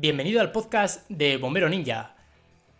Bienvenido 0.00 0.40
al 0.40 0.52
podcast 0.52 1.10
de 1.10 1.38
Bombero 1.38 1.68
Ninja, 1.68 2.14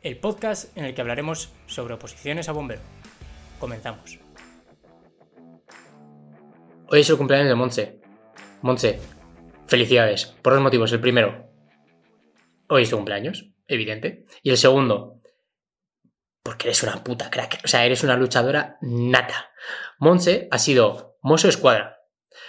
el 0.03 0.19
podcast 0.19 0.77
en 0.79 0.85
el 0.85 0.95
que 0.95 1.01
hablaremos 1.01 1.52
sobre 1.67 1.94
oposiciones 1.94 2.48
a 2.48 2.52
bombero. 2.52 2.80
Comenzamos. 3.58 4.21
Hoy 6.86 7.00
es 7.00 7.10
el 7.10 7.17
cumpleaños 7.17 7.49
de 7.49 7.57
Monse. 7.57 8.00
Monse, 8.62 9.00
felicidades, 9.66 10.27
por 10.27 10.52
dos 10.52 10.62
motivos. 10.62 10.93
El 10.93 11.00
primero, 11.00 11.50
hoy 12.68 12.84
es 12.84 12.91
tu 12.91 12.95
cumpleaños, 12.95 13.50
evidente. 13.66 14.25
Y 14.45 14.50
el 14.50 14.57
segundo, 14.57 15.21
porque 16.45 16.69
eres 16.69 16.85
una 16.85 17.03
puta 17.03 17.30
crack. 17.30 17.62
O 17.64 17.66
sea, 17.66 17.85
eres 17.85 18.05
una 18.05 18.16
luchadora 18.16 18.79
nata. 18.80 19.50
Monse 19.98 20.46
ha 20.53 20.59
sido 20.59 21.19
mozo 21.21 21.48
escuadra, 21.48 21.97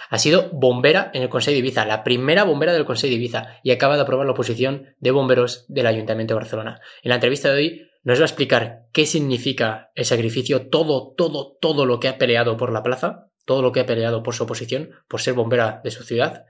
ha 0.08 0.18
sido 0.18 0.50
bombera 0.52 1.10
en 1.14 1.22
el 1.22 1.28
Consejo 1.28 1.52
de 1.52 1.58
Ibiza, 1.58 1.86
la 1.86 2.04
primera 2.04 2.44
bombera 2.44 2.72
del 2.72 2.84
Consejo 2.84 3.10
de 3.10 3.16
Ibiza, 3.16 3.60
y 3.62 3.70
acaba 3.70 3.96
de 3.96 4.02
aprobar 4.02 4.26
la 4.26 4.32
oposición 4.32 4.94
de 4.98 5.10
bomberos 5.10 5.64
del 5.68 5.86
Ayuntamiento 5.86 6.34
de 6.34 6.40
Barcelona. 6.40 6.80
En 7.02 7.10
la 7.10 7.16
entrevista 7.16 7.50
de 7.50 7.56
hoy 7.56 7.90
nos 8.02 8.18
va 8.18 8.22
a 8.22 8.26
explicar 8.26 8.86
qué 8.92 9.06
significa 9.06 9.90
el 9.94 10.04
sacrificio, 10.04 10.68
todo, 10.68 11.14
todo, 11.16 11.56
todo 11.60 11.86
lo 11.86 12.00
que 12.00 12.08
ha 12.08 12.18
peleado 12.18 12.56
por 12.56 12.72
la 12.72 12.82
plaza, 12.82 13.26
todo 13.44 13.62
lo 13.62 13.72
que 13.72 13.80
ha 13.80 13.86
peleado 13.86 14.22
por 14.22 14.34
su 14.34 14.44
oposición, 14.44 14.90
por 15.08 15.20
ser 15.20 15.34
bombera 15.34 15.80
de 15.84 15.90
su 15.90 16.04
ciudad. 16.04 16.44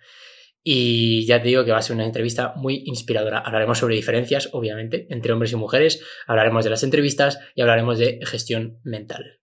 Y 0.63 1.25
ya 1.27 1.41
te 1.41 1.49
digo 1.49 1.65
que 1.65 1.73
va 1.73 1.79
a 1.79 1.83
ser 1.83 1.97
una 1.97 2.05
entrevista 2.05 2.53
muy 2.57 2.83
inspiradora. 2.85 3.39
Hablaremos 3.39 3.79
sobre 3.79 3.97
diferencias, 3.97 4.51
obviamente, 4.53 5.07
entre 5.09 5.33
hombres 5.33 5.53
y 5.53 5.57
mujeres, 5.57 6.05
hablaremos 6.27 6.65
de 6.65 6.71
las 6.71 6.83
entrevistas 6.83 7.39
y 7.55 7.63
hablaremos 7.63 7.99
de 7.99 8.21
gestión 8.25 8.79
mental. 8.85 9.40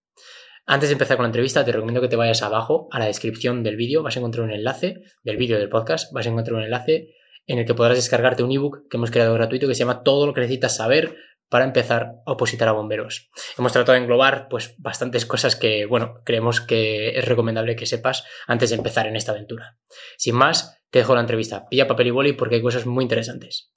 Antes 0.69 0.89
de 0.89 0.93
empezar 0.93 1.15
con 1.15 1.23
la 1.23 1.29
entrevista, 1.29 1.63
te 1.63 1.71
recomiendo 1.71 2.01
que 2.01 2.09
te 2.09 2.17
vayas 2.17 2.41
abajo 2.41 2.89
a 2.91 2.99
la 2.99 3.05
descripción 3.05 3.63
del 3.63 3.77
vídeo. 3.77 4.03
Vas 4.03 4.17
a 4.17 4.19
encontrar 4.19 4.43
un 4.43 4.51
enlace 4.51 5.01
del 5.23 5.37
vídeo 5.37 5.57
del 5.57 5.69
podcast. 5.69 6.11
Vas 6.11 6.25
a 6.25 6.29
encontrar 6.29 6.57
un 6.57 6.63
enlace 6.63 7.15
en 7.45 7.59
el 7.59 7.65
que 7.65 7.73
podrás 7.73 7.95
descargarte 7.95 8.43
un 8.43 8.51
ebook 8.51 8.89
que 8.89 8.97
hemos 8.97 9.09
creado 9.09 9.33
gratuito 9.33 9.65
que 9.65 9.75
se 9.75 9.79
llama 9.79 10.03
Todo 10.03 10.27
lo 10.27 10.33
que 10.33 10.41
necesitas 10.41 10.75
saber 10.75 11.15
para 11.47 11.63
empezar 11.63 12.15
a 12.25 12.33
opositar 12.33 12.67
a 12.67 12.73
bomberos. 12.73 13.29
Hemos 13.57 13.71
tratado 13.71 13.93
de 13.93 13.99
englobar 13.99 14.49
pues 14.49 14.75
bastantes 14.77 15.25
cosas 15.25 15.55
que, 15.55 15.85
bueno, 15.85 16.15
creemos 16.25 16.59
que 16.59 17.17
es 17.17 17.23
recomendable 17.23 17.77
que 17.77 17.85
sepas 17.85 18.25
antes 18.45 18.69
de 18.69 18.75
empezar 18.75 19.07
en 19.07 19.15
esta 19.15 19.31
aventura. 19.31 19.77
Sin 20.17 20.35
más, 20.35 20.81
te 20.89 20.99
dejo 20.99 21.15
la 21.15 21.21
entrevista. 21.21 21.65
Pilla 21.69 21.87
papel 21.87 22.07
y 22.07 22.11
boli 22.11 22.33
porque 22.33 22.55
hay 22.55 22.61
cosas 22.61 22.85
muy 22.85 23.03
interesantes. 23.03 23.71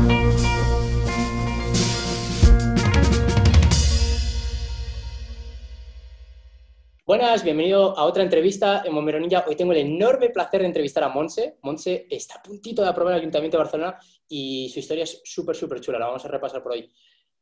Buenas, 7.11 7.43
bienvenido 7.43 7.99
a 7.99 8.05
otra 8.05 8.23
entrevista 8.23 8.85
en 8.87 8.95
Bomberonilla. 8.95 9.45
Hoy 9.49 9.57
tengo 9.57 9.73
el 9.73 9.79
enorme 9.79 10.31
placer 10.31 10.61
de 10.61 10.69
entrevistar 10.69 11.03
a 11.03 11.09
Monse. 11.09 11.57
Monse 11.63 12.07
está 12.09 12.37
a 12.37 12.43
puntito 12.45 12.83
de 12.83 12.89
aprobar 12.89 13.15
el 13.15 13.19
Ayuntamiento 13.19 13.57
de 13.57 13.65
Barcelona 13.65 13.99
y 14.29 14.69
su 14.73 14.79
historia 14.79 15.03
es 15.03 15.21
súper, 15.25 15.57
súper 15.57 15.81
chula. 15.81 15.99
La 15.99 16.07
vamos 16.07 16.25
a 16.25 16.29
repasar 16.29 16.63
por 16.63 16.71
hoy. 16.71 16.89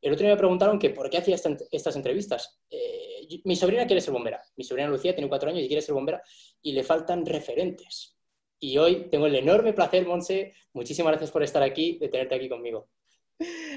El 0.01 0.15
otro 0.15 0.25
día 0.25 0.35
me 0.35 0.39
preguntaron 0.39 0.79
que 0.79 0.89
por 0.89 1.11
qué 1.11 1.19
hacía 1.19 1.37
estas 1.71 1.97
entrevistas. 1.97 2.63
Eh, 2.71 3.29
mi 3.45 3.57
sobrina 3.57 3.87
quiere 3.87 4.01
ser 4.01 4.15
bombera. 4.15 4.43
Mi 4.57 4.65
sobrina 4.65 4.89
Lucía 4.89 5.15
tiene 5.15 5.29
cuatro 5.29 5.51
años 5.51 5.63
y 5.63 5.67
quiere 5.67 5.83
ser 5.83 5.95
bombera 5.95 6.23
y 6.63 6.73
le 6.73 6.83
faltan 6.83 7.27
referentes. 7.27 8.17
Y 8.59 8.79
hoy 8.79 9.11
tengo 9.11 9.27
el 9.27 9.35
enorme 9.35 9.75
placer, 9.75 10.07
Monse, 10.07 10.55
muchísimas 10.73 11.11
gracias 11.11 11.31
por 11.31 11.43
estar 11.43 11.63
aquí, 11.63 11.99
de 11.99 12.09
tenerte 12.09 12.37
aquí 12.37 12.49
conmigo. 12.49 12.89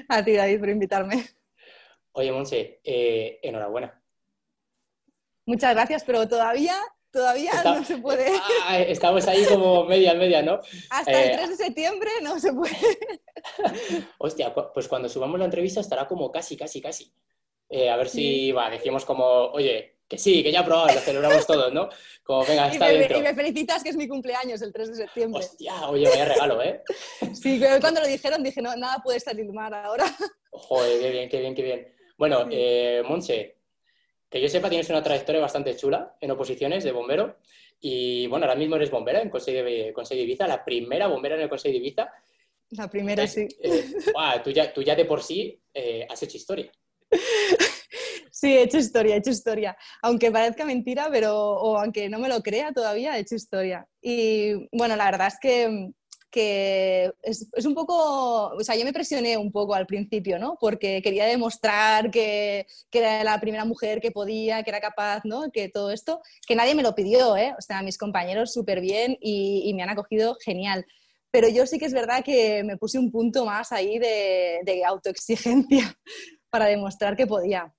A 0.08 0.24
ti, 0.24 0.32
David, 0.32 0.58
por 0.58 0.70
invitarme. 0.70 1.22
Oye, 2.12 2.32
Monse, 2.32 2.80
eh, 2.82 3.40
enhorabuena 3.42 4.01
Muchas 5.46 5.74
gracias, 5.74 6.04
pero 6.04 6.28
todavía, 6.28 6.74
todavía 7.10 7.52
no 7.64 7.84
se 7.84 7.98
puede. 7.98 8.26
Ah, 8.64 8.78
estamos 8.78 9.26
ahí 9.26 9.44
como 9.46 9.84
media, 9.84 10.14
media, 10.14 10.42
¿no? 10.42 10.60
Hasta 10.90 11.22
el 11.22 11.32
3 11.32 11.44
eh, 11.44 11.50
de 11.50 11.56
septiembre 11.56 12.10
no 12.22 12.38
se 12.38 12.52
puede. 12.52 12.76
Hostia, 14.18 14.54
pues 14.54 14.88
cuando 14.88 15.08
subamos 15.08 15.38
la 15.38 15.46
entrevista 15.46 15.80
estará 15.80 16.06
como 16.06 16.30
casi, 16.30 16.56
casi, 16.56 16.80
casi. 16.80 17.12
Eh, 17.68 17.90
a 17.90 17.96
ver 17.96 18.08
si, 18.08 18.52
va, 18.52 18.70
decimos 18.70 19.04
como, 19.04 19.24
oye, 19.24 19.98
que 20.06 20.18
sí, 20.18 20.42
que 20.42 20.52
ya 20.52 20.64
probado, 20.64 20.94
lo 20.94 21.00
celebramos 21.00 21.46
todos, 21.46 21.72
¿no? 21.72 21.88
Como, 22.22 22.44
venga, 22.44 22.68
está 22.72 22.92
y 22.92 22.98
me, 22.98 23.18
Y 23.18 23.22
me 23.22 23.34
felicitas 23.34 23.82
que 23.82 23.88
es 23.88 23.96
mi 23.96 24.06
cumpleaños 24.06 24.62
el 24.62 24.72
3 24.72 24.88
de 24.90 24.94
septiembre. 24.94 25.40
Hostia, 25.40 25.88
oye, 25.88 26.08
vaya 26.08 26.26
regalo, 26.26 26.62
¿eh? 26.62 26.82
Sí, 27.32 27.60
cuando 27.80 28.00
lo 28.00 28.06
dijeron 28.06 28.42
dije, 28.42 28.62
no, 28.62 28.76
nada 28.76 28.98
puede 29.02 29.18
estar 29.18 29.34
mal 29.52 29.74
ahora. 29.74 30.04
Joder, 30.50 31.00
qué 31.00 31.10
bien, 31.10 31.28
qué 31.28 31.40
bien, 31.40 31.54
qué 31.54 31.62
bien. 31.62 31.96
Bueno, 32.18 32.46
eh, 32.50 33.02
Monse, 33.08 33.61
que 34.32 34.40
yo 34.40 34.48
sepa, 34.48 34.70
tienes 34.70 34.88
una 34.88 35.02
trayectoria 35.02 35.42
bastante 35.42 35.76
chula 35.76 36.16
en 36.18 36.30
oposiciones 36.30 36.82
de 36.82 36.90
bombero. 36.90 37.36
Y 37.78 38.26
bueno, 38.28 38.46
ahora 38.46 38.58
mismo 38.58 38.76
eres 38.76 38.90
bombera 38.90 39.20
en 39.20 39.28
Consejo 39.28 39.62
de, 39.62 40.22
Ibiza, 40.22 40.46
la 40.46 40.64
primera 40.64 41.06
bombera 41.06 41.34
en 41.34 41.42
el 41.42 41.48
Consejo 41.50 41.72
de 41.72 41.78
Ibiza. 41.78 42.10
La 42.70 42.88
primera, 42.88 43.26
sí. 43.26 43.46
Eh, 43.62 43.84
tú, 44.42 44.50
ya, 44.50 44.72
tú, 44.72 44.82
ya, 44.82 44.96
de 44.96 45.04
por 45.04 45.22
sí 45.22 45.60
eh, 45.74 46.06
has 46.08 46.22
hecho 46.22 46.38
historia. 46.38 46.72
Sí, 48.34 48.56
he 48.56 48.62
hecho 48.62 48.78
historia, 48.78 49.14
he 49.14 49.18
hecho 49.18 49.30
historia. 49.30 49.76
Aunque 50.00 50.32
parezca 50.32 50.64
mentira, 50.64 51.08
pero, 51.12 51.38
o 51.38 51.78
aunque 51.78 52.08
no 52.08 52.18
me 52.18 52.30
lo 52.30 52.42
crea 52.42 52.72
todavía, 52.72 53.16
he 53.16 53.20
hecho 53.20 53.36
historia. 53.36 53.86
Y 54.00 54.54
bueno, 54.76 54.96
la 54.96 55.04
verdad 55.04 55.28
es 55.28 55.38
que 55.38 55.92
que 56.32 57.12
es, 57.22 57.66
un 57.66 57.74
poco, 57.74 58.48
o 58.48 58.64
sea, 58.64 58.74
yo 58.74 58.86
me 58.86 58.92
presioné 58.92 59.36
un 59.36 59.52
poco 59.52 59.74
al 59.74 59.86
principio, 59.86 60.38
¿no? 60.38 60.56
Porque 60.58 61.02
quería 61.02 61.26
demostrar 61.26 62.10
que, 62.10 62.66
era 62.90 63.22
la 63.22 63.38
primera 63.38 63.66
mujer 63.66 64.00
que 64.00 64.10
podía, 64.10 64.62
que 64.62 64.70
era 64.70 64.80
capaz, 64.80 65.20
¿no? 65.24 65.52
Que 65.52 65.68
todo 65.68 65.90
esto, 65.90 66.22
que 66.46 66.56
nadie 66.56 66.74
me 66.74 66.82
lo 66.82 66.94
pidió, 66.94 67.36
¿eh? 67.36 67.54
O 67.58 67.60
sea, 67.60 67.82
mis 67.82 67.98
compañeros 67.98 68.52
súper 68.52 68.80
bien 68.80 69.18
y, 69.20 69.72
me 69.74 69.82
han 69.82 69.90
acogido 69.90 70.36
genial. 70.42 70.86
Pero 71.30 71.48
yo 71.48 71.66
sí 71.66 71.78
que 71.78 71.86
es 71.86 71.92
verdad 71.92 72.24
que 72.24 72.64
me 72.64 72.78
puse 72.78 72.98
un 72.98 73.10
punto 73.10 73.44
más 73.44 73.70
ahí 73.70 73.98
de, 73.98 74.82
autoexigencia 74.86 75.98
para 76.50 76.64
demostrar 76.66 77.14
que 77.14 77.26
podía. 77.26 77.74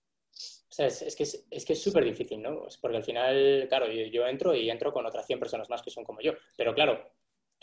O 0.69 0.75
sea, 0.75 0.87
es, 0.87 1.15
que 1.15 1.23
es, 1.23 1.65
que 1.65 1.73
es 1.73 1.81
súper 1.81 2.03
difícil, 2.03 2.41
¿no? 2.41 2.67
Porque 2.81 2.97
al 2.97 3.03
final, 3.03 3.65
claro, 3.67 3.87
yo, 3.91 4.05
yo, 4.05 4.27
entro 4.27 4.55
y 4.55 4.69
entro 4.69 4.93
con 4.93 5.05
otras 5.07 5.25
100 5.25 5.39
personas 5.39 5.69
más 5.69 5.81
que 5.81 5.91
son 5.91 6.03
como 6.03 6.21
yo. 6.21 6.33
Pero 6.55 6.73
claro, 6.73 7.11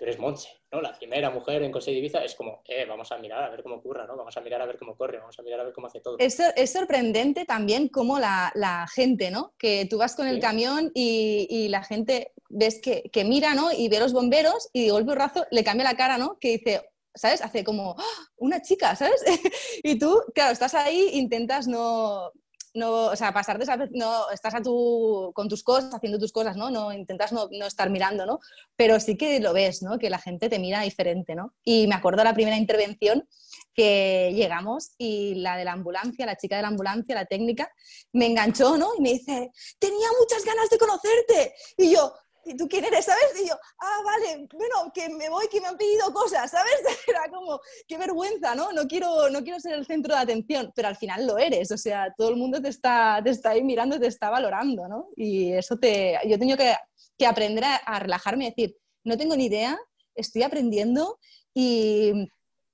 tú 0.00 0.06
eres 0.06 0.18
Monse, 0.18 0.48
¿no? 0.72 0.80
La 0.80 0.96
primera 0.96 1.28
mujer 1.28 1.62
en 1.62 1.70
Consejo 1.70 1.92
de 1.92 1.98
Ibiza 1.98 2.24
es 2.24 2.34
como, 2.34 2.62
eh, 2.66 2.86
vamos 2.88 3.12
a 3.12 3.18
mirar 3.18 3.44
a 3.44 3.50
ver 3.50 3.62
cómo 3.62 3.74
ocurra, 3.76 4.06
¿no? 4.06 4.16
Vamos 4.16 4.34
a 4.34 4.40
mirar 4.40 4.62
a 4.62 4.64
ver 4.64 4.78
cómo 4.78 4.96
corre, 4.96 5.18
vamos 5.18 5.38
a 5.38 5.42
mirar 5.42 5.60
a 5.60 5.64
ver 5.64 5.74
cómo 5.74 5.88
hace 5.88 6.00
todo. 6.00 6.16
Es, 6.18 6.40
sorprendente 6.72 7.44
también 7.44 7.88
cómo 7.88 8.18
la, 8.18 8.86
gente, 8.94 9.30
¿no? 9.30 9.52
Que 9.58 9.86
tú 9.90 9.98
vas 9.98 10.16
con 10.16 10.26
el 10.26 10.40
camión 10.40 10.90
y, 10.94 11.68
la 11.68 11.82
gente 11.84 12.32
ves 12.48 12.80
que, 12.80 13.24
mira, 13.26 13.54
¿no? 13.54 13.72
Y 13.72 13.90
ve 13.90 13.98
a 13.98 14.00
los 14.00 14.14
bomberos 14.14 14.70
y 14.72 14.86
de 14.86 14.90
golpe 14.90 15.14
razo 15.14 15.44
le 15.50 15.62
cambia 15.62 15.84
la 15.84 15.96
cara, 15.96 16.16
¿no? 16.16 16.38
Que 16.40 16.52
dice, 16.52 16.80
¿sabes? 17.14 17.42
Hace 17.42 17.62
como, 17.62 17.94
¡Ah! 17.98 18.28
una 18.38 18.62
chica, 18.62 18.96
¿sabes? 18.96 19.22
y 19.84 19.98
tú, 19.98 20.18
claro, 20.34 20.52
estás 20.52 20.74
ahí, 20.74 21.10
intentas 21.12 21.68
no, 21.68 22.32
no, 22.75 23.06
o 23.06 23.16
sea, 23.16 23.32
pasar 23.32 23.58
de 23.58 23.88
no, 23.92 24.31
estás 24.31 24.54
a 24.54 24.62
tu, 24.62 25.32
con 25.34 25.48
tus 25.48 25.62
cosas, 25.62 25.94
haciendo 25.94 26.19
tus 26.19 26.32
cosas, 26.32 26.56
¿no? 26.56 26.70
no 26.70 26.92
intentas 26.92 27.32
no, 27.32 27.48
no, 27.50 27.66
estar 27.66 27.91
mirando, 27.91 28.26
¿no? 28.26 28.41
Pero 28.76 29.00
sí 29.00 29.16
que 29.16 29.41
lo 29.41 29.53
ves, 29.53 29.82
¿no? 29.82 29.98
Que 29.98 30.10
la 30.10 30.19
gente 30.19 30.48
te 30.48 30.58
mira 30.58 30.82
diferente, 30.82 31.34
¿no? 31.34 31.54
Y 31.64 31.86
me 31.86 31.94
acuerdo 31.94 32.22
la 32.22 32.34
primera 32.34 32.56
intervención 32.56 33.26
que 33.75 34.32
llegamos 34.34 34.92
y 34.98 35.34
la 35.36 35.56
de 35.56 35.64
la 35.64 35.72
ambulancia, 35.72 36.26
la 36.26 36.36
chica 36.36 36.56
de 36.56 36.62
la 36.62 36.69
ambulancia, 36.69 37.14
la 37.14 37.26
técnica, 37.26 37.72
me 38.12 38.26
enganchó, 38.26 38.76
¿no? 38.76 38.91
Y 38.97 39.00
me 39.00 39.10
dice, 39.10 39.50
tenía 39.78 40.09
muchas 40.19 40.44
ganas 40.44 40.70
de 40.70 40.78
conocerte. 40.78 41.54
Y 41.76 41.92
yo, 41.92 42.12
¿y 42.44 42.56
tú 42.56 42.68
quién 42.68 42.84
eres? 42.84 43.04
¿Sabes? 43.04 43.40
Y 43.42 43.48
yo, 43.48 43.54
ah, 43.78 43.98
vale, 44.04 44.46
bueno, 44.52 44.92
que 44.94 45.08
me 45.08 45.28
voy, 45.28 45.48
que 45.48 45.60
me 45.60 45.68
han 45.68 45.76
pedido 45.76 46.12
cosas, 46.12 46.50
¿sabes? 46.50 46.74
Era 47.06 47.28
como, 47.28 47.60
qué 47.86 47.98
vergüenza, 47.98 48.54
¿no? 48.54 48.72
No 48.72 48.86
quiero, 48.86 49.30
no 49.30 49.42
quiero 49.42 49.60
ser 49.60 49.74
el 49.74 49.86
centro 49.86 50.14
de 50.14 50.20
atención, 50.20 50.72
pero 50.74 50.88
al 50.88 50.96
final 50.96 51.26
lo 51.26 51.38
eres, 51.38 51.70
o 51.70 51.78
sea, 51.78 52.12
todo 52.16 52.30
el 52.30 52.36
mundo 52.36 52.60
te 52.60 52.68
está, 52.68 53.20
te 53.22 53.30
está 53.30 53.50
ahí 53.50 53.62
mirando, 53.62 53.98
te 53.98 54.06
está 54.06 54.30
valorando, 54.30 54.88
¿no? 54.88 55.08
Y 55.16 55.52
eso 55.52 55.76
te, 55.76 56.18
yo 56.24 56.36
he 56.36 56.38
tenido 56.38 56.56
que, 56.56 56.74
que 57.18 57.26
aprender 57.26 57.64
a, 57.64 57.76
a 57.76 57.98
relajarme 57.98 58.46
y 58.46 58.50
decir, 58.50 58.76
no 59.04 59.16
tengo 59.16 59.36
ni 59.36 59.46
idea, 59.46 59.78
estoy 60.14 60.42
aprendiendo 60.42 61.18
y 61.54 62.12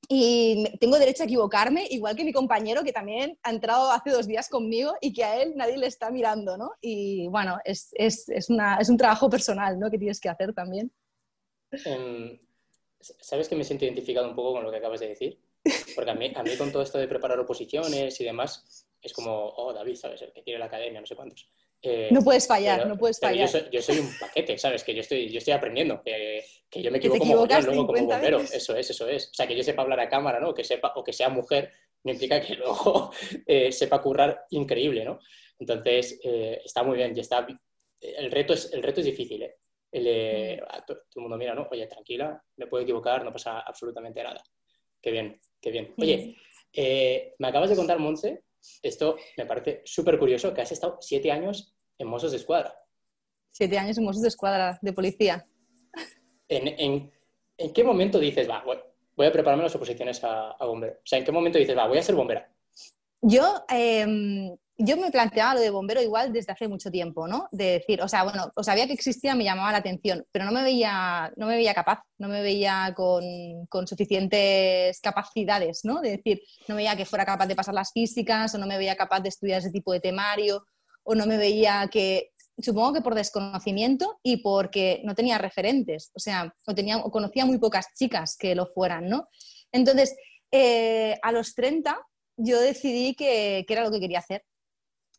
y 0.08 0.64
tengo 0.78 0.98
derecho 0.98 1.22
a 1.22 1.26
equivocarme, 1.26 1.86
igual 1.90 2.16
que 2.16 2.24
mi 2.24 2.32
compañero 2.32 2.84
que 2.84 2.92
también 2.92 3.38
ha 3.42 3.50
entrado 3.50 3.90
hace 3.90 4.10
dos 4.10 4.26
días 4.26 4.48
conmigo 4.48 4.94
y 5.00 5.12
que 5.12 5.24
a 5.24 5.42
él 5.42 5.54
nadie 5.56 5.76
le 5.76 5.86
está 5.86 6.10
mirando, 6.10 6.56
¿no? 6.56 6.72
Y 6.80 7.28
bueno, 7.28 7.58
es, 7.64 7.90
es, 7.94 8.28
es, 8.28 8.50
una, 8.50 8.76
es 8.76 8.88
un 8.88 8.96
trabajo 8.96 9.28
personal, 9.30 9.78
¿no? 9.78 9.90
Que 9.90 9.98
tienes 9.98 10.20
que 10.20 10.28
hacer 10.28 10.52
también. 10.52 10.92
Em, 11.84 12.38
¿Sabes 13.00 13.48
que 13.48 13.56
me 13.56 13.64
siento 13.64 13.84
identificado 13.84 14.28
un 14.28 14.34
poco 14.34 14.52
con 14.52 14.64
lo 14.64 14.70
que 14.70 14.78
acabas 14.78 15.00
de 15.00 15.08
decir? 15.08 15.40
Porque 15.94 16.10
a 16.10 16.14
mí, 16.14 16.32
a 16.34 16.42
mí 16.42 16.56
con 16.56 16.70
todo 16.70 16.82
esto 16.82 16.98
de 16.98 17.08
preparar 17.08 17.38
oposiciones 17.40 18.20
y 18.20 18.24
demás, 18.24 18.86
es 19.02 19.12
como, 19.12 19.32
oh, 19.56 19.72
David, 19.72 19.96
¿sabes? 19.96 20.22
El 20.22 20.32
que 20.32 20.42
tiene 20.42 20.58
la 20.58 20.66
academia, 20.66 21.00
no 21.00 21.06
sé 21.06 21.16
cuántos. 21.16 21.48
Eh, 21.88 22.08
no 22.10 22.20
puedes 22.20 22.48
fallar, 22.48 22.84
no 22.84 22.96
puedes 22.96 23.20
fallar. 23.20 23.48
Yo 23.70 23.80
soy, 23.80 23.98
un 24.00 24.10
paquete, 24.18 24.58
¿sabes? 24.58 24.82
Que 24.82 24.92
yo 24.92 25.02
estoy, 25.02 25.30
yo 25.30 25.38
estoy 25.38 25.54
aprendiendo, 25.54 26.02
que, 26.02 26.44
que 26.68 26.82
yo 26.82 26.90
me 26.90 26.98
equivoco 26.98 27.20
como 27.20 27.46
luego 27.46 27.86
como 27.86 28.06
bombero. 28.06 28.40
Eso 28.40 28.74
es, 28.74 28.90
eso 28.90 29.08
es. 29.08 29.30
O 29.30 29.34
sea, 29.34 29.46
que 29.46 29.54
yo 29.54 29.62
sepa 29.62 29.82
hablar 29.82 30.00
a 30.00 30.08
cámara, 30.08 30.40
¿no? 30.40 30.52
Que 30.52 30.64
sepa, 30.64 30.92
o 30.96 31.04
que 31.04 31.12
sea 31.12 31.28
mujer, 31.28 31.72
me 32.02 32.12
implica 32.12 32.40
que 32.40 32.54
luego 32.56 33.12
eh, 33.46 33.70
sepa 33.70 34.02
currar 34.02 34.46
increíble, 34.50 35.04
¿no? 35.04 35.20
Entonces, 35.60 36.18
eh, 36.24 36.60
está 36.64 36.82
muy 36.82 36.96
bien, 36.96 37.16
y 37.16 37.20
está... 37.20 37.46
El 38.00 38.32
reto 38.32 38.52
es, 38.52 38.72
el 38.72 38.82
reto 38.82 38.98
es 38.98 39.06
difícil, 39.06 39.44
¿eh? 39.44 39.54
El, 39.92 40.60
todo 40.84 41.02
el 41.14 41.22
mundo 41.22 41.36
mira, 41.36 41.54
¿no? 41.54 41.68
Oye, 41.70 41.86
tranquila, 41.86 42.42
me 42.56 42.66
puedo 42.66 42.82
equivocar, 42.82 43.24
no 43.24 43.32
pasa 43.32 43.60
absolutamente 43.60 44.24
nada. 44.24 44.42
qué 45.00 45.12
bien, 45.12 45.40
qué 45.60 45.70
bien. 45.70 45.94
Oye, 45.96 46.36
me 47.38 47.48
acabas 47.48 47.70
de 47.70 47.76
contar, 47.76 48.00
Monse, 48.00 48.42
esto 48.82 49.16
me 49.36 49.46
parece 49.46 49.82
súper 49.84 50.18
curioso, 50.18 50.52
que 50.52 50.62
has 50.62 50.72
estado 50.72 50.98
siete 51.00 51.30
años 51.30 51.75
en 51.98 52.08
Mossos 52.08 52.32
de 52.32 52.38
Escuadra. 52.38 52.74
Siete 53.52 53.78
años 53.78 53.98
en 53.98 54.04
Mossos 54.04 54.22
de 54.22 54.28
Escuadra, 54.28 54.78
de 54.82 54.92
policía. 54.92 55.44
¿En, 56.48 57.10
qué 57.72 57.84
momento 57.84 58.18
dices, 58.18 58.48
va, 58.48 58.62
voy 58.64 59.26
a 59.26 59.32
prepararme 59.32 59.64
las 59.64 59.74
oposiciones 59.74 60.22
a, 60.24 60.52
a 60.52 60.66
bombero? 60.66 60.94
O 60.94 61.06
sea, 61.06 61.18
¿en 61.18 61.24
qué 61.24 61.32
momento 61.32 61.58
dices, 61.58 61.76
va, 61.76 61.86
voy 61.86 61.98
a 61.98 62.02
ser 62.02 62.14
bombera? 62.14 62.48
Yo, 63.22 63.64
em, 63.68 64.56
yo 64.78 64.96
me 64.98 65.10
planteaba 65.10 65.54
lo 65.54 65.60
de 65.60 65.70
bombero 65.70 66.02
igual 66.02 66.32
desde 66.32 66.52
hace 66.52 66.68
mucho 66.68 66.90
tiempo, 66.90 67.26
¿no? 67.26 67.48
De 67.50 67.72
decir, 67.72 68.02
o 68.02 68.08
sea, 68.08 68.24
bueno, 68.24 68.52
o 68.54 68.62
sabía 68.62 68.86
que 68.86 68.92
existía, 68.92 69.34
me 69.34 69.44
llamaba 69.44 69.72
la 69.72 69.78
atención, 69.78 70.24
pero 70.30 70.44
no 70.44 70.52
me 70.52 70.62
veía, 70.62 71.32
no 71.36 71.46
me 71.46 71.56
veía 71.56 71.74
capaz, 71.74 72.02
no 72.18 72.28
me 72.28 72.42
veía 72.42 72.92
con, 72.94 73.24
con, 73.68 73.86
suficientes 73.86 75.00
capacidades, 75.00 75.80
¿no? 75.84 76.00
De 76.00 76.18
decir, 76.18 76.42
no 76.68 76.74
me 76.74 76.82
veía 76.82 76.96
que 76.96 77.06
fuera 77.06 77.24
capaz 77.24 77.46
de 77.46 77.56
pasar 77.56 77.74
las 77.74 77.90
físicas, 77.92 78.54
o 78.54 78.58
no 78.58 78.66
me 78.66 78.76
veía 78.76 78.96
capaz 78.96 79.20
de 79.20 79.30
estudiar 79.30 79.60
ese 79.60 79.70
tipo 79.70 79.92
de 79.92 80.00
temario, 80.00 80.66
o 81.06 81.14
no 81.14 81.26
me 81.26 81.38
veía 81.38 81.88
que, 81.90 82.32
supongo 82.58 82.94
que 82.94 83.00
por 83.00 83.14
desconocimiento 83.14 84.18
y 84.22 84.38
porque 84.38 85.00
no 85.04 85.14
tenía 85.14 85.38
referentes, 85.38 86.10
o 86.14 86.20
sea, 86.20 86.54
o, 86.66 86.74
tenía, 86.74 86.98
o 86.98 87.10
conocía 87.10 87.46
muy 87.46 87.58
pocas 87.58 87.86
chicas 87.94 88.36
que 88.36 88.54
lo 88.54 88.66
fueran, 88.66 89.08
¿no? 89.08 89.28
Entonces, 89.72 90.16
eh, 90.50 91.18
a 91.22 91.32
los 91.32 91.54
30 91.54 91.98
yo 92.36 92.60
decidí 92.60 93.14
que, 93.14 93.64
que 93.66 93.72
era 93.72 93.84
lo 93.84 93.90
que 93.90 94.00
quería 94.00 94.18
hacer 94.18 94.44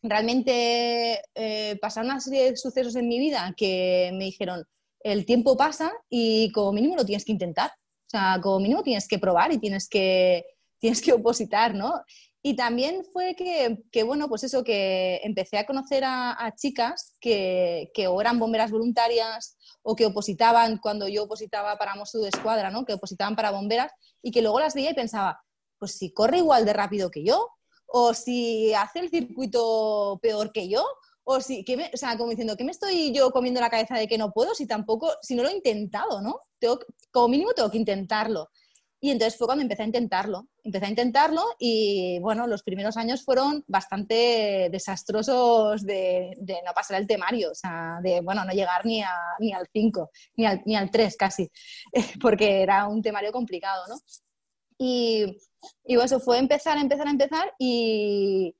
realmente 0.02 1.22
eh, 1.34 1.76
pasaron 1.80 2.10
una 2.10 2.20
serie 2.20 2.50
de 2.50 2.56
sucesos 2.56 2.94
en 2.96 3.08
mi 3.08 3.18
vida 3.18 3.52
que 3.56 4.10
me 4.14 4.24
dijeron, 4.24 4.64
el 5.00 5.24
tiempo 5.24 5.56
pasa 5.56 5.92
y 6.08 6.50
como 6.52 6.72
mínimo 6.72 6.96
lo 6.96 7.04
tienes 7.04 7.24
que 7.24 7.32
intentar. 7.32 7.70
O 7.70 8.10
sea, 8.10 8.38
como 8.42 8.60
mínimo 8.60 8.82
tienes 8.82 9.06
que 9.06 9.18
probar 9.18 9.52
y 9.52 9.58
tienes 9.58 9.88
que, 9.88 10.44
tienes 10.78 11.00
que 11.00 11.12
opositar, 11.12 11.74
¿no? 11.74 12.02
Y 12.48 12.56
también 12.56 13.04
fue 13.12 13.34
que, 13.34 13.84
que, 13.92 14.04
bueno, 14.04 14.26
pues 14.26 14.42
eso, 14.42 14.64
que 14.64 15.20
empecé 15.22 15.58
a 15.58 15.66
conocer 15.66 16.02
a, 16.06 16.54
chicas 16.56 17.12
que, 17.20 17.90
que, 17.92 18.06
o 18.06 18.18
eran 18.22 18.38
bomberas 18.38 18.70
voluntarias 18.70 19.58
o 19.82 19.94
que 19.94 20.06
opositaban 20.06 20.78
cuando 20.78 21.08
yo 21.08 21.24
opositaba 21.24 21.76
para 21.76 21.94
Mosu 21.94 22.22
de 22.22 22.30
Escuadra, 22.30 22.70
¿no? 22.70 22.86
Que 22.86 22.94
opositaban 22.94 23.36
para 23.36 23.50
bomberas 23.50 23.92
y 24.22 24.30
que 24.30 24.40
luego 24.40 24.60
las 24.60 24.72
veía 24.72 24.92
y 24.92 24.94
pensaba, 24.94 25.44
pues 25.78 25.92
si 25.92 26.10
corre 26.14 26.38
igual 26.38 26.64
de 26.64 26.72
rápido 26.72 27.10
que 27.10 27.22
yo, 27.22 27.50
o 27.84 28.14
si 28.14 28.72
hace 28.72 29.00
el 29.00 29.10
circuito 29.10 30.18
peor 30.22 30.50
que 30.50 30.70
yo, 30.70 30.86
o 31.24 31.42
si, 31.42 31.66
que 31.66 31.76
me, 31.76 31.90
o 31.92 31.98
sea, 31.98 32.16
como 32.16 32.30
diciendo, 32.30 32.56
¿qué 32.56 32.64
me 32.64 32.72
estoy 32.72 33.12
yo 33.12 33.30
comiendo 33.30 33.60
la 33.60 33.68
cabeza 33.68 33.96
de 33.96 34.08
que 34.08 34.16
no 34.16 34.32
puedo 34.32 34.54
si 34.54 34.66
tampoco, 34.66 35.12
si 35.20 35.34
no 35.34 35.42
lo 35.42 35.50
he 35.50 35.54
intentado, 35.54 36.22
¿no? 36.22 36.40
Tengo, 36.58 36.78
como 37.10 37.28
mínimo 37.28 37.52
tengo 37.52 37.70
que 37.70 37.76
intentarlo. 37.76 38.48
Y 39.00 39.10
entonces 39.10 39.38
fue 39.38 39.46
cuando 39.46 39.62
empecé 39.62 39.82
a 39.82 39.86
intentarlo. 39.86 40.48
Empecé 40.64 40.86
a 40.86 40.90
intentarlo 40.90 41.42
y, 41.58 42.18
bueno, 42.20 42.46
los 42.46 42.62
primeros 42.62 42.96
años 42.96 43.24
fueron 43.24 43.64
bastante 43.68 44.68
desastrosos 44.72 45.84
de, 45.84 46.36
no 46.66 46.72
pasar 46.74 47.00
el 47.00 47.06
temario, 47.06 47.52
o 47.52 47.54
sea, 47.54 48.00
de, 48.02 48.20
bueno, 48.20 48.44
no 48.44 48.52
llegar 48.52 48.84
ni, 48.84 49.02
a, 49.02 49.14
ni 49.38 49.52
al 49.52 49.68
5, 49.72 50.10
ni 50.36 50.46
al, 50.46 50.62
ni 50.66 50.76
al 50.76 50.90
3 50.90 51.16
casi, 51.16 51.50
porque 52.20 52.62
era 52.62 52.88
un 52.88 53.00
temario 53.00 53.30
complicado, 53.30 53.84
¿no? 53.88 53.96
Y, 54.78 55.36
y 55.84 56.00
eso 56.00 56.20
fue 56.20 56.38
empezar, 56.38 56.78
empezar, 56.78 57.08
empezar 57.08 57.52
y 57.58 58.54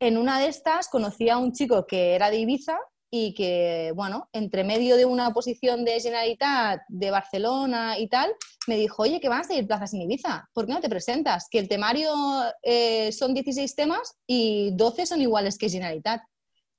en 0.00 0.16
una 0.16 0.38
de 0.40 0.48
estas 0.48 0.88
conocí 0.88 1.28
a 1.28 1.38
un 1.38 1.52
chico 1.52 1.86
que 1.86 2.14
era 2.14 2.30
de 2.30 2.38
Ibiza 2.38 2.78
y 3.10 3.34
que, 3.34 3.92
bueno, 3.94 4.28
entre 4.32 4.64
medio 4.64 4.96
de 4.96 5.04
una 5.04 5.32
posición 5.32 5.84
de 5.84 6.00
Generalitat 6.00 6.82
de 6.88 7.10
Barcelona 7.10 7.98
y 7.98 8.08
tal, 8.08 8.30
me 8.68 8.76
dijo, 8.76 9.02
oye, 9.02 9.18
que 9.20 9.28
van 9.28 9.40
a 9.40 9.44
salir 9.44 9.66
plazas 9.66 9.94
en 9.94 10.02
Ibiza, 10.02 10.48
¿por 10.52 10.66
qué 10.66 10.72
no 10.72 10.80
te 10.80 10.88
presentas? 10.88 11.48
Que 11.50 11.58
el 11.58 11.68
temario 11.68 12.12
eh, 12.62 13.10
son 13.12 13.34
16 13.34 13.74
temas 13.74 14.14
y 14.26 14.70
12 14.74 15.06
son 15.06 15.22
iguales 15.22 15.56
que 15.56 15.70
Generalitat. 15.70 16.20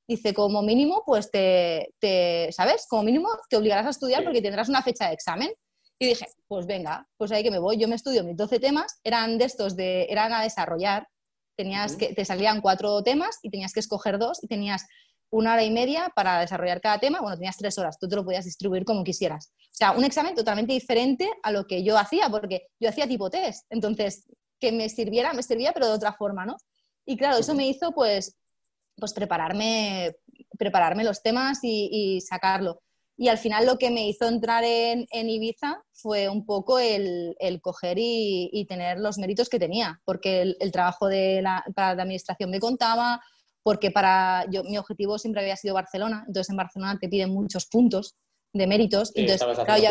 Dice, 0.08 0.34
como 0.34 0.62
mínimo, 0.62 1.04
pues 1.06 1.30
te, 1.30 1.94
te 2.00 2.50
¿sabes? 2.52 2.86
Como 2.88 3.04
mínimo 3.04 3.30
te 3.50 3.58
obligarás 3.58 3.88
a 3.88 3.90
estudiar 3.90 4.24
porque 4.24 4.42
tendrás 4.42 4.70
una 4.70 4.82
fecha 4.82 5.08
de 5.08 5.14
examen. 5.14 5.52
Y 6.00 6.08
dije, 6.08 6.28
pues 6.48 6.66
venga, 6.66 7.08
pues 7.18 7.32
ahí 7.32 7.44
que 7.44 7.52
me 7.52 7.60
voy. 7.60 7.78
Yo 7.78 7.88
me 7.88 7.96
estudio 7.96 8.24
mis 8.24 8.38
12 8.38 8.60
temas, 8.60 9.00
eran 9.04 9.38
de 9.38 9.46
estos, 9.46 9.76
de, 9.76 10.06
eran 10.10 10.32
a 10.32 10.44
desarrollar. 10.44 11.08
Tenías 11.58 11.96
que, 11.96 12.14
te 12.14 12.24
salían 12.24 12.62
cuatro 12.62 13.04
temas 13.04 13.40
y 13.42 13.50
tenías 13.50 13.74
que 13.74 13.82
escoger 13.82 14.18
dos 14.18 14.42
y 14.42 14.48
tenías 14.48 14.86
una 15.32 15.54
hora 15.54 15.64
y 15.64 15.72
media 15.72 16.12
para 16.16 16.40
desarrollar 16.40 16.82
cada 16.82 17.00
tema. 17.00 17.22
Bueno, 17.22 17.38
tenías 17.38 17.58
tres 17.58 17.78
horas, 17.78 17.98
tú 18.00 18.08
te 18.08 18.16
lo 18.16 18.26
podías 18.26 18.46
distribuir 18.46 18.86
como 18.86 19.04
quisieras. 19.04 19.52
O 19.58 19.76
sea, 19.80 19.92
un 19.92 20.04
examen 20.04 20.36
totalmente 20.36 20.74
diferente 20.74 21.30
a 21.44 21.52
lo 21.52 21.66
que 21.66 21.84
yo 21.84 21.98
hacía, 21.98 22.30
porque 22.30 22.68
yo 22.80 22.90
hacía 22.90 23.08
tipo 23.08 23.30
test. 23.30 23.66
Entonces, 23.70 24.26
que 24.60 24.72
me 24.72 24.90
sirviera, 24.90 25.34
me 25.34 25.44
servía, 25.44 25.72
pero 25.74 25.88
de 25.88 25.94
otra 25.94 26.14
forma, 26.14 26.46
¿no? 26.46 26.58
Y 27.06 27.18
claro, 27.18 27.38
eso 27.38 27.56
me 27.56 27.68
hizo 27.68 27.92
pues, 27.92 28.38
pues 28.96 29.14
prepararme, 29.14 30.16
prepararme 30.58 31.04
los 31.04 31.22
temas 31.22 31.60
y, 31.64 32.22
sacarlo. 32.22 32.82
Y 33.18 33.28
al 33.28 33.38
final 33.38 33.66
lo 33.66 33.78
que 33.78 33.90
me 33.90 34.08
hizo 34.08 34.28
entrar 34.28 34.64
en, 34.64 35.08
Ibiza 35.12 35.84
fue 35.92 36.30
un 36.30 36.46
poco 36.46 36.80
el, 36.80 37.36
coger 37.62 37.98
y, 38.00 38.66
tener 38.68 39.00
los 39.00 39.18
méritos 39.18 39.50
que 39.50 39.60
tenía, 39.60 40.02
porque 40.06 40.56
el, 40.60 40.72
trabajo 40.72 41.08
de 41.08 41.42
la, 41.42 41.64
para 41.76 41.96
la 41.96 42.04
administración 42.04 42.50
me 42.50 42.60
contaba, 42.60 43.22
porque 43.64 43.92
para 43.92 44.46
yo, 44.52 44.64
mi 44.64 44.78
objetivo 44.78 45.18
siempre 45.18 45.42
había 45.42 45.56
sido 45.56 45.74
Barcelona, 45.74 46.24
entonces 46.28 46.50
en 46.50 46.58
Barcelona 46.58 46.98
te 47.00 47.10
piden 47.10 47.32
muchos 47.32 47.66
puntos 47.68 48.16
de 48.54 48.68
méritos. 48.68 49.12
entonces, 49.16 49.46
claro, 49.64 49.82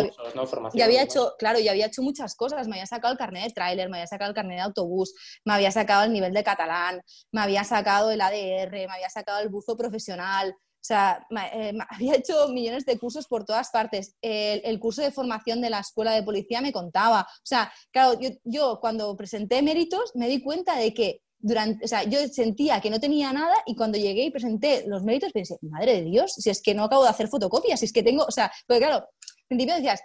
ya, 0.75 0.85
había 0.85 1.03
hecho, 1.03 1.35
claro, 1.39 1.59
ya 1.61 1.71
había 1.71 1.87
hecho 1.87 2.03
muchas 2.03 2.35
cosas. 2.35 2.67
Me 2.67 2.77
había 2.77 2.87
sacado 2.87 3.13
el 3.13 3.19
carnet 3.19 3.45
de 3.45 3.53
tráiler, 3.53 3.89
me 3.89 3.99
había 3.99 4.07
sacado 4.07 4.31
el 4.31 4.35
carnet 4.35 4.57
de 4.57 4.63
autobús, 4.63 5.15
me 5.45 5.55
había 5.55 5.71
sacado 5.71 6.05
el 6.05 6.13
nivel 6.13 6.33
de 6.33 6.43
catalán, 6.43 7.01
me 7.33 7.41
había 7.41 7.65
sacado 7.65 8.11
el 8.11 8.21
ADR, 8.21 8.73
me 8.73 8.93
había 8.93 9.11
sacado 9.11 9.41
el 9.41 9.49
buzo 9.49 9.77
profesional. 9.77 10.55
O 10.81 10.85
sea, 10.89 11.27
eh, 11.53 11.73
había 11.91 12.17
hecho 12.17 12.49
millones 12.49 12.85
de 12.85 12.99
cursos 12.99 13.27
por 13.27 13.45
todas 13.45 13.71
partes. 13.71 14.17
El, 14.21 14.79
curso 14.81 15.03
de 15.03 15.13
formación 15.13 15.61
de 15.61 15.71
la 15.71 15.81
escuela 15.81 16.13
de 16.13 16.23
policía 16.23 16.61
me 16.61 16.73
contaba. 16.73 17.23
O 17.23 17.47
sea, 17.47 17.73
claro, 17.93 18.19
yo, 18.45 18.79
cuando 18.81 19.17
presenté 19.17 19.63
méritos 19.63 20.13
me 20.15 20.29
di 20.29 20.43
cuenta 20.43 20.77
de 20.77 20.95
que 20.95 21.23
durante, 21.39 21.85
o 21.85 21.89
sea, 21.89 22.03
yo 22.05 22.27
sentía 22.29 22.81
que 22.81 22.91
no 22.91 23.01
tenía 23.01 23.33
nada 23.33 23.57
y 23.67 23.77
cuando 23.77 23.99
llegué 23.99 24.25
y 24.25 24.31
presenté 24.31 24.85
los 24.87 25.05
méritos 25.05 25.33
pensé, 25.33 25.57
madre 25.63 25.95
de 25.95 26.03
Dios, 26.03 26.33
si 26.35 26.51
es 26.51 26.61
que 26.63 26.75
no 26.75 26.85
acabo 26.85 27.05
de 27.05 27.11
hacer 27.11 27.29
fotocopias, 27.29 27.81
si 27.81 27.87
es 27.87 27.93
que 27.93 28.03
tengo, 28.03 28.25
o 28.25 28.31
sea, 28.31 28.51
porque 28.67 28.81
claro, 28.81 28.97
al 28.97 29.47
principio 29.49 29.75
decías, 29.75 30.01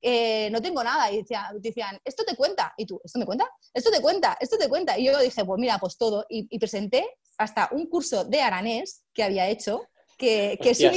eh, 0.00 0.48
no 0.50 0.62
tengo 0.62 0.82
nada. 0.82 1.10
Y 1.10 1.24
decían, 1.60 1.98
esto 2.04 2.24
te 2.24 2.36
cuenta. 2.36 2.72
Y 2.76 2.86
tú, 2.86 3.00
¿esto 3.04 3.18
me 3.18 3.26
cuenta? 3.26 3.50
Esto 3.74 3.90
te 3.90 4.00
cuenta, 4.00 4.36
esto 4.40 4.56
te 4.56 4.68
cuenta. 4.68 4.98
Y 4.98 5.06
yo 5.06 5.18
dije, 5.18 5.44
pues 5.44 5.58
mira, 5.58 5.78
pues 5.78 5.96
todo. 5.96 6.24
Y, 6.28 6.46
y 6.50 6.58
presenté 6.58 7.04
hasta 7.36 7.68
un 7.72 7.86
curso 7.86 8.24
de 8.24 8.40
aranés 8.40 9.04
que 9.12 9.24
había 9.24 9.48
hecho 9.48 9.82
que, 10.18 10.58
que, 10.60 10.70
es 10.70 10.80
un, 10.80 10.90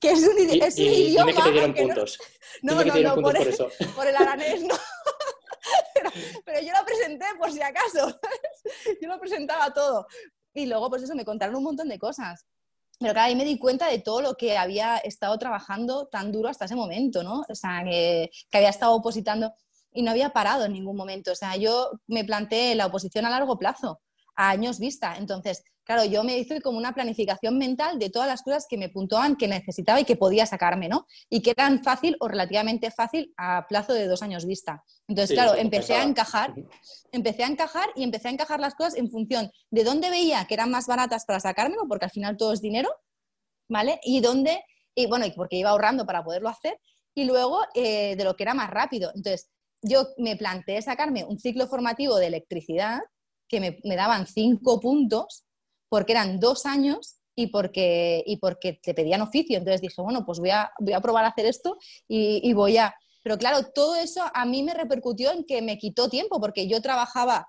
que 0.00 0.10
es 0.12 0.22
un, 0.22 0.38
es 0.38 0.78
un 0.78 0.84
idioma. 0.84 1.32
que 1.32 1.42
te 1.42 1.50
dieron 1.50 1.74
puntos. 1.74 2.18
No, 2.62 2.84
no, 2.84 2.94
no, 2.94 3.16
por, 3.16 3.36
el, 3.36 3.52
por, 3.96 4.06
el 4.06 4.14
aranés 4.14 4.62
no. 4.62 4.76
pero, 6.44 6.60
yo 6.60 6.72
lo 6.72 6.84
presenté 6.84 7.26
por 7.38 7.52
si 7.52 7.62
acaso. 7.62 8.18
yo 9.00 9.08
lo 9.08 9.18
presentaba 9.18 9.72
todo. 9.72 10.06
Y 10.52 10.66
luego, 10.66 10.88
pues 10.90 11.02
eso, 11.02 11.14
me 11.14 11.24
contaron 11.24 11.56
un 11.56 11.64
montón 11.64 11.88
de 11.88 11.98
cosas. 11.98 12.46
Pero 12.98 13.12
claro, 13.12 13.28
ahí 13.28 13.36
me 13.36 13.44
di 13.44 13.58
cuenta 13.58 13.88
de 13.88 13.98
todo 13.98 14.20
lo 14.20 14.34
que 14.36 14.56
había 14.56 14.98
estado 14.98 15.36
trabajando 15.38 16.06
tan 16.06 16.30
duro 16.30 16.48
hasta 16.48 16.66
ese 16.66 16.76
momento, 16.76 17.22
¿no? 17.22 17.44
O 17.48 17.54
sea, 17.54 17.82
que, 17.84 18.30
que 18.50 18.58
había 18.58 18.70
estado 18.70 18.94
opositando 18.94 19.52
y 19.92 20.02
no 20.02 20.12
había 20.12 20.30
parado 20.30 20.64
en 20.64 20.72
ningún 20.72 20.96
momento. 20.96 21.32
O 21.32 21.36
sea, 21.36 21.56
yo 21.56 21.90
me 22.06 22.24
planteé 22.24 22.74
la 22.74 22.86
oposición 22.86 23.26
a 23.26 23.30
largo 23.30 23.58
plazo 23.58 24.00
a 24.36 24.50
años 24.50 24.78
vista. 24.78 25.16
Entonces, 25.16 25.64
claro, 25.84 26.04
yo 26.04 26.24
me 26.24 26.38
hice 26.38 26.60
como 26.60 26.78
una 26.78 26.92
planificación 26.92 27.58
mental 27.58 27.98
de 27.98 28.10
todas 28.10 28.28
las 28.28 28.42
cosas 28.42 28.66
que 28.68 28.78
me 28.78 28.88
puntuaban, 28.88 29.36
que 29.36 29.48
necesitaba 29.48 30.00
y 30.00 30.04
que 30.04 30.16
podía 30.16 30.46
sacarme, 30.46 30.88
¿no? 30.88 31.06
Y 31.30 31.42
que 31.42 31.50
eran 31.50 31.82
fácil 31.82 32.16
o 32.20 32.28
relativamente 32.28 32.90
fácil 32.90 33.32
a 33.36 33.66
plazo 33.68 33.92
de 33.92 34.06
dos 34.06 34.22
años 34.22 34.46
vista. 34.46 34.82
Entonces, 35.08 35.34
claro, 35.34 35.54
empecé 35.54 35.94
a 35.94 36.02
encajar, 36.02 36.54
empecé 37.12 37.44
a 37.44 37.48
encajar 37.48 37.88
y 37.94 38.02
empecé 38.02 38.28
a 38.28 38.32
encajar 38.32 38.60
las 38.60 38.74
cosas 38.74 38.96
en 38.96 39.10
función 39.10 39.50
de 39.70 39.84
dónde 39.84 40.10
veía 40.10 40.44
que 40.46 40.54
eran 40.54 40.70
más 40.70 40.86
baratas 40.86 41.24
para 41.24 41.40
sacármelo, 41.40 41.86
porque 41.88 42.06
al 42.06 42.10
final 42.10 42.36
todo 42.36 42.52
es 42.52 42.60
dinero, 42.60 42.90
¿vale? 43.68 44.00
Y 44.02 44.20
dónde, 44.20 44.64
y 44.94 45.06
bueno, 45.06 45.26
porque 45.36 45.56
iba 45.56 45.70
ahorrando 45.70 46.06
para 46.06 46.24
poderlo 46.24 46.48
hacer, 46.48 46.80
y 47.14 47.24
luego 47.24 47.60
eh, 47.74 48.16
de 48.16 48.24
lo 48.24 48.34
que 48.34 48.42
era 48.42 48.54
más 48.54 48.70
rápido. 48.70 49.12
Entonces, 49.14 49.50
yo 49.82 50.08
me 50.16 50.36
planteé 50.36 50.82
sacarme 50.82 51.24
un 51.24 51.38
ciclo 51.38 51.66
formativo 51.66 52.16
de 52.16 52.26
electricidad 52.26 53.00
que 53.48 53.60
me, 53.60 53.96
daban 53.96 54.26
cinco 54.26 54.80
puntos 54.80 55.43
porque 55.94 56.10
eran 56.10 56.40
dos 56.40 56.66
años 56.66 57.20
y 57.36 57.46
porque, 57.46 58.24
y 58.26 58.38
porque 58.38 58.80
te 58.82 58.94
pedían 58.94 59.20
oficio. 59.20 59.56
Entonces 59.56 59.80
dije, 59.80 60.02
bueno, 60.02 60.26
pues 60.26 60.40
voy 60.40 60.50
a, 60.50 60.72
voy 60.80 60.92
a 60.92 61.00
probar 61.00 61.24
a 61.24 61.28
hacer 61.28 61.46
esto 61.46 61.78
y, 62.08 62.52
voy 62.52 62.78
a... 62.78 62.92
Pero 63.22 63.38
claro, 63.38 63.70
todo 63.72 63.94
eso 63.94 64.20
a 64.34 64.44
mí 64.44 64.64
me 64.64 64.74
repercutió 64.74 65.30
en 65.30 65.44
que 65.44 65.62
me 65.62 65.78
quitó 65.78 66.08
tiempo 66.08 66.40
porque 66.40 66.66
yo 66.66 66.82
trabajaba 66.82 67.46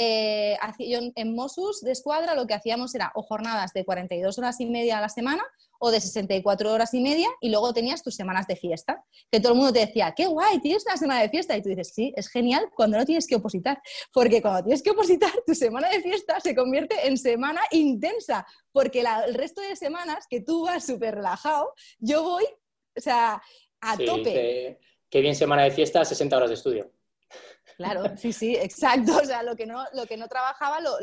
eh, 0.00 0.56
en 0.78 1.34
Mossus 1.34 1.80
de 1.80 1.90
escuadra 1.90 2.36
lo 2.36 2.46
que 2.46 2.54
hacíamos 2.54 2.94
era 2.94 3.10
o 3.16 3.22
jornadas 3.22 3.72
de 3.72 3.84
42 3.84 4.38
horas 4.38 4.60
y 4.60 4.66
media 4.66 4.98
a 4.98 5.00
la 5.00 5.08
semana 5.08 5.42
o 5.80 5.90
de 5.90 6.00
64 6.00 6.72
horas 6.72 6.94
y 6.94 7.00
media 7.00 7.28
y 7.40 7.50
luego 7.50 7.72
tenías 7.72 8.04
tus 8.04 8.14
semanas 8.14 8.46
de 8.46 8.54
fiesta, 8.54 9.04
que 9.28 9.40
todo 9.40 9.54
el 9.54 9.58
mundo 9.58 9.72
te 9.72 9.80
decía, 9.80 10.14
qué 10.16 10.26
guay, 10.26 10.60
tienes 10.60 10.84
una 10.86 10.96
semana 10.96 11.20
de 11.20 11.28
fiesta 11.30 11.56
y 11.56 11.62
tú 11.62 11.68
dices, 11.68 11.92
sí, 11.92 12.12
es 12.16 12.28
genial 12.28 12.70
cuando 12.76 12.96
no 12.96 13.04
tienes 13.04 13.26
que 13.26 13.34
opositar, 13.34 13.80
porque 14.12 14.40
cuando 14.40 14.62
tienes 14.62 14.82
que 14.84 14.90
opositar, 14.90 15.32
tu 15.44 15.54
semana 15.54 15.88
de 15.88 16.00
fiesta 16.00 16.38
se 16.38 16.54
convierte 16.54 17.08
en 17.08 17.16
semana 17.16 17.60
intensa, 17.72 18.46
porque 18.70 19.00
el 19.00 19.34
resto 19.34 19.60
de 19.62 19.74
semanas 19.74 20.26
que 20.30 20.42
tú 20.42 20.64
vas 20.64 20.86
súper 20.86 21.16
relajado, 21.16 21.72
yo 21.98 22.22
voy, 22.22 22.44
o 22.96 23.00
sea, 23.00 23.42
a 23.80 23.96
tope. 23.96 24.78
qué 25.10 25.20
bien 25.20 25.34
semana 25.34 25.64
de 25.64 25.72
fiesta, 25.72 26.04
60 26.04 26.36
horas 26.36 26.50
de 26.50 26.54
estudio. 26.54 26.90
Claro, 27.78 28.16
sí, 28.16 28.32
sí, 28.32 28.56
exacto. 28.56 29.16
O 29.22 29.24
sea, 29.24 29.44
lo 29.44 29.54
que 29.54 29.64
no, 29.64 29.84
lo 29.94 30.04
que 30.04 30.16
no 30.16 30.26
trabajaba 30.26 30.80
lo, 30.80 30.98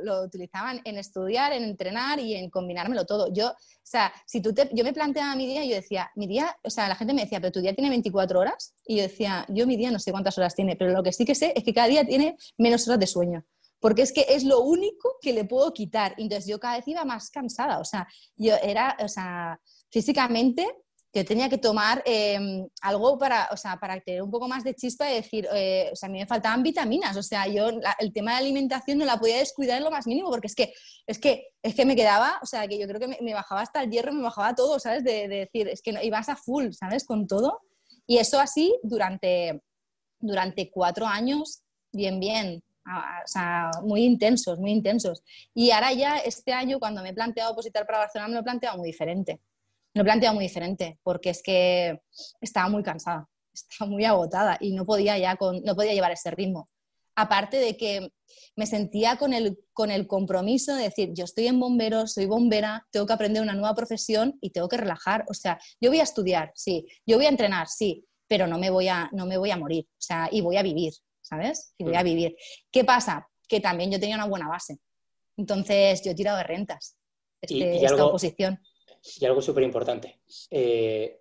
lo, 0.00 0.22
utilizaban 0.22 0.80
en 0.84 0.96
estudiar, 0.96 1.52
en 1.52 1.64
entrenar 1.64 2.20
y 2.20 2.36
en 2.36 2.48
combinármelo 2.50 3.04
todo. 3.04 3.32
Yo, 3.32 3.48
o 3.48 3.56
sea, 3.82 4.12
si 4.26 4.40
tú 4.40 4.54
te, 4.54 4.70
yo 4.72 4.84
me 4.84 4.92
planteaba 4.92 5.34
mi 5.34 5.48
día 5.48 5.64
y 5.64 5.70
yo 5.70 5.74
decía, 5.74 6.08
mi 6.14 6.28
día, 6.28 6.56
o 6.62 6.70
sea, 6.70 6.88
la 6.88 6.94
gente 6.94 7.14
me 7.14 7.22
decía, 7.22 7.40
pero 7.40 7.50
tu 7.50 7.60
día 7.60 7.74
tiene 7.74 7.90
24 7.90 8.38
horas. 8.38 8.76
Y 8.86 8.98
yo 8.98 9.02
decía, 9.02 9.44
yo 9.48 9.66
mi 9.66 9.76
día 9.76 9.90
no 9.90 9.98
sé 9.98 10.12
cuántas 10.12 10.38
horas 10.38 10.54
tiene, 10.54 10.76
pero 10.76 10.92
lo 10.92 11.02
que 11.02 11.12
sí 11.12 11.24
que 11.24 11.34
sé 11.34 11.52
es 11.56 11.64
que 11.64 11.74
cada 11.74 11.88
día 11.88 12.06
tiene 12.06 12.36
menos 12.56 12.86
horas 12.86 13.00
de 13.00 13.08
sueño. 13.08 13.44
Porque 13.80 14.02
es 14.02 14.12
que 14.12 14.26
es 14.28 14.44
lo 14.44 14.60
único 14.60 15.16
que 15.20 15.32
le 15.32 15.44
puedo 15.44 15.72
quitar. 15.72 16.14
Entonces 16.16 16.46
yo 16.46 16.60
cada 16.60 16.76
vez 16.76 16.86
iba 16.86 17.04
más 17.04 17.28
cansada. 17.30 17.80
O 17.80 17.84
sea, 17.84 18.06
yo 18.36 18.54
era, 18.62 18.96
o 19.00 19.08
sea, 19.08 19.60
físicamente 19.90 20.64
yo 21.12 21.24
tenía 21.24 21.48
que 21.48 21.58
tomar 21.58 22.02
em, 22.06 22.68
algo 22.82 23.18
para, 23.18 23.48
o 23.50 23.56
sea, 23.56 23.78
para 23.78 24.00
tener 24.00 24.22
un 24.22 24.30
poco 24.30 24.46
más 24.46 24.62
de 24.62 24.74
chispa 24.74 25.10
y 25.10 25.14
decir, 25.16 25.48
eh, 25.52 25.90
o 25.92 25.96
sea, 25.96 26.08
a 26.08 26.12
mí 26.12 26.18
me 26.18 26.26
faltaban 26.26 26.62
vitaminas, 26.62 27.16
o 27.16 27.22
sea, 27.22 27.48
yo 27.48 27.68
el 27.98 28.12
tema 28.12 28.32
de 28.32 28.38
alimentación 28.38 28.98
no 28.98 29.04
la 29.04 29.18
podía 29.18 29.38
descuidar 29.38 29.78
en 29.78 29.84
lo 29.84 29.90
más 29.90 30.06
mínimo, 30.06 30.30
porque 30.30 30.46
es 30.46 30.54
que, 30.54 30.72
es 31.06 31.18
que, 31.18 31.48
es 31.62 31.74
que 31.74 31.84
me 31.84 31.96
quedaba, 31.96 32.38
o 32.42 32.46
sea, 32.46 32.68
que 32.68 32.78
yo 32.78 32.86
creo 32.86 33.00
que 33.00 33.18
me, 33.20 33.34
bajaba 33.34 33.62
hasta 33.62 33.82
el 33.82 33.90
hierro, 33.90 34.12
me 34.12 34.22
bajaba 34.22 34.54
todo, 34.54 34.78
¿sabes? 34.78 35.02
De, 35.02 35.26
decir, 35.26 35.68
es 35.68 35.82
que 35.82 35.92
no, 35.92 36.00
ibas 36.00 36.28
a 36.28 36.36
full, 36.36 36.70
¿sabes? 36.72 37.04
Con 37.04 37.26
todo. 37.26 37.60
Y 38.06 38.18
eso 38.18 38.38
así 38.38 38.78
durante, 38.82 39.62
durante 40.20 40.70
cuatro 40.70 41.06
años, 41.06 41.62
bien, 41.92 42.20
bien, 42.20 42.62
o 42.86 43.26
sea, 43.26 43.70
muy 43.82 44.04
intensos, 44.04 44.58
muy 44.60 44.70
intensos. 44.70 45.24
Y 45.54 45.72
ahora 45.72 45.92
ya 45.92 46.18
este 46.18 46.52
año, 46.52 46.78
cuando 46.78 47.02
me 47.02 47.10
he 47.10 47.14
planteado 47.14 47.52
opositar 47.52 47.84
para 47.84 47.98
Barcelona, 47.98 48.28
me 48.28 48.34
lo 48.34 48.40
he 48.40 48.44
planteado 48.44 48.78
muy 48.78 48.86
diferente 48.86 49.40
lo 49.94 50.02
he 50.02 50.04
planteado 50.04 50.34
muy 50.34 50.44
diferente, 50.44 50.98
porque 51.02 51.30
es 51.30 51.42
que 51.42 52.00
estaba 52.40 52.68
muy 52.68 52.82
cansada, 52.82 53.28
estaba 53.52 53.90
muy 53.90 54.04
agotada 54.04 54.56
y 54.60 54.72
no 54.72 54.84
podía 54.84 55.18
ya 55.18 55.36
con, 55.36 55.62
no 55.62 55.74
podía 55.74 55.94
llevar 55.94 56.12
ese 56.12 56.30
ritmo. 56.30 56.68
Aparte 57.16 57.58
de 57.58 57.76
que 57.76 58.08
me 58.56 58.66
sentía 58.66 59.16
con 59.16 59.34
el, 59.34 59.58
con 59.72 59.90
el 59.90 60.06
compromiso 60.06 60.74
de 60.74 60.84
decir, 60.84 61.10
yo 61.12 61.24
estoy 61.24 61.48
en 61.48 61.58
bomberos, 61.58 62.14
soy 62.14 62.26
bombera, 62.26 62.86
tengo 62.90 63.04
que 63.04 63.12
aprender 63.12 63.42
una 63.42 63.52
nueva 63.52 63.74
profesión 63.74 64.38
y 64.40 64.50
tengo 64.50 64.68
que 64.68 64.76
relajar. 64.76 65.24
O 65.28 65.34
sea, 65.34 65.58
yo 65.80 65.90
voy 65.90 66.00
a 66.00 66.04
estudiar, 66.04 66.52
sí, 66.54 66.86
yo 67.04 67.16
voy 67.16 67.26
a 67.26 67.30
entrenar, 67.30 67.66
sí, 67.68 68.06
pero 68.28 68.46
no 68.46 68.58
me 68.58 68.70
voy 68.70 68.88
a, 68.88 69.10
no 69.12 69.26
me 69.26 69.36
voy 69.36 69.50
a 69.50 69.56
morir, 69.56 69.86
o 69.90 70.00
sea, 70.00 70.28
y 70.30 70.40
voy 70.40 70.56
a 70.56 70.62
vivir, 70.62 70.94
¿sabes? 71.20 71.74
Y 71.76 71.84
voy 71.84 71.96
a 71.96 72.02
mm. 72.02 72.04
vivir. 72.04 72.36
¿Qué 72.70 72.84
pasa? 72.84 73.28
Que 73.48 73.60
también 73.60 73.90
yo 73.90 73.98
tenía 73.98 74.14
una 74.14 74.26
buena 74.26 74.48
base. 74.48 74.78
Entonces, 75.36 76.02
yo 76.04 76.12
he 76.12 76.14
tirado 76.14 76.38
de 76.38 76.44
rentas 76.44 76.96
este, 77.40 77.84
esta 77.84 78.04
oposición. 78.04 78.60
Y 79.02 79.24
algo 79.24 79.40
súper 79.40 79.64
importante, 79.64 80.20
eh, 80.50 81.20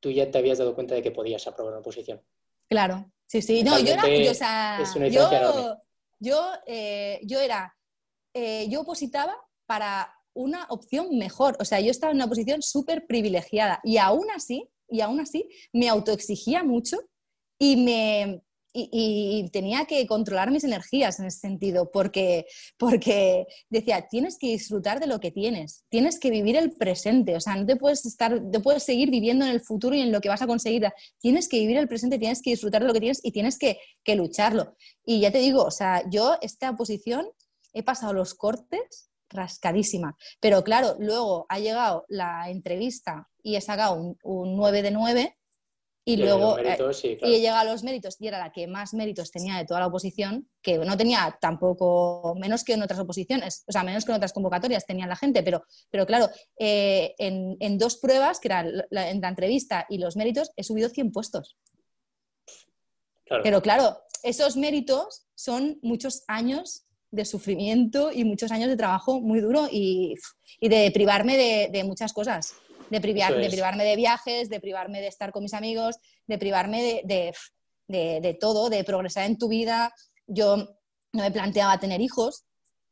tú 0.00 0.10
ya 0.10 0.30
te 0.30 0.38
habías 0.38 0.58
dado 0.58 0.74
cuenta 0.74 0.94
de 0.94 1.02
que 1.02 1.10
podías 1.10 1.46
aprobar 1.46 1.72
una 1.72 1.80
oposición. 1.80 2.22
Claro, 2.68 3.10
sí, 3.26 3.42
sí. 3.42 3.62
No, 3.62 3.78
yo 3.78 3.92
era, 3.92 4.08
yo, 4.08 4.30
o 4.30 4.34
sea, 4.34 4.82
yo, 5.10 5.76
yo, 6.18 6.52
eh, 6.66 7.20
yo, 7.22 7.40
era, 7.40 7.76
eh, 8.34 8.66
yo 8.68 8.80
opositaba 8.80 9.36
para 9.66 10.14
una 10.34 10.66
opción 10.70 11.18
mejor. 11.18 11.56
O 11.60 11.64
sea, 11.64 11.80
yo 11.80 11.90
estaba 11.90 12.12
en 12.12 12.18
una 12.18 12.28
posición 12.28 12.62
súper 12.62 13.06
privilegiada 13.06 13.80
y 13.82 13.98
aún 13.98 14.30
así, 14.30 14.70
y 14.88 15.00
aún 15.00 15.20
así, 15.20 15.48
me 15.72 15.88
autoexigía 15.88 16.62
mucho 16.62 16.98
y 17.58 17.76
me, 17.76 18.42
y, 18.72 19.48
tenía 19.52 19.86
que 19.86 20.06
controlar 20.06 20.50
mis 20.50 20.64
energías 20.64 21.18
en 21.18 21.26
ese 21.26 21.40
sentido, 21.40 21.90
porque, 21.90 22.46
porque 22.76 23.46
decía, 23.70 24.06
tienes 24.08 24.38
que 24.38 24.48
disfrutar 24.48 25.00
de 25.00 25.06
lo 25.06 25.20
que 25.20 25.30
tienes, 25.30 25.84
tienes 25.88 26.18
que 26.18 26.30
vivir 26.30 26.56
el 26.56 26.72
presente, 26.72 27.36
o 27.36 27.40
sea, 27.40 27.56
no 27.56 27.66
te 27.66 27.76
puedes, 27.76 28.04
estar, 28.04 28.40
te 28.50 28.60
puedes 28.60 28.82
seguir 28.82 29.10
viviendo 29.10 29.44
en 29.44 29.52
el 29.52 29.60
futuro 29.60 29.94
y 29.94 30.00
en 30.00 30.12
lo 30.12 30.20
que 30.20 30.28
vas 30.28 30.42
a 30.42 30.46
conseguir, 30.46 30.86
tienes 31.18 31.48
que 31.48 31.58
vivir 31.58 31.76
el 31.78 31.88
presente, 31.88 32.18
tienes 32.18 32.42
que 32.42 32.50
disfrutar 32.50 32.82
de 32.82 32.88
lo 32.88 32.94
que 32.94 33.00
tienes 33.00 33.20
y 33.22 33.32
tienes 33.32 33.58
que, 33.58 33.78
que 34.04 34.16
lucharlo. 34.16 34.76
Y 35.04 35.20
ya 35.20 35.30
te 35.30 35.38
digo, 35.38 35.64
o 35.64 35.70
sea, 35.70 36.02
yo 36.10 36.36
esta 36.42 36.76
posición 36.76 37.26
he 37.72 37.82
pasado 37.82 38.12
los 38.12 38.34
cortes 38.34 39.10
rascadísima, 39.30 40.16
pero 40.40 40.64
claro, 40.64 40.96
luego 40.98 41.46
ha 41.48 41.58
llegado 41.58 42.04
la 42.08 42.48
entrevista 42.50 43.28
y 43.42 43.56
he 43.56 43.60
sacado 43.60 43.94
un, 43.94 44.18
un 44.22 44.56
9 44.56 44.82
de 44.82 44.90
9 44.90 45.38
y, 46.08 46.16
luego 46.16 46.58
eh, 46.58 46.78
y 47.22 47.40
llega 47.40 47.60
a 47.60 47.64
los 47.64 47.84
méritos 47.84 48.16
y 48.18 48.28
era 48.28 48.38
la 48.38 48.50
que 48.50 48.66
más 48.66 48.94
méritos 48.94 49.30
tenía 49.30 49.58
de 49.58 49.66
toda 49.66 49.80
la 49.80 49.88
oposición, 49.88 50.48
que 50.62 50.78
no 50.78 50.96
tenía 50.96 51.36
tampoco 51.38 52.34
menos 52.40 52.64
que 52.64 52.72
en 52.72 52.82
otras 52.82 52.98
oposiciones, 53.00 53.62
o 53.66 53.72
sea, 53.72 53.84
menos 53.84 54.06
que 54.06 54.12
en 54.12 54.16
otras 54.16 54.32
convocatorias 54.32 54.86
tenía 54.86 55.06
la 55.06 55.16
gente, 55.16 55.42
pero, 55.42 55.64
pero 55.90 56.06
claro, 56.06 56.30
eh, 56.58 57.14
en, 57.18 57.76
dos 57.76 57.98
pruebas, 57.98 58.40
que 58.40 58.48
eran 58.48 58.72
la, 58.88 59.10
en 59.10 59.20
la 59.20 59.28
entrevista 59.28 59.84
y 59.90 59.98
los 59.98 60.16
méritos, 60.16 60.50
he 60.56 60.64
subido 60.64 60.88
100 60.88 61.12
puestos. 61.12 61.58
Pero 63.42 63.60
claro, 63.60 63.98
esos 64.22 64.56
méritos 64.56 65.26
son 65.34 65.78
muchos 65.82 66.24
años 66.26 66.86
de 67.10 67.26
sufrimiento 67.26 68.10
y 68.12 68.24
muchos 68.24 68.50
años 68.50 68.70
de 68.70 68.78
trabajo 68.78 69.20
muy 69.20 69.40
duro 69.40 69.68
y, 69.70 70.14
de 70.58 70.90
privarme 70.90 71.68
de 71.70 71.84
muchas 71.84 72.14
cosas 72.14 72.54
de, 72.90 73.00
de 73.00 73.50
privarme 73.50 73.84
de 73.84 73.96
viajes, 73.96 74.48
de 74.48 74.60
privarme 74.60 75.00
de 75.00 75.08
estar 75.08 75.32
con 75.32 75.42
mis 75.42 75.54
amigos, 75.54 75.96
de 76.26 76.38
privarme 76.38 77.02
de, 77.04 77.34
de, 77.88 78.34
todo, 78.34 78.68
de 78.70 78.84
progresar 78.84 79.24
en 79.24 79.38
tu 79.38 79.48
vida. 79.48 79.92
Yo 80.26 80.56
no 80.56 81.22
me 81.22 81.30
planteaba 81.30 81.78
tener 81.78 82.00
hijos 82.00 82.44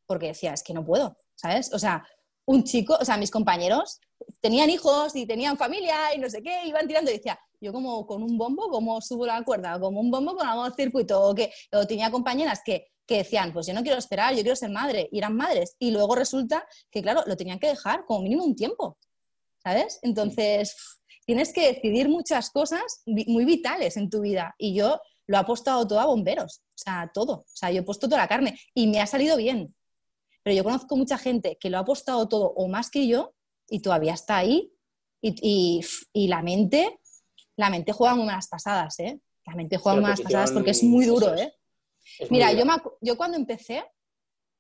porque 0.06 0.28
decía, 0.28 0.52
es 0.52 0.62
que 0.62 0.74
no 0.74 0.84
puedo, 0.84 1.16
¿sabes? 1.34 1.72
O 1.72 1.78
sea, 1.78 2.06
un 2.46 2.64
chico, 2.64 2.96
o 3.00 3.04
sea, 3.04 3.16
mis 3.16 3.30
compañeros 3.30 4.00
tenían 4.40 4.70
hijos 4.70 5.14
y 5.16 5.26
tenían 5.26 5.56
familia 5.56 6.14
y 6.14 6.18
no 6.18 6.30
sé 6.30 6.42
qué, 6.42 6.66
iban 6.66 6.86
tirando 6.86 7.10
y 7.10 7.14
decía, 7.14 7.38
yo 7.60 7.72
como 7.72 8.06
con 8.06 8.22
un 8.22 8.38
bombo, 8.38 8.68
como 8.70 9.00
subo 9.00 9.26
la 9.26 9.42
cuerda, 9.42 9.78
como 9.80 10.00
un 10.00 10.10
bombo 10.10 10.36
con 10.36 10.46
algún 10.46 10.72
circuito, 10.74 11.20
o 11.22 11.34
que 11.34 11.52
o 11.72 11.86
tenía 11.86 12.10
compañeras 12.10 12.60
que, 12.64 12.88
que, 13.06 13.18
decían, 13.18 13.52
pues 13.52 13.66
yo 13.66 13.74
no 13.74 13.82
quiero 13.82 13.98
esperar, 13.98 14.34
yo 14.34 14.42
quiero 14.42 14.56
ser 14.56 14.70
madre, 14.70 15.08
y 15.10 15.18
eran 15.18 15.34
madres, 15.34 15.74
y 15.78 15.90
luego 15.90 16.14
resulta 16.14 16.66
que, 16.90 17.02
claro, 17.02 17.22
lo 17.26 17.36
tenían 17.36 17.58
que 17.58 17.68
dejar 17.68 18.04
como 18.04 18.22
mínimo 18.22 18.44
un 18.44 18.54
tiempo, 18.54 18.98
¿sabes? 19.66 19.98
Entonces, 20.02 20.76
tienes 21.24 21.52
que 21.52 21.72
decidir 21.72 22.08
muchas 22.08 22.50
cosas 22.50 23.02
muy 23.04 23.44
vitales 23.44 23.96
en 23.96 24.08
tu 24.08 24.20
vida 24.20 24.54
y 24.58 24.76
yo 24.76 25.00
lo 25.26 25.36
he 25.36 25.40
apostado 25.40 25.84
todo 25.88 25.98
a 25.98 26.06
bomberos, 26.06 26.62
o 26.68 26.78
sea, 26.78 27.10
todo, 27.12 27.32
o 27.38 27.46
sea, 27.52 27.72
yo 27.72 27.80
he 27.80 27.82
puesto 27.82 28.06
toda 28.06 28.22
la 28.22 28.28
carne 28.28 28.56
y 28.74 28.86
me 28.86 29.00
ha 29.00 29.08
salido 29.08 29.36
bien. 29.36 29.74
Pero 30.44 30.54
yo 30.54 30.62
conozco 30.62 30.96
mucha 30.96 31.18
gente 31.18 31.58
que 31.58 31.68
lo 31.68 31.78
ha 31.78 31.80
apostado 31.80 32.28
todo 32.28 32.52
o 32.52 32.68
más 32.68 32.90
que 32.90 33.08
yo 33.08 33.34
y 33.68 33.80
todavía 33.80 34.14
está 34.14 34.36
ahí 34.36 34.70
y, 35.20 35.80
la 36.14 36.42
mente, 36.42 37.00
la 37.56 37.68
mente 37.68 37.90
juega 37.90 38.14
muy 38.14 38.26
malas 38.26 38.46
pasadas, 38.46 39.00
¿eh? 39.00 39.20
La 39.46 39.56
mente 39.56 39.78
juega 39.78 39.96
muy 39.96 40.02
malas 40.04 40.20
pasadas 40.20 40.52
porque 40.52 40.70
es 40.70 40.84
muy 40.84 41.06
duro, 41.06 41.34
¿eh? 41.34 41.52
Mira, 42.30 42.52
yo, 42.52 42.64
yo 43.00 43.16
cuando 43.16 43.36
empecé, 43.36 43.84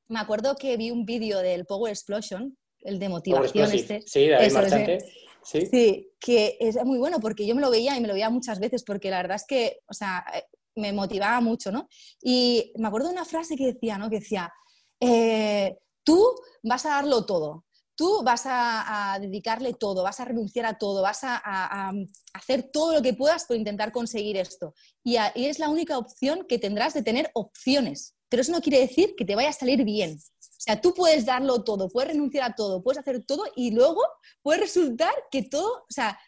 me 0.08 0.18
acuerdo 0.18 0.56
que 0.56 0.76
vi 0.76 0.90
un 0.90 1.06
vídeo 1.06 1.38
del 1.38 1.64
Power 1.64 1.92
Explosion 1.92 2.58
el 2.86 2.98
de 2.98 3.08
motivación 3.08 3.72
este. 3.72 4.02
Sí, 4.06 4.28
David 4.28 5.00
Sí. 5.42 5.64
sí, 5.66 6.10
que 6.18 6.56
es 6.58 6.74
muy 6.84 6.98
bueno 6.98 7.20
porque 7.20 7.46
yo 7.46 7.54
me 7.54 7.60
lo 7.60 7.70
veía 7.70 7.96
y 7.96 8.00
me 8.00 8.08
lo 8.08 8.14
veía 8.14 8.30
muchas 8.30 8.58
veces 8.58 8.82
porque 8.82 9.10
la 9.10 9.18
verdad 9.18 9.36
es 9.36 9.44
que, 9.46 9.78
o 9.86 9.94
sea, 9.94 10.24
eh, 10.34 10.42
me 10.74 10.92
motivaba 10.92 11.40
mucho, 11.40 11.70
¿no? 11.70 11.88
Y 12.20 12.72
me 12.76 12.88
acuerdo 12.88 13.08
de 13.08 13.14
una 13.14 13.24
frase 13.24 13.54
que 13.56 13.72
decía, 13.72 13.96
¿no? 13.96 14.10
Que 14.10 14.18
decía, 14.18 14.52
eh, 14.98 15.78
tú 16.02 16.34
vas 16.64 16.84
a 16.86 16.90
darlo 16.90 17.26
todo, 17.26 17.64
tú 17.94 18.22
vas 18.24 18.42
a, 18.46 19.18
dedicarle 19.20 19.74
todo, 19.74 20.02
vas 20.02 20.18
a 20.18 20.24
renunciar 20.24 20.66
a 20.66 20.78
todo, 20.78 21.02
vas 21.02 21.20
a, 21.22 21.92
hacer 22.34 22.70
todo 22.72 22.94
lo 22.94 23.02
que 23.02 23.14
puedas 23.14 23.44
por 23.44 23.56
intentar 23.56 23.92
conseguir 23.92 24.36
esto. 24.36 24.74
Y, 25.04 25.16
y, 25.34 25.46
es 25.46 25.58
la 25.58 25.68
única 25.68 25.96
opción 25.96 26.44
que 26.48 26.58
tendrás 26.58 26.92
de 26.94 27.02
tener 27.02 27.30
opciones, 27.34 28.16
pero 28.28 28.42
eso 28.42 28.52
no 28.52 28.60
quiere 28.60 28.80
decir 28.80 29.14
que 29.16 29.24
te 29.24 29.34
vaya 29.34 29.50
a 29.50 29.52
salir 29.52 29.84
bien. 29.84 30.18
O 30.56 30.60
sea, 30.60 30.80
tú 30.80 30.94
puedes 30.94 31.26
darlo 31.26 31.62
todo, 31.64 31.88
puedes 31.88 32.12
renunciar 32.12 32.50
a 32.50 32.54
todo, 32.54 32.82
puedes 32.82 32.98
hacer 32.98 33.24
todo 33.24 33.44
y 33.54 33.70
luego 33.72 34.02
puede 34.42 34.60
resultar 34.60 35.14
que 35.30 35.42
todo, 35.42 35.84
o 35.88 35.92
sea, 35.92 36.18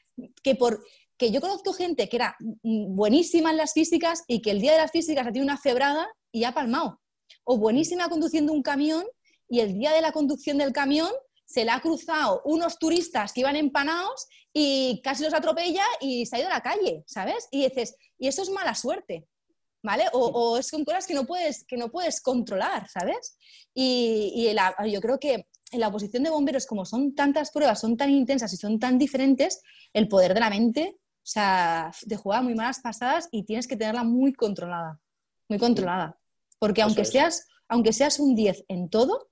que 0.42 0.54
por 0.54 0.84
que 1.18 1.32
yo 1.32 1.40
conozco 1.40 1.72
gente 1.72 2.08
que 2.08 2.16
era 2.16 2.36
buenísima 2.62 3.50
en 3.50 3.56
las 3.56 3.72
físicas 3.72 4.22
y 4.28 4.40
que 4.40 4.52
el 4.52 4.60
día 4.60 4.72
de 4.72 4.78
las 4.78 4.92
físicas 4.92 5.26
ha 5.26 5.32
tenido 5.32 5.44
una 5.44 5.58
febrada 5.58 6.08
y 6.30 6.44
ha 6.44 6.52
palmado. 6.52 7.00
O 7.44 7.58
buenísima 7.58 8.08
conduciendo 8.08 8.52
un 8.52 8.62
camión 8.62 9.04
y 9.48 9.60
el 9.60 9.76
día 9.76 9.92
de 9.92 10.00
la 10.00 10.12
conducción 10.12 10.58
del 10.58 10.72
camión 10.72 11.10
se 11.44 11.64
le 11.64 11.72
ha 11.72 11.80
cruzado 11.80 12.42
unos 12.44 12.78
turistas 12.78 13.32
que 13.32 13.40
iban 13.40 13.56
empanados 13.56 14.28
y 14.52 15.00
casi 15.02 15.24
los 15.24 15.34
atropella 15.34 15.84
y 16.00 16.26
se 16.26 16.36
ha 16.36 16.40
ido 16.40 16.48
a 16.48 16.52
la 16.54 16.62
calle, 16.62 17.02
¿sabes? 17.06 17.48
Y 17.50 17.64
dices, 17.64 17.96
y 18.18 18.28
eso 18.28 18.42
es 18.42 18.50
mala 18.50 18.74
suerte. 18.74 19.26
¿Vale? 19.82 20.04
O, 20.12 20.58
es 20.58 20.70
con 20.70 20.84
cosas 20.84 21.06
que 21.06 21.14
no 21.14 21.26
puedes, 21.26 21.64
que 21.64 21.76
no 21.76 21.90
puedes 21.90 22.20
controlar, 22.20 22.88
¿sabes? 22.88 23.36
Y, 23.74 24.52
yo 24.90 25.00
creo 25.00 25.18
que 25.18 25.46
en 25.70 25.80
la 25.80 25.88
oposición 25.88 26.22
de 26.22 26.30
bomberos, 26.30 26.66
como 26.66 26.84
son 26.84 27.14
tantas 27.14 27.50
pruebas, 27.50 27.80
son 27.80 27.96
tan 27.96 28.10
intensas 28.10 28.52
y 28.52 28.56
son 28.56 28.78
tan 28.78 28.98
diferentes, 28.98 29.62
el 29.92 30.08
poder 30.08 30.34
de 30.34 30.40
la 30.40 30.50
mente, 30.50 30.96
o 30.96 31.30
sea, 31.30 31.92
te 32.08 32.16
juega 32.16 32.40
muy 32.40 32.54
malas 32.54 32.80
pasadas 32.80 33.28
y 33.30 33.44
tienes 33.44 33.68
que 33.68 33.76
tenerla 33.76 34.02
muy 34.02 34.32
controlada, 34.32 34.98
muy 35.48 35.58
controlada. 35.58 36.18
Porque 36.58 36.82
aunque 36.82 37.04
seas, 37.04 37.46
aunque 37.68 37.92
seas 37.92 38.18
un 38.18 38.34
10 38.34 38.64
en 38.68 38.88
todo, 38.88 39.28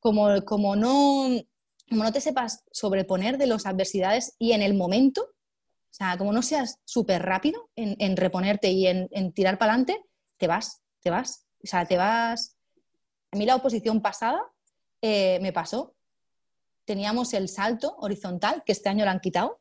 como, 0.00 0.42
como, 0.46 0.76
no, 0.76 1.28
como 1.88 2.04
no 2.04 2.12
te 2.12 2.22
sepas 2.22 2.64
sobreponer 2.72 3.36
de 3.36 3.46
las 3.46 3.66
adversidades 3.66 4.34
y 4.38 4.52
en 4.52 4.62
el 4.62 4.74
momento, 4.74 5.28
o 5.90 5.92
sea, 5.92 6.16
como 6.16 6.32
no 6.32 6.40
seas 6.40 6.78
súper 6.84 7.22
rápido 7.22 7.68
en, 7.74 8.16
reponerte 8.16 8.70
y 8.70 8.86
en, 8.86 9.32
tirar 9.32 9.58
para 9.58 9.72
adelante, 9.72 10.00
te 10.36 10.46
vas, 10.46 10.82
te 11.00 11.10
vas. 11.10 11.46
O 11.62 11.66
sea, 11.66 11.84
te 11.84 11.96
vas. 11.96 12.56
A 13.32 13.36
mí 13.36 13.44
la 13.44 13.56
oposición 13.56 14.00
pasada 14.00 14.40
eh, 15.02 15.38
me 15.42 15.52
pasó. 15.52 15.96
Teníamos 16.84 17.34
el 17.34 17.48
salto 17.48 17.96
horizontal, 17.98 18.62
que 18.64 18.72
este 18.72 18.88
año 18.88 19.04
lo 19.04 19.10
han 19.10 19.20
quitado. 19.20 19.60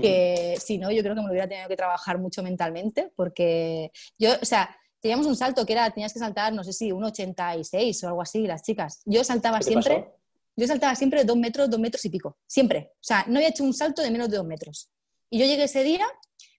Que 0.00 0.56
si 0.60 0.78
no, 0.78 0.92
yo 0.92 1.02
creo 1.02 1.16
que 1.16 1.22
me 1.22 1.26
lo 1.26 1.32
hubiera 1.32 1.48
tenido 1.48 1.68
que 1.68 1.76
trabajar 1.76 2.18
mucho 2.18 2.40
mentalmente, 2.40 3.12
porque 3.16 3.90
yo, 4.16 4.30
o 4.40 4.44
sea, 4.44 4.78
teníamos 5.00 5.26
un 5.26 5.34
salto 5.34 5.66
que 5.66 5.72
era, 5.72 5.90
tenías 5.90 6.12
que 6.12 6.20
saltar, 6.20 6.52
no 6.52 6.62
sé 6.62 6.72
si, 6.72 6.92
un 6.92 7.02
86 7.02 8.04
o 8.04 8.08
algo 8.08 8.22
así, 8.22 8.46
las 8.46 8.62
chicas. 8.62 9.02
Yo 9.06 9.24
saltaba 9.24 9.60
siempre, 9.60 10.08
yo 10.54 10.68
saltaba 10.68 10.94
siempre 10.94 11.24
dos 11.24 11.36
metros, 11.36 11.68
dos 11.68 11.80
metros 11.80 12.04
y 12.04 12.10
pico, 12.10 12.38
siempre. 12.46 12.92
O 12.94 13.04
sea, 13.04 13.24
no 13.26 13.38
había 13.38 13.48
hecho 13.48 13.64
un 13.64 13.74
salto 13.74 14.02
de 14.02 14.12
menos 14.12 14.30
de 14.30 14.36
dos 14.36 14.46
metros. 14.46 14.88
Y 15.30 15.38
yo 15.38 15.46
llegué 15.46 15.64
ese 15.64 15.82
día, 15.82 16.06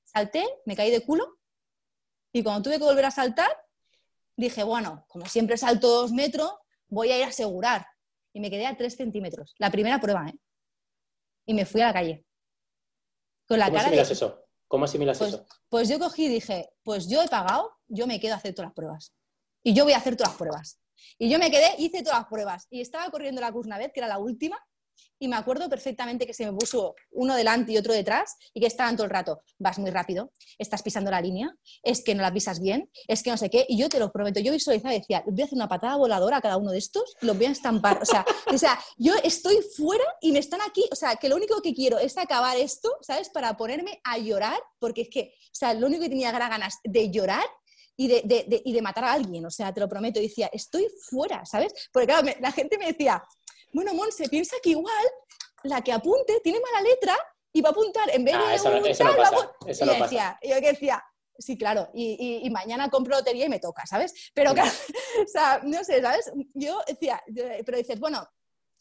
salté, 0.04 0.46
me 0.66 0.76
caí 0.76 0.92
de 0.92 1.04
culo, 1.06 1.40
y 2.32 2.44
cuando 2.44 2.64
tuve 2.64 2.78
que 2.78 2.84
volver 2.84 3.06
a 3.06 3.12
saltar, 3.12 3.50
dije, 4.36 4.64
bueno, 4.64 5.06
como 5.08 5.26
siempre 5.26 5.58
salto 5.58 5.88
dos 5.88 6.12
metros, 6.12 6.52
voy 6.88 7.12
a 7.12 7.18
ir 7.18 7.24
a 7.24 7.30
asegurar. 7.30 7.88
Y 8.34 8.40
me 8.40 8.50
quedé 8.50 8.68
a 8.68 8.78
tres 8.78 8.96
centímetros. 8.96 9.56
La 9.58 9.72
primera 9.72 10.00
prueba, 10.00 10.30
¿eh? 10.30 10.38
Y 11.46 11.54
me 11.54 11.66
fui 11.66 11.82
a 11.82 11.88
la 11.88 11.94
calle. 11.94 12.26
Con 13.48 13.58
la 13.58 13.66
¿Cómo 13.66 13.80
asimilas 13.80 14.12
eso? 14.12 14.46
¿Cómo 14.68 14.86
asimilas 14.86 15.18
pues, 15.18 15.34
eso? 15.34 15.48
Pues 15.68 15.90
yo 15.90 15.98
cogí 15.98 16.26
y 16.26 16.30
dije, 16.30 16.70
pues 16.84 17.10
yo 17.10 17.24
he 17.24 17.28
pagado, 17.28 17.76
yo 17.88 18.06
me 18.06 18.20
quedo 18.20 18.36
a 18.36 18.38
hacer 18.38 18.54
todas 18.54 18.70
las 18.70 18.76
pruebas. 18.76 19.14
Y 19.64 19.74
yo 19.74 19.84
voy 19.84 19.94
a 19.94 19.98
hacer 19.98 20.16
todas 20.16 20.34
las 20.34 20.38
pruebas. 20.38 20.80
Y 21.18 21.30
yo 21.30 21.40
me 21.40 21.50
quedé, 21.50 21.74
hice 21.80 22.04
todas 22.04 22.20
las 22.20 22.28
vez 22.28 22.68
Y 22.70 22.82
estaba 22.82 23.10
corriendo 23.10 23.42
la 23.42 23.52
vez 23.80 23.92
que 23.92 24.00
era 24.00 24.08
la 24.08 24.20
última, 24.20 24.64
y 25.20 25.28
me 25.28 25.36
acuerdo 25.36 25.70
perfectamente 25.70 26.26
que 26.26 26.34
se 26.34 26.46
me 26.46 26.58
puso 26.58 26.96
uno 27.12 27.36
delante 27.36 27.74
y 27.74 27.78
otro 27.78 27.94
detrás 27.94 28.36
y 28.54 28.62
que 28.62 28.68
estaban 28.68 28.96
todo 28.96 29.06
el 29.06 29.12
rato, 29.12 29.42
vas 29.58 29.78
muy 29.78 29.92
rápido, 29.92 30.32
estás 30.58 30.82
pisando 30.82 31.12
la 31.12 31.22
línea, 31.22 31.54
es 31.84 32.04
que 32.04 32.16
no 32.16 32.22
la 32.22 32.34
pisas 32.34 32.60
bien, 32.62 32.90
es 33.08 33.22
que 33.22 33.30
no 33.30 33.38
sé 33.38 33.50
qué, 33.50 33.66
y 33.68 33.78
yo 33.78 33.90
te 33.90 34.00
lo 34.00 34.12
prometo, 34.12 34.40
yo 34.40 34.52
visualizaba 34.52 34.96
y 34.96 35.00
decía, 35.00 35.24
voy 35.26 35.42
a 35.42 35.46
hacer 35.46 35.58
una 35.58 35.68
patada 35.68 35.98
voladora 35.98 36.38
a 36.38 36.42
cada 36.42 36.58
uno 36.58 36.72
de 36.72 36.78
estos, 36.78 37.16
los 37.22 37.38
voy 37.38 37.48
a 37.48 37.52
estampar, 37.52 38.02
o 38.02 38.06
sea, 38.06 38.26
o 38.48 38.58
sea, 38.58 38.80
yo 38.98 39.14
estoy 39.24 39.58
fuera 39.76 40.06
y 40.22 40.32
me 40.32 40.40
están 40.40 40.62
aquí, 40.62 40.86
o 40.92 40.96
sea, 40.96 41.16
que 41.18 41.30
lo 41.30 41.36
único 41.36 41.62
que 41.62 41.74
quiero 41.74 42.00
es 42.00 42.18
acabar 42.18 42.58
esto, 42.58 42.90
¿sabes? 43.02 43.30
Para 43.30 43.58
ponerme 43.58 44.00
a 44.04 44.18
llorar, 44.18 44.60
porque 44.80 45.02
es 45.02 45.10
que, 45.10 45.34
o 45.36 45.56
sea, 45.56 45.74
lo 45.74 45.88
único 45.88 46.04
que 46.04 46.10
tenía 46.10 46.32
ganas 46.32 46.80
de 46.84 47.12
llorar 47.12 47.44
y 48.00 48.08
de, 48.08 48.62
y 48.64 48.72
de, 48.72 48.82
matar 48.82 49.04
a 49.04 49.12
alguien, 49.12 49.46
o 49.46 49.52
sea, 49.52 49.74
te 49.74 49.82
lo 49.82 49.90
prometo. 49.90 50.22
Decía, 50.22 50.50
estoy 50.54 50.88
fuera, 51.10 51.46
¿sabes? 51.46 51.74
Porque 51.92 52.08
claro, 52.08 52.30
la 52.40 52.52
gente 52.54 52.78
me 52.78 52.88
decía, 52.88 53.22
bueno, 53.74 53.94
Monse, 53.94 54.28
piensa 54.30 54.56
que 54.62 54.72
igual 54.72 55.06
la 55.64 55.82
que 55.82 55.92
apunte 55.92 56.40
tiene 56.42 56.60
mala 56.60 56.82
letra 56.88 57.18
y 57.52 57.62
va 57.62 57.70
a 57.70 57.72
apuntar 57.72 58.10
en 58.12 58.24
vez 58.24 58.38
de 58.38 58.56
eso, 58.56 58.70
un 58.70 58.86
eso 58.86 59.04
tal, 59.04 59.52
y 59.68 59.74
yo 59.74 60.04
decía, 60.04 60.40
yo 60.42 60.62
decía, 60.62 61.04
sí, 61.38 61.58
claro, 61.58 61.90
y, 61.94 62.42
y, 62.44 62.50
mañana 62.50 62.90
compro 62.90 63.18
lotería 63.18 63.46
y 63.46 63.50
me 63.50 63.60
toca, 63.60 63.86
¿sabes? 63.86 64.32
Pero 64.34 64.54
claro, 64.54 64.70
o 65.26 65.28
sea, 65.28 65.62
no 65.64 65.84
sé, 65.84 66.02
¿sabes? 66.02 66.32
Yo 66.54 66.82
decía, 66.88 67.22
pero 67.66 67.78
dices, 67.78 68.00
bueno, 68.00 68.28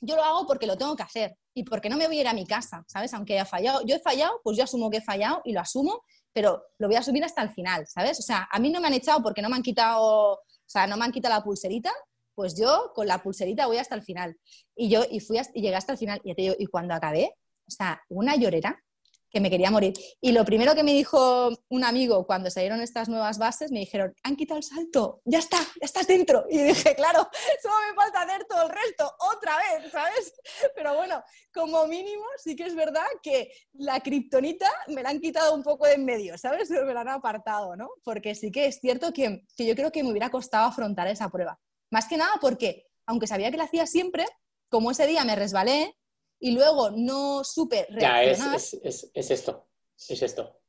yo 0.00 0.16
lo 0.16 0.24
hago 0.24 0.46
porque 0.46 0.66
lo 0.66 0.76
tengo 0.76 0.94
que 0.94 1.02
hacer 1.02 1.36
y 1.54 1.64
porque 1.64 1.88
no 1.88 1.96
me 1.96 2.06
voy 2.06 2.18
a 2.18 2.20
ir 2.20 2.28
a 2.28 2.34
mi 2.34 2.46
casa, 2.46 2.84
¿sabes? 2.86 3.12
Aunque 3.14 3.34
haya 3.34 3.44
fallado, 3.44 3.80
yo 3.84 3.96
he 3.96 4.00
fallado, 4.00 4.40
pues 4.44 4.56
yo 4.56 4.64
asumo 4.64 4.90
que 4.90 4.98
he 4.98 5.02
fallado 5.02 5.40
y 5.44 5.52
lo 5.52 5.60
asumo, 5.60 6.04
pero 6.32 6.62
lo 6.78 6.88
voy 6.88 6.96
a 6.96 7.02
subir 7.02 7.24
hasta 7.24 7.42
el 7.42 7.50
final, 7.50 7.86
¿sabes? 7.86 8.18
O 8.18 8.22
sea, 8.22 8.48
a 8.50 8.58
mí 8.58 8.70
no 8.70 8.80
me 8.80 8.86
han 8.86 8.94
echado 8.94 9.22
porque 9.22 9.42
no 9.42 9.48
me 9.48 9.56
han 9.56 9.62
quitado, 9.62 10.34
o 10.34 10.40
sea, 10.66 10.86
no 10.86 10.96
me 10.96 11.04
han 11.04 11.12
quitado 11.12 11.34
la 11.34 11.42
pulserita, 11.42 11.92
pues 12.38 12.54
yo 12.54 12.92
con 12.94 13.08
la 13.08 13.20
pulserita 13.20 13.66
voy 13.66 13.78
hasta 13.78 13.96
el 13.96 14.02
final. 14.02 14.38
Y 14.76 14.88
yo 14.88 15.02
y 15.10 15.18
fui 15.18 15.40
y 15.54 15.60
llegué 15.60 15.74
hasta 15.74 15.90
el 15.90 15.98
final 15.98 16.20
y, 16.22 16.36
te 16.36 16.42
digo, 16.42 16.54
y 16.56 16.66
cuando 16.66 16.94
acabé, 16.94 17.34
o 17.66 17.70
sea, 17.72 18.00
una 18.08 18.36
llorera 18.36 18.80
que 19.28 19.40
me 19.40 19.50
quería 19.50 19.72
morir. 19.72 19.94
Y 20.20 20.30
lo 20.30 20.44
primero 20.44 20.76
que 20.76 20.84
me 20.84 20.92
dijo 20.92 21.50
un 21.68 21.82
amigo 21.82 22.24
cuando 22.28 22.48
salieron 22.48 22.80
estas 22.80 23.08
nuevas 23.08 23.38
bases, 23.38 23.72
me 23.72 23.80
dijeron, 23.80 24.14
han 24.22 24.36
quitado 24.36 24.58
el 24.58 24.62
salto, 24.62 25.20
ya 25.24 25.40
está, 25.40 25.58
ya 25.58 25.84
estás 25.84 26.06
dentro. 26.06 26.44
Y 26.48 26.58
dije, 26.58 26.94
claro, 26.94 27.28
solo 27.60 27.74
me 27.88 27.96
falta 27.96 28.22
hacer 28.22 28.44
todo 28.44 28.62
el 28.62 28.68
resto, 28.68 29.12
otra 29.34 29.56
vez, 29.56 29.90
¿sabes? 29.90 30.32
Pero 30.76 30.94
bueno, 30.94 31.20
como 31.52 31.88
mínimo 31.88 32.24
sí 32.36 32.54
que 32.54 32.66
es 32.66 32.76
verdad 32.76 33.08
que 33.20 33.50
la 33.72 33.98
kriptonita 33.98 34.70
me 34.86 35.02
la 35.02 35.08
han 35.08 35.18
quitado 35.18 35.56
un 35.56 35.64
poco 35.64 35.86
de 35.86 35.94
en 35.94 36.04
medio, 36.04 36.38
¿sabes? 36.38 36.70
Me 36.86 36.94
la 36.94 37.00
han 37.00 37.08
apartado, 37.08 37.74
¿no? 37.74 37.88
Porque 38.04 38.36
sí 38.36 38.52
que 38.52 38.66
es 38.66 38.78
cierto 38.78 39.12
que, 39.12 39.42
que 39.56 39.66
yo 39.66 39.74
creo 39.74 39.90
que 39.90 40.04
me 40.04 40.10
hubiera 40.10 40.30
costado 40.30 40.68
afrontar 40.68 41.08
esa 41.08 41.28
prueba. 41.28 41.58
Más 41.90 42.06
que 42.06 42.16
nada 42.16 42.32
porque, 42.40 42.86
aunque 43.06 43.26
sabía 43.26 43.50
que 43.50 43.56
la 43.56 43.64
hacía 43.64 43.86
siempre, 43.86 44.24
como 44.68 44.90
ese 44.90 45.06
día 45.06 45.24
me 45.24 45.36
resbalé 45.36 45.96
y 46.38 46.52
luego 46.52 46.90
no 46.90 47.42
supe 47.44 47.86
reaccionar... 47.90 48.50
Ya, 48.50 48.56
es, 48.56 48.74
es, 48.74 49.10
es, 49.14 49.30
esto, 49.30 49.68
es 50.08 50.22
esto. 50.22 50.60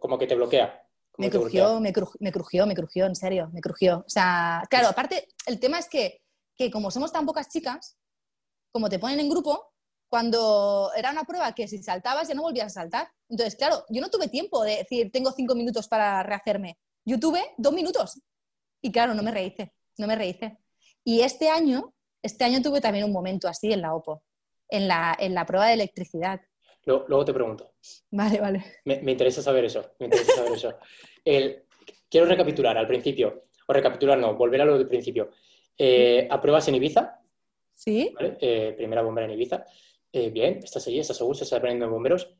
como, 0.00 0.18
que 0.18 0.26
te 0.26 0.34
bloquea. 0.34 0.88
Me 1.18 1.30
crujió, 1.30 1.80
me, 1.80 1.92
crujió, 1.92 2.66
me 2.66 2.74
crujió, 2.74 3.06
en 3.06 3.16
serio, 3.16 3.50
me 3.52 3.60
crujió. 3.60 3.98
O 4.06 4.08
sea, 4.08 4.62
claro, 4.70 4.88
aparte, 4.88 5.28
el 5.46 5.60
tema 5.60 5.78
es 5.78 5.88
que, 5.88 6.22
que 6.56 6.70
como 6.70 6.90
somos 6.90 7.12
tan 7.12 7.26
pocas 7.26 7.48
chicas, 7.48 7.98
como 8.70 8.88
te 8.88 8.98
ponen 8.98 9.20
en 9.20 9.28
grupo, 9.28 9.74
cuando 10.08 10.90
era 10.96 11.10
una 11.10 11.24
prueba 11.24 11.52
que 11.54 11.68
si 11.68 11.82
saltabas 11.82 12.28
ya 12.28 12.34
no 12.34 12.42
volvías 12.42 12.66
a 12.66 12.82
saltar. 12.82 13.10
Entonces, 13.28 13.56
claro, 13.56 13.84
yo 13.90 14.00
no 14.00 14.10
tuve 14.10 14.28
tiempo 14.28 14.62
de 14.62 14.78
decir, 14.78 15.10
tengo 15.10 15.32
cinco 15.32 15.54
minutos 15.54 15.88
para 15.88 16.22
rehacerme. 16.22 16.78
Yo 17.04 17.18
tuve 17.18 17.54
dos 17.58 17.72
minutos. 17.72 18.20
Y 18.80 18.90
claro, 18.90 19.14
no 19.14 19.22
me 19.22 19.30
rehice 19.30 19.72
no 19.98 20.06
me 20.06 20.16
rehice. 20.16 20.58
Y 21.04 21.20
este 21.20 21.48
año, 21.48 21.94
este 22.22 22.44
año 22.44 22.62
tuve 22.62 22.80
también 22.80 23.04
un 23.04 23.12
momento 23.12 23.48
así 23.48 23.72
en 23.72 23.82
la 23.82 23.94
OPO, 23.94 24.22
en 24.68 24.88
la, 24.88 25.16
en 25.18 25.34
la 25.34 25.44
prueba 25.46 25.66
de 25.66 25.74
electricidad. 25.74 26.40
Luego, 26.84 27.24
te 27.24 27.32
pregunto. 27.32 27.74
Vale, 28.10 28.40
vale. 28.40 28.64
Me, 28.84 29.12
interesa 29.12 29.42
saber 29.42 29.64
eso. 29.64 29.94
Me 29.98 30.06
interesa 30.06 30.32
saber 30.34 30.52
eso. 30.52 30.74
quiero 32.08 32.26
recapitular 32.26 32.76
al 32.76 32.86
principio, 32.86 33.44
o 33.66 33.72
recapitular, 33.72 34.18
no, 34.18 34.34
volver 34.34 34.62
a 34.62 34.64
lo 34.64 34.78
del 34.78 34.88
principio. 34.88 35.30
Eh, 35.78 36.26
¿Apruebas 36.30 36.66
en 36.68 36.74
Ibiza? 36.74 37.20
Sí. 37.74 38.14
Eh, 38.18 38.74
primera 38.76 39.02
bombera 39.02 39.26
en 39.26 39.34
Ibiza. 39.34 39.64
Eh, 40.12 40.30
bien, 40.30 40.60
estás 40.62 40.86
allí, 40.86 40.98
estás 40.98 41.16
seguro, 41.16 41.34
estás 41.34 41.52
aprendiendo 41.52 41.86
en 41.86 41.92
bomberos. 41.92 42.36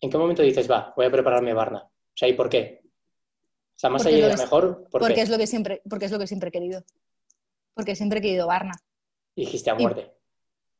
¿En 0.00 0.10
qué 0.10 0.18
momento 0.18 0.42
dices, 0.42 0.70
va, 0.70 0.92
voy 0.96 1.06
a 1.06 1.10
prepararme 1.10 1.54
Barna? 1.54 1.78
O 1.82 2.16
sea, 2.16 2.28
¿y 2.28 2.34
por 2.34 2.48
qué? 2.48 2.83
O 3.76 3.78
sea, 3.78 3.90
más 3.90 4.06
allá 4.06 4.28
de 4.28 4.36
mejor. 4.36 4.86
porque, 4.90 5.20
es 5.20 5.28
lo 5.28 5.38
que 5.38 5.46
siempre, 5.46 5.82
porque 5.88 6.06
es 6.06 6.12
lo 6.12 6.18
que 6.18 6.26
siempre 6.26 6.48
he 6.48 6.52
querido. 6.52 6.84
Porque 7.74 7.96
siempre 7.96 8.20
he 8.20 8.22
querido 8.22 8.46
Barna. 8.46 8.74
dijiste 9.34 9.70
a 9.70 9.74
muerte. 9.74 10.12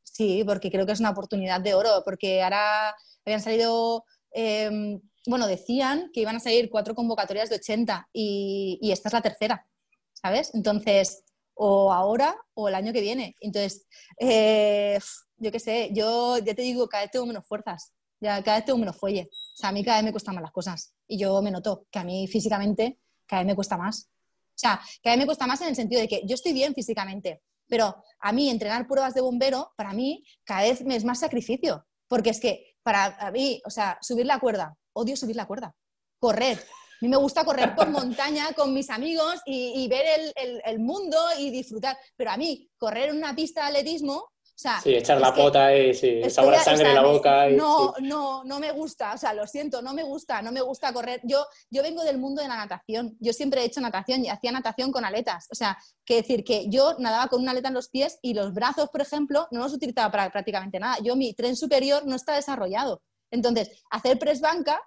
sí, 0.03 0.43
porque 0.45 0.71
creo 0.71 0.85
que 0.85 0.93
es 0.93 0.99
una 1.01 1.09
oportunidad 1.09 1.59
de 1.59 1.73
oro. 1.73 2.03
Porque 2.05 2.41
ahora 2.41 2.95
habían 3.25 3.41
salido. 3.41 4.05
Em, 4.31 5.01
bueno, 5.27 5.47
decían 5.47 6.11
que 6.13 6.21
iban 6.21 6.35
a 6.35 6.39
salir 6.39 6.69
cuatro 6.69 6.93
convocatorias 6.93 7.49
de 7.49 7.55
80 7.55 8.09
y, 8.13 8.79
esta 8.91 9.09
es 9.09 9.13
la 9.13 9.21
tercera, 9.21 9.67
¿sabes? 10.13 10.53
Entonces, 10.53 11.23
o 11.55 11.91
ahora 11.91 12.35
o 12.53 12.67
el 12.67 12.75
año 12.75 12.93
que 12.93 13.01
viene. 13.01 13.35
Entonces, 13.39 13.87
eh, 14.19 14.99
yo 15.37 15.51
qué 15.51 15.59
sé, 15.59 15.89
yo 15.93 16.37
ya 16.37 16.53
te 16.53 16.61
digo, 16.61 16.87
cada 16.87 17.03
vez 17.03 17.11
tengo 17.11 17.25
menos 17.25 17.45
fuerzas, 17.45 17.91
cada 18.25 18.57
vez 18.57 18.65
tengo 18.65 18.79
menos 18.79 18.95
fuelle. 18.95 19.29
O 19.31 19.57
sea, 19.57 19.69
a 19.69 19.71
mí 19.71 19.83
cada 19.83 19.97
vez 19.97 20.05
me 20.05 20.11
cuestan 20.11 20.35
más 20.35 20.41
las 20.41 20.51
cosas. 20.51 20.93
Y 21.07 21.17
yo 21.17 21.41
me 21.41 21.51
noto 21.51 21.87
que 21.89 21.99
a 21.99 22.03
mí 22.03 22.27
físicamente 22.27 22.99
cada 23.25 23.41
vez 23.41 23.47
me 23.47 23.55
cuesta 23.55 23.77
más. 23.77 24.09
O 24.55 24.57
sea, 24.57 24.81
cada 25.03 25.15
vez 25.15 25.23
me 25.23 25.25
cuesta 25.25 25.47
más 25.47 25.61
en 25.61 25.69
el 25.69 25.75
sentido 25.75 26.01
de 26.01 26.07
que 26.07 26.21
yo 26.25 26.35
estoy 26.35 26.53
bien 26.53 26.73
físicamente, 26.73 27.41
pero 27.67 27.95
a 28.19 28.31
mí 28.31 28.49
entrenar 28.49 28.87
pruebas 28.87 29.13
de 29.13 29.21
bombero, 29.21 29.71
para 29.75 29.93
mí, 29.93 30.23
cada 30.43 30.61
vez 30.61 30.81
es 30.81 31.03
más 31.03 31.19
sacrificio. 31.19 31.85
Porque 32.07 32.29
es 32.29 32.39
que 32.39 32.75
para 32.83 33.31
mí, 33.31 33.61
o 33.65 33.69
sea, 33.69 33.97
subir 34.01 34.25
la 34.25 34.39
cuerda, 34.39 34.77
odio 34.93 35.17
subir 35.17 35.35
la 35.35 35.47
cuerda. 35.47 35.75
Correr. 36.19 36.57
A 36.57 36.97
mí 37.01 37.09
me 37.09 37.17
gusta 37.17 37.43
correr 37.43 37.75
por 37.75 37.89
montaña 37.89 38.53
con 38.53 38.73
mis 38.73 38.89
amigos 38.89 39.41
y, 39.45 39.87
ver 39.89 40.33
el, 40.35 40.61
el, 40.63 40.79
mundo 40.79 41.17
y 41.37 41.49
disfrutar. 41.49 41.97
Pero 42.15 42.31
a 42.31 42.37
mí, 42.37 42.69
correr 42.77 43.09
en 43.09 43.17
una 43.17 43.35
pista 43.35 43.61
de 43.61 43.67
atletismo, 43.67 44.31
sí, 44.55 44.95
echar 44.95 45.19
la 45.19 45.33
pota 45.33 45.75
y 45.75 45.93
sí, 45.93 46.21
sabor 46.29 46.55
sangre 46.57 46.89
en 46.89 46.95
la 46.95 47.03
boca. 47.03 47.49
no, 47.49 47.93
no, 47.99 48.43
no 48.43 48.59
me 48.59 48.71
gusta, 48.71 49.13
o 49.13 49.17
sea, 49.17 49.33
lo 49.33 49.45
siento, 49.45 49.81
no 49.81 49.93
me 49.93 50.03
gusta, 50.03 50.41
no 50.41 50.51
me 50.51 50.61
gusta 50.61 50.93
correr. 50.93 51.21
Yo, 51.23 51.45
yo 51.69 51.83
vengo 51.83 52.03
del 52.03 52.17
mundo 52.17 52.41
de 52.41 52.47
la 52.47 52.57
natación, 52.57 53.17
yo 53.19 53.33
siempre 53.33 53.61
he 53.61 53.65
hecho 53.65 53.81
natación 53.81 54.23
y 54.23 54.29
hacía 54.29 54.51
natación 54.51 54.91
con 54.91 55.05
aletas, 55.05 55.47
o 55.51 55.55
sea, 55.55 55.77
que 56.05 56.15
decir 56.15 56.43
que 56.43 56.69
yo 56.69 56.95
nadaba 56.99 57.27
con 57.27 57.41
una 57.41 57.51
aleta 57.51 57.67
en 57.67 57.73
los 57.73 57.89
pies 57.89 58.19
y 58.21 58.33
los 58.33 58.53
brazos, 58.53 58.89
por 58.89 59.01
ejemplo, 59.01 59.47
no 59.51 59.59
los 59.59 59.73
utilizaba 59.73 60.11
para 60.11 60.31
prácticamente 60.31 60.79
nada. 60.79 60.97
Yo, 61.03 61.15
mi 61.15 61.33
tren 61.33 61.55
superior 61.55 62.05
no 62.05 62.15
está 62.15 62.35
desarrollado. 62.35 63.01
Entonces, 63.31 63.83
hacer 63.89 64.17
press 64.17 64.39
banca, 64.39 64.81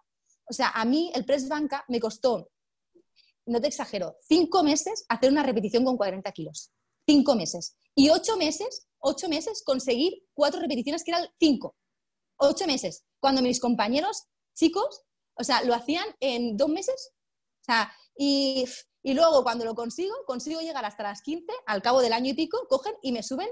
o 0.49 0.53
sea, 0.53 0.71
a 0.71 0.85
mí 0.85 1.13
el 1.15 1.25
press 1.25 1.49
banca 1.49 1.85
me 1.89 2.01
costó 2.01 2.49
no 3.49 3.61
te 3.61 3.69
exagero, 3.69 4.17
cinco 4.21 4.63
meses 4.63 5.05
hacer 5.09 5.31
una 5.31 5.43
repetición 5.43 5.85
con 5.85 5.97
40 5.97 6.31
kilos. 6.33 6.71
Cinco 7.07 7.35
meses. 7.35 7.77
Y 7.95 8.11
ocho 8.11 8.37
meses, 8.37 8.87
ocho 9.01 9.29
meses 9.29 9.63
conseguir 9.65 10.25
cuatro 10.35 10.61
repeticiones 10.61 11.05
que 11.05 11.11
eran 11.11 11.27
cinco. 11.39 11.77
Ocho 12.37 12.67
meses. 12.67 13.05
Cuando 13.21 13.43
mis 13.43 13.61
compañeros 13.61 14.25
chicos, 14.55 15.03
o 15.35 15.45
sea, 15.45 15.63
lo 15.63 15.75
hacían 15.75 16.07
en 16.21 16.57
dos 16.57 16.69
meses. 16.69 17.13
O 17.63 17.65
sea, 17.65 17.93
y, 18.17 18.65
y 19.03 19.15
luego 19.15 19.43
cuando 19.43 19.65
lo 19.65 19.75
consigo, 19.75 20.15
consigo 20.27 20.61
llegar 20.61 20.85
hasta 20.85 21.03
las 21.03 21.23
15, 21.23 21.47
al 21.67 21.83
cabo 21.83 22.01
del 22.01 22.13
año 22.13 22.31
y 22.31 22.35
pico, 22.35 22.67
cogen 22.69 22.95
y 23.03 23.13
me 23.13 23.23
suben 23.23 23.49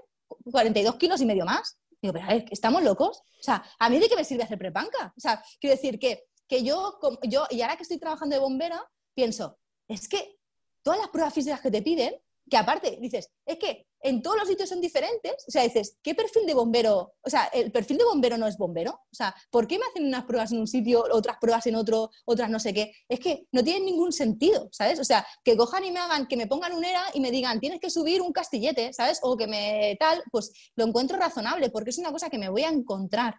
42 0.51 0.97
kilos 0.97 1.21
y 1.21 1.27
medio 1.27 1.45
más. 1.45 1.79
Digo, 2.01 2.13
pero 2.13 2.25
a 2.27 2.29
ver, 2.29 2.45
¿estamos 2.51 2.83
locos? 2.83 3.19
O 3.19 3.43
sea, 3.43 3.65
¿a 3.79 3.89
mí 3.89 3.99
de 3.99 4.09
qué 4.09 4.17
me 4.17 4.25
sirve 4.25 4.43
hacer 4.43 4.59
prepanca? 4.59 5.13
O 5.17 5.21
sea, 5.21 5.43
quiero 5.61 5.77
decir 5.77 5.99
que, 5.99 6.25
que 6.49 6.63
yo, 6.63 6.99
yo, 7.23 7.47
y 7.51 7.63
ahora 7.63 7.77
que 7.77 7.83
estoy 7.83 7.99
trabajando 7.99 8.35
de 8.35 8.41
bombera, 8.41 8.83
pienso, 9.15 9.59
es 9.89 10.09
que 10.09 10.39
todas 10.83 11.01
las 11.01 11.09
pruebas 11.09 11.35
físicas 11.35 11.61
que 11.61 11.71
te 11.71 11.83
piden, 11.83 12.15
que 12.49 12.57
aparte 12.57 12.99
dices, 13.01 13.31
es 13.45 13.59
que 13.59 13.87
en 14.01 14.23
todos 14.23 14.37
los 14.39 14.49
sitios 14.49 14.69
son 14.69 14.81
diferentes, 14.81 15.33
o 15.49 15.51
sea, 15.51 15.63
dices, 15.63 15.99
¿qué 16.03 16.15
perfil 16.15 16.47
de 16.47 16.55
bombero? 16.55 17.15
O 17.23 17.31
sea, 17.31 17.47
¿el 17.47 17.73
perfil 17.73 17.99
de 17.99 18.05
bombero 18.05 18.39
no 18.39 18.47
es 18.47 18.57
bombero? 18.57 18.93
O 18.93 19.15
sea, 19.15 19.35
¿por 19.51 19.67
qué 19.67 19.79
me 19.79 19.87
hacen 19.87 20.07
unas 20.07 20.27
pruebas 20.27 20.53
en 20.53 20.61
un 20.61 20.69
sitio, 20.69 21.05
otras 21.11 21.39
pruebas 21.41 21.67
en 21.67 21.75
otro, 21.75 22.11
otras 22.25 22.49
no 22.49 22.61
sé 22.61 22.73
qué? 22.73 22.93
Es 23.09 23.19
que 23.19 23.47
no 23.51 23.65
tiene 23.65 23.85
ningún 23.85 24.13
sentido, 24.13 24.69
¿sabes? 24.71 25.01
O 25.01 25.05
sea, 25.05 25.27
que 25.43 25.57
cojan 25.57 25.85
y 25.85 25.91
me 25.91 25.99
hagan, 25.99 26.27
que 26.27 26.37
me 26.37 26.47
pongan 26.47 26.73
un 26.73 26.85
ERA 26.85 27.05
y 27.15 27.21
me 27.21 27.33
digan, 27.33 27.59
tienes 27.59 27.81
que 27.81 27.91
subir 27.91 28.23
un 28.23 28.33
castillete, 28.33 28.93
¿sabes? 28.93 29.19
O 29.23 29.37
que 29.37 29.49
me 29.49 29.97
tal, 29.99 30.23
pues 30.31 30.53
lo 30.77 30.85
encuentro 30.85 31.19
razonable, 31.19 31.71
porque 31.71 31.91
es 31.91 31.99
una 31.99 32.13
cosa 32.13 32.31
que 32.31 32.39
me 32.39 32.49
voy 32.49 32.63
a 32.63 32.69
encontrar 32.69 33.35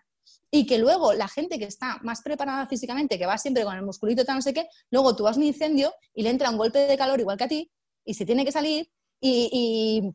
y 0.52 0.66
que 0.66 0.78
luego 0.78 1.14
la 1.14 1.28
gente 1.28 1.60
que 1.60 1.66
está 1.66 2.00
más 2.04 2.22
preparada 2.22 2.68
físicamente, 2.68 3.18
que 3.18 3.26
va 3.26 3.38
siempre 3.38 3.64
con 3.64 3.76
el 3.76 3.84
musculito 3.84 4.26
tal 4.26 4.36
no 4.38 4.42
sé 4.42 4.54
qué, 4.54 4.68
luego 4.92 5.16
tú 5.16 5.24
vas 5.24 5.38
un 5.38 5.44
incendio 5.44 5.94
y 6.14 6.24
le 6.24 6.30
entra 6.30 6.50
un 6.50 6.58
golpe 6.58 6.80
de 6.80 6.98
calor 6.98 7.20
igual 7.20 7.38
que 7.38 7.44
a 7.44 7.48
ti 7.48 7.72
y 8.06 8.14
se 8.14 8.26
tiene 8.26 8.46
que 8.46 8.52
salir 8.52 8.90
y, 9.20 10.14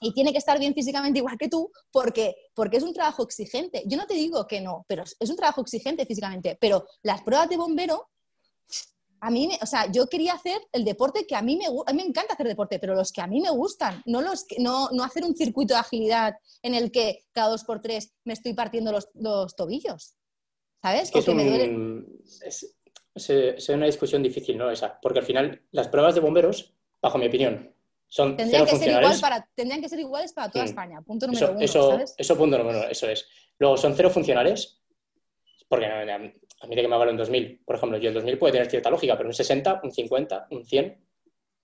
y, 0.00 0.12
tiene 0.14 0.32
que 0.32 0.38
estar 0.38 0.58
bien 0.58 0.74
físicamente 0.74 1.20
igual 1.20 1.38
que 1.38 1.48
tú 1.48 1.70
porque, 1.92 2.34
porque 2.54 2.78
es 2.78 2.82
un 2.82 2.92
trabajo 2.92 3.22
exigente. 3.22 3.84
Yo 3.86 3.96
no 3.96 4.06
te 4.06 4.14
digo 4.14 4.46
que 4.46 4.60
no, 4.60 4.84
pero 4.88 5.04
es 5.04 5.30
un 5.30 5.36
trabajo 5.36 5.60
exigente 5.60 6.04
físicamente, 6.06 6.58
pero 6.60 6.84
las 7.02 7.22
pruebas 7.22 7.48
de 7.48 7.56
bombero 7.56 8.08
a 9.22 9.30
mí, 9.30 9.48
o 9.60 9.66
sea, 9.66 9.90
yo 9.90 10.08
quería 10.08 10.32
hacer 10.32 10.60
el 10.72 10.84
deporte 10.84 11.24
que 11.28 11.36
a 11.36 11.42
mí 11.42 11.56
me, 11.56 11.66
a 11.66 11.92
mí 11.92 12.02
me 12.02 12.08
encanta 12.08 12.34
hacer 12.34 12.48
deporte, 12.48 12.80
pero 12.80 12.96
los 12.96 13.12
que 13.12 13.20
a 13.20 13.28
mí 13.28 13.40
me 13.40 13.50
gustan, 13.50 14.02
no, 14.04 14.20
los 14.20 14.46
no, 14.58 14.90
no 14.90 15.04
hacer 15.04 15.24
un 15.24 15.36
circuito 15.36 15.74
de 15.74 15.80
agilidad 15.80 16.34
en 16.60 16.74
el 16.74 16.90
que 16.90 17.20
cada 17.30 17.50
dos 17.50 17.62
por 17.62 17.80
tres 17.80 18.12
me 18.24 18.32
estoy 18.32 18.54
partiendo 18.54 18.90
los, 18.90 19.08
los 19.14 19.54
tobillos. 19.54 20.16
¿Sabes? 20.82 21.12
Es, 21.14 21.28
me 21.28 21.44
es, 23.14 23.68
una 23.68 23.86
discusión 23.86 24.24
difícil, 24.24 24.58
¿no? 24.58 24.68
Esa, 24.72 24.98
porque 25.00 25.20
al 25.20 25.24
final 25.24 25.62
las 25.70 25.86
pruebas 25.86 26.16
de 26.16 26.20
bomberos, 26.20 26.74
bajo 27.00 27.16
mi 27.18 27.28
opinión, 27.28 27.72
son 28.12 28.36
tendrían 28.36 28.66
que, 28.66 28.76
ser 28.76 28.90
igual 28.90 29.18
para, 29.22 29.48
tendrían 29.54 29.80
que 29.80 29.88
ser 29.88 29.98
iguales 29.98 30.34
para 30.34 30.50
toda. 30.50 30.66
España. 30.66 31.00
Punto 31.00 31.26
número 31.26 31.46
eso, 31.46 31.52
uno. 31.54 31.60
Eso, 31.62 31.90
¿sabes? 31.92 32.14
eso 32.18 32.36
punto 32.36 32.58
número 32.58 32.80
uno, 32.80 32.88
eso 32.90 33.08
es. 33.08 33.26
Luego, 33.58 33.78
son 33.78 33.94
cero 33.96 34.10
funcionales, 34.10 34.82
porque 35.66 35.86
a 35.86 36.18
mí 36.18 36.76
de 36.76 36.82
que 36.82 36.88
me 36.88 36.98
vale 36.98 37.10
un 37.10 37.16
2000, 37.16 37.62
por 37.64 37.76
ejemplo, 37.76 37.96
yo 37.96 38.10
el 38.10 38.14
2000 38.14 38.38
puede 38.38 38.52
tener 38.52 38.68
cierta 38.68 38.90
lógica, 38.90 39.16
pero 39.16 39.30
un 39.30 39.34
60, 39.34 39.80
un 39.82 39.90
50, 39.90 40.48
un 40.50 40.62
100 40.62 41.06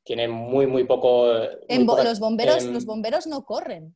tiene 0.02 0.26
muy, 0.26 0.66
muy 0.66 0.84
poco... 0.84 1.30
en 1.68 1.84
los, 1.84 2.18
bomberos, 2.18 2.64
los 2.64 2.86
bomberos 2.86 3.26
no 3.26 3.44
corren. 3.44 3.94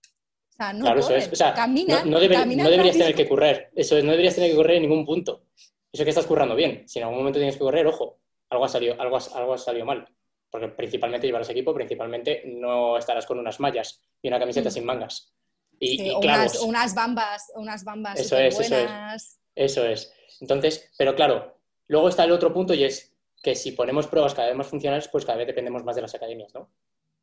O 0.51 0.55
sea, 0.55 0.75
no 0.75 0.81
claro, 0.85 1.01
corren. 1.01 1.17
Eso 1.17 1.29
es. 1.29 1.33
O 1.33 1.37
sea, 1.37 1.55
caminan, 1.55 2.11
no, 2.11 2.21
deberías 2.21 2.99
tener 2.99 3.15
que 3.15 3.27
correr. 3.27 3.71
Eso 3.75 3.97
es, 3.97 4.05
no 4.05 4.11
deberías 4.11 4.35
tener 4.35 4.51
que 4.51 4.57
correr 4.57 4.77
en 4.77 4.83
ningún 4.83 5.07
punto. 5.07 5.47
Eso 5.91 6.05
que 6.05 6.11
estás 6.11 6.27
currando 6.27 6.55
bien. 6.55 6.87
Si 6.87 6.99
en 6.99 7.05
algún 7.05 7.21
momento 7.21 7.39
tienes 7.39 7.57
que 7.57 7.65
correr, 7.65 7.87
ojo, 7.87 8.21
algo 8.51 8.67
ha 8.67 8.69
salido, 8.69 9.01
algo, 9.01 9.17
algo 9.35 9.55
ha 9.55 9.59
salido 9.59 9.87
mal. 9.87 10.07
Porque 10.53 10.69
principalmente 10.69 11.27
llevarás 11.27 11.49
equipo, 11.49 11.75
principalmente 11.75 12.43
no 12.45 12.99
estarás 12.99 13.25
con 13.25 13.39
unas 13.39 13.59
mallas 13.59 14.03
y 14.21 14.29
una 14.29 14.39
camiseta 14.39 14.69
mm. 14.69 14.73
sin 14.73 14.85
mangas. 14.85 15.33
Y, 15.81 16.11
y 16.11 16.11
unas, 16.15 16.61
unas, 16.61 16.95
bambas, 16.95 17.51
unas 17.57 17.83
bambas 17.83 18.21
eso 18.21 18.37
es, 18.37 18.61
Eso 18.61 18.77
es. 18.77 19.41
Eso 19.55 19.87
es. 19.87 20.15
Entonces, 20.41 20.93
pero 20.97 21.15
claro, 21.15 21.59
luego 21.89 22.09
está 22.09 22.25
el 22.25 22.33
otro 22.33 22.53
punto 22.53 22.75
y 22.75 22.85
es 22.85 23.17
que 23.43 23.55
si 23.55 23.73
ponemos 23.73 24.07
pruebas 24.07 24.35
cada 24.35 24.49
vez 24.49 24.57
más 24.57 24.67
funcionales, 24.67 25.09
pues 25.09 25.25
cada 25.25 25.39
vez 25.39 25.47
dependemos 25.47 25.83
más 25.85 25.97
de 25.97 26.03
las 26.03 26.15
academias, 26.15 26.55
¿no? 26.55 26.71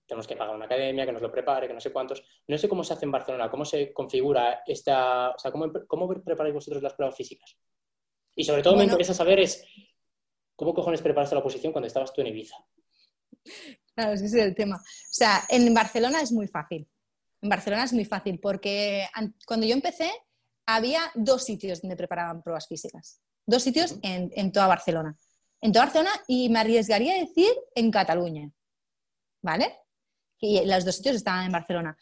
Tenemos 0.05 0.27
que 0.27 0.35
pagar 0.35 0.55
una 0.55 0.65
academia 0.65 1.05
que 1.05 1.11
nos 1.11 1.21
lo 1.21 1.31
prepare, 1.31 1.67
que 1.67 1.73
no 1.73 1.79
sé 1.79 1.91
cuántos. 1.91 2.23
No 2.47 2.57
sé 2.57 2.67
cómo 2.67 2.83
se 2.83 2.93
hace 2.93 3.05
en 3.05 3.11
Barcelona, 3.11 3.49
cómo 3.49 3.63
se 3.63 3.93
configura 3.93 4.63
esta, 4.65 5.29
o 5.29 5.37
sea, 5.37 5.51
cómo, 5.51 5.71
cómo 5.87 6.09
preparáis 6.09 6.55
vosotros 6.55 6.81
las 6.81 6.95
pruebas 6.95 7.15
físicas. 7.15 7.55
Y 8.35 8.43
sobre 8.43 8.63
todo 8.63 8.75
me 8.75 8.85
interesa 8.85 9.13
saber 9.13 9.39
es 9.39 9.63
cómo 10.55 10.73
cojones 10.73 11.01
preparaste 11.01 11.35
la 11.35 11.41
oposición 11.41 11.71
cuando 11.71 11.87
estabas 11.87 12.11
tú 12.11 12.21
en 12.21 12.27
Ibiza. 12.27 12.57
Claro, 13.95 14.13
ese 14.13 14.25
es 14.25 14.33
el 14.33 14.55
tema. 14.55 14.77
O 14.77 15.11
sea, 15.11 15.43
en 15.49 15.73
Barcelona 15.73 16.21
es 16.21 16.31
muy 16.31 16.47
fácil. 16.47 16.87
En 17.41 17.49
Barcelona 17.49 17.83
es 17.83 17.93
muy 17.93 18.05
fácil 18.05 18.39
porque 18.39 19.07
cuando 19.45 19.65
yo 19.65 19.73
empecé 19.73 20.11
había 20.65 21.01
dos 21.15 21.43
sitios 21.43 21.81
donde 21.81 21.95
preparaban 21.95 22.43
pruebas 22.43 22.67
físicas. 22.67 23.21
Dos 23.45 23.63
sitios 23.63 23.95
en, 24.03 24.51
toda 24.51 24.67
Barcelona. 24.67 25.17
En 25.61 25.71
toda 25.71 25.85
Barcelona 25.85 26.11
y 26.27 26.49
me 26.49 26.59
arriesgaría 26.59 27.15
a 27.15 27.19
decir 27.19 27.51
en 27.73 27.89
Cataluña. 27.89 28.51
¿Vale? 29.41 29.79
Y 30.39 30.63
los 30.65 30.85
dos 30.85 30.95
sitios 30.97 31.15
estaban 31.15 31.45
en 31.45 31.51
Barcelona. 31.51 31.97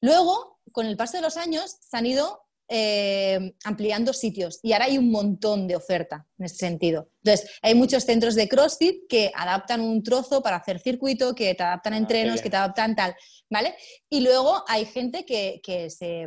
Luego, 0.00 0.60
con 0.72 0.86
el 0.86 0.96
paso 0.96 1.18
de 1.18 1.22
los 1.22 1.36
años, 1.36 1.76
se 1.80 1.96
han 1.96 2.06
ido 2.06 2.45
eh, 2.68 3.54
ampliando 3.64 4.12
sitios. 4.12 4.58
Y 4.62 4.72
ahora 4.72 4.86
hay 4.86 4.98
un 4.98 5.10
montón 5.10 5.68
de 5.68 5.76
oferta 5.76 6.26
en 6.38 6.46
ese 6.46 6.56
sentido. 6.56 7.10
Entonces, 7.22 7.50
hay 7.62 7.74
muchos 7.74 8.04
centros 8.04 8.34
de 8.34 8.48
CrossFit 8.48 9.06
que 9.08 9.30
adaptan 9.34 9.80
un 9.80 10.02
trozo 10.02 10.42
para 10.42 10.56
hacer 10.56 10.80
circuito, 10.80 11.34
que 11.34 11.54
te 11.54 11.62
adaptan 11.62 11.94
ah, 11.94 11.98
entrenos, 11.98 12.40
que 12.40 12.50
te 12.50 12.56
adaptan 12.56 12.96
tal, 12.96 13.14
¿vale? 13.48 13.74
Y 14.08 14.20
luego 14.20 14.64
hay 14.66 14.84
gente 14.84 15.24
que, 15.24 15.60
que 15.62 15.90
se, 15.90 16.26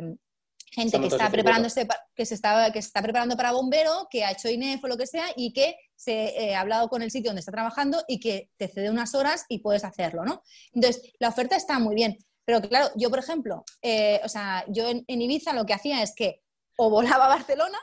gente 0.70 1.00
que 1.00 1.06
está 1.08 1.30
preparándose 1.30 1.86
que 2.14 2.24
se 2.24 2.34
está 2.34 2.72
que 2.72 2.80
se 2.80 2.86
está 2.86 3.02
preparando 3.02 3.36
para 3.36 3.52
bombero 3.52 4.06
que 4.10 4.24
ha 4.24 4.30
hecho 4.30 4.48
INEF 4.48 4.82
o 4.84 4.88
lo 4.88 4.96
que 4.96 5.06
sea 5.06 5.26
y 5.36 5.52
que 5.52 5.76
se 5.96 6.28
eh, 6.38 6.54
ha 6.54 6.60
hablado 6.60 6.88
con 6.88 7.02
el 7.02 7.10
sitio 7.10 7.30
donde 7.30 7.40
está 7.40 7.52
trabajando 7.52 8.02
y 8.06 8.20
que 8.20 8.50
te 8.56 8.68
cede 8.68 8.90
unas 8.90 9.14
horas 9.14 9.44
y 9.48 9.58
puedes 9.58 9.84
hacerlo 9.84 10.24
no 10.24 10.42
entonces 10.72 11.12
la 11.18 11.28
oferta 11.28 11.56
está 11.56 11.78
muy 11.78 11.94
bien 11.94 12.18
pero 12.44 12.60
claro 12.60 12.90
yo 12.96 13.10
por 13.10 13.18
ejemplo 13.18 13.64
eh, 13.82 14.20
o 14.24 14.28
sea 14.28 14.64
yo 14.68 14.88
en, 14.88 15.04
Ibiza 15.06 15.52
lo 15.52 15.66
que 15.66 15.74
hacía 15.74 16.02
es 16.02 16.14
que 16.14 16.42
o 16.76 16.90
volaba 16.90 17.26
a 17.26 17.36
Barcelona 17.36 17.78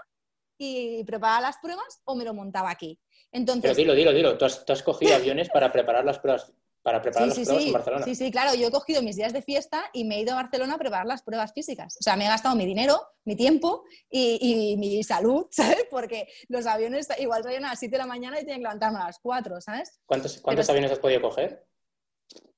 y 0.57 1.03
preparaba 1.03 1.41
las 1.41 1.57
pruebas 1.57 2.01
o 2.05 2.15
me 2.15 2.25
lo 2.25 2.33
montaba 2.33 2.69
aquí 2.69 2.99
entonces 3.31 3.61
pero 3.63 3.75
dilo 3.75 3.93
dilo 3.93 4.13
dilo 4.13 4.37
tú 4.37 4.45
has, 4.45 4.65
tú 4.65 4.73
has 4.73 4.83
cogido 4.83 5.15
aviones 5.15 5.49
para 5.49 5.71
preparar 5.71 6.05
las 6.05 6.19
pruebas 6.19 6.51
para 6.87 7.01
preparar 7.01 7.27
las 7.27 7.37
pruebas 7.37 7.65
en 7.65 7.73
Barcelona. 7.73 8.05
Sí, 8.05 8.15
sí, 8.15 8.31
claro. 8.31 8.55
Yo 8.55 8.69
he 8.69 8.71
cogido 8.71 9.01
mis 9.01 9.17
días 9.17 9.33
de 9.33 9.41
fiesta 9.41 9.89
y 9.91 10.05
me 10.05 10.15
he 10.15 10.21
ido 10.21 10.31
a 10.31 10.35
Barcelona 10.35 10.75
a 10.75 10.77
preparar 10.77 11.05
las 11.05 11.21
pruebas 11.21 11.51
físicas. 11.51 11.97
O 11.99 12.01
sea, 12.01 12.15
me 12.15 12.23
he 12.23 12.29
gastado 12.29 12.55
mi 12.55 12.65
dinero, 12.65 13.01
mi 13.25 13.35
tiempo 13.35 13.83
y, 14.09 14.77
mi 14.77 15.03
salud, 15.03 15.47
¿sabes? 15.51 15.85
Porque 15.91 16.29
los 16.47 16.65
aviones 16.65 17.09
igual 17.19 17.43
salen 17.43 17.65
a 17.65 17.71
las 17.71 17.79
7 17.79 17.91
de 17.91 17.97
la 17.97 18.05
mañana 18.05 18.39
y 18.39 18.45
tienen 18.45 18.59
que 18.59 18.63
levantarme 18.63 18.99
a 18.99 19.07
las 19.07 19.19
4, 19.19 19.59
¿sabes? 19.59 19.99
¿Cuántos, 20.05 20.39
cuántos 20.39 20.69
aviones 20.69 20.89
has 20.89 20.99
podido 20.99 21.21
coger? 21.23 21.67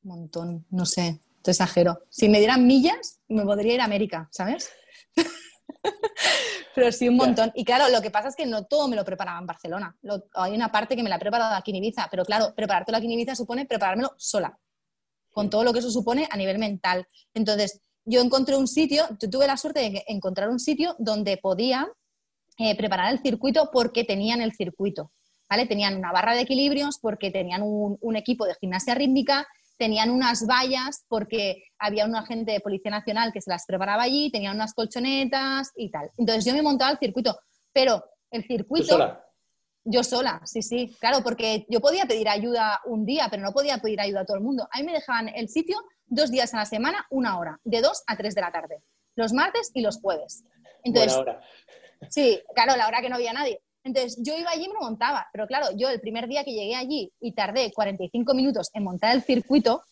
Un 0.03 0.09
montón, 0.09 0.67
no 0.69 0.85
sé, 0.85 1.19
te 1.41 1.52
exagero. 1.52 2.04
Si 2.10 2.30
me 2.30 2.39
dieran 2.39 2.65
millas, 2.65 3.19
me 3.28 3.43
podría 3.43 3.73
ir 3.73 3.82
a 3.82 3.86
América, 3.86 4.28
¿sabes? 4.32 4.71
Pero 6.75 6.91
sí, 6.91 7.10
un 7.10 7.17
montón. 7.17 7.52
Y 7.56 7.65
claro, 7.65 7.89
lo 7.89 8.02
que 8.02 8.12
pasa 8.12 8.30
es 8.30 8.36
que 8.36 8.45
no 8.45 8.65
todo 8.65 8.88
me 8.88 8.95
lo 8.95 9.04
preparaba 9.06 9.39
en 9.39 9.45
Barcelona. 9.45 9.97
hay 10.34 10.54
una 10.54 10.71
parte 10.71 10.95
que 10.95 11.04
me 11.04 11.10
la 11.10 11.15
he 11.15 11.19
preparado 11.19 11.56
aquí 11.56 11.71
en 11.71 11.78
Ibiza, 11.78 12.08
pero 12.10 12.23
claro, 12.23 12.54
preparártelo 12.56 12.97
aquí 12.97 13.08
en 13.08 13.13
Ibiza 13.13 13.36
supone 13.36 13.65
preparármelo 13.65 14.13
sola, 14.17 14.58
con 15.32 15.49
todo 15.49 15.63
lo 15.63 15.73
que 15.73 15.80
eso 15.80 15.91
supone 15.91 16.28
a 16.30 16.38
nivel 16.38 16.58
mental. 16.58 17.06
Entonces, 17.34 17.82
yo 18.06 18.21
encontré 18.21 18.56
un 18.56 18.67
sitio, 18.67 19.06
yo 19.19 19.30
tuve 19.30 19.47
la 19.47 19.58
suerte 19.58 19.80
de 19.80 20.04
encontrar 20.08 20.49
un 20.49 20.60
sitio 20.60 20.95
donde 20.99 21.38
podía 21.38 21.88
eh, 22.58 22.75
preparar 22.75 23.12
el 23.12 23.19
circuito 23.19 23.69
porque 23.71 24.04
tenían 24.04 24.41
el 24.41 24.54
circuito. 24.54 25.12
¿Vale? 25.49 25.65
Tenían 25.65 25.97
una 25.97 26.12
barra 26.12 26.36
de 26.36 26.41
equilibrios 26.41 26.99
porque 26.99 27.32
tenían 27.32 27.63
un 27.63 28.15
equipo 28.15 28.45
de 28.45 28.54
gimnasia 28.54 28.93
rítmica, 28.93 29.47
tenían 29.80 30.12
unas 30.12 30.46
vallas 30.46 31.06
porque 31.08 31.63
había 31.80 32.06
un 32.06 32.15
agente 32.15 32.52
de 32.52 32.60
Policía 32.60 32.92
Nacional 32.92 33.32
que 33.34 33.42
se 33.42 33.50
las 33.50 33.65
preparaba 33.65 34.04
allí, 34.04 34.30
tenían 34.30 34.56
unas 34.56 34.74
colchonetas 34.74 35.72
y 35.76 35.89
tal. 35.89 36.12
Entonces 36.18 36.46
yo 36.46 36.54
me 36.54 36.62
montaba 36.62 36.92
el 36.92 37.00
circuito, 37.00 37.39
pero 37.74 38.04
el 38.30 38.44
circuito... 38.44 38.86
sola? 38.86 39.26
Yo 39.86 40.04
sola, 40.04 40.42
sí, 40.44 40.62
sí, 40.62 40.96
claro, 41.00 41.24
porque 41.24 41.65
yo 41.70 41.80
podía 41.80 42.06
pedir 42.06 42.28
ayuda 42.28 42.82
un 42.86 43.06
día, 43.06 43.28
pero 43.32 43.42
no 43.42 43.54
podía 43.54 43.78
pedir 43.78 44.02
ayuda 44.02 44.22
a 44.22 44.26
todo 44.26 44.38
el 44.38 44.44
mundo. 44.44 44.68
A 44.72 44.80
mí 44.80 44.84
me 44.84 44.92
dejaban 44.92 45.30
el 45.30 45.48
sitio 45.48 45.78
dos 46.06 46.30
días 46.30 46.54
a 46.54 46.58
la 46.58 46.65
semana, 46.65 47.08
una 47.10 47.39
hora, 47.39 47.60
de 47.63 47.82
dos 47.82 48.04
a 48.06 48.18
tres 48.18 48.36
de 48.36 48.42
la 48.42 48.52
tarde, 48.52 48.84
los 49.15 49.32
martes 49.32 49.72
y 49.74 49.82
los 49.82 50.00
jueves. 50.00 50.44
Entonces, 50.84 51.15
hora. 51.15 51.42
Sí, 52.10 52.42
claro, 52.54 52.76
la 52.76 52.88
hora 52.88 53.02
que 53.02 53.10
no 53.10 53.15
había 53.15 53.34
nadie. 53.34 53.62
Entonces 53.84 54.20
yo 54.22 54.38
iba 54.38 54.52
allí 54.52 54.65
y 54.65 54.70
me 54.70 54.80
montaba, 54.80 55.28
pero 55.32 55.48
claro, 55.48 55.68
yo 55.76 55.89
el 55.89 56.02
primer 56.02 56.28
día 56.28 56.44
que 56.44 56.54
llegué 56.54 56.76
allí 56.76 57.12
y 57.20 57.32
tardé 57.34 57.72
45 57.72 58.34
minutos 58.34 58.70
en 58.74 58.84
montar 58.84 59.15
el 59.15 59.24
circuito, 59.24 59.84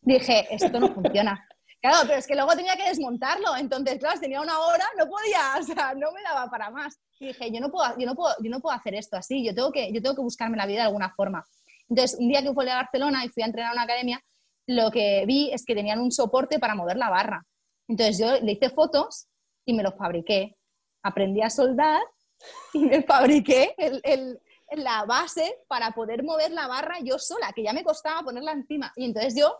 dije, 0.00 0.46
esto 0.50 0.78
no 0.80 0.92
funciona. 0.92 1.42
Claro, 1.78 1.98
pero 2.06 2.18
es 2.18 2.26
que 2.26 2.34
luego 2.34 2.56
tenía 2.56 2.74
que 2.74 2.88
desmontarlo, 2.88 3.54
entonces, 3.54 3.98
claro, 3.98 4.18
tenía 4.18 4.40
una 4.40 4.58
hora, 4.58 4.84
no 4.98 5.06
podía, 5.06 5.40
o 5.60 5.62
sea, 5.62 5.94
no 5.94 6.10
me 6.10 6.22
daba 6.22 6.50
para 6.50 6.70
más. 6.70 6.98
Y 7.20 7.28
dije, 7.28 7.52
yo 7.52 7.60
no 7.60 7.70
puedo, 7.70 7.96
yo 7.98 8.06
no 8.06 8.14
puedo, 8.16 8.34
yo 8.42 8.50
no 8.50 8.60
puedo 8.60 8.74
hacer 8.74 8.94
esto 8.94 9.16
así, 9.16 9.44
yo 9.44 9.54
tengo, 9.54 9.70
que, 9.70 9.92
yo 9.92 10.02
tengo 10.02 10.16
que 10.16 10.22
buscarme 10.22 10.56
la 10.56 10.66
vida 10.66 10.80
de 10.80 10.86
alguna 10.86 11.12
forma. 11.14 11.46
Entonces, 11.88 12.18
un 12.18 12.28
día 12.28 12.42
que 12.42 12.52
fui 12.52 12.68
a 12.68 12.76
Barcelona 12.76 13.24
y 13.24 13.28
fui 13.28 13.42
a 13.42 13.46
entrenar 13.46 13.70
a 13.70 13.74
una 13.74 13.82
academia, 13.82 14.20
lo 14.66 14.90
que 14.90 15.24
vi 15.26 15.52
es 15.52 15.64
que 15.64 15.74
tenían 15.74 16.00
un 16.00 16.10
soporte 16.10 16.58
para 16.58 16.74
mover 16.74 16.96
la 16.96 17.10
barra. 17.10 17.44
Entonces 17.88 18.18
yo 18.18 18.40
le 18.40 18.52
hice 18.52 18.70
fotos 18.70 19.28
y 19.64 19.74
me 19.74 19.82
lo 19.82 19.92
fabriqué. 19.92 20.56
Aprendí 21.02 21.42
a 21.42 21.50
soldar 21.50 22.02
y 22.74 22.80
me 22.80 23.02
fabriqué 23.02 23.74
el, 23.78 24.40
la 24.72 25.04
base 25.04 25.58
para 25.68 25.92
poder 25.92 26.22
mover 26.22 26.50
la 26.50 26.66
barra 26.66 26.98
yo 27.02 27.18
sola, 27.18 27.52
que 27.54 27.62
ya 27.62 27.72
me 27.72 27.84
costaba 27.84 28.22
ponerla 28.22 28.52
encima. 28.52 28.92
Y 28.96 29.04
entonces 29.04 29.34
yo 29.36 29.56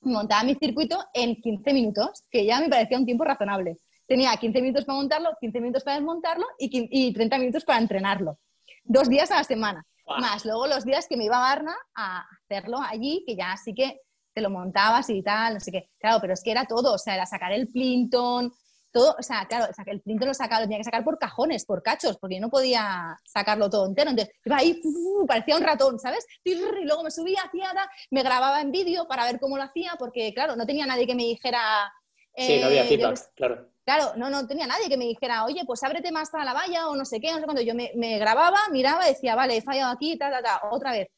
montaba 0.00 0.44
mi 0.44 0.54
circuito 0.54 0.98
en 1.12 1.36
15 1.36 1.72
minutos, 1.72 2.24
que 2.30 2.44
ya 2.44 2.60
me 2.60 2.68
parecía 2.68 2.98
un 2.98 3.04
tiempo 3.06 3.24
razonable. 3.24 3.78
Tenía 4.06 4.34
15 4.36 4.62
minutos 4.62 4.84
para 4.84 4.96
montarlo, 4.96 5.30
15 5.40 5.60
minutos 5.60 5.84
para 5.84 5.96
desmontarlo 5.96 6.46
y, 6.58 7.12
30 7.12 7.38
minutos 7.38 7.64
para 7.64 7.78
entrenarlo. 7.78 8.38
Dos 8.84 9.08
días 9.08 9.30
a 9.30 9.36
la 9.36 9.44
semana. 9.44 9.84
Más 10.06 10.46
luego 10.46 10.66
los 10.66 10.86
días 10.86 11.06
que 11.06 11.18
me 11.18 11.24
iba 11.24 11.36
a 11.36 11.54
Varna 11.54 11.76
a 11.94 12.24
hacerlo 12.42 12.78
allí, 12.80 13.22
que 13.26 13.36
ya 13.36 13.54
sí 13.62 13.74
que 13.74 14.00
te 14.32 14.40
lo 14.40 14.48
montabas 14.48 15.10
y 15.10 15.22
tal, 15.22 15.54
no 15.54 15.60
sé 15.60 15.70
qué. 15.70 15.90
Claro, 15.98 16.18
pero 16.22 16.32
es 16.32 16.42
que 16.42 16.50
era 16.50 16.64
todo, 16.64 16.94
o 16.94 16.98
sea, 16.98 17.14
era 17.14 17.26
sacar 17.26 17.52
el 17.52 17.68
Plinton, 17.68 18.50
todo, 18.90 19.14
o 19.18 19.22
sea, 19.22 19.46
claro, 19.46 19.72
el 19.86 20.00
Plinton 20.00 20.28
lo 20.28 20.34
sacaba, 20.34 20.60
lo 20.60 20.66
tenía 20.66 20.78
que 20.78 20.84
sacar 20.84 21.04
por 21.04 21.18
cajones, 21.18 21.64
por 21.64 21.82
cachos, 21.82 22.16
porque 22.18 22.36
yo 22.36 22.40
no 22.40 22.50
podía 22.50 23.18
sacarlo 23.24 23.68
todo 23.68 23.86
entero. 23.86 24.10
Entonces, 24.10 24.34
iba 24.44 24.56
ahí, 24.56 24.80
parecía 25.26 25.56
un 25.56 25.62
ratón, 25.62 25.98
¿sabes? 25.98 26.26
Y 26.44 26.54
luego 26.54 27.02
me 27.02 27.10
subía, 27.10 27.42
hacía, 27.42 27.72
me 28.10 28.22
grababa 28.22 28.60
en 28.60 28.70
vídeo 28.72 29.06
para 29.06 29.24
ver 29.24 29.38
cómo 29.38 29.56
lo 29.56 29.62
hacía, 29.62 29.92
porque, 29.98 30.32
claro, 30.34 30.56
no 30.56 30.66
tenía 30.66 30.86
nadie 30.86 31.06
que 31.06 31.14
me 31.14 31.24
dijera... 31.24 31.92
sí, 32.36 32.60
no 32.60 32.66
había 32.66 32.84
feedback, 32.84 33.18
eh, 33.18 33.22
claro. 33.34 33.68
Claro, 33.88 34.12
no, 34.16 34.28
no 34.28 34.46
tenía 34.46 34.66
nadie 34.66 34.90
que 34.90 34.98
me 34.98 35.06
dijera, 35.06 35.46
oye, 35.46 35.62
pues 35.64 35.82
ábrete 35.82 36.12
más 36.12 36.28
para 36.28 36.44
la 36.44 36.52
valla 36.52 36.88
o 36.88 36.94
no 36.94 37.06
sé 37.06 37.20
qué, 37.20 37.32
no 37.32 37.38
sé 37.38 37.44
cuándo. 37.44 37.62
Yo 37.62 37.74
me, 37.74 38.18
grababa, 38.18 38.58
miraba, 38.70 39.06
decía, 39.06 39.34
vale, 39.34 39.56
he 39.56 39.62
fallado 39.62 39.94
aquí, 39.94 40.18
ta, 40.18 40.30
ta, 40.30 40.42
ta, 40.42 40.60
otra 40.70 40.92
vez, 40.92 41.08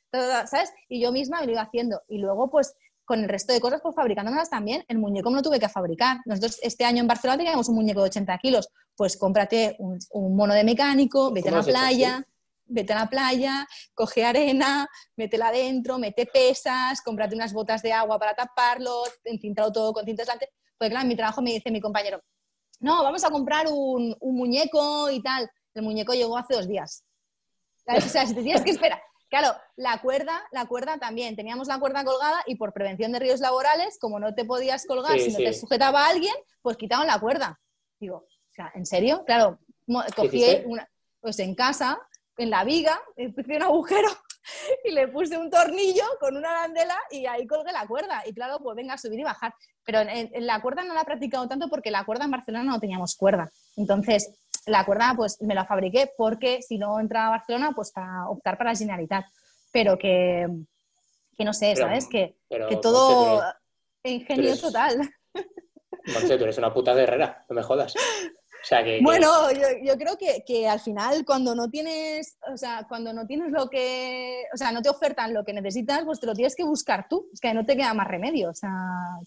¿sabes? 0.49 0.73
Y 0.89 1.01
yo 1.01 1.11
misma 1.11 1.41
me 1.41 1.47
lo 1.47 1.53
iba 1.53 1.63
haciendo. 1.63 2.01
Y 2.07 2.19
luego, 2.19 2.49
pues, 2.49 2.77
con 3.11 3.18
el 3.18 3.29
resto 3.29 3.53
de 3.53 3.61
cosas, 3.61 3.81
pues 3.83 3.96
fabricándolas 3.96 4.49
también. 4.49 4.85
El 4.87 5.01
muñeco 5.01 5.31
me 5.31 5.38
lo 5.38 5.42
tuve 5.42 5.59
que 5.59 5.68
fabricar. 5.68 6.18
Nosotros 6.27 6.61
este 6.62 6.85
año 6.85 7.01
en 7.01 7.09
Barcelona 7.09 7.38
teníamos 7.38 7.68
un 7.68 7.75
muñeco 7.75 8.03
de 8.03 8.07
80 8.07 8.38
kilos. 8.38 8.68
Pues 8.94 9.16
cómprate 9.16 9.75
un, 9.81 9.99
mono 10.37 10.55
de 10.55 10.62
mecánico, 10.62 11.33
vete 11.33 11.49
a 11.49 11.53
la 11.53 11.62
playa, 11.64 12.25
vete 12.66 12.92
a 12.92 13.01
la 13.01 13.11
playa, 13.11 13.66
coge 13.94 14.25
arena, 14.25 14.88
métela 15.16 15.49
adentro, 15.49 15.99
mete 15.99 16.25
pesas, 16.25 17.03
cómprate 17.03 17.35
unas 17.35 17.53
botas 17.53 17.83
de 17.83 17.92
agua 17.92 18.16
para 18.16 18.33
taparlo, 18.37 19.03
encintado 19.25 19.73
todo 19.73 19.92
con 19.92 20.05
cinta 20.05 20.23
aislante. 20.23 20.49
Pues 20.79 20.90
claro, 20.90 21.03
en 21.03 21.09
mi 21.09 21.16
trabajo 21.16 21.42
me 21.42 21.51
dice 21.51 21.73
mi 21.73 21.81
compañero, 21.81 22.23
no, 22.79 23.03
vamos 23.03 23.25
a 23.25 23.31
comprar 23.31 23.66
un, 23.68 24.16
un 24.20 24.37
muñeco 24.37 25.11
y 25.11 25.20
tal. 25.20 25.51
El 25.75 25.83
muñeco 25.83 26.12
llegó 26.14 26.38
hace 26.38 26.55
dos 26.55 26.68
días. 26.68 27.03
O 27.88 28.01
sea, 28.03 28.25
si 28.25 28.37
te 28.37 28.42
tienes 28.44 28.62
que 28.62 28.70
esperar, 28.70 29.03
Claro, 29.31 29.57
la 29.77 29.99
cuerda, 30.03 30.43
la 30.51 30.66
cuerda 30.66 30.99
también. 30.99 31.37
Teníamos 31.37 31.69
la 31.69 31.79
cuerda 31.79 32.05
colgada 32.05 32.43
y 32.47 32.57
por 32.57 32.73
prevención 32.73 33.12
de 33.12 33.21
riesgos 33.21 33.40
laborales, 33.40 33.97
como 34.01 34.19
no 34.19 34.35
te 34.35 34.45
podías 34.45 34.85
colgar 34.87 35.19
si 35.21 35.31
no 35.31 35.38
te 35.38 35.55
sujetaba 35.55 36.05
a 36.05 36.11
alguien, 36.11 36.35
pues 36.62 36.77
quitaban 36.77 37.07
la 37.07 37.21
cuerda. 37.21 37.61
Digo, 38.01 38.16
o 38.16 38.53
sea, 38.53 38.73
¿en 38.75 38.85
serio? 38.85 39.25
Claro, 39.25 39.61
cogí 40.16 40.45
una, 40.66 40.88
pues 41.21 41.38
en 41.38 41.55
casa, 41.55 42.01
en 42.37 42.51
la 42.51 42.64
viga, 42.64 43.01
hice 43.16 43.57
un 43.57 43.62
agujero 43.62 44.09
y 44.85 44.90
le 44.90 45.07
puse 45.07 45.38
un 45.38 45.49
tornillo 45.49 46.05
con 46.19 46.37
una 46.37 46.51
arandela 46.51 46.99
y 47.12 47.27
ahí 47.27 47.47
colgué 47.47 47.71
la 47.71 47.87
cuerda. 47.87 48.23
Y 48.27 48.33
claro, 48.33 48.59
pues 48.61 48.75
venga 48.75 48.95
a 48.95 48.99
subir 48.99 49.21
y 49.21 49.25
bajar. 49.25 49.55
Pero 49.85 50.01
en, 50.01 50.47
la 50.47 50.61
cuerda 50.61 50.83
no 50.83 50.93
la 50.93 51.03
he 51.03 51.05
practicado 51.05 51.47
tanto 51.47 51.69
porque 51.69 51.93
la 51.93 52.05
cuerda 52.05 52.25
en 52.25 52.33
Barcelona 52.33 52.64
no 52.64 52.81
teníamos 52.81 53.14
cuerda. 53.14 53.51
Entonces, 53.77 54.29
la 54.66 54.85
cuerda 54.85 55.14
pues 55.16 55.40
me 55.42 55.55
la 55.55 55.64
fabriqué 55.64 56.12
porque 56.16 56.62
si 56.62 56.79
no 56.79 57.01
entraba 57.01 57.29
a 57.29 57.38
Barcelona, 57.38 57.73
pues 57.75 57.92
para 57.92 58.29
optar 58.29 58.59
para 58.59 58.70
la 58.70 58.79
Generalitat. 58.79 59.25
Pero 59.73 59.96
que, 59.96 60.49
que 61.37 61.44
no 61.44 61.53
sé, 61.53 61.77
¿sabes? 61.77 62.09
Que, 62.09 62.37
que 62.49 62.77
todo 62.77 63.42
ingenio 64.03 64.59
total. 64.59 65.09
Tú 66.05 66.33
eres 66.33 66.59
una 66.59 66.73
puta 66.73 66.94
guerrera, 66.94 67.44
no 67.49 67.55
me 67.55 67.62
jodas 67.62 67.94
bueno, 69.03 69.51
yo, 69.83 69.96
creo 69.96 70.16
que, 70.18 70.68
al 70.68 70.81
final 70.81 71.25
cuando 71.25 71.55
no 71.55 71.68
tienes, 71.70 72.37
o 72.53 72.57
sea, 72.57 72.87
cuando 72.88 73.12
no 73.12 73.27
tienes 73.27 73.51
lo 73.53 73.68
que, 73.68 74.44
o 74.53 74.57
sea, 74.57 74.73
no 74.73 74.83
te 74.83 74.88
ofertan 74.88 75.33
lo 75.33 75.44
que 75.44 75.53
necesitas, 75.53 76.05
pues 76.05 76.20
te 76.20 76.27
lo 76.27 76.35
tienes 76.35 76.55
que 76.55 76.64
buscar 76.64 77.07
tú. 77.09 77.29
Es 77.33 77.40
que 77.40 77.55
no 77.55 77.64
te 77.64 77.77
queda 77.77 77.94
más 77.94 78.09
remedio, 78.09 78.51
o 78.51 78.55
sea, 78.55 78.70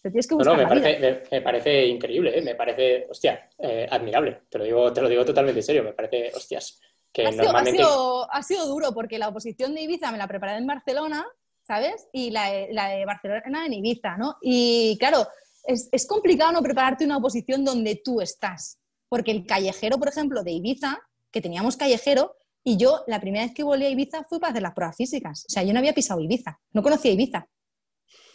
te 0.02 0.10
tienes 0.10 0.28
que 0.28 0.36
buscar. 0.36 0.54
No, 0.56 0.62
me, 0.62 0.68
parece, 0.68 1.24
me, 1.32 1.42
parece, 1.42 1.86
increíble, 1.88 2.38
¿eh? 2.38 2.42
me 2.42 2.56
parece, 2.56 3.08
hostia, 3.10 3.50
eh, 3.58 3.88
admirable. 3.90 4.42
Te 4.50 4.58
lo 4.58 4.64
digo, 4.64 4.94
te 4.94 5.02
lo 5.02 5.10
digo 5.10 5.26
totalmente 5.26 5.60
en 5.60 5.66
serio, 5.66 5.84
me 5.84 5.94
parece, 5.94 6.32
hostias. 6.36 6.80
Que 7.12 7.28
ha, 7.28 7.32
normalmente... 7.32 7.78
sido, 7.78 8.32
ha, 8.32 8.42
sido, 8.44 8.68
duro 8.68 8.94
porque 8.94 9.20
la 9.20 9.28
oposición 9.28 9.74
de 9.76 9.82
Ibiza 9.82 10.12
me 10.12 10.18
la 10.18 10.28
preparé 10.28 10.58
en 10.58 10.68
Barcelona, 10.68 11.26
¿sabes? 11.62 12.08
Y 12.12 12.32
la, 12.32 12.50
la 12.72 12.90
de 12.90 13.06
Barcelona 13.06 13.66
en 13.66 13.74
Ibiza, 13.74 14.18
¿no? 14.18 14.38
Y 14.42 14.98
claro, 15.00 15.28
es, 15.66 15.90
es 15.92 16.08
complicado 16.08 16.52
no 16.52 16.62
prepararte 16.62 17.06
una 17.06 17.18
oposición 17.18 17.64
donde 17.64 18.02
tú 18.04 18.22
estás. 18.22 18.80
Porque 19.14 19.30
el 19.30 19.46
callejero, 19.46 20.00
por 20.00 20.08
ejemplo, 20.08 20.44
de 20.44 20.54
Ibiza, 20.54 21.00
que 21.30 21.40
teníamos 21.40 21.78
callejero, 21.78 22.36
y 22.64 22.78
yo 22.78 23.04
la 23.06 23.22
primera 23.22 23.46
vez 23.46 23.54
que 23.54 23.62
volví 23.62 23.86
a 23.86 23.90
Ibiza 23.90 24.24
fue 24.24 24.40
para 24.40 24.50
hacer 24.50 24.64
las 24.64 24.74
pruebas 24.74 24.96
físicas. 24.96 25.46
O 25.48 25.52
sea, 25.52 25.62
yo 25.62 25.72
no 25.72 25.78
había 25.78 25.94
pisado 25.94 26.20
Ibiza, 26.20 26.60
no 26.72 26.82
conocía 26.82 27.12
Ibiza. 27.12 27.48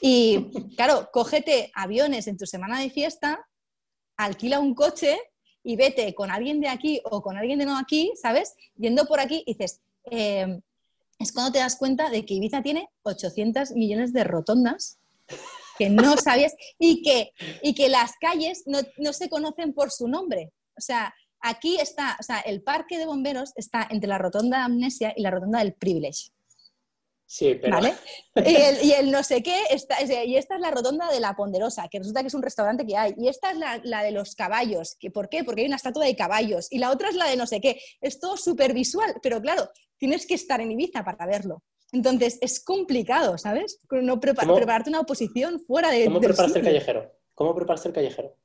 Y 0.00 0.52
claro, 0.76 1.08
cógete 1.12 1.72
aviones 1.74 2.28
en 2.28 2.36
tu 2.36 2.46
semana 2.46 2.78
de 2.78 2.90
fiesta, 2.90 3.44
alquila 4.16 4.60
un 4.60 4.72
coche 4.76 5.18
y 5.64 5.74
vete 5.74 6.14
con 6.14 6.30
alguien 6.30 6.60
de 6.60 6.68
aquí 6.68 7.00
o 7.02 7.22
con 7.22 7.36
alguien 7.36 7.58
de 7.58 7.66
no 7.66 7.76
aquí, 7.76 8.12
¿sabes? 8.14 8.54
Yendo 8.76 9.06
por 9.06 9.18
aquí 9.18 9.42
y 9.46 9.54
dices, 9.54 9.80
em, 10.04 10.60
es 11.18 11.32
cuando 11.32 11.50
te 11.50 11.58
das 11.58 11.74
cuenta 11.74 12.08
de 12.08 12.24
que 12.24 12.34
Ibiza 12.34 12.62
tiene 12.62 12.88
800 13.02 13.72
millones 13.72 14.12
de 14.12 14.22
rotondas 14.22 15.00
que 15.76 15.90
no 15.90 16.16
sabías 16.18 16.54
y 16.78 17.02
que, 17.02 17.32
y 17.64 17.74
que 17.74 17.88
las 17.88 18.12
calles 18.20 18.62
no, 18.66 18.78
no 18.98 19.12
se 19.12 19.28
conocen 19.28 19.72
por 19.72 19.90
su 19.90 20.06
nombre. 20.06 20.52
O 20.78 20.80
sea, 20.80 21.14
aquí 21.40 21.78
está, 21.80 22.16
o 22.18 22.22
sea, 22.22 22.40
el 22.40 22.62
parque 22.62 22.98
de 22.98 23.06
bomberos 23.06 23.52
está 23.56 23.86
entre 23.90 24.08
la 24.08 24.18
rotonda 24.18 24.58
de 24.58 24.64
Amnesia 24.64 25.12
y 25.16 25.22
la 25.22 25.30
rotonda 25.30 25.58
del 25.58 25.74
Privilege. 25.74 26.30
Sí, 27.30 27.56
pero... 27.60 27.76
¿Vale? 27.76 27.94
Y 28.82 28.92
el, 28.92 29.10
no 29.10 29.22
sé 29.22 29.42
qué, 29.42 29.54
está, 29.68 30.02
y 30.02 30.36
esta 30.36 30.54
es 30.54 30.60
la 30.62 30.70
rotonda 30.70 31.12
de 31.12 31.20
la 31.20 31.36
Ponderosa, 31.36 31.86
que 31.88 31.98
resulta 31.98 32.22
que 32.22 32.28
es 32.28 32.34
un 32.34 32.42
restaurante 32.42 32.86
que 32.86 32.96
hay. 32.96 33.14
Y 33.18 33.28
esta 33.28 33.50
es 33.50 33.58
la, 33.58 34.02
de 34.02 34.12
los 34.12 34.34
caballos. 34.34 34.96
Que, 34.98 35.10
¿Por 35.10 35.28
qué? 35.28 35.44
Porque 35.44 35.60
hay 35.60 35.66
una 35.66 35.76
estatua 35.76 36.06
de 36.06 36.16
caballos. 36.16 36.68
Y 36.70 36.78
la 36.78 36.90
otra 36.90 37.10
es 37.10 37.16
la 37.16 37.28
de 37.28 37.36
no 37.36 37.46
sé 37.46 37.60
qué. 37.60 37.78
Es 38.00 38.18
todo 38.18 38.38
súper 38.38 38.72
visual, 38.72 39.14
pero 39.22 39.42
claro, 39.42 39.68
tienes 39.98 40.26
que 40.26 40.34
estar 40.34 40.62
en 40.62 40.72
Ibiza 40.72 41.04
para 41.04 41.26
verlo. 41.26 41.62
Entonces, 41.92 42.38
es 42.40 42.64
complicado, 42.64 43.36
¿sabes? 43.36 43.78
No 43.90 44.20
prepararte 44.20 44.88
una 44.88 45.00
oposición 45.00 45.60
fuera 45.60 45.90
de... 45.90 46.06
¿Cómo 46.06 46.20
preparaste 46.20 46.60
el 46.60 46.64
callejero? 46.64 47.12
¿Cómo 47.34 47.54
preparaste 47.54 47.88
el 47.88 47.94
callejero? 47.94 48.36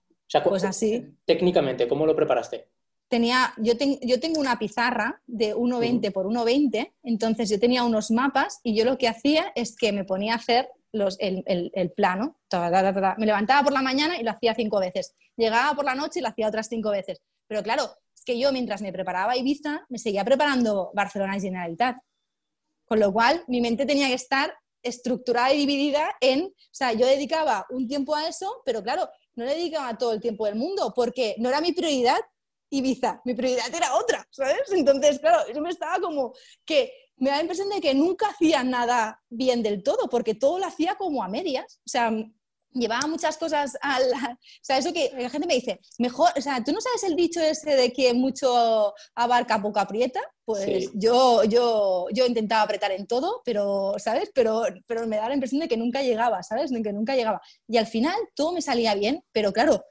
Pues 0.41 0.63
así. 0.63 1.15
Técnicamente, 1.25 1.87
¿cómo 1.87 2.05
lo 2.05 2.15
preparaste? 2.15 2.69
Tenía, 3.09 3.53
yo, 3.57 3.73
yo 4.01 4.19
tengo 4.19 4.39
una 4.39 4.57
pizarra 4.57 5.21
de 5.27 5.55
1,20 5.55 6.11
por 6.11 6.25
1,20, 6.25 6.93
entonces 7.03 7.49
yo 7.49 7.59
tenía 7.59 7.83
unos 7.83 8.09
mapas 8.09 8.59
y 8.63 8.75
yo 8.75 8.85
lo 8.85 8.97
que 8.97 9.07
hacía 9.07 9.51
es 9.53 9.75
que 9.75 9.91
me 9.91 10.03
ponía 10.03 10.33
a 10.33 10.37
hacer 10.37 10.69
los, 10.91 11.17
el, 11.19 11.43
el, 11.45 11.91
plano. 11.91 12.39
me 13.17 13.25
levantaba 13.25 13.63
por 13.63 13.73
la 13.73 13.81
mañana 13.81 14.19
y 14.19 14.23
lo 14.23 14.31
hacía 14.31 14.55
cinco 14.55 14.79
veces. 14.79 15.15
Llegaba 15.35 15.75
por 15.75 15.85
la 15.85 15.95
noche 15.95 16.19
y 16.19 16.21
lo 16.21 16.29
hacía 16.29 16.47
otras 16.47 16.69
cinco 16.69 16.91
veces. 16.91 17.21
Pero 17.47 17.61
claro, 17.61 17.89
es 18.15 18.23
que 18.23 18.39
yo 18.39 18.51
mientras 18.51 18.81
me 18.81 18.93
preparaba 18.93 19.35
Ibiza, 19.35 19.85
me 19.89 19.97
seguía 19.97 20.23
preparando 20.23 20.91
Barcelona 20.93 21.37
y 21.37 21.41
Generalitat. 21.41 21.97
Con 22.85 22.99
lo 22.99 23.11
cual, 23.11 23.43
mi 23.47 23.59
mente 23.59 23.85
tenía 23.85 24.07
que 24.07 24.13
estar 24.13 24.53
estructurada 24.83 25.53
y 25.53 25.57
dividida 25.57 26.15
en, 26.19 26.45
o 26.45 26.53
sea, 26.71 26.93
yo 26.93 27.07
dedicaba 27.07 27.65
un 27.69 27.87
tiempo 27.87 28.15
a 28.15 28.27
eso, 28.27 28.61
pero 28.65 28.83
claro, 28.83 29.09
no 29.35 29.45
le 29.45 29.55
dedicaba 29.55 29.97
todo 29.97 30.13
el 30.13 30.21
tiempo 30.21 30.45
del 30.45 30.55
mundo, 30.55 30.93
porque 30.95 31.35
no 31.39 31.49
era 31.49 31.61
mi 31.61 31.71
prioridad 31.71 32.19
Ibiza, 32.69 33.21
mi 33.23 33.35
prioridad 33.35 33.73
era 33.73 33.95
otra, 33.95 34.27
¿sabes? 34.31 34.71
Entonces, 34.71 35.19
claro, 35.19 35.43
yo 35.53 35.61
me 35.61 35.69
estaba 35.69 35.99
como 35.99 36.33
que 36.65 36.91
me 37.17 37.29
da 37.29 37.35
la 37.35 37.43
impresión 37.43 37.69
de 37.69 37.79
que 37.79 37.93
nunca 37.93 38.29
hacía 38.29 38.63
nada 38.63 39.21
bien 39.29 39.61
del 39.61 39.83
todo, 39.83 40.09
porque 40.09 40.33
todo 40.33 40.57
lo 40.57 40.65
hacía 40.65 40.95
como 40.95 41.23
a 41.23 41.27
medias. 41.27 41.79
O 41.85 41.89
sea, 41.89 42.11
llevaba 42.73 43.07
muchas 43.07 43.37
cosas 43.37 43.77
al... 43.81 44.03
O 44.03 44.65
sea, 44.65 44.77
eso 44.77 44.93
que 44.93 45.11
la 45.17 45.29
gente 45.29 45.47
me 45.47 45.55
dice, 45.55 45.79
mejor, 45.99 46.29
o 46.35 46.41
sea, 46.41 46.63
¿tú 46.63 46.71
no 46.71 46.81
sabes 46.81 47.03
el 47.03 47.15
dicho 47.15 47.41
ese 47.41 47.75
de 47.75 47.91
que 47.91 48.13
mucho 48.13 48.93
abarca, 49.15 49.61
poco 49.61 49.79
aprieta? 49.79 50.21
Pues 50.45 50.91
yo, 50.93 51.43
yo, 51.45 52.07
yo 52.11 52.25
intentaba 52.25 52.63
apretar 52.63 52.91
en 52.91 53.07
todo, 53.07 53.41
pero, 53.45 53.93
¿sabes? 53.97 54.31
Pero, 54.33 54.63
pero 54.85 55.07
me 55.07 55.17
da 55.17 55.27
la 55.29 55.33
impresión 55.35 55.61
de 55.61 55.67
que 55.67 55.77
nunca 55.77 56.01
llegaba, 56.01 56.43
¿sabes? 56.43 56.71
De 56.71 56.81
que 56.81 56.93
nunca 56.93 57.15
llegaba. 57.15 57.41
Y 57.67 57.77
al 57.77 57.87
final 57.87 58.15
todo 58.35 58.51
me 58.51 58.61
salía 58.61 58.93
bien, 58.95 59.23
pero 59.31 59.53
claro, 59.53 59.83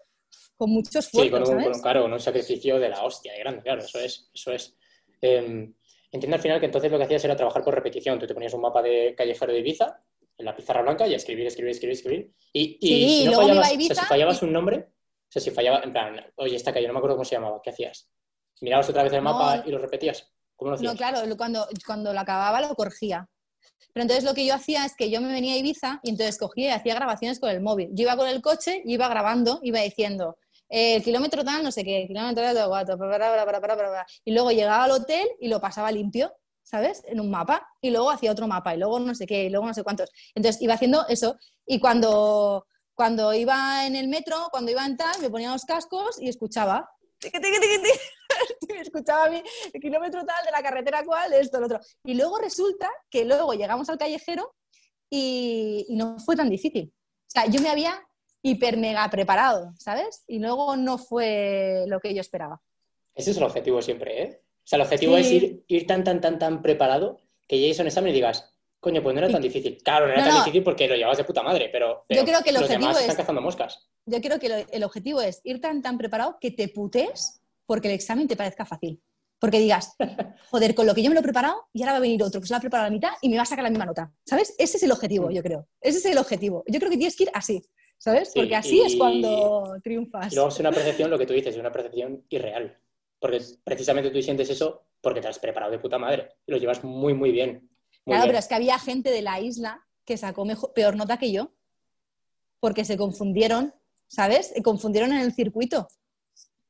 con 0.57 0.71
mucho 0.71 0.99
esfuerzo, 0.99 1.25
Sí, 1.25 1.31
con 1.31 1.57
un, 1.57 1.81
claro, 1.81 2.05
un 2.05 2.21
sacrificio 2.21 2.79
de 2.79 2.89
la 2.89 3.03
hostia, 3.03 3.33
de 3.33 3.39
grande, 3.39 3.63
claro, 3.63 3.83
eso 3.83 3.99
es, 3.99 4.31
eso 4.35 4.53
es. 4.53 4.77
Em, 5.21 5.75
entiendo 6.11 6.37
al 6.37 6.43
final 6.43 6.61
que 6.61 6.67
entonces 6.67 6.91
lo 6.91 6.99
que 6.99 7.05
hacías 7.05 7.25
era 7.25 7.37
trabajar 7.37 7.65
por 7.65 7.75
repetición. 7.75 8.19
Tú 8.19 8.27
te 8.27 8.35
ponías 8.35 8.55
un 8.55 8.61
mapa 8.61 8.83
de 8.83 9.15
callejero 9.17 9.53
de 9.53 9.61
Ibiza 9.61 10.03
en 10.39 10.45
la 10.45 10.57
pizarra 10.57 10.83
blanca 10.83 11.07
y 11.07 11.15
escribir, 11.15 11.47
escribir, 11.47 11.71
escribir, 11.71 11.97
escribir. 11.97 12.35
Y, 12.53 12.79
si 12.81 13.25
no 13.29 13.37
fallabas, 13.37 13.71
si 13.71 13.95
fallabas 13.95 14.43
un 14.43 14.53
nombre, 14.53 14.89
o 14.89 15.31
sea, 15.33 15.43
si 15.43 15.51
fallaba, 15.51 15.81
en 15.83 15.93
plan, 15.93 16.33
oye, 16.37 16.57
esta 16.57 16.73
calle, 16.73 16.87
no 16.87 16.93
me 16.93 16.99
acuerdo 16.99 17.17
cómo 17.17 17.25
se 17.25 17.37
llamaba, 17.37 17.61
¿qué 17.63 17.71
hacías? 17.71 18.11
¿Mirabas 18.61 18.89
otra 18.91 19.03
vez 19.03 19.13
el 19.13 19.23
mapa 19.23 19.63
y 19.67 19.71
lo 19.71 19.79
repetías? 19.79 20.31
¿Cómo 20.57 20.71
lo 20.71 20.77
hacías? 20.77 20.93
No, 20.93 20.97
claro, 20.97 21.37
cuando, 21.37 21.67
cuando 21.87 22.13
lo 22.13 22.21
acababa 22.21 22.61
lo 22.61 22.75
corregía. 22.75 23.29
Pero 23.93 24.03
entonces 24.03 24.25
lo 24.25 24.35
que 24.35 24.47
yo 24.47 24.55
hacía 24.55 24.85
es 24.85 24.95
que 24.97 25.11
yo 25.11 25.21
me 25.21 25.33
venía 25.33 25.55
a 25.55 25.59
Ibiza 25.59 26.01
y 26.03 26.11
entonces 26.11 26.39
cogía 26.39 26.69
y 26.69 26.71
hacía 26.71 26.95
grabaciones 26.95 27.41
con 27.41 27.51
el 27.51 27.61
móvil. 27.61 27.91
Yo 27.93 28.03
iba 28.05 28.17
con 28.17 28.29
el 28.29 28.41
coche 28.41 28.83
y 28.85 28.95
iba 28.95 29.09
grabando, 29.09 29.61
iba 29.63 29.81
diciendo, 29.81 30.39
eh, 30.69 30.97
el 30.97 31.03
kilómetro 31.03 31.45
tal, 31.45 31.63
no 31.63 31.71
sé 31.71 31.85
qué, 31.85 32.03
el 32.03 32.09
kilómetro 32.09 32.43
tal, 32.43 32.69
guato, 32.69 32.99
y 34.25 34.33
luego 34.33 34.51
llegaba 34.51 34.85
al 34.85 34.93
hotel 34.93 35.29
y 35.41 35.49
lo 35.49 35.61
pasaba 35.61 35.93
limpio, 35.93 36.33
¿sabes? 36.73 37.03
En 37.07 37.21
un 37.21 37.31
mapa, 37.31 37.69
y 37.83 37.91
luego 37.91 38.11
hacía 38.11 38.33
otro 38.33 38.49
mapa, 38.49 38.75
y 38.75 38.79
luego 38.79 38.99
no 38.99 39.15
sé 39.15 39.27
qué, 39.27 39.45
y 39.45 39.51
luego 39.51 39.67
no 39.67 39.75
sé 39.75 39.85
cuántos. 39.85 40.11
Entonces 40.35 40.61
iba 40.63 40.73
haciendo 40.73 41.07
eso, 41.07 41.37
y 41.67 41.79
cuando, 41.79 42.67
cuando 42.95 43.35
iba 43.35 43.87
en 43.87 43.95
el 43.95 44.09
metro, 44.09 44.49
cuando 44.51 44.71
iba 44.71 44.87
en 44.87 44.97
tal, 44.97 45.21
me 45.21 45.29
ponía 45.29 45.53
los 45.53 45.67
cascos 45.67 46.19
y 46.19 46.31
escuchaba. 46.31 46.89
escuchaba 48.81 49.27
a 49.27 49.31
mí 49.31 49.43
el 49.73 49.81
kilómetro 49.81 50.25
tal 50.25 50.45
de 50.47 50.51
la 50.51 50.63
carretera 50.63 51.05
cual, 51.05 51.35
esto, 51.35 51.61
lo 51.61 51.67
otro. 51.67 51.79
Y 52.05 52.15
luego 52.15 52.39
resulta 52.39 52.91
que 53.11 53.27
luego 53.27 53.53
llegamos 53.53 53.91
al 53.91 53.99
callejero 53.99 54.55
y, 55.11 55.85
y 55.91 55.97
no 55.97 56.19
fue 56.21 56.37
tan 56.37 56.49
difícil. 56.49 56.91
O 56.95 57.31
sea, 57.31 57.47
yo 57.47 57.61
me 57.61 57.69
había 57.69 58.03
hiper 58.41 58.79
mega 58.79 59.09
preparado, 59.11 59.75
¿sabes? 59.79 60.25
Y 60.27 60.39
luego 60.39 60.75
no 60.77 60.97
fue 60.97 61.85
lo 61.87 62.01
que 62.01 62.15
yo 62.15 62.23
esperaba. 62.23 62.63
Ese 63.15 63.33
es 63.33 63.37
el 63.37 63.43
objetivo 63.43 63.83
siempre, 63.83 64.23
¿eh? 64.23 64.43
O 64.65 64.67
sea, 64.67 64.77
el 64.77 64.83
objetivo 64.83 65.17
es 65.17 65.31
ir, 65.31 65.65
ir 65.67 65.87
tan, 65.87 66.05
tan, 66.05 66.21
tan, 66.21 66.39
tan 66.39 66.63
preparado 66.63 67.19
que 67.49 67.59
llegues 67.59 67.79
a 67.81 67.83
un 67.83 67.89
examen 67.89 68.11
y 68.11 68.15
digas, 68.15 68.55
coño, 68.81 69.03
pues 69.03 69.15
no 69.15 69.21
era 69.21 69.31
tan 69.31 69.43
difícil. 69.43 69.79
Claro, 69.83 70.07
no 70.07 70.13
era 70.13 70.25
tan 70.25 70.39
difícil 70.39 70.63
porque 70.63 70.89
lo 70.89 70.95
llevabas 70.95 71.19
de 71.19 71.25
puta 71.25 71.43
madre, 71.43 71.69
pero, 71.71 72.05
yo 72.09 72.25
creo 72.25 72.43
que 72.43 72.51
el 72.51 72.55
los 72.55 72.63
objetivo 72.65 72.89
demás 72.89 72.97
es, 72.97 73.03
están 73.03 73.17
cazando 73.17 73.41
moscas. 73.41 73.89
Yo 74.07 74.21
creo 74.21 74.39
que 74.39 74.67
el 74.71 74.85
objetivo 74.85 75.21
es 75.21 75.41
ir 75.45 75.61
tan, 75.61 75.83
tan 75.83 75.99
preparado 75.99 76.39
que 76.41 76.51
te 76.53 76.69
putes 76.69 77.41
porque 77.67 77.89
el 77.89 77.95
examen 77.95 78.27
te 78.29 78.37
parezca 78.37 78.65
fácil. 78.65 79.01
Porque 79.39 79.59
digas, 79.59 79.95
joder, 80.51 80.75
con 80.75 80.87
lo 80.87 80.95
que 80.95 81.03
yo 81.03 81.09
me 81.11 81.15
lo 81.15 81.21
he 81.21 81.25
preparado 81.25 81.67
y 81.73 81.83
ahora 81.83 81.93
va 81.93 81.99
a 81.99 82.01
venir 82.01 82.23
otro 82.23 82.41
que 82.41 82.47
se 82.47 82.53
lo 82.53 82.59
ha 82.59 82.61
preparado 82.61 82.87
a 82.87 82.91
la 82.91 82.95
mitad 82.95 83.11
y 83.21 83.29
me 83.29 83.37
va 83.37 83.43
a 83.43 83.47
sacar 83.47 83.65
la 83.65 83.71
misma 83.71 83.87
nota. 83.87 84.13
¿Sabes? 84.25 84.55
Ese 84.59 84.77
es 84.77 84.83
el 84.85 84.93
objetivo, 84.93 85.29
Mm. 85.29 85.33
yo 85.33 85.43
creo. 85.43 85.69
Ese 85.81 85.99
es 85.99 86.05
el 86.07 86.19
objetivo. 86.19 86.63
Yo 86.69 86.79
creo 86.79 86.91
que 86.91 86.97
tienes 86.97 87.17
que 87.17 87.25
ir 87.25 87.31
así, 87.35 87.61
¿sabes? 87.99 88.29
Sí, 88.33 88.39
Porque 88.39 88.55
así 88.55 88.79
y- 88.79 88.87
es 88.87 88.97
cuando 88.97 89.77
triunfas. 89.83 90.33
Y 90.33 90.37
luego 90.37 90.49
es 90.51 90.59
una 90.61 90.71
percepción, 90.71 91.11
lo 91.11 91.19
que 91.19 91.27
tú 91.27 91.33
dices, 91.35 91.55
es 91.55 91.61
una 91.61 91.73
percepción 91.73 92.25
irreal. 92.29 92.79
Porque 93.23 93.41
precisamente 93.63 94.11
tú 94.11 94.21
sientes 94.21 94.51
eso 94.51 94.83
porque 95.01 95.21
te 95.21 95.29
has 95.29 95.39
preparado 95.39 95.71
de 95.71 95.79
puta 95.79 95.97
madre. 95.97 96.29
Y 96.45 96.51
lo 96.51 96.59
llevas 96.59 96.83
muy, 96.83 97.15
muy 97.15 97.31
bien. 97.31 97.53
Muy 98.05 98.15
Claro, 98.17 98.23
bien. 98.25 98.29
pero 98.31 98.39
es 98.41 98.49
que 98.49 98.55
había 98.57 98.79
gente 98.81 99.11
de 99.13 99.23
la 99.23 99.41
isla 99.41 99.81
que 100.05 100.17
sacó 100.17 100.45
mejor- 100.45 100.73
peor 100.75 100.97
nota 100.97 101.17
que 101.19 101.31
yo, 101.31 101.53
porque 102.59 102.85
se 102.85 102.97
confundieron, 102.97 103.73
¿sabes? 104.09 104.49
Se 104.49 104.61
confundieron 104.63 105.13
en 105.13 105.21
el 105.21 105.33
circuito. 105.33 105.87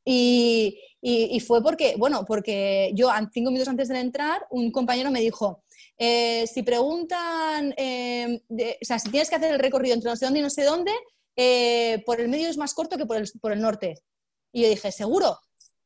Y, 0.04 0.78
y- 1.00 1.34
y 1.36 1.40
fue 1.40 1.62
porque, 1.62 1.94
bueno, 1.96 2.24
porque 2.26 2.92
yo 2.94 3.08
cinco 3.32 3.50
minutos 3.50 3.68
antes 3.68 3.88
de 3.88 3.98
entrar, 4.00 4.46
un 4.50 4.70
compañero 4.70 5.10
me 5.10 5.20
dijo, 5.20 5.64
eh, 5.96 6.46
si 6.46 6.62
preguntan, 6.62 7.72
eh, 7.78 8.42
de- 8.48 8.78
o 8.82 8.84
sea, 8.84 8.98
si 8.98 9.10
tienes 9.10 9.30
que 9.30 9.36
hacer 9.36 9.52
el 9.54 9.58
recorrido 9.58 9.94
entre 9.94 10.10
no 10.10 10.16
sé 10.16 10.26
dónde 10.26 10.40
y 10.40 10.42
no 10.42 10.50
sé 10.50 10.64
dónde, 10.64 10.92
eh, 11.36 12.02
por 12.04 12.20
el 12.20 12.28
medio 12.28 12.48
es 12.50 12.58
más 12.58 12.74
corto 12.74 12.98
que 12.98 13.06
por 13.06 13.16
el, 13.16 13.30
por 13.40 13.52
el 13.52 13.60
norte. 13.60 13.94
Y 14.52 14.62
yo 14.62 14.68
dije, 14.68 14.92
seguro, 14.92 15.38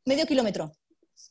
medio 0.06 0.24
kilómetro. 0.26 0.72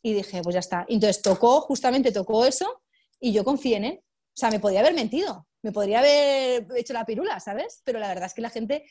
Y 0.03 0.13
dije, 0.13 0.41
pues 0.43 0.53
ya 0.53 0.59
está. 0.59 0.85
Entonces 0.87 1.21
tocó, 1.23 1.61
justamente 1.61 2.11
tocó 2.11 2.45
eso, 2.45 2.81
y 3.19 3.31
yo 3.31 3.43
confié 3.43 3.77
en 3.77 3.85
él. 3.85 3.99
O 4.03 4.37
sea, 4.37 4.51
me 4.51 4.59
podría 4.59 4.81
haber 4.81 4.93
mentido, 4.93 5.47
me 5.63 5.71
podría 5.71 5.99
haber 5.99 6.67
hecho 6.75 6.93
la 6.93 7.05
pirula, 7.05 7.39
¿sabes? 7.39 7.81
Pero 7.85 7.99
la 7.99 8.09
verdad 8.09 8.25
es 8.25 8.33
que 8.33 8.41
la 8.41 8.49
gente, 8.49 8.85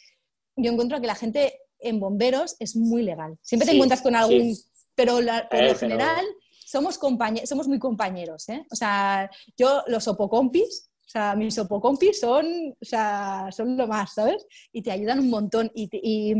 yo 0.57 0.73
encuentro 0.73 1.01
que 1.01 1.07
la 1.07 1.15
gente 1.15 1.61
en 1.79 2.01
bomberos 2.01 2.57
es 2.59 2.75
muy 2.77 3.03
legal. 3.03 3.39
Siempre 3.43 3.67
te 3.67 3.73
Sí, 3.73 3.77
encuentras 3.77 4.01
con 4.01 4.17
algún, 4.17 4.55
sí. 4.57 4.65
pero 4.95 5.21
la- 5.21 5.49
por 5.49 5.59
Eh, 5.59 5.63
lo 5.63 5.69
pero- 5.69 5.79
general 5.81 6.25
somos, 6.67 6.99
compañe- 6.99 7.47
somos 7.47 7.69
muy 7.69 7.79
compañeros, 7.79 8.49
¿eh? 8.49 8.65
O 8.73 8.75
sea, 8.75 9.31
yo 9.57 9.83
los 9.87 10.09
opocompis, 10.09 10.89
o 11.07 11.09
sea, 11.11 11.37
mis 11.37 11.57
opocompis 11.59 12.19
son, 12.19 12.47
o 12.81 12.85
sea, 12.85 13.51
son 13.53 13.77
lo 13.77 13.87
más, 13.87 14.15
¿sabes? 14.15 14.47
Y 14.73 14.83
te 14.83 14.91
ayudan 14.91 15.21
un 15.21 15.29
montón 15.31 15.71
y, 15.75 15.89
te- 15.89 16.01
y, 16.03 16.35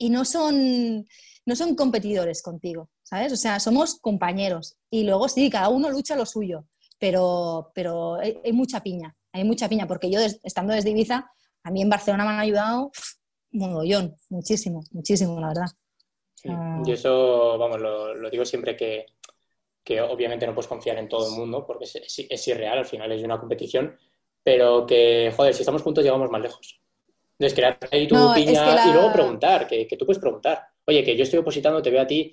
y 0.00 0.10
no 0.10 0.24
son 0.24 1.06
no 1.46 1.56
son 1.56 1.74
competidores 1.74 2.42
contigo, 2.42 2.88
¿sabes? 3.02 3.32
O 3.32 3.36
sea, 3.36 3.60
somos 3.60 3.98
compañeros. 4.00 4.76
Y 4.90 5.04
luego 5.04 5.28
sí, 5.28 5.50
cada 5.50 5.68
uno 5.68 5.90
lucha 5.90 6.16
lo 6.16 6.24
suyo, 6.26 6.64
pero, 6.98 7.70
pero 7.74 8.14
hay, 8.16 8.38
hay 8.44 8.52
mucha 8.52 8.82
piña, 8.82 9.14
hay 9.32 9.44
mucha 9.44 9.68
piña, 9.68 9.86
porque 9.86 10.10
yo 10.10 10.20
estando 10.42 10.72
desde 10.72 10.90
Ibiza, 10.90 11.30
a 11.62 11.70
mí 11.70 11.82
en 11.82 11.90
Barcelona 11.90 12.24
me 12.24 12.30
han 12.30 12.40
ayudado 12.40 12.90
mogollón, 13.52 14.16
muchísimo, 14.30 14.82
muchísimo, 14.90 15.38
la 15.40 15.48
verdad. 15.48 15.66
Sí. 16.34 16.48
Ah. 16.50 16.82
Yo 16.84 16.94
eso, 16.94 17.56
vamos, 17.58 17.80
lo, 17.80 18.14
lo 18.14 18.30
digo 18.30 18.44
siempre 18.44 18.76
que, 18.76 19.06
que 19.82 20.00
obviamente 20.00 20.46
no 20.46 20.54
puedes 20.54 20.68
confiar 20.68 20.98
en 20.98 21.08
todo 21.08 21.28
el 21.28 21.38
mundo 21.38 21.64
porque 21.66 21.84
es, 21.84 21.96
es- 21.96 22.26
es 22.28 22.48
irreal, 22.48 22.78
al 22.78 22.86
final 22.86 23.12
es 23.12 23.22
una 23.22 23.38
competición, 23.38 23.96
pero 24.42 24.86
que, 24.86 25.32
joder, 25.36 25.54
si 25.54 25.62
estamos 25.62 25.82
juntos 25.82 26.02
llegamos 26.04 26.30
más 26.30 26.42
lejos. 26.42 26.80
Entonces, 27.38 27.54
crear 27.56 27.78
ahí 27.90 28.06
tu 28.06 28.14
No, 28.14 28.34
es 28.34 28.44
piña 28.44 28.64
que 28.64 28.74
la- 28.74 28.86
y 28.88 28.92
luego 28.92 29.12
preguntar, 29.12 29.66
que, 29.66 29.86
que 29.86 29.96
tú 29.96 30.04
puedes 30.06 30.20
preguntar. 30.20 30.66
Oye, 30.86 31.02
que 31.04 31.16
yo 31.16 31.22
estoy 31.24 31.38
opositando, 31.38 31.80
te 31.82 31.90
veo 31.90 32.02
a 32.02 32.06
ti, 32.06 32.32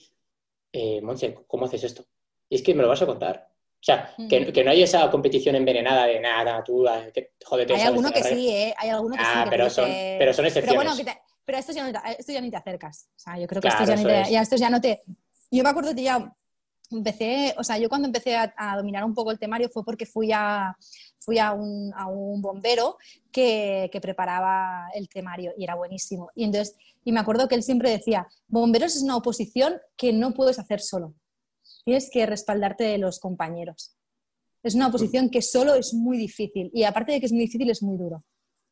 eh, 0.74 1.02
Monse, 1.02 1.36
¿cómo 1.48 1.66
haces 1.66 1.84
esto? 1.84 2.06
Y 2.50 2.56
es 2.56 2.62
que 2.62 2.74
me 2.76 2.82
lo 2.84 2.90
vas 2.90 3.02
a 3.02 3.06
contar. 3.06 3.48
O 3.50 3.84
sea, 3.84 4.14
que, 4.30 4.42
Mm. 4.42 4.52
que 4.52 4.64
no 4.64 4.72
hay 4.72 4.84
esa 4.84 5.10
competición 5.10 5.56
envenenada 5.56 6.06
de 6.06 6.20
nada, 6.20 6.64
tú, 6.64 6.88
ah, 6.88 7.08
que, 7.14 7.32
joder, 7.44 7.66
te 7.66 7.74
Hay 7.74 7.82
alguno 7.82 8.12
que 8.12 8.20
la 8.20 8.26
red". 8.30 8.36
sí, 8.36 8.50
¿eh? 8.50 8.74
Hay 8.78 8.90
alguno 8.90 9.16
que 9.18 9.24
sí. 9.24 9.30
Ah, 9.34 9.44
que 9.46 9.50
te 9.50 9.56
pero 9.58 9.70
son, 9.70 9.86
pero 9.90 10.34
son 10.34 10.44
Pero 10.46 10.48
excepciones. 10.48 10.76
bueno, 10.84 10.98
que 10.98 11.04
te- 11.06 11.22
pero 11.44 11.58
esto 11.58 11.72
ya, 11.74 11.90
no 11.92 12.00
esto 12.18 12.32
ya 12.32 12.42
ni 12.42 12.52
te 12.52 12.58
acercas. 12.58 13.10
O 13.16 13.20
sea, 13.20 13.40
yo 13.40 13.48
creo 13.48 13.62
que 13.62 13.68
Claro, 13.70 13.84
esto 13.84 13.96
ya, 13.96 13.98
ni 13.98 14.06
te, 14.06 14.22
es. 14.22 14.30
ya 14.30 14.42
esto 14.42 14.56
ya 14.58 14.70
no 14.70 14.82
te... 14.82 15.02
Yo 15.50 15.64
me 15.64 15.70
acuerdo 15.70 15.96
que 15.96 16.04
ya 16.04 16.34
empecé, 16.91 17.54
o 17.58 17.63
sea, 17.63 17.77
yo 17.77 17.89
cuando 17.89 18.08
empecé 18.08 18.36
a, 18.36 18.54
a 18.58 18.77
dominar 18.77 19.04
un 19.04 19.13
poco 19.13 19.32
el 19.32 19.39
temario 19.39 19.69
fue 19.69 19.84
porque 19.84 20.06
fui 20.06 20.32
a, 20.32 20.75
fui 21.19 21.38
a, 21.38 21.54
un, 21.54 21.91
a 21.95 22.08
un 22.08 22.41
bombero 22.41 22.97
que, 23.32 23.89
que 23.91 24.01
preparaba 24.01 24.89
el 24.93 25.08
temario 25.08 25.54
y 25.58 25.63
era 25.63 25.75
buenísimo. 25.75 26.30
Y 26.36 26.43
entonces, 26.43 26.75
y 27.04 27.12
me 27.12 27.19
acuerdo 27.19 27.47
que 27.47 27.56
él 27.56 27.63
siempre 27.63 27.91
decía, 27.91 28.27
bomberos 28.47 28.95
es 28.95 29.04
una 29.04 29.17
oposición 29.17 29.80
que 29.97 30.13
no 30.13 30.34
puedes 30.34 30.60
hacer 30.60 30.82
solo. 30.82 31.13
Tienes 31.86 32.10
que 32.12 32.25
respaldarte 32.25 32.84
de 32.84 32.97
los 32.97 33.19
compañeros. 33.19 33.95
Es 34.63 34.75
una 34.75 34.88
oposición 34.88 35.30
que 35.30 35.41
solo 35.41 35.73
es 35.73 35.93
muy 35.93 36.17
difícil 36.17 36.69
y 36.73 36.84
aparte 36.84 37.13
de 37.13 37.19
que 37.19 37.25
es 37.25 37.32
muy 37.32 37.41
difícil, 37.41 37.69
es 37.69 37.82
muy 37.82 37.97
duro. 37.97 38.23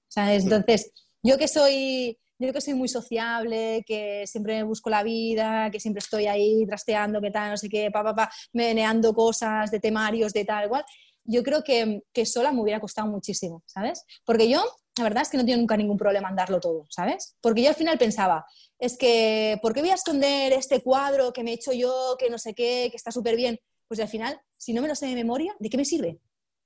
¿Sabes? 0.08 0.44
Entonces, 0.44 0.92
yo 1.22 1.38
que 1.38 1.48
soy, 1.48 2.18
yo 2.48 2.54
que 2.54 2.62
soy 2.62 2.74
muy 2.74 2.88
sociable, 2.88 3.84
que 3.86 4.26
siempre 4.26 4.56
me 4.56 4.64
busco 4.64 4.90
la 4.90 5.04
vida, 5.04 5.70
que 5.72 5.80
siempre 5.80 6.00
estoy 6.00 6.28
ahí 6.28 6.66
trasteando, 6.66 7.22
que 7.22 7.32
tal, 7.32 7.52
no 7.52 7.58
sé 7.58 7.68
qué, 7.70 7.92
pa, 7.92 8.04
pa, 8.04 8.16
pa, 8.16 8.32
meneando 8.54 9.14
cosas 9.14 9.70
de 9.72 9.80
temarios, 9.80 10.32
de 10.32 10.46
tal, 10.46 10.66
igual, 10.66 10.86
yo 11.26 11.44
creo 11.44 11.64
que, 11.64 12.02
que 12.14 12.26
sola 12.26 12.52
me 12.52 12.62
hubiera 12.62 12.80
costado 12.80 13.08
muchísimo, 13.08 13.62
¿sabes? 13.66 14.04
Porque 14.26 14.50
yo, 14.50 14.64
la 14.98 15.04
verdad 15.04 15.24
es 15.24 15.30
que 15.30 15.38
no 15.38 15.46
tengo 15.46 15.60
nunca 15.60 15.78
ningún 15.78 15.98
problema 15.98 16.30
en 16.30 16.36
darlo 16.36 16.60
todo, 16.60 16.88
¿sabes? 16.90 17.36
Porque 17.42 17.62
yo 17.62 17.70
al 17.70 17.76
final 17.76 17.98
pensaba, 17.98 18.46
es 18.80 18.98
que, 18.98 19.60
¿por 19.62 19.74
qué 19.74 19.82
voy 19.82 19.92
a 19.92 19.96
esconder 19.96 20.54
este 20.54 20.82
cuadro 20.82 21.34
que 21.34 21.44
me 21.44 21.52
he 21.52 21.56
hecho 21.56 21.74
yo, 21.74 22.16
que 22.18 22.30
no 22.30 22.38
sé 22.38 22.54
qué, 22.56 22.88
que 22.90 22.98
está 22.98 23.12
súper 23.12 23.36
bien? 23.36 23.60
Pues 23.88 24.00
al 24.00 24.08
final, 24.08 24.40
si 24.58 24.74
no 24.74 24.82
me 24.82 24.88
lo 24.88 24.96
sé 24.96 25.08
de 25.08 25.16
memoria, 25.16 25.56
¿de 25.60 25.70
qué 25.70 25.78
me 25.78 25.86
sirve? 25.86 26.20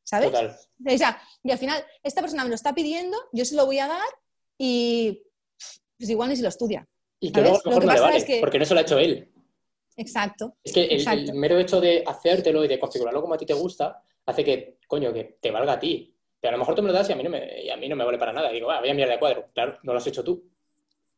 ¿Sabes? 0.03 0.31
Total. 0.31 0.55
O 0.85 0.97
sea, 0.97 1.21
y 1.43 1.51
al 1.51 1.57
final, 1.57 1.83
esta 2.03 2.21
persona 2.21 2.43
me 2.43 2.49
lo 2.49 2.55
está 2.55 2.73
pidiendo, 2.73 3.17
yo 3.31 3.45
se 3.45 3.55
lo 3.55 3.65
voy 3.65 3.79
a 3.79 3.87
dar 3.87 4.07
y 4.57 5.23
pues 5.97 6.09
igual 6.09 6.29
ni 6.29 6.35
se 6.35 6.43
lo 6.43 6.49
estudia. 6.49 6.87
Y 7.19 7.31
que 7.31 7.41
luego 7.41 7.55
a 7.57 7.59
lo 7.59 7.63
Lo 7.63 7.69
mejor 7.69 7.81
que 7.81 7.85
no 7.87 7.91
le 7.93 7.97
pasa 7.97 8.05
vale, 8.07 8.17
es 8.17 8.25
que- 8.25 8.39
porque 8.39 8.59
no 8.59 8.65
se 8.65 8.73
lo 8.73 8.79
ha 8.79 8.83
hecho 8.83 8.99
él. 8.99 9.29
Exacto. 9.95 10.55
Es 10.63 10.73
que 10.73 10.83
el, 10.85 10.91
Exacto. 10.99 11.31
el 11.31 11.37
mero 11.37 11.59
hecho 11.59 11.79
de 11.79 12.03
hacértelo 12.05 12.65
y 12.65 12.67
de 12.67 12.79
configurarlo 12.79 13.21
como 13.21 13.35
a 13.35 13.37
ti 13.37 13.45
te 13.45 13.53
gusta 13.53 14.01
hace 14.25 14.43
que, 14.43 14.77
coño, 14.87 15.13
que 15.13 15.37
te 15.39 15.51
valga 15.51 15.73
a 15.73 15.79
ti. 15.79 16.09
Pero 16.39 16.49
a 16.49 16.57
lo 16.57 16.59
mejor 16.59 16.75
tú 16.75 16.81
me 16.81 16.87
lo 16.89 16.93
das 16.93 17.09
y 17.09 17.13
a 17.13 17.15
mí 17.15 17.23
no 17.23 17.29
me, 17.29 17.61
y 17.63 17.69
a 17.69 17.77
mí 17.77 17.87
no 17.87 17.95
me 17.95 18.03
vale 18.03 18.17
para 18.17 18.33
nada. 18.33 18.51
Y 18.51 18.55
digo, 18.55 18.69
"Ah, 18.71 18.79
voy 18.81 18.89
a 18.89 18.93
mirar 18.93 19.09
de 19.11 19.19
cuadro. 19.19 19.49
Claro, 19.53 19.77
no 19.83 19.93
lo 19.93 19.99
has 19.99 20.07
hecho 20.07 20.23
tú. 20.23 20.43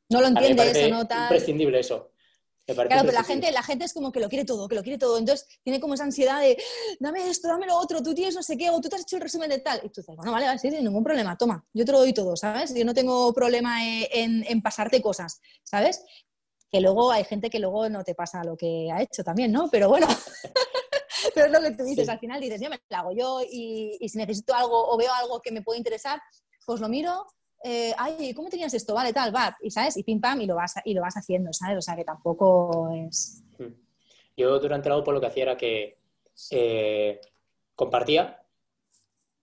No 0.09 0.19
lo 0.21 0.27
A 0.27 0.29
mí 0.29 0.33
me 0.35 0.39
entiende 0.41 0.61
parece 0.63 0.85
eso, 0.87 0.95
¿no? 0.95 1.07
Tal. 1.07 1.23
imprescindible 1.23 1.79
eso. 1.79 2.11
Claro, 2.65 2.89
pero 2.89 3.11
la 3.11 3.23
gente, 3.23 3.51
la 3.51 3.61
gente 3.61 3.85
es 3.85 3.93
como 3.93 4.11
que 4.11 4.19
lo 4.19 4.27
quiere 4.27 4.43
todo, 4.43 4.67
que 4.67 4.75
lo 4.75 4.81
quiere 4.81 4.97
todo. 4.97 5.17
Entonces 5.19 5.47
tiene 5.63 5.79
como 5.79 5.93
esa 5.93 6.03
ansiedad 6.03 6.41
de, 6.41 6.57
dame 6.99 7.29
esto, 7.29 7.47
dame 7.47 7.67
lo 7.67 7.77
otro, 7.77 8.01
tú 8.01 8.13
tienes 8.15 8.33
no 8.33 8.41
sé 8.41 8.57
qué, 8.57 8.69
o 8.71 8.81
tú 8.81 8.89
te 8.89 8.95
has 8.95 9.03
hecho 9.03 9.17
el 9.17 9.21
resumen 9.21 9.49
de 9.49 9.59
tal. 9.59 9.77
Y 9.83 9.89
tú 9.89 10.01
dices, 10.01 10.15
bueno, 10.15 10.31
vale, 10.31 10.47
vale, 10.47 10.57
sí, 10.59 10.71
sin 10.71 10.83
ningún 10.83 11.03
problema, 11.03 11.37
toma, 11.37 11.63
yo 11.73 11.85
te 11.85 11.91
lo 11.91 11.99
doy 11.99 12.13
todo, 12.13 12.35
¿sabes? 12.35 12.73
Yo 12.73 12.83
no 12.83 12.93
tengo 12.95 13.31
problema 13.33 13.85
eh, 13.85 14.09
en, 14.13 14.43
en 14.47 14.61
pasarte 14.61 15.01
cosas, 15.01 15.39
¿sabes? 15.63 16.03
Que 16.71 16.81
luego 16.81 17.11
hay 17.11 17.23
gente 17.23 17.49
que 17.51 17.59
luego 17.59 17.87
no 17.89 18.03
te 18.03 18.15
pasa 18.15 18.43
lo 18.43 18.57
que 18.57 18.89
ha 18.91 19.01
hecho 19.01 19.23
también, 19.23 19.51
¿no? 19.51 19.69
Pero 19.69 19.87
bueno, 19.87 20.07
pero 21.35 21.45
es 21.47 21.51
lo 21.51 21.61
que 21.61 21.71
tú 21.71 21.83
dices, 21.83 22.05
Sí. 22.05 22.11
al 22.11 22.19
final 22.19 22.41
dices, 22.41 22.59
yo 22.61 22.69
me 22.69 22.79
lo 22.89 22.97
hago 22.97 23.11
yo 23.11 23.41
y, 23.47 23.97
y 23.99 24.09
si 24.09 24.17
necesito 24.17 24.53
algo 24.55 24.89
o 24.91 24.97
veo 24.97 25.13
algo 25.13 25.39
que 25.41 25.51
me 25.51 25.61
puede 25.61 25.77
interesar, 25.77 26.19
pues 26.65 26.79
lo 26.81 26.89
miro. 26.89 27.27
Eh, 27.67 27.93
ay, 27.97 28.33
¿cómo 28.33 28.47
tenías 28.49 28.73
esto? 28.73 28.93
Vale, 28.93 29.11
tal, 29.11 29.35
va, 29.35 29.57
y 29.61 29.71
sabes, 29.71 29.97
y 29.97 30.03
pim 30.03 30.21
pam, 30.21 30.39
y 30.41 30.45
lo 30.45 30.55
vas, 30.55 30.75
y 30.85 30.93
lo 30.93 31.01
vas 31.01 31.17
haciendo, 31.17 31.51
¿sabes? 31.51 31.77
O 31.79 31.81
sea 31.81 31.95
que 31.95 32.03
tampoco 32.05 32.89
es. 32.93 33.43
Yo 34.37 34.59
durante 34.59 34.89
la 34.89 34.97
UPO 34.97 35.11
lo 35.13 35.19
que 35.21 35.27
hacía 35.27 35.43
era 35.43 35.57
que 35.57 35.97
eh, 36.51 37.19
compartía 37.73 38.41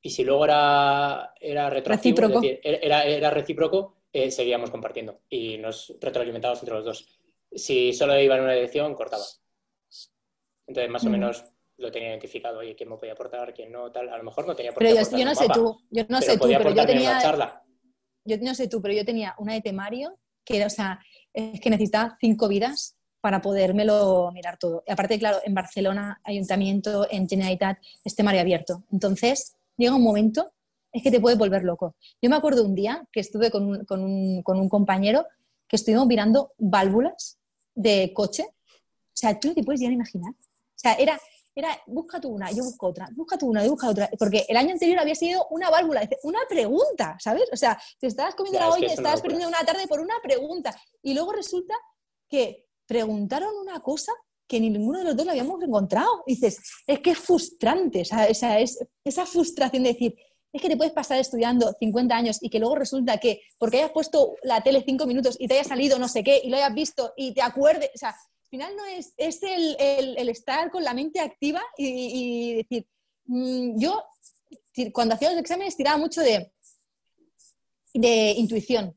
y 0.03 0.11
si 0.11 0.23
luego 0.25 0.45
era, 0.45 1.33
era 1.41 1.71
Recíproco. 1.71 2.41
decir, 2.41 2.61
era, 2.63 3.05
era 3.05 3.31
recíproco, 3.31 3.97
eh, 4.13 4.31
seguíamos 4.31 4.71
compartiendo 4.71 5.21
y 5.29 5.59
nos 5.59 5.95
retroalimentábamos 6.01 6.63
entre 6.63 6.75
los 6.77 6.85
dos. 6.85 7.21
Si 7.55 7.93
solo 7.93 8.19
iba 8.21 8.37
en 8.37 8.43
una 8.45 8.53
dirección, 8.53 8.95
cortaba. 8.95 9.25
Entonces, 10.67 10.91
más 10.91 11.05
o 11.05 11.09
Mm. 11.09 11.13
menos, 11.13 11.45
lo 11.79 11.91
tenía 11.91 12.11
identificado, 12.11 12.59
oye, 12.59 12.75
quién 12.77 12.89
me 12.89 12.97
podía 12.97 13.13
aportar, 13.15 13.53
quién 13.55 13.73
no, 13.73 13.91
tal. 13.91 14.09
A 14.11 14.17
lo 14.19 14.25
mejor 14.25 14.47
no 14.47 14.55
tenía 14.55 14.73
por 14.73 14.83
qué 14.83 14.89
Pero 14.95 15.11
yo, 15.11 15.17
yo 15.19 15.25
no 15.25 15.35
sé 15.35 15.47
tú, 15.53 15.81
yo 15.91 16.05
no 16.09 16.21
sé 16.21 16.39
tú, 16.39 16.49
pero 16.49 16.71
yo 16.71 16.87
tenía... 16.87 17.19
charla. 17.21 17.63
Yo 18.25 18.37
no 18.39 18.55
sé 18.55 18.69
tú, 18.69 18.81
pero 18.81 18.95
yo 18.95 19.05
tenía 19.05 19.35
una 19.39 19.55
de 19.55 19.61
temario 19.61 20.19
que 20.45 20.57
era, 20.57 20.67
o 20.67 20.71
sea, 20.71 21.01
es 21.33 21.61
que 21.61 21.71
necesitaba 21.71 22.17
cinco 22.21 22.49
vidas 22.49 22.97
para 23.21 23.41
podérmelo 23.41 24.31
mirar 24.33 24.59
todo. 24.59 24.83
Y 24.87 24.93
aparte, 24.93 25.19
claro, 25.19 25.39
en 25.45 25.55
Barcelona, 25.55 26.21
Ayuntamiento, 26.25 27.07
en 27.11 27.29
Generalitat, 27.29 27.79
es 28.05 28.17
temario 28.17 28.41
abierto. 28.41 28.83
Entonces, 28.91 29.55
llega 29.77 29.95
un 29.95 30.03
momento, 30.03 30.53
es 30.93 31.03
que 31.03 31.11
te 31.11 31.21
puede 31.21 31.37
volver 31.37 31.63
loco. 31.63 31.95
Yo 32.21 32.29
me 32.29 32.37
acuerdo 32.37 32.65
un 32.65 32.75
día 32.75 33.07
que 33.13 33.21
estuve 33.21 33.51
con 33.51 33.65
un, 33.65 33.85
con 33.85 34.03
un, 34.03 34.43
con 34.43 34.59
un 34.59 34.69
compañero 34.69 35.25
que 35.69 35.77
estuvimos 35.77 36.07
mirando 36.07 36.51
válvulas 36.59 37.39
de 37.75 38.13
coche. 38.13 38.45
O 38.45 39.15
sea, 39.15 39.39
tú 39.39 39.49
no 39.49 39.55
te 39.55 39.63
puedes 39.63 39.81
ya 39.81 39.89
imaginar. 39.89 40.33
O 40.33 40.79
sea, 40.83 40.95
era, 40.95 41.19
era, 41.55 41.79
busca 41.87 42.21
tú 42.21 42.31
una, 42.31 42.51
yo 42.51 42.65
busco 42.65 42.89
otra, 42.89 43.09
busca 43.15 43.37
tú 43.37 43.49
una, 43.49 43.65
yo 43.65 43.71
busco 43.73 43.89
otra. 43.89 44.09
Porque 44.19 44.45
el 44.49 44.57
año 44.57 44.73
anterior 44.73 44.99
había 44.99 45.15
sido 45.15 45.47
una 45.51 45.71
válvula, 45.71 46.09
una 46.23 46.41
pregunta, 46.49 47.17
¿sabes? 47.19 47.45
O 47.53 47.57
sea, 47.57 47.81
te 47.99 48.07
estabas 48.07 48.35
comiendo 48.35 48.61
la 48.61 48.71
olla, 48.71 48.87
estabas 48.87 49.21
perdiendo 49.21 49.49
una 49.49 49.65
tarde 49.65 49.87
por 49.87 50.01
una 50.01 50.15
pregunta. 50.23 50.75
Y 51.03 51.15
luego 51.15 51.33
resulta 51.33 51.75
que 52.29 52.67
preguntaron 52.87 53.55
una 53.61 53.81
cosa 53.81 54.13
que 54.49 54.61
ni 54.61 54.71
ninguno 54.71 54.99
de 54.99 55.05
los 55.05 55.17
dos 55.17 55.27
la 55.27 55.33
habíamos 55.33 55.63
encontrado. 55.63 56.23
dices, 56.27 56.59
es 56.87 57.01
que 57.01 57.11
es 57.11 57.19
frustrante, 57.19 58.01
esa, 58.03 58.27
esa, 58.27 58.59
esa 58.59 59.27
frustración 59.27 59.83
de 59.83 59.93
decir, 59.93 60.15
es 60.53 60.61
que 60.61 60.69
te 60.69 60.77
puedes 60.77 60.93
pasar 60.93 61.19
estudiando 61.19 61.73
50 61.79 62.15
años 62.15 62.39
y 62.41 62.51
que 62.51 62.59
luego 62.59 62.77
resulta 62.77 63.17
que 63.19 63.41
porque 63.59 63.79
hayas 63.79 63.93
puesto 63.93 64.35
la 64.43 64.63
tele 64.63 64.83
cinco 64.85 65.07
minutos 65.07 65.37
y 65.39 65.49
te 65.49 65.55
haya 65.55 65.65
salido 65.65 65.99
no 65.99 66.09
sé 66.09 66.23
qué 66.23 66.43
y 66.45 66.51
lo 66.51 66.57
hayas 66.57 66.75
visto 66.75 67.15
y 67.17 67.33
te 67.33 67.41
acuerdes, 67.41 67.91
o 67.95 67.99
sea, 67.99 68.15
final 68.53 68.77
no 68.77 68.85
es, 68.85 69.15
es 69.17 69.43
el, 69.43 69.77
el, 69.79 70.29
estar 70.29 70.71
con 70.71 70.85
la 70.85 70.93
mente 70.93 71.21
activa 71.21 71.63
y, 71.75 72.57
decir, 72.57 72.87
mm, 73.25 73.79
yo 73.79 74.05
cuando 74.93 75.15
hacía 75.15 75.31
los 75.31 75.41
exámenes 75.41 75.75
tiraba 75.75 75.97
mucho 75.97 76.21
de, 76.21 76.53
de 77.95 78.33
intuición. 78.33 78.95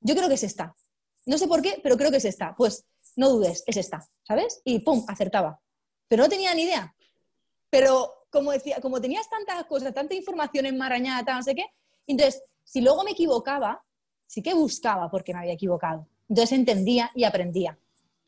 Yo 0.00 0.16
creo 0.16 0.26
que 0.26 0.34
es 0.34 0.42
esta. 0.42 0.74
No 1.26 1.38
sé 1.38 1.46
por 1.46 1.62
qué, 1.62 1.78
pero 1.80 1.96
creo 1.96 2.10
que 2.10 2.16
es 2.16 2.24
esta. 2.24 2.56
Pues 2.56 2.84
no 3.14 3.28
dudes, 3.28 3.62
es 3.68 3.76
esta, 3.76 4.04
¿sabes? 4.26 4.60
Y 4.64 4.80
pum, 4.80 5.04
acertaba. 5.06 5.60
Pero 6.08 6.24
no 6.24 6.28
tenía 6.28 6.52
ni 6.52 6.62
idea. 6.62 6.92
Pero 7.70 8.26
como 8.30 8.50
decía, 8.50 8.80
como 8.80 9.00
tenías 9.00 9.30
tantas 9.30 9.64
cosas, 9.66 9.94
tanta 9.94 10.16
información 10.16 10.66
enmarañada, 10.66 11.36
no 11.36 11.42
sé 11.44 11.54
qué, 11.54 11.66
entonces, 12.08 12.42
si 12.64 12.80
luego 12.80 13.04
me 13.04 13.12
equivocaba, 13.12 13.84
sí 14.26 14.42
que 14.42 14.54
buscaba 14.54 15.08
porque 15.08 15.32
me 15.32 15.38
había 15.38 15.52
equivocado. 15.52 16.08
Entonces 16.28 16.58
entendía 16.58 17.12
y 17.14 17.22
aprendía 17.22 17.78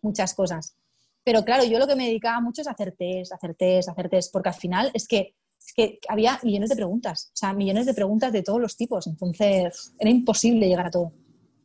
muchas 0.05 0.35
cosas. 0.35 0.77
Pero 1.25 1.45
claro, 1.45 1.65
yo 1.65 1.79
lo 1.79 1.87
que 1.87 1.97
me 1.97 2.07
dedicaba 2.07 2.41
mucho 2.41 2.63
es 2.63 2.69
hacer 2.69 2.93
test, 2.93 3.33
hacer 3.33 3.55
test, 3.55 3.89
hacer 3.89 4.09
test, 4.09 4.33
porque 4.33 4.51
al 4.51 4.55
final 4.55 4.91
es 4.95 5.09
que, 5.09 5.35
es 5.59 5.73
que 5.75 5.99
había 6.09 6.39
millones 6.43 6.69
de 6.69 6.77
preguntas, 6.77 7.31
o 7.33 7.37
sea, 7.37 7.53
millones 7.53 7.87
de 7.87 7.95
preguntas 7.95 8.33
de 8.33 8.43
todos 8.43 8.61
los 8.61 8.77
tipos, 8.77 9.07
entonces 9.07 9.95
era 9.99 10.11
imposible 10.11 10.69
llegar 10.69 10.87
a 10.87 10.91
todo. 10.91 11.13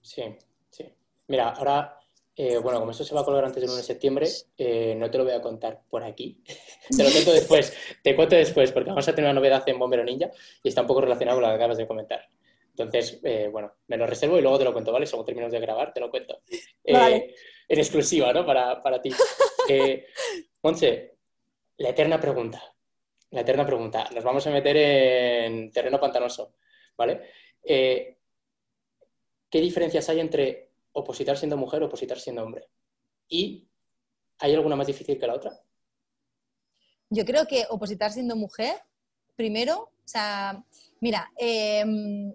Sí, 0.02 0.24
sí. 0.70 0.86
Mira, 1.28 1.50
ahora 1.50 2.00
eh, 2.42 2.58
bueno, 2.58 2.80
como 2.80 2.92
esto 2.92 3.04
se 3.04 3.14
va 3.14 3.20
a 3.20 3.26
colgar 3.26 3.44
antes 3.44 3.60
del 3.60 3.70
1 3.70 3.76
de 3.76 3.84
septiembre, 3.84 4.26
eh, 4.58 4.96
no 4.98 5.12
te 5.12 5.18
lo 5.18 5.26
voy 5.26 5.34
a 5.34 5.42
contar 5.42 5.82
por 5.90 6.06
aquí. 6.06 6.42
te 6.96 7.04
lo 7.04 7.12
cuento 7.12 7.34
después. 7.34 7.74
Te 8.02 8.16
cuento 8.16 8.38
después, 8.38 8.72
porque 8.72 8.88
vamos 8.88 9.06
a 9.10 9.14
tener 9.14 9.30
una 9.30 9.38
novedad 9.42 9.62
en 9.68 9.78
Bombero 9.78 10.06
Ninja 10.06 10.32
y 10.64 10.70
está 10.70 10.80
un 10.80 10.88
poco 10.88 11.02
relacionado 11.02 11.36
con 11.36 11.44
lo 11.44 11.50
que 11.50 11.56
acabas 11.56 11.76
de 11.76 11.86
comentar. 11.86 12.30
Entonces, 12.84 13.20
eh, 13.24 13.50
bueno, 13.52 13.74
me 13.88 13.98
lo 13.98 14.06
reservo 14.06 14.38
y 14.38 14.42
luego 14.42 14.58
te 14.58 14.64
lo 14.64 14.74
cuento, 14.74 14.92
¿vale? 14.92 15.06
Según 15.06 15.26
terminamos 15.26 15.52
de 15.52 15.60
grabar, 15.60 15.94
te 15.94 16.00
lo 16.00 16.10
cuento. 16.10 16.42
Vale. 16.92 17.36
En 17.68 17.80
exclusiva, 17.80 18.34
¿no? 18.34 18.46
Para, 18.46 18.82
para 18.82 19.02
ti. 19.02 19.12
Monse, 20.64 21.18
la 21.78 21.90
eterna 21.90 22.20
pregunta. 22.20 22.62
La 23.32 23.42
eterna 23.42 23.66
pregunta. 23.66 24.10
Nos 24.14 24.24
vamos 24.24 24.46
a 24.48 24.52
meter 24.52 24.78
en 24.78 25.72
terreno 25.72 26.00
pantanoso, 26.00 26.56
¿vale? 26.98 27.22
¿Qué 27.62 28.18
diferencias 29.52 30.10
hay 30.10 30.20
entre 30.20 30.70
opositar 30.94 31.38
siendo 31.38 31.58
mujer 31.58 31.84
o 31.84 31.88
opositar 31.88 32.20
siendo 32.20 32.44
hombre. 32.44 32.70
¿Y 33.28 33.68
hay 34.40 34.54
alguna 34.54 34.76
más 34.76 34.88
difícil 34.88 35.20
que 35.20 35.28
la 35.28 35.36
otra? 35.36 35.60
Yo 37.10 37.26
creo 37.26 37.46
que 37.48 37.66
opositar 37.70 38.12
siendo 38.12 38.36
mujer, 38.36 38.76
primero, 39.36 39.80
o 39.82 40.08
sea, 40.08 40.64
mira, 41.00 41.32
em, 41.38 42.34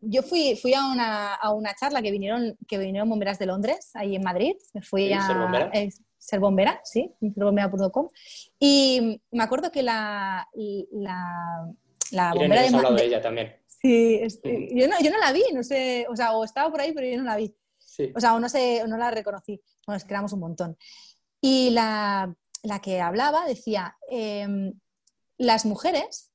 yo 0.00 0.22
fui, 0.22 0.56
fui 0.56 0.74
a, 0.74 0.86
una, 0.86 1.34
a, 1.34 1.52
una, 1.52 1.74
charla 1.74 2.02
que 2.02 2.10
vinieron, 2.10 2.56
que 2.66 2.78
vinieron 2.78 3.08
bomberas 3.08 3.38
de 3.38 3.46
Londres, 3.46 3.90
ahí 3.94 4.16
en 4.16 4.22
Madrid. 4.22 4.54
Me 4.74 4.82
fui 4.82 5.12
a 5.12 5.26
ser 5.26 5.36
bombera. 5.36 5.70
ser 6.18 6.40
bombera, 6.40 6.80
sí, 6.84 7.12
serbombera.com. 7.20 8.08
Y 8.58 9.20
me 9.30 9.42
acuerdo 9.42 9.70
que 9.70 9.82
la, 9.82 10.48
la, 10.92 11.68
la 12.12 12.34
bombera 12.34 12.62
de, 12.62 12.94
de 12.96 13.04
ella 13.04 13.20
también. 13.20 13.56
Sí, 13.66 14.20
yo, 14.74 14.88
no, 14.88 14.96
yo 15.02 15.10
no 15.10 15.18
la 15.18 15.32
vi, 15.32 15.42
no 15.54 15.62
sé, 15.62 16.06
o 16.10 16.16
sea, 16.16 16.32
o 16.32 16.44
estaba 16.44 16.70
por 16.70 16.80
ahí, 16.80 16.92
pero 16.92 17.06
yo 17.06 17.16
no 17.16 17.24
la 17.24 17.36
vi. 17.36 17.54
O 18.14 18.20
sea, 18.20 18.34
o 18.34 18.40
no, 18.40 18.48
sé, 18.48 18.82
no 18.86 18.96
la 18.96 19.10
reconocí. 19.10 19.60
Bueno, 19.86 19.96
es 19.96 20.04
que 20.04 20.14
éramos 20.14 20.32
un 20.32 20.40
montón. 20.40 20.76
Y 21.40 21.70
la, 21.70 22.34
que 22.82 23.00
hablaba 23.00 23.46
decía, 23.46 23.96
em, 24.08 24.74
las 25.38 25.64
mujeres 25.64 26.29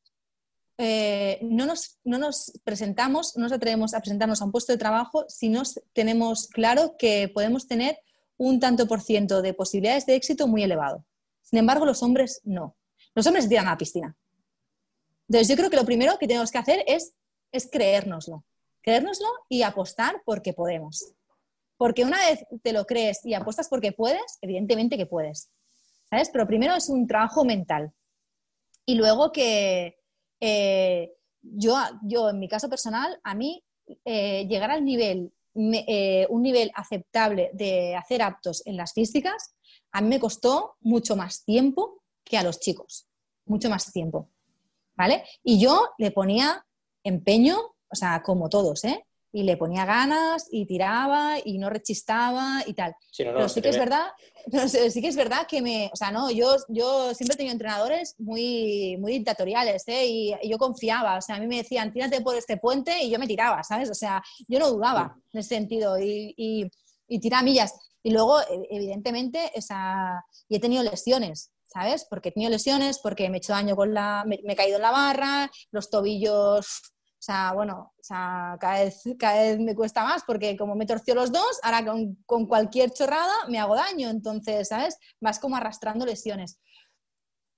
eh, 0.77 1.39
no, 1.41 1.65
nos, 1.65 1.99
no, 2.03 2.17
nos, 2.17 2.51
presentamos, 2.63 3.37
no 3.37 3.43
nos 3.43 3.53
atrevemos 3.53 3.93
a 3.93 4.01
presentarnos 4.01 4.41
a 4.41 4.45
un 4.45 4.51
puesto 4.51 4.73
de 4.73 4.77
trabajo 4.77 5.25
si 5.29 5.49
no 5.49 5.63
tenemos 5.93 6.47
claro 6.47 6.95
que 6.97 7.29
podemos 7.33 7.67
tener 7.67 7.97
un 8.37 8.59
tanto 8.59 8.87
por 8.87 9.01
ciento 9.01 9.41
de 9.41 9.53
posibilidades 9.53 10.05
de 10.05 10.15
éxito 10.15 10.47
muy 10.47 10.63
elevado. 10.63 11.05
Sin 11.41 11.59
embargo, 11.59 11.85
los 11.85 12.03
hombres 12.03 12.41
no. 12.43 12.75
Los 13.13 13.25
hombres 13.27 13.47
tiran 13.47 13.67
a 13.67 13.71
la 13.71 13.77
piscina. 13.77 14.17
Entonces, 15.29 15.47
yo 15.47 15.55
creo 15.55 15.69
que 15.69 15.77
lo 15.77 15.85
primero 15.85 16.17
que 16.19 16.27
tenemos 16.27 16.51
que 16.51 16.57
hacer 16.57 16.83
es, 16.87 17.13
es 17.51 17.69
creérnoslo. 17.71 18.43
Creérnoslo 18.81 19.27
y 19.47 19.61
apostar 19.61 20.21
porque 20.25 20.53
podemos. 20.53 21.13
Porque 21.77 22.03
una 22.03 22.17
vez 22.17 22.45
te 22.61 22.73
lo 22.73 22.85
crees 22.85 23.25
y 23.25 23.33
apuestas 23.33 23.69
porque 23.69 23.93
puedes, 23.93 24.37
evidentemente 24.41 24.97
que 24.97 25.05
puedes. 25.05 25.49
¿Sabes? 26.09 26.29
Pero 26.31 26.45
primero 26.45 26.75
es 26.75 26.89
un 26.89 27.07
trabajo 27.07 27.45
mental. 27.45 27.93
Y 28.85 28.95
luego 28.95 29.31
que 29.31 29.97
eh, 30.39 31.11
yo, 31.41 31.77
yo, 32.03 32.29
en 32.29 32.39
mi 32.39 32.47
caso 32.47 32.69
personal, 32.69 33.19
a 33.23 33.35
mí 33.35 33.63
eh, 34.03 34.47
llegar 34.47 34.71
al 34.71 34.83
nivel, 34.83 35.31
eh, 35.55 36.25
un 36.29 36.41
nivel 36.41 36.71
aceptable 36.75 37.51
de 37.53 37.95
hacer 37.95 38.21
aptos 38.21 38.65
en 38.65 38.77
las 38.77 38.93
físicas, 38.93 39.55
a 39.91 40.01
mí 40.01 40.09
me 40.09 40.19
costó 40.19 40.75
mucho 40.81 41.15
más 41.15 41.45
tiempo 41.45 42.01
que 42.23 42.37
a 42.37 42.43
los 42.43 42.59
chicos. 42.59 43.07
Mucho 43.45 43.69
más 43.69 43.91
tiempo. 43.91 44.29
¿Vale? 44.95 45.23
Y 45.43 45.59
yo 45.59 45.89
le 45.97 46.11
ponía 46.11 46.65
empeño, 47.03 47.57
o 47.87 47.95
sea, 47.95 48.23
como 48.23 48.49
todos, 48.49 48.83
¿eh? 48.85 49.05
Y 49.35 49.43
le 49.43 49.57
ponía 49.57 49.83
ganas 49.83 50.47
y 50.49 50.65
tiraba 50.65 51.35
y 51.43 51.57
no 51.57 51.69
rechistaba 51.69 52.63
y 52.65 52.73
tal. 52.73 52.95
pero 53.17 53.49
sí 53.49 53.61
que 53.61 53.67
es 53.67 53.77
verdad, 53.77 54.05
sí 54.89 55.01
que 55.01 55.09
es 55.09 55.15
verdad 55.17 55.45
que 55.45 55.61
me, 55.61 55.89
o 55.91 55.95
sea, 55.97 56.09
no, 56.09 56.31
yo, 56.31 56.55
yo 56.69 57.13
siempre 57.13 57.33
he 57.33 57.37
tenido 57.37 57.51
entrenadores 57.51 58.15
muy, 58.17 58.95
muy 58.97 59.11
dictatoriales, 59.11 59.83
¿eh? 59.89 60.05
y, 60.07 60.49
yo 60.49 60.57
confiaba, 60.57 61.17
o 61.17 61.21
sea, 61.21 61.35
a 61.35 61.39
mí 61.39 61.47
me 61.47 61.57
decían, 61.57 61.91
tírate 61.91 62.21
por 62.21 62.33
este 62.37 62.55
puente 62.55 63.03
y 63.03 63.09
yo 63.09 63.19
me 63.19 63.27
tiraba, 63.27 63.61
¿sabes? 63.63 63.89
O 63.89 63.93
sea, 63.93 64.23
yo 64.47 64.57
no 64.57 64.71
dudaba 64.71 65.17
en 65.33 65.39
ese 65.41 65.49
sentido 65.49 65.99
y, 65.99 66.33
y, 66.37 66.71
y 67.09 67.19
tiraba 67.19 67.43
millas. 67.43 67.73
Y 68.03 68.11
luego, 68.11 68.39
e, 68.39 68.67
evidentemente, 68.69 69.51
esa, 69.53 70.23
y 70.47 70.55
he 70.55 70.59
tenido 70.61 70.81
lesiones, 70.81 71.51
¿sabes? 71.65 72.07
Porque 72.09 72.29
he 72.29 72.31
tenido 72.31 72.51
lesiones, 72.51 72.99
porque 72.99 73.29
me 73.29 73.35
he 73.35 73.39
hecho 73.39 73.51
daño 73.51 73.75
con 73.75 73.93
la, 73.93 74.23
me 74.25 74.39
he 74.47 74.55
caído 74.55 74.77
en 74.77 74.83
la 74.83 74.91
barra, 74.91 75.51
los 75.71 75.89
tobillos 75.89 76.67
o 76.67 76.94
sea, 77.25 77.53
bueno, 77.53 77.93
o 77.99 78.03
sea, 78.03 78.55
cada, 78.59 78.83
vez, 78.83 79.01
cada 79.17 79.41
vez 79.41 79.59
me 79.59 79.75
cuesta 79.75 80.03
más 80.03 80.23
porque 80.25 80.55
como 80.55 80.75
me 80.75 80.85
torció 80.85 81.15
los 81.15 81.31
dos, 81.31 81.59
ahora 81.63 81.83
con, 81.83 82.15
con 82.25 82.45
cualquier 82.45 82.91
chorrada 82.91 83.33
me 83.49 83.59
hago 83.59 83.75
daño. 83.75 84.09
Entonces, 84.09 84.67
¿sabes? 84.67 84.97
Vas 85.19 85.39
como 85.39 85.55
arrastrando 85.55 86.05
lesiones. 86.05 86.59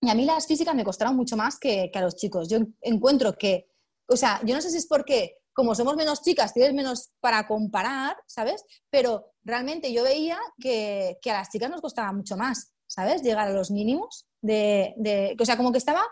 Y 0.01 0.09
a 0.09 0.15
mí 0.15 0.25
las 0.25 0.47
físicas 0.47 0.73
me 0.73 0.85
costaron 0.85 1.15
mucho 1.15 1.35
más 1.35 1.59
que, 1.59 1.89
que, 1.91 1.99
a 1.99 2.01
los 2.01 2.15
chicos. 2.15 2.47
Yo 2.47 2.59
encuentro 2.81 3.37
que, 3.37 3.69
o 4.07 4.15
sea, 4.15 4.39
yo 4.45 4.55
no 4.55 4.61
sé 4.61 4.69
si 4.69 4.77
es 4.77 4.87
porque 4.87 5.37
como 5.53 5.73
somos 5.73 5.95
menos 5.95 6.21
chicas, 6.21 6.53
tienes 6.53 6.73
menos 6.73 7.09
para 7.19 7.47
comparar, 7.47 8.15
¿sabes? 8.27 8.63
Pero 8.91 9.33
realmente 9.43 9.91
yo 9.91 10.03
veía 10.03 10.37
que, 10.59 11.17
que 11.19 11.31
a 11.31 11.39
las 11.39 11.49
chicas 11.49 11.69
nos 11.71 11.81
costaba 11.81 12.13
mucho 12.13 12.37
más, 12.37 12.73
¿sabes? 12.85 13.23
Llegar 13.23 13.47
a 13.47 13.51
los 13.51 13.71
mínimos 13.71 14.27
de, 14.39 14.93
de, 14.97 15.35
o 15.37 15.45
sea, 15.45 15.57
como 15.57 15.71
que 15.71 15.79
estaba 15.79 16.03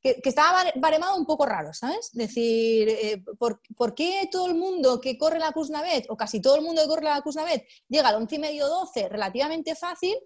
que, 0.00 0.20
estaba 0.24 0.64
baremado 0.76 1.16
un 1.16 1.26
poco 1.26 1.44
raro, 1.44 1.72
¿sabes? 1.74 2.10
Decir, 2.12 2.88
eh, 2.88 3.24
¿por, 3.38 3.94
qué 3.94 4.28
todo 4.30 4.46
el 4.46 4.54
mundo 4.54 5.00
que 5.00 5.18
corre 5.18 5.38
la 5.38 5.52
Navet, 5.70 6.06
o 6.08 6.16
casi 6.16 6.40
todo 6.40 6.56
el 6.56 6.62
mundo 6.62 6.82
que 6.82 6.88
corre 6.88 7.04
la 7.04 7.22
Navet, 7.34 7.66
llega 7.88 8.08
al 8.08 8.16
11 8.16 8.34
y 8.34 8.38
medio, 8.38 8.68
12 8.68 9.08
relativamente 9.08 9.74
fácil, 9.74 10.16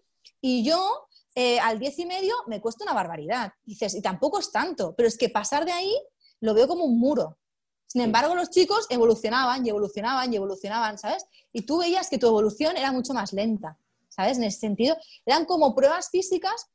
y 0.41 0.65
yo 0.65 1.09
eh, 1.35 1.59
al 1.61 1.79
10 1.79 1.99
y 2.01 2.07
medio 2.07 2.35
me 2.47 2.61
cuesta 2.61 2.85
una 2.85 2.93
barbaridad? 2.93 3.53
dices, 3.65 3.95
y 3.95 4.03
tampoco 4.03 4.39
es 4.41 4.51
tanto, 4.51 4.95
pero 4.95 5.09
es 5.09 5.17
que 5.17 5.31
pasar 5.31 5.65
de 5.65 5.73
ahí 5.73 5.97
lo 6.41 6.55
veo 6.55 6.69
como 6.69 6.85
un 6.85 6.99
muro. 6.99 7.39
Sin 7.87 8.03
embargo, 8.03 8.35
los 8.35 8.51
chicos 8.51 8.87
evolucionaban 8.89 9.65
y 9.67 9.71
evolucionaban 9.71 10.33
y 10.33 10.37
evolucionaban, 10.37 10.99
¿sabes? 10.99 11.27
Y 11.53 11.63
tú 11.63 11.79
veías 11.79 12.09
que 12.09 12.19
tu 12.19 12.27
evolución 12.27 12.77
era 12.77 12.91
mucho 12.91 13.13
más 13.13 13.35
lenta, 13.35 13.79
¿sabes? 14.09 14.39
En 14.39 14.45
ese 14.45 14.61
sentido, 14.61 14.97
eran 15.27 15.45
como 15.45 15.75
pruebas 15.75 16.09
físicas 16.11 16.69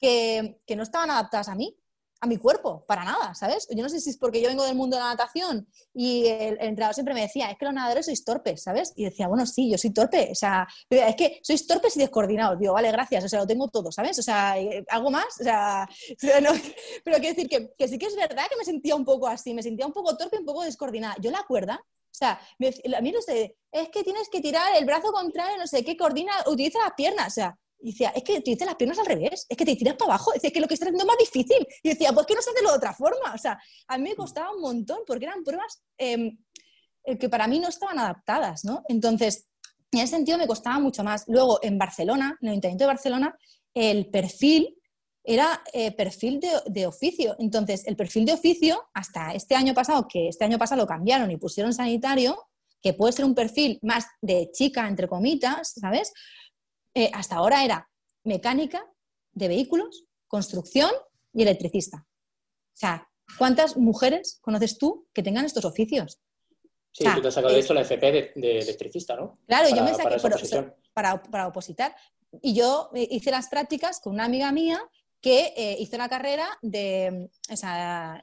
que, 0.00 0.60
que 0.66 0.76
no 0.76 0.82
estaban 0.82 1.10
adaptadas 1.10 1.48
a 1.48 1.54
mí 1.54 1.76
a 2.20 2.26
mi 2.26 2.36
cuerpo, 2.36 2.84
para 2.86 3.04
nada, 3.04 3.34
¿sabes? 3.34 3.68
Yo 3.70 3.82
no 3.82 3.88
sé 3.88 4.00
si 4.00 4.10
es 4.10 4.16
porque 4.16 4.42
yo 4.42 4.48
vengo 4.48 4.64
del 4.64 4.74
mundo 4.74 4.96
de 4.96 5.02
la 5.02 5.10
natación 5.10 5.68
y 5.94 6.26
el, 6.26 6.58
entrenador 6.60 6.94
siempre 6.94 7.14
me 7.14 7.20
decía, 7.20 7.50
es 7.50 7.56
que 7.56 7.64
los 7.64 7.74
nadadores 7.74 8.06
sois 8.06 8.24
torpes, 8.24 8.62
¿sabes? 8.62 8.92
Y 8.96 9.04
decía, 9.04 9.28
bueno, 9.28 9.46
sí, 9.46 9.70
yo 9.70 9.78
soy 9.78 9.90
torpe, 9.90 10.28
o 10.32 10.34
sea, 10.34 10.66
es 10.90 11.16
que 11.16 11.40
sois 11.42 11.66
torpes 11.66 11.96
y 11.96 12.00
descoordinados. 12.00 12.58
Digo, 12.58 12.72
vale, 12.72 12.90
gracias, 12.90 13.24
o 13.24 13.28
sea, 13.28 13.40
lo 13.40 13.46
tengo 13.46 13.68
todo, 13.68 13.92
¿sabes? 13.92 14.18
O 14.18 14.22
sea, 14.22 14.58
eh, 14.58 14.84
¿algo 14.88 15.10
más? 15.10 15.26
O 15.40 15.44
sea, 15.44 15.88
pero 17.04 17.18
quiero 17.18 17.34
decir 17.34 17.48
que, 17.48 17.72
que, 17.76 17.88
sí 17.88 17.98
que 17.98 18.06
es 18.06 18.16
verdad 18.16 18.46
que 18.48 18.56
me 18.56 18.64
sentía 18.64 18.96
un 18.96 19.04
poco 19.04 19.28
así, 19.28 19.54
me 19.54 19.62
sentía 19.62 19.86
un 19.86 19.92
poco 19.92 20.16
torpe, 20.16 20.38
un 20.38 20.46
poco 20.46 20.64
descoordinada. 20.64 21.16
Yo 21.20 21.30
la 21.30 21.44
cuerda, 21.46 21.80
o 22.10 22.18
sea, 22.18 22.32
a 22.32 23.00
mí 23.00 23.12
no 23.12 23.22
sé, 23.22 23.56
es 23.70 23.88
que 23.90 24.02
tienes 24.02 24.28
que 24.28 24.40
tirar 24.40 24.74
el 24.76 24.84
brazo 24.84 25.12
contrario, 25.12 25.56
no 25.56 25.68
sé 25.68 25.84
qué, 25.84 25.96
coordina, 25.96 26.32
utiliza 26.46 26.80
las 26.80 26.94
piernas, 26.96 27.28
o 27.28 27.30
sea, 27.30 27.58
y 27.80 27.92
decía, 27.92 28.10
es 28.10 28.22
que 28.24 28.38
utilizas 28.38 28.66
las 28.66 28.76
piernas 28.76 28.98
al 28.98 29.06
revés, 29.06 29.46
es 29.48 29.56
que 29.56 29.64
te 29.64 29.76
tiras 29.76 29.94
para 29.94 30.12
abajo, 30.12 30.32
es 30.32 30.52
que 30.52 30.60
lo 30.60 30.66
que 30.66 30.74
estás 30.74 30.88
haciendo 30.88 31.04
es 31.04 31.06
más 31.06 31.18
difícil. 31.18 31.66
Y 31.82 31.90
decía, 31.90 32.12
pues 32.12 32.26
que 32.26 32.34
no 32.34 32.42
se 32.42 32.50
hace 32.50 32.60
de 32.60 32.66
otra 32.66 32.92
forma. 32.92 33.34
O 33.34 33.38
sea, 33.38 33.58
a 33.86 33.98
mí 33.98 34.04
me 34.04 34.16
costaba 34.16 34.52
un 34.52 34.60
montón 34.60 35.00
porque 35.06 35.26
eran 35.26 35.44
pruebas 35.44 35.82
em, 35.96 36.38
eh, 37.04 37.18
que 37.18 37.28
para 37.28 37.46
mí 37.46 37.60
no 37.60 37.68
estaban 37.68 37.98
adaptadas, 37.98 38.64
¿no? 38.64 38.82
Entonces, 38.88 39.48
en 39.92 40.00
ese 40.00 40.16
sentido 40.16 40.38
me 40.38 40.46
costaba 40.46 40.78
mucho 40.80 41.04
más. 41.04 41.24
Luego, 41.28 41.60
en 41.62 41.78
Barcelona, 41.78 42.36
en 42.40 42.48
el 42.48 42.52
Ayuntamiento 42.52 42.84
de 42.84 42.88
Barcelona, 42.88 43.38
el 43.74 44.10
perfil 44.10 44.74
era 45.22 45.62
eh, 45.72 45.92
perfil 45.92 46.40
de, 46.40 46.48
de, 46.66 46.86
oficio. 46.86 47.36
Entonces, 47.38 47.86
el 47.86 47.96
perfil 47.96 48.24
de 48.24 48.32
oficio, 48.32 48.88
hasta 48.94 49.32
este 49.32 49.54
año 49.54 49.74
pasado, 49.74 50.06
que 50.08 50.28
este 50.28 50.44
año 50.44 50.58
pasado 50.58 50.82
lo 50.82 50.86
cambiaron 50.86 51.30
y 51.30 51.36
pusieron 51.36 51.72
sanitario, 51.72 52.48
que 52.82 52.94
puede 52.94 53.12
ser 53.12 53.24
un 53.24 53.34
perfil 53.34 53.78
más 53.82 54.06
de 54.22 54.50
chica, 54.52 54.88
entre 54.88 55.08
comitas, 55.08 55.74
¿sabes? 55.80 56.12
Eh, 56.94 57.10
hasta 57.12 57.36
ahora 57.36 57.64
era 57.64 57.88
mecánica 58.24 58.84
de 59.32 59.48
vehículos, 59.48 60.04
construcción 60.26 60.90
y 61.32 61.42
electricista. 61.42 62.06
O 62.06 62.80
sea, 62.80 63.08
¿cuántas 63.38 63.76
mujeres 63.76 64.38
conoces 64.40 64.78
tú 64.78 65.06
que 65.12 65.22
tengan 65.22 65.44
estos 65.44 65.64
oficios? 65.64 66.18
Sí, 66.92 67.04
tú 67.14 67.22
te 67.22 67.28
has 67.28 67.34
sacado 67.34 67.54
de 67.54 67.60
hecho 67.60 67.74
la 67.74 67.82
FP 67.82 68.32
de, 68.34 68.58
electricista, 68.58 69.14
¿no? 69.14 69.38
Claro, 69.46 69.68
yo 69.68 69.84
me 69.84 69.94
saqué 69.94 70.16
para, 70.92 71.22
para, 71.22 71.46
opositar. 71.46 71.94
Y 72.42 72.54
yo 72.54 72.90
eh, 72.94 73.06
hice 73.10 73.30
las 73.30 73.48
prácticas 73.48 74.00
con 74.00 74.14
una 74.14 74.24
amiga 74.24 74.50
mía 74.52 74.80
que 75.20 75.52
eh, 75.56 75.76
hizo 75.80 75.96
la 75.96 76.08
carrera 76.08 76.46
de, 76.62 77.28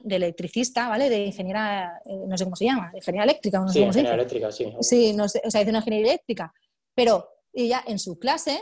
de, 0.02 0.16
electricista, 0.16 0.88
¿vale? 0.88 1.10
De 1.10 1.26
ingeniera, 1.26 2.00
no 2.26 2.36
sé 2.36 2.44
cómo 2.44 2.56
se 2.56 2.64
llama, 2.64 2.90
de 2.90 2.98
ingeniería 2.98 3.24
eléctrica. 3.24 3.60
No 3.60 3.68
sí, 3.68 3.80
ingeniería 3.80 4.14
eléctrica, 4.14 4.52
sí. 4.52 4.72
Sí, 4.80 5.12
no 5.12 5.28
sé, 5.28 5.42
o 5.44 5.50
sea, 5.50 5.62
hizo 5.62 5.70
una 5.70 5.78
ingeniería 5.78 6.12
eléctrica. 6.12 6.52
Pero 6.94 7.28
ella 7.64 7.82
en 7.86 7.98
su 7.98 8.18
clase 8.18 8.60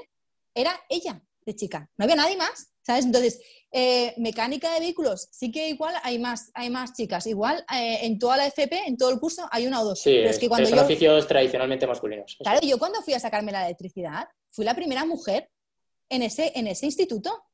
era 0.54 0.78
ella 0.88 1.22
de 1.44 1.54
chica, 1.54 1.90
no 1.96 2.04
había 2.04 2.16
nadie 2.16 2.36
más, 2.36 2.68
¿sabes? 2.82 3.04
Entonces, 3.04 3.40
eh, 3.70 4.14
mecánica 4.18 4.72
de 4.72 4.80
vehículos, 4.80 5.28
sí 5.32 5.50
que 5.50 5.68
igual 5.68 5.94
hay 6.02 6.18
más, 6.18 6.50
hay 6.54 6.70
más 6.70 6.92
chicas. 6.92 7.26
Igual 7.26 7.64
eh, 7.74 7.98
en 8.02 8.18
toda 8.18 8.36
la 8.36 8.46
FP, 8.46 8.86
en 8.86 8.96
todo 8.96 9.10
el 9.10 9.18
curso, 9.18 9.48
hay 9.50 9.66
una 9.66 9.80
o 9.80 9.84
dos. 9.84 10.00
Sí, 10.00 10.10
pero 10.10 10.30
es 10.30 10.38
que 10.38 10.48
cuando 10.48 10.68
son 10.68 10.78
oficios 10.78 11.26
tradicionalmente 11.26 11.86
masculinos. 11.86 12.36
Claro, 12.38 12.60
yo 12.62 12.78
cuando 12.78 13.02
fui 13.02 13.14
a 13.14 13.20
sacarme 13.20 13.52
la 13.52 13.64
electricidad, 13.66 14.28
fui 14.50 14.64
la 14.64 14.74
primera 14.74 15.04
mujer 15.04 15.50
en 16.08 16.22
ese, 16.22 16.52
en 16.54 16.68
ese 16.68 16.86
instituto. 16.86 17.44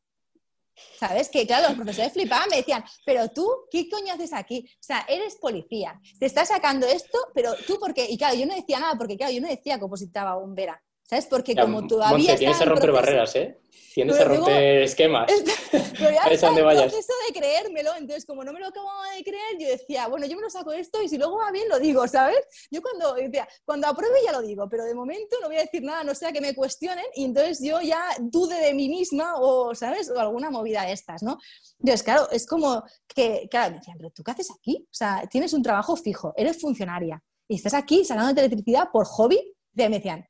¿Sabes? 0.99 1.29
Que 1.29 1.47
claro, 1.47 1.69
los 1.69 1.77
profesores 1.77 2.13
flipaban, 2.13 2.49
me 2.49 2.57
decían, 2.57 2.83
pero 3.05 3.29
tú, 3.29 3.47
¿qué 3.71 3.89
coño 3.89 4.15
haces 4.15 4.33
aquí? 4.33 4.67
O 4.67 4.83
sea, 4.83 5.05
eres 5.09 5.37
policía, 5.37 6.01
te 6.19 6.25
estás 6.25 6.49
sacando 6.49 6.87
esto, 6.87 7.19
pero 7.35 7.55
tú, 7.67 7.79
¿por 7.79 7.93
qué? 7.93 8.07
Y 8.09 8.17
claro, 8.17 8.35
yo 8.37 8.47
no 8.47 8.55
decía 8.55 8.81
nada, 8.81 8.95
porque 8.97 9.17
claro, 9.17 9.33
yo 9.33 9.43
no 9.43 9.49
decía 9.49 9.79
que 9.79 9.85
opositaba 9.85 10.37
bombera. 10.37 10.83
¿Sabes? 11.11 11.27
Porque 11.27 11.57
como 11.57 11.89
todavía. 11.89 12.37
Tienes 12.37 12.57
que 12.57 12.65
romper 12.65 12.93
barreras, 12.93 13.35
¿eh? 13.35 13.59
Tienes 13.93 14.17
que 14.17 14.25
romper 14.25 14.83
esquemas. 14.83 15.29
Pero 15.73 16.09
ya 16.09 16.23
está 16.31 16.51
el 16.51 16.55
proceso 16.55 17.13
de 17.27 17.35
creérmelo. 17.37 17.91
Entonces, 17.97 18.25
como 18.25 18.45
no 18.45 18.53
me 18.53 18.61
lo 18.61 18.69
acababa 18.69 19.11
de 19.17 19.25
creer, 19.25 19.59
yo 19.59 19.67
decía, 19.67 20.07
bueno, 20.07 20.27
yo 20.27 20.37
me 20.37 20.43
lo 20.43 20.51
saco 20.51 20.71
esto 20.71 21.03
y 21.03 21.09
si 21.09 21.19
luego 21.19 21.39
va 21.39 21.51
bien, 21.51 21.69
lo 21.69 21.81
digo, 21.81 22.07
¿sabes? 22.07 22.39
Yo 22.71 22.81
cuando, 22.81 23.15
decía, 23.15 23.49
cuando 23.65 23.89
apruebe 23.89 24.21
ya 24.25 24.31
lo 24.31 24.41
digo, 24.41 24.69
pero 24.69 24.85
de 24.85 24.95
momento 24.95 25.35
no 25.43 25.49
voy 25.49 25.57
a 25.57 25.63
decir 25.63 25.83
nada, 25.83 26.05
no 26.05 26.15
sea 26.15 26.31
que 26.31 26.41
me 26.41 26.55
cuestionen 26.55 27.07
y 27.17 27.25
entonces 27.25 27.59
yo 27.61 27.81
ya 27.81 28.05
dude 28.21 28.55
de 28.61 28.73
mí 28.73 28.89
misma 28.89 29.35
o, 29.41 29.75
¿sabes? 29.75 30.11
O 30.11 30.21
alguna 30.21 30.49
movida 30.49 30.85
de 30.85 30.93
estas, 30.93 31.25
¿no? 31.25 31.39
Entonces, 31.81 32.05
claro, 32.05 32.31
es 32.31 32.47
como 32.47 32.85
que, 33.13 33.49
claro, 33.51 33.73
me 33.73 33.79
decían, 33.79 33.97
pero 33.99 34.11
¿tú 34.11 34.23
qué 34.23 34.31
haces 34.31 34.53
aquí? 34.57 34.85
O 34.85 34.95
sea, 34.95 35.25
tienes 35.29 35.53
un 35.55 35.63
trabajo 35.65 35.97
fijo, 35.97 36.33
eres 36.37 36.61
funcionaria 36.61 37.21
y 37.49 37.57
estás 37.57 37.75
aquí 37.75 38.05
sacando 38.05 38.33
de 38.33 38.43
electricidad 38.43 38.91
por 38.93 39.07
hobby. 39.07 39.57
Y 39.75 39.83
me 39.89 39.97
decían, 39.97 40.30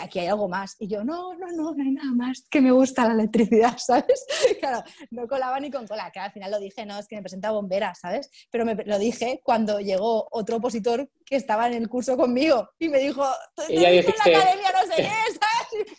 aquí 0.00 0.18
hay 0.18 0.26
algo 0.26 0.48
más. 0.48 0.76
Y 0.78 0.88
yo, 0.88 1.04
no, 1.04 1.34
no, 1.34 1.46
no, 1.48 1.74
no 1.74 1.82
hay 1.82 1.90
nada 1.90 2.12
más, 2.12 2.46
que 2.50 2.60
me 2.60 2.72
gusta 2.72 3.06
la 3.06 3.14
electricidad, 3.14 3.76
¿sabes? 3.78 4.26
Claro, 4.60 4.82
no 5.10 5.26
colaba 5.26 5.58
ni 5.60 5.70
con 5.70 5.86
cola, 5.86 6.10
que 6.10 6.20
al 6.20 6.32
final 6.32 6.50
lo 6.50 6.58
dije, 6.58 6.86
no, 6.86 6.98
es 6.98 7.06
que 7.06 7.16
me 7.16 7.22
presenta 7.22 7.50
bombera, 7.50 7.94
¿sabes? 7.94 8.30
Pero 8.50 8.64
me, 8.64 8.74
lo 8.74 8.98
dije 8.98 9.40
cuando 9.42 9.80
llegó 9.80 10.28
otro 10.30 10.56
opositor 10.56 11.08
que 11.24 11.36
estaba 11.36 11.66
en 11.66 11.74
el 11.74 11.88
curso 11.88 12.16
conmigo 12.16 12.70
y 12.78 12.88
me 12.88 12.98
dijo, 12.98 13.26
dijiste, 13.68 13.88
en 13.88 14.32
la 14.32 14.38
academia 14.38 14.72
no 14.72 14.94
sé 14.94 15.02
qué, 15.02 15.08
¿sabes? 15.40 15.98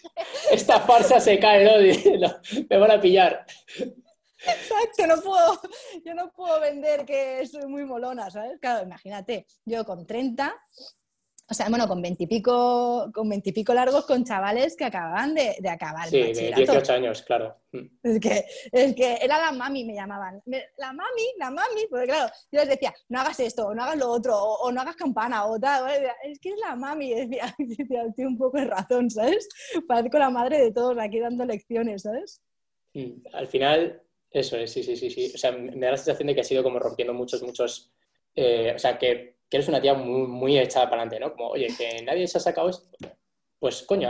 Esta 0.52 0.80
farsa 0.82 1.20
se 1.20 1.40
cae, 1.40 1.66
¿no? 1.66 2.30
Me 2.70 2.78
van 2.78 2.92
a 2.92 3.02
pillar. 3.02 3.46
Exacto, 4.46 5.08
no 5.08 5.22
puedo, 5.22 5.62
yo 6.04 6.14
no 6.14 6.32
puedo 6.32 6.60
vender 6.60 7.06
que 7.06 7.46
soy 7.48 7.66
muy 7.66 7.86
molona, 7.86 8.30
¿sabes? 8.30 8.60
Claro, 8.60 8.84
imagínate, 8.84 9.48
yo 9.66 9.86
con 9.86 10.06
30 10.06 10.54
o 11.54 11.56
sea, 11.56 11.70
bueno, 11.70 11.88
con 11.88 12.02
veintipico, 12.02 13.12
con 13.14 13.30
veintipico 13.30 13.76
largos 13.76 14.08
con 14.08 14.26
chavales 14.26 14.76
que 14.76 14.86
acababan 14.86 15.36
de, 15.36 15.56
de 15.60 15.70
acabar. 15.70 16.10
Sí, 16.10 16.20
de 16.20 16.52
18 16.52 16.94
años, 16.94 17.22
claro. 17.22 17.56
Es 18.02 18.20
que, 18.20 18.44
es 18.72 18.96
que 18.96 19.20
era 19.22 19.38
la 19.38 19.52
mami, 19.52 19.84
me 19.84 19.94
llamaban. 19.94 20.42
La 20.78 20.94
mami, 20.94 21.26
la 21.38 21.52
mami, 21.52 21.86
porque 21.92 22.08
claro, 22.08 22.34
yo 22.52 22.62
les 22.62 22.70
decía, 22.70 22.92
no 23.10 23.20
hagas 23.20 23.40
esto, 23.40 23.68
o 23.68 23.76
no 23.76 23.84
hagas 23.84 23.98
lo 23.98 24.10
otro, 24.10 24.36
o, 24.36 24.72
no 24.72 24.82
hagas 24.82 24.96
campana, 24.96 25.46
o 25.46 25.60
tal. 25.60 25.86
Es 26.24 26.40
que 26.40 26.50
es 26.50 26.60
la 26.60 26.76
mami. 26.76 27.12
Y 27.12 27.28
decía, 27.28 27.54
decía, 27.60 28.04
tiene 28.16 28.32
un 28.32 28.38
poco 28.40 28.58
de 28.58 28.66
razón, 28.66 29.12
¿sabes? 29.12 29.48
Parezco 29.88 30.18
la 30.18 30.32
madre 30.32 30.60
de 30.60 30.72
todos 30.72 30.98
aquí 30.98 31.20
dando 31.20 31.46
lecciones, 31.46 32.02
¿sabes? 32.02 32.42
Mm, 32.96 33.28
al 33.32 33.48
final, 33.48 34.02
eso 34.32 34.58
es, 34.58 34.74
sí, 34.74 34.82
sí, 34.82 34.96
sí, 34.96 35.12
sí. 35.12 35.32
O 35.36 35.38
sea, 35.38 35.52
me 35.52 35.86
da 35.86 35.92
la 35.92 35.98
sensación 35.98 36.26
de 36.26 36.34
que 36.34 36.42
ha 36.42 36.46
sido 36.46 36.64
como 36.64 36.80
rompiendo 36.80 37.14
muchos, 37.14 37.44
muchos. 37.44 37.94
Eh, 38.36 38.74
o 38.76 38.80
sea, 38.80 38.98
que 38.98 39.38
que 39.54 39.58
eres 39.58 39.70
una 39.70 39.80
tía 39.80 39.94
muy, 39.94 40.26
muy 40.26 40.58
echada 40.58 40.90
para 40.90 41.04
adelante, 41.04 41.20
¿no? 41.20 41.36
Como, 41.36 41.50
oye, 41.50 41.68
que 41.78 42.02
nadie 42.02 42.28
se 42.28 42.40
ha 42.40 42.42
sacado 42.42 42.70
esto, 42.70 42.88
pues 43.60 43.84
coño, 43.84 44.10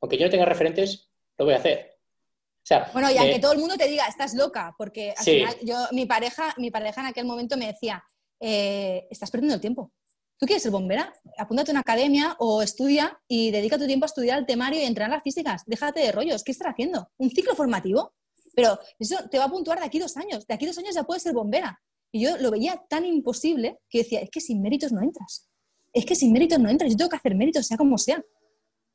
aunque 0.00 0.16
yo 0.16 0.26
no 0.26 0.30
tenga 0.30 0.44
referentes, 0.44 1.10
lo 1.36 1.46
voy 1.46 1.54
a 1.54 1.56
hacer. 1.56 1.98
O 1.98 2.66
sea, 2.66 2.88
bueno, 2.92 3.10
y 3.10 3.18
aunque 3.18 3.40
todo 3.40 3.54
el 3.54 3.58
mundo 3.58 3.76
te 3.76 3.88
diga, 3.88 4.06
estás 4.06 4.34
loca, 4.34 4.72
porque 4.78 5.12
al 5.16 5.24
final 5.24 5.56
yo, 5.64 5.74
mi 5.90 6.06
pareja, 6.06 6.54
mi 6.58 6.70
pareja 6.70 7.00
en 7.00 7.08
aquel 7.08 7.24
momento 7.24 7.56
me 7.56 7.66
decía, 7.66 8.04
eh, 8.38 9.08
estás 9.10 9.32
perdiendo 9.32 9.56
el 9.56 9.60
tiempo. 9.60 9.90
¿Tú 10.38 10.46
quieres 10.46 10.62
ser 10.62 10.70
bombera? 10.70 11.12
Apúntate 11.38 11.72
a 11.72 11.74
una 11.74 11.80
academia 11.80 12.36
o 12.38 12.62
estudia 12.62 13.20
y 13.26 13.50
dedica 13.50 13.76
tu 13.76 13.88
tiempo 13.88 14.04
a 14.04 14.06
estudiar 14.06 14.38
el 14.38 14.46
temario 14.46 14.80
y 14.80 14.84
entrenar 14.84 15.10
las 15.10 15.24
físicas. 15.24 15.64
Déjate 15.66 15.98
de 15.98 16.12
rollos. 16.12 16.44
¿Qué 16.44 16.52
estás 16.52 16.68
haciendo? 16.68 17.10
¿Un 17.16 17.30
ciclo 17.30 17.56
formativo? 17.56 18.14
Pero 18.54 18.78
eso 18.96 19.28
te 19.28 19.38
va 19.38 19.46
a 19.46 19.50
puntuar 19.50 19.80
de 19.80 19.86
aquí 19.86 19.98
dos 19.98 20.16
años. 20.16 20.46
De 20.46 20.54
aquí 20.54 20.66
dos 20.66 20.78
años 20.78 20.94
ya 20.94 21.02
puedes 21.02 21.24
ser 21.24 21.34
bombera. 21.34 21.82
Y 22.14 22.20
yo 22.20 22.36
lo 22.36 22.52
veía 22.52 22.80
tan 22.88 23.04
imposible 23.04 23.80
que 23.90 23.98
decía, 23.98 24.20
es 24.20 24.30
que 24.30 24.40
sin 24.40 24.62
méritos 24.62 24.92
no 24.92 25.02
entras. 25.02 25.48
Es 25.92 26.06
que 26.06 26.14
sin 26.14 26.32
méritos 26.32 26.60
no 26.60 26.70
entras. 26.70 26.92
Yo 26.92 26.96
tengo 26.96 27.10
que 27.10 27.16
hacer 27.16 27.34
méritos, 27.34 27.66
sea 27.66 27.76
como 27.76 27.98
sea. 27.98 28.22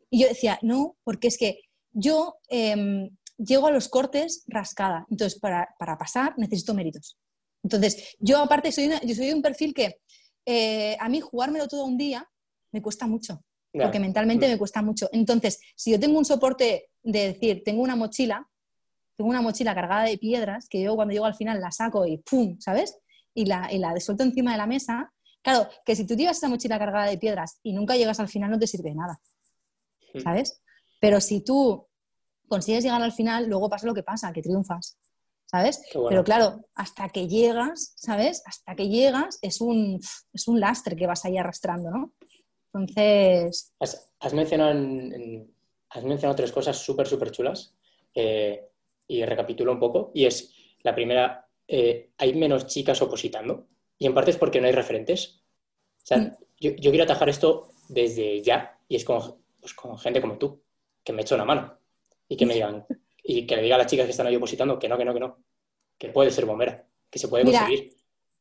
Y 0.09 0.21
yo 0.21 0.29
decía, 0.29 0.57
no, 0.61 0.95
porque 1.03 1.27
es 1.27 1.37
que 1.37 1.59
yo 1.91 2.37
em, 2.47 3.09
llego 3.37 3.67
a 3.67 3.71
los 3.71 3.89
cortes 3.89 4.45
rascada. 4.47 5.05
Entonces, 5.09 5.37
para, 5.37 5.67
pasar 5.99 6.33
necesito 6.37 6.73
méritos. 6.73 7.19
Entonces, 7.61 8.15
yo 8.19 8.37
aparte 8.37 8.71
soy, 8.71 8.89
yo 9.03 9.13
soy 9.13 9.33
un 9.33 9.41
perfil 9.41 9.73
que 9.73 9.99
eh, 10.45 10.95
a 10.97 11.09
mí 11.09 11.19
jugármelo 11.19 11.67
todo 11.67 11.83
un 11.83 11.97
día 11.97 12.25
me 12.71 12.81
cuesta 12.81 13.05
mucho. 13.05 13.43
Porque 13.73 13.99
mentalmente 13.99 14.47
mm. 14.47 14.51
me 14.51 14.57
cuesta 14.57 14.81
mucho. 14.81 15.09
Entonces, 15.11 15.59
si 15.75 15.91
yo 15.91 15.99
tengo 15.99 16.17
un 16.17 16.23
soporte 16.23 16.85
de 17.03 17.33
decir, 17.33 17.63
tengo 17.65 17.81
una 17.81 17.97
mochila, 17.97 18.49
tengo 19.17 19.29
una 19.29 19.41
mochila 19.41 19.75
cargada 19.75 20.05
de 20.05 20.17
piedras, 20.17 20.69
que 20.69 20.81
yo 20.81 20.95
cuando 20.95 21.11
llego 21.11 21.25
al 21.25 21.35
final 21.35 21.59
la 21.59 21.69
saco 21.69 22.05
y 22.05 22.19
¡pum! 22.19 22.57
¿Sabes? 22.61 22.97
Y 23.39 23.45
la, 23.45 23.71
y 23.71 23.77
la 23.77 23.97
suelto 24.01 24.23
encima 24.23 24.51
de 24.51 24.57
la 24.57 24.67
mesa, 24.67 25.13
claro, 25.41 25.69
que 25.85 25.95
si 25.95 26.05
tú 26.05 26.15
llevas 26.15 26.37
esa 26.37 26.49
mochila 26.49 26.77
cargada 26.77 27.09
de 27.09 27.17
piedras 27.17 27.59
y 27.63 27.71
nunca 27.71 27.95
llegas 27.95 28.19
al 28.19 28.27
final 28.27 28.51
no 28.51 28.59
te 28.59 28.67
sirve 28.67 28.89
de 28.89 28.95
nada, 28.95 29.21
hmm. 30.13 30.19
¿sabes? 30.19 30.61
Pero 30.99 31.21
si 31.21 31.41
tú 31.41 31.87
consigues 32.49 32.83
llegar 32.83 33.01
al 33.01 33.13
final, 33.13 33.47
luego 33.47 33.69
pasa 33.69 33.87
lo 33.87 33.93
que 33.93 34.03
pasa, 34.03 34.33
que 34.33 34.41
triunfas, 34.41 34.97
¿sabes? 35.45 35.81
Pero 36.09 36.23
claro, 36.25 36.65
hasta 36.75 37.07
que 37.07 37.29
llegas, 37.29 37.93
¿sabes? 37.95 38.43
Hasta 38.45 38.75
que 38.75 38.89
llegas 38.89 39.39
es 39.41 39.61
un, 39.61 40.01
es 40.33 40.47
un 40.49 40.59
lastre 40.59 40.97
que 40.97 41.07
vas 41.07 41.23
ahí 41.23 41.37
arrastrando, 41.37 41.89
¿no? 41.91 42.13
Entonces... 42.73 43.73
Has, 43.79 44.33
mencionado, 44.33 44.71
has 45.89 46.03
mencionado 46.03 46.35
tres 46.35 46.51
cosas 46.51 46.77
súper, 46.77 47.07
súper 47.07 47.31
chulas 47.31 47.73
eh, 48.13 48.67
y 49.07 49.23
recapitulo 49.23 49.71
un 49.71 49.79
poco. 49.79 50.11
Y 50.13 50.25
es, 50.25 50.53
la 50.83 50.93
primera, 50.93 51.48
eh, 51.71 52.09
hay 52.17 52.33
menos 52.33 52.65
chicas 52.65 52.99
opositando 52.99 53.67
y 53.99 54.07
en 54.07 54.13
parte 54.15 54.31
es 54.31 54.37
porque 54.37 54.59
no 54.59 54.65
hay 54.65 54.73
referentes. 54.73 55.43
O 56.03 56.05
sea, 56.05 56.17
mm. 56.17 56.37
yo, 56.59 56.75
quiero 56.75 57.03
atajar 57.03 57.29
esto 57.29 57.69
desde 57.87 58.41
ya 58.41 58.75
y 58.87 58.95
es 58.95 59.05
con, 59.05 59.35
pues, 59.61 59.75
con 59.75 59.95
gente 59.99 60.19
como 60.19 60.39
tú, 60.39 60.63
que 61.03 61.13
me 61.13 61.21
echo 61.21 61.35
una 61.35 61.45
mano 61.45 61.77
y 62.27 62.35
que 62.35 62.47
me 62.47 62.55
digan, 62.55 62.87
y 63.23 63.45
que 63.45 63.55
le 63.55 63.61
diga 63.61 63.75
a 63.75 63.77
las 63.77 63.87
chicas 63.87 64.05
que 64.05 64.11
están 64.11 64.25
ahí 64.25 64.35
opositando 64.35 64.79
que 64.79 64.89
no, 64.89 64.97
que 64.97 65.05
no, 65.05 65.13
que 65.13 65.19
no, 65.19 65.37
que 65.95 66.09
puede 66.09 66.31
ser 66.31 66.47
bombera, 66.47 66.87
que 67.07 67.19
se 67.19 67.27
puede 67.27 67.43
conseguir. 67.43 67.95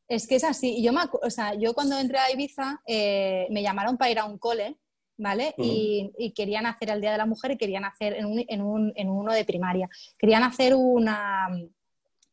Es 0.07 0.25
que 0.25 0.35
es 0.37 0.43
así. 0.43 0.81
Yo, 0.81 0.91
me, 0.91 1.01
o 1.21 1.29
sea, 1.29 1.53
yo 1.53 1.75
cuando 1.75 1.99
entré 1.99 2.17
a 2.17 2.31
Ibiza 2.31 2.81
eh, 2.87 3.45
me 3.51 3.61
llamaron 3.61 3.95
para 3.95 4.09
ir 4.09 4.17
a 4.17 4.25
un 4.25 4.39
cole, 4.39 4.75
¿vale? 5.17 5.53
y, 5.57 6.33
querían 6.35 6.65
hacer 6.65 6.89
el 6.89 6.99
Día 6.99 7.11
de 7.11 7.19
la 7.19 7.27
Mujer 7.27 7.51
y 7.51 7.57
querían 7.57 7.85
hacer 7.85 8.13
en, 8.13 8.25
un, 8.25 8.43
en, 8.47 8.61
un, 8.61 8.91
en 8.95 9.07
uno 9.07 9.33
de 9.33 9.45
primaria. 9.45 9.87
Querían 10.17 10.41
hacer 10.41 10.73
una, 10.73 11.47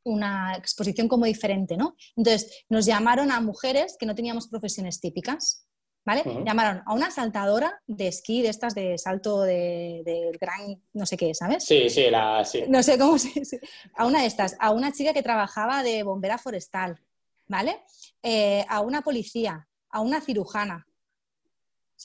una 0.06 0.54
exposición 0.56 1.08
como 1.08 1.26
diferente, 1.26 1.76
¿no? 1.76 1.96
Entonces 2.16 2.64
nos 2.68 2.86
llamaron 2.86 3.30
a 3.30 3.40
mujeres 3.40 3.96
que 3.98 4.06
no 4.06 4.14
teníamos 4.14 4.48
profesiones 4.48 5.00
típicas. 5.00 5.66
¿Vale? 6.04 6.22
Llamaron 6.46 6.84
a 6.86 6.94
una 6.94 7.10
saltadora 7.10 7.82
de 7.84 8.06
esquí, 8.06 8.40
de 8.40 8.50
estas 8.50 8.76
de 8.76 8.96
salto 8.96 9.40
de 9.42 10.30
gran, 10.40 10.80
no 10.92 11.04
sé 11.04 11.16
qué, 11.16 11.34
¿sabes? 11.34 11.64
Sí, 11.64 11.90
sí, 11.90 12.08
la, 12.10 12.44
sí. 12.44 12.62
No 12.68 12.80
sé 12.84 12.96
cómo 12.96 13.18
se 13.18 13.32
A 13.96 14.06
una 14.06 14.20
de 14.20 14.26
estas, 14.26 14.56
a 14.60 14.70
una 14.70 14.92
chica 14.92 15.12
que 15.12 15.24
trabajaba 15.24 15.82
de 15.82 16.04
bombera 16.04 16.38
forestal, 16.38 17.00
¿vale? 17.48 17.82
Eh, 18.22 18.64
a 18.68 18.82
una 18.82 19.02
policía, 19.02 19.66
a 19.90 20.00
una 20.00 20.20
cirujana, 20.20 20.86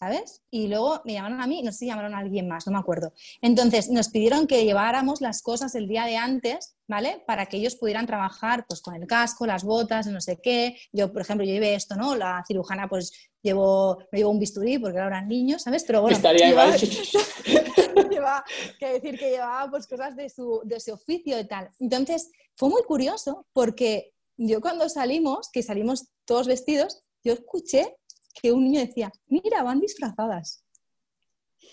¿sabes? 0.01 0.41
Y 0.49 0.67
luego 0.67 0.99
me 1.05 1.13
llamaron 1.13 1.41
a 1.41 1.47
mí, 1.47 1.61
no 1.61 1.71
sé 1.71 1.77
si 1.79 1.85
llamaron 1.85 2.15
a 2.15 2.17
alguien 2.17 2.47
más, 2.47 2.65
no 2.65 2.73
me 2.73 2.79
acuerdo. 2.79 3.13
Entonces 3.39 3.87
nos 3.91 4.09
pidieron 4.09 4.47
que 4.47 4.65
lleváramos 4.65 5.21
las 5.21 5.43
cosas 5.43 5.75
el 5.75 5.87
día 5.87 6.05
de 6.05 6.17
antes, 6.17 6.75
¿vale? 6.87 7.23
Para 7.27 7.45
que 7.45 7.57
ellos 7.57 7.75
pudieran 7.75 8.07
trabajar 8.07 8.65
pues 8.67 8.81
con 8.81 8.95
el 8.95 9.05
casco, 9.05 9.45
las 9.45 9.63
botas, 9.63 10.07
no 10.07 10.19
sé 10.19 10.39
qué. 10.41 10.75
Yo, 10.91 11.13
por 11.13 11.21
ejemplo, 11.21 11.45
yo 11.45 11.53
llevé 11.53 11.75
esto, 11.75 11.95
¿no? 11.95 12.15
La 12.15 12.43
cirujana 12.47 12.89
pues 12.89 13.13
llevó, 13.43 13.99
me 14.11 14.19
llevó 14.19 14.31
un 14.31 14.39
bisturí 14.39 14.79
porque 14.79 14.97
ahora 14.97 15.17
eran 15.17 15.27
niños, 15.29 15.61
¿sabes? 15.61 15.83
Pero 15.83 16.01
bueno, 16.01 16.17
Estaría 16.17 16.47
lleva, 16.47 16.75
lleva, 18.09 18.43
que 18.79 18.93
decir 18.93 19.19
que 19.19 19.29
llevaba 19.29 19.69
pues 19.69 19.85
cosas 19.85 20.15
de 20.15 20.29
su, 20.29 20.61
de 20.65 20.77
ese 20.77 20.93
oficio 20.93 21.39
y 21.39 21.47
tal. 21.47 21.69
Entonces 21.79 22.31
fue 22.55 22.69
muy 22.69 22.81
curioso 22.81 23.45
porque 23.53 24.15
yo 24.35 24.61
cuando 24.61 24.89
salimos, 24.89 25.51
que 25.53 25.61
salimos 25.61 26.07
todos 26.25 26.47
vestidos, 26.47 27.03
yo 27.23 27.33
escuché 27.33 27.97
que 28.33 28.51
un 28.51 28.63
niño 28.63 28.79
decía, 28.79 29.11
mira, 29.27 29.63
van 29.63 29.79
disfrazadas. 29.79 30.63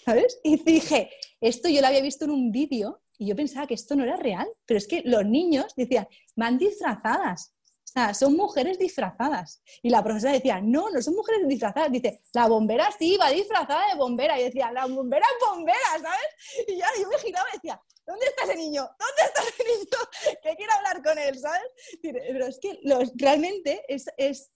¿Sabes? 0.04 0.38
Y 0.42 0.62
dije, 0.62 1.10
esto 1.40 1.68
yo 1.68 1.80
lo 1.80 1.86
había 1.86 2.00
visto 2.00 2.24
en 2.24 2.30
un 2.30 2.50
vídeo 2.50 3.02
y 3.18 3.26
yo 3.26 3.36
pensaba 3.36 3.66
que 3.66 3.74
esto 3.74 3.96
no 3.96 4.04
era 4.04 4.16
real, 4.16 4.46
pero 4.64 4.78
es 4.78 4.86
que 4.86 5.02
los 5.04 5.24
niños 5.24 5.74
decían, 5.76 6.06
van 6.36 6.56
disfrazadas. 6.56 7.52
O 7.88 7.90
sea, 7.90 8.12
son 8.12 8.36
mujeres 8.36 8.78
disfrazadas. 8.78 9.62
Y 9.82 9.88
la 9.88 10.04
profesora 10.04 10.34
decía, 10.34 10.60
no, 10.60 10.90
no 10.90 11.00
son 11.00 11.14
mujeres 11.14 11.48
disfrazadas. 11.48 11.90
Dice, 11.90 12.22
la 12.34 12.46
bombera 12.46 12.90
sí, 12.96 13.16
va 13.16 13.30
disfrazada 13.30 13.88
de 13.90 13.96
bombera. 13.96 14.38
Y 14.38 14.44
decía, 14.44 14.70
la 14.72 14.86
bombera 14.86 15.24
es 15.24 15.48
bombera, 15.48 15.90
¿sabes? 15.92 16.66
Y 16.68 16.76
ya 16.76 16.86
yo 17.00 17.08
me 17.08 17.18
giraba 17.18 17.48
y 17.50 17.56
decía, 17.56 17.80
¿dónde 18.06 18.26
está 18.26 18.44
ese 18.44 18.56
niño? 18.56 18.82
¿Dónde 18.82 19.22
está 19.24 19.42
ese 19.42 19.64
niño? 19.64 20.38
Que 20.42 20.56
quiero 20.56 20.72
hablar 20.74 21.02
con 21.02 21.18
él, 21.18 21.38
¿sabes? 21.38 21.62
Pero 22.02 22.46
es 22.46 22.58
que 22.58 22.78
los, 22.82 23.10
realmente 23.16 23.82
es, 23.88 24.04
es, 24.18 24.50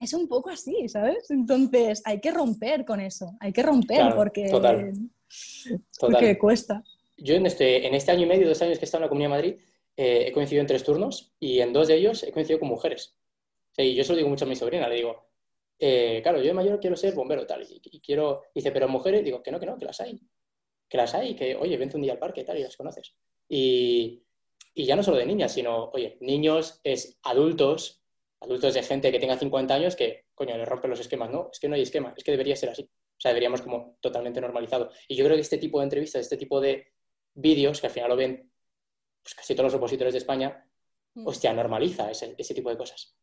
es 0.00 0.12
un 0.12 0.28
poco 0.28 0.50
así, 0.50 0.88
¿sabes? 0.88 1.30
Entonces 1.30 2.02
hay 2.04 2.20
que 2.20 2.30
romper 2.30 2.84
con 2.84 3.00
eso, 3.00 3.36
hay 3.40 3.52
que 3.52 3.62
romper 3.62 4.14
porque, 4.14 4.50
porque 5.98 6.38
cuesta. 6.38 6.84
Yo 7.16 7.34
en 7.34 7.46
este, 7.46 7.86
en 7.86 7.94
este 7.94 8.12
año 8.12 8.22
y 8.22 8.26
medio, 8.26 8.48
dos 8.48 8.62
años 8.62 8.78
que 8.78 8.84
he 8.84 8.86
estado 8.86 9.02
en 9.02 9.06
la 9.06 9.08
Comunidad 9.08 9.30
de 9.30 9.36
Madrid, 9.36 9.60
eh, 9.96 10.26
he 10.28 10.32
coincidido 10.32 10.60
en 10.60 10.68
tres 10.68 10.84
turnos 10.84 11.32
y 11.40 11.60
en 11.60 11.72
dos 11.72 11.88
de 11.88 11.96
ellos 11.96 12.22
he 12.22 12.30
coincidido 12.30 12.60
con 12.60 12.68
mujeres. 12.68 13.16
y 13.76 13.94
yo 13.94 14.04
se 14.04 14.12
lo 14.12 14.16
digo 14.16 14.28
mucho 14.28 14.44
a 14.44 14.48
mi 14.48 14.54
sobrina, 14.54 14.88
le 14.88 14.96
digo, 14.96 15.28
eh, 15.80 16.20
claro, 16.22 16.38
yo 16.38 16.46
de 16.46 16.54
mayor 16.54 16.78
quiero 16.80 16.96
ser 16.96 17.14
bombero 17.14 17.46
tal, 17.46 17.66
y, 17.68 18.00
quiero, 18.00 18.42
dice, 18.54 18.70
pero 18.70 18.88
mujeres, 18.88 19.24
digo, 19.24 19.42
que 19.42 19.50
no, 19.50 19.58
que 19.58 19.66
no, 19.66 19.76
que 19.76 19.84
las 19.84 20.00
hay, 20.00 20.20
que 20.88 20.96
las 20.96 21.14
hay, 21.14 21.34
que, 21.34 21.56
oye, 21.56 21.76
vente 21.76 21.96
un 21.96 22.02
día 22.02 22.12
al 22.12 22.18
parque 22.18 22.44
tal 22.44 22.58
y 22.58 22.62
las 22.62 22.76
conoces. 22.76 23.14
Y, 23.48 24.24
y 24.74 24.84
ya 24.84 24.94
no 24.94 25.02
solo 25.02 25.16
de 25.16 25.26
niñas, 25.26 25.52
sino, 25.52 25.90
oye, 25.90 26.18
niños, 26.20 26.80
es 26.84 27.18
adultos, 27.22 27.97
adultos 28.40 28.74
de 28.74 28.82
gente 28.82 29.10
que 29.10 29.18
tenga 29.18 29.36
50 29.36 29.74
años 29.74 29.96
que, 29.96 30.26
coño, 30.34 30.56
le 30.56 30.64
rompen 30.64 30.90
los 30.90 31.00
esquemas. 31.00 31.30
No, 31.30 31.50
es 31.52 31.58
que 31.58 31.68
no 31.68 31.74
hay 31.74 31.82
esquema, 31.82 32.14
es 32.16 32.24
que 32.24 32.30
debería 32.30 32.56
ser 32.56 32.70
así. 32.70 32.82
O 32.82 33.20
sea, 33.20 33.30
deberíamos 33.30 33.62
como 33.62 33.96
totalmente 34.00 34.40
normalizado. 34.40 34.90
Y 35.08 35.16
yo 35.16 35.24
creo 35.24 35.36
que 35.36 35.42
este 35.42 35.58
tipo 35.58 35.78
de 35.78 35.84
entrevistas, 35.84 36.22
este 36.22 36.36
tipo 36.36 36.60
de 36.60 36.92
vídeos, 37.34 37.80
que 37.80 37.88
al 37.88 37.92
final 37.92 38.10
lo 38.10 38.16
ven 38.16 38.50
pues, 39.22 39.34
casi 39.34 39.54
todos 39.54 39.72
los 39.72 39.74
opositores 39.74 40.14
de 40.14 40.18
España, 40.18 40.64
mm. 41.14 41.26
hostia, 41.26 41.52
normaliza 41.52 42.10
ese, 42.10 42.34
ese 42.38 42.54
tipo 42.54 42.70
de 42.70 42.76
cosas 42.76 43.17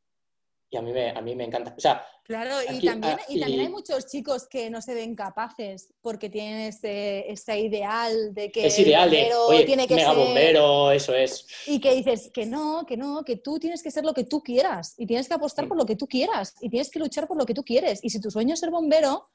y 0.69 0.77
a 0.77 0.81
mí 0.81 0.91
me, 0.91 1.09
a 1.09 1.21
mí 1.21 1.35
me 1.35 1.45
encanta. 1.45 1.73
O 1.77 1.79
sea, 1.79 2.05
claro, 2.23 2.55
y, 2.63 2.85
también, 2.85 3.17
y, 3.29 3.39
también, 3.39 3.61
hay 3.61 3.69
muchos 3.69 4.07
chicos 4.07 4.47
que 4.47 4.69
no 4.69 4.81
se 4.81 4.93
ven 4.93 5.15
capaces 5.15 5.93
porque 6.01 6.29
tienen 6.29 6.61
ese, 6.61 7.31
ese 7.31 7.59
ideal 7.59 8.33
de 8.33 8.51
que 8.51 8.67
es 8.67 8.79
ideal 8.79 9.09
de, 9.09 9.29
tiene 9.65 9.87
que 9.87 9.95
mega 9.95 10.13
bombero, 10.13 10.91
eso 10.91 11.13
es. 11.13 11.47
Y 11.67 11.79
que 11.79 11.93
dices 11.93 12.31
que 12.33 12.45
no, 12.45 12.85
que 12.85 12.97
no, 12.97 13.23
que 13.23 13.37
tú 13.37 13.59
tienes 13.59 13.83
que 13.83 13.91
ser 13.91 14.03
lo 14.03 14.13
que 14.13 14.23
tú 14.23 14.41
quieras 14.41 14.95
y 14.97 15.05
tienes 15.05 15.27
que 15.27 15.33
apostar 15.35 15.67
por 15.67 15.77
lo 15.77 15.85
que 15.85 15.95
tú 15.95 16.07
quieras 16.07 16.55
y 16.61 16.69
tienes 16.69 16.89
que 16.89 16.99
luchar 16.99 17.27
por 17.27 17.37
lo 17.37 17.45
que 17.45 17.53
tú 17.53 17.63
quieres. 17.63 17.99
Y 18.03 18.09
si 18.09 18.19
tu 18.19 18.31
sueño 18.31 18.53
es 18.53 18.59
ser 18.59 18.71
bombero, 18.71 19.25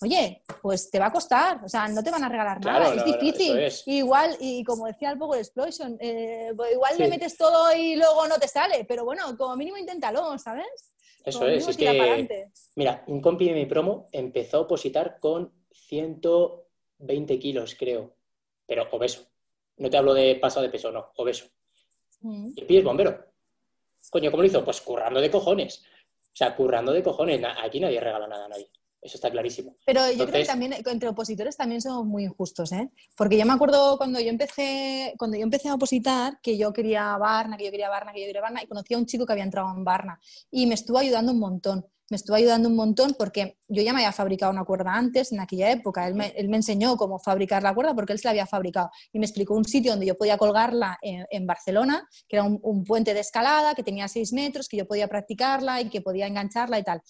oye, 0.00 0.42
pues 0.60 0.90
te 0.90 0.98
va 0.98 1.06
a 1.06 1.12
costar, 1.12 1.60
o 1.64 1.68
sea, 1.68 1.88
no 1.88 2.02
te 2.02 2.10
van 2.10 2.24
a 2.24 2.28
regalar 2.28 2.64
nada, 2.64 2.94
es 2.94 3.04
difícil. 3.04 3.58
Igual, 3.86 4.36
y 4.40 4.64
como 4.64 4.86
decía 4.86 5.10
el 5.10 5.18
Power 5.18 5.38
Explosion, 5.38 5.96
eh, 6.00 6.52
pues 6.56 6.72
igual 6.72 6.98
le 6.98 7.08
metes 7.08 7.36
todo 7.36 7.74
y 7.74 7.96
luego 7.96 8.26
no 8.26 8.38
te 8.38 8.48
sale, 8.48 8.84
pero 8.84 9.04
bueno, 9.04 9.36
como 9.36 9.56
mínimo 9.56 9.76
inténtalo, 9.76 10.38
¿sabes? 10.38 10.94
Eso 11.24 11.46
es, 11.46 11.68
es 11.68 11.76
que, 11.76 12.50
mira, 12.74 13.04
un 13.06 13.20
compi 13.20 13.46
de 13.46 13.54
mi 13.54 13.66
promo 13.66 14.08
empezó 14.10 14.58
a 14.58 14.60
opositar 14.62 15.18
con 15.20 15.52
120 15.70 17.38
kilos, 17.38 17.76
creo, 17.78 18.16
pero 18.66 18.88
obeso. 18.90 19.28
No 19.76 19.88
te 19.88 19.96
hablo 19.96 20.14
de 20.14 20.36
pasado 20.36 20.62
de 20.62 20.70
peso, 20.70 20.90
no, 20.90 21.12
obeso. 21.16 21.46
Mm. 22.20 22.52
Y 22.56 22.76
el 22.76 22.84
bombero. 22.84 23.24
Coño, 24.10 24.30
¿cómo 24.30 24.42
lo 24.42 24.48
hizo? 24.48 24.64
Pues 24.64 24.80
currando 24.80 25.20
de 25.20 25.30
cojones. 25.30 25.84
O 26.20 26.34
sea, 26.36 26.54
currando 26.56 26.92
de 26.92 27.02
cojones. 27.02 27.40
Aquí 27.62 27.78
nadie 27.78 28.00
regala 28.00 28.26
nada 28.26 28.46
a 28.46 28.48
nadie. 28.48 28.70
Eso 29.02 29.16
está 29.16 29.30
clarísimo. 29.32 29.74
Pero 29.84 30.00
yo 30.12 30.26
creo 30.28 30.42
que 30.42 30.46
también 30.46 30.74
entre 30.86 31.08
opositores 31.08 31.56
también 31.56 31.82
somos 31.82 32.06
muy 32.06 32.22
injustos, 32.22 32.70
¿eh? 32.70 32.88
Porque 33.16 33.36
yo 33.36 33.44
me 33.44 33.52
acuerdo 33.52 33.98
cuando 33.98 34.20
yo 34.20 34.28
empecé, 34.28 35.14
cuando 35.18 35.36
yo 35.36 35.42
empecé 35.42 35.68
a 35.68 35.74
opositar, 35.74 36.38
que 36.40 36.56
yo 36.56 36.72
quería 36.72 37.16
Barna, 37.16 37.56
que 37.56 37.64
yo 37.64 37.72
quería 37.72 37.88
Barna, 37.88 38.12
que 38.12 38.20
yo 38.20 38.26
quería 38.26 38.40
Barna, 38.40 38.62
y 38.62 38.68
conocí 38.68 38.94
a 38.94 38.98
un 38.98 39.06
chico 39.06 39.26
que 39.26 39.32
había 39.32 39.42
entrado 39.42 39.74
en 39.76 39.82
Barna 39.82 40.20
y 40.52 40.66
me 40.66 40.74
estuvo 40.74 40.98
ayudando 40.98 41.32
un 41.32 41.40
montón 41.40 41.84
me 42.12 42.16
estuvo 42.16 42.36
ayudando 42.36 42.68
un 42.68 42.76
montón 42.76 43.14
porque 43.16 43.56
yo 43.68 43.82
ya 43.82 43.94
me 43.94 44.00
había 44.00 44.12
fabricado 44.12 44.52
una 44.52 44.66
cuerda 44.66 44.94
antes, 44.94 45.32
en 45.32 45.40
aquella 45.40 45.70
época. 45.70 46.06
Él 46.06 46.14
me, 46.14 46.26
él 46.36 46.50
me, 46.50 46.58
enseñó 46.58 46.94
cómo 46.98 47.18
fabricar 47.18 47.62
la 47.62 47.74
cuerda 47.74 47.94
porque 47.94 48.12
él 48.12 48.18
se 48.18 48.26
la 48.26 48.32
había 48.32 48.46
fabricado 48.46 48.90
y 49.14 49.18
me 49.18 49.24
explicó 49.24 49.54
un 49.54 49.64
sitio 49.64 49.92
donde 49.92 50.04
yo 50.04 50.18
podía 50.18 50.36
colgarla 50.36 50.98
en, 51.00 51.46
Barcelona, 51.46 52.06
que 52.28 52.36
era 52.36 52.44
un, 52.44 52.60
un, 52.62 52.84
puente 52.84 53.14
de 53.14 53.20
escalada, 53.20 53.74
que 53.74 53.82
tenía 53.82 54.08
seis 54.08 54.34
metros, 54.34 54.68
que 54.68 54.76
yo 54.76 54.86
podía 54.86 55.08
practicarla 55.08 55.80
y 55.80 55.88
que 55.88 56.02
podía 56.02 56.26
engancharla 56.26 56.78
y 56.78 56.84
tal. 56.84 57.00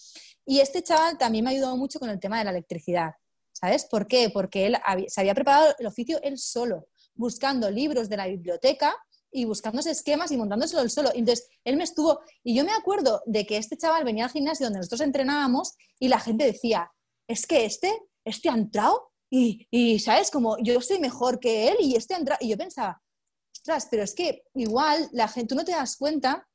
Y 0.46 0.60
este 0.60 0.84
chaval 0.84 1.18
también 1.18 1.44
me 1.44 1.50
ha 1.50 1.54
ayudado 1.54 1.76
mucho 1.76 1.98
con 1.98 2.08
el 2.08 2.20
tema 2.20 2.38
de 2.38 2.44
la 2.44 2.50
electricidad. 2.52 3.10
¿Sabes 3.50 3.86
por 3.86 4.06
qué? 4.06 4.30
Porque 4.32 4.66
él 4.66 4.76
se 5.08 5.20
había 5.20 5.34
preparado 5.34 5.74
el 5.80 5.86
oficio 5.86 6.20
él 6.22 6.38
solo, 6.38 6.86
buscando 7.16 7.68
libros 7.72 8.08
de 8.08 8.18
la 8.18 8.28
biblioteca 8.28 8.94
y 9.32 9.44
buscándose 9.46 9.90
esquemas 9.90 10.30
y 10.30 10.36
montándoselo 10.36 10.82
él 10.82 10.90
solo. 10.90 11.10
Entonces, 11.14 11.48
él 11.64 11.76
me 11.76 11.84
estuvo, 11.84 12.20
y 12.44 12.54
yo 12.54 12.64
me 12.64 12.72
acuerdo 12.72 13.22
de 13.26 13.46
que 13.46 13.56
este 13.56 13.76
chaval 13.76 14.04
venía 14.04 14.24
al 14.24 14.30
gimnasio 14.30 14.66
donde 14.66 14.78
nosotros 14.78 15.00
entrenábamos 15.00 15.74
y 15.98 16.08
la 16.08 16.20
gente 16.20 16.44
decía, 16.44 16.90
es 17.26 17.46
que 17.46 17.64
este, 17.64 17.92
este 18.24 18.50
ha 18.50 18.54
entrado 18.54 19.10
y, 19.30 19.66
y, 19.70 19.98
¿sabes? 19.98 20.30
Como 20.30 20.58
yo 20.58 20.80
soy 20.80 20.98
mejor 20.98 21.40
que 21.40 21.68
él 21.68 21.76
y 21.80 21.96
este 21.96 22.14
ha 22.14 22.18
entrado. 22.18 22.38
Y 22.42 22.50
yo 22.50 22.58
pensaba, 22.58 23.02
ostras, 23.56 23.88
pero 23.90 24.02
es 24.02 24.14
que 24.14 24.42
igual 24.54 25.08
la 25.12 25.28
gente, 25.28 25.48
tú 25.48 25.54
no 25.54 25.64
te 25.64 25.72
das 25.72 25.96
cuenta 25.96 26.46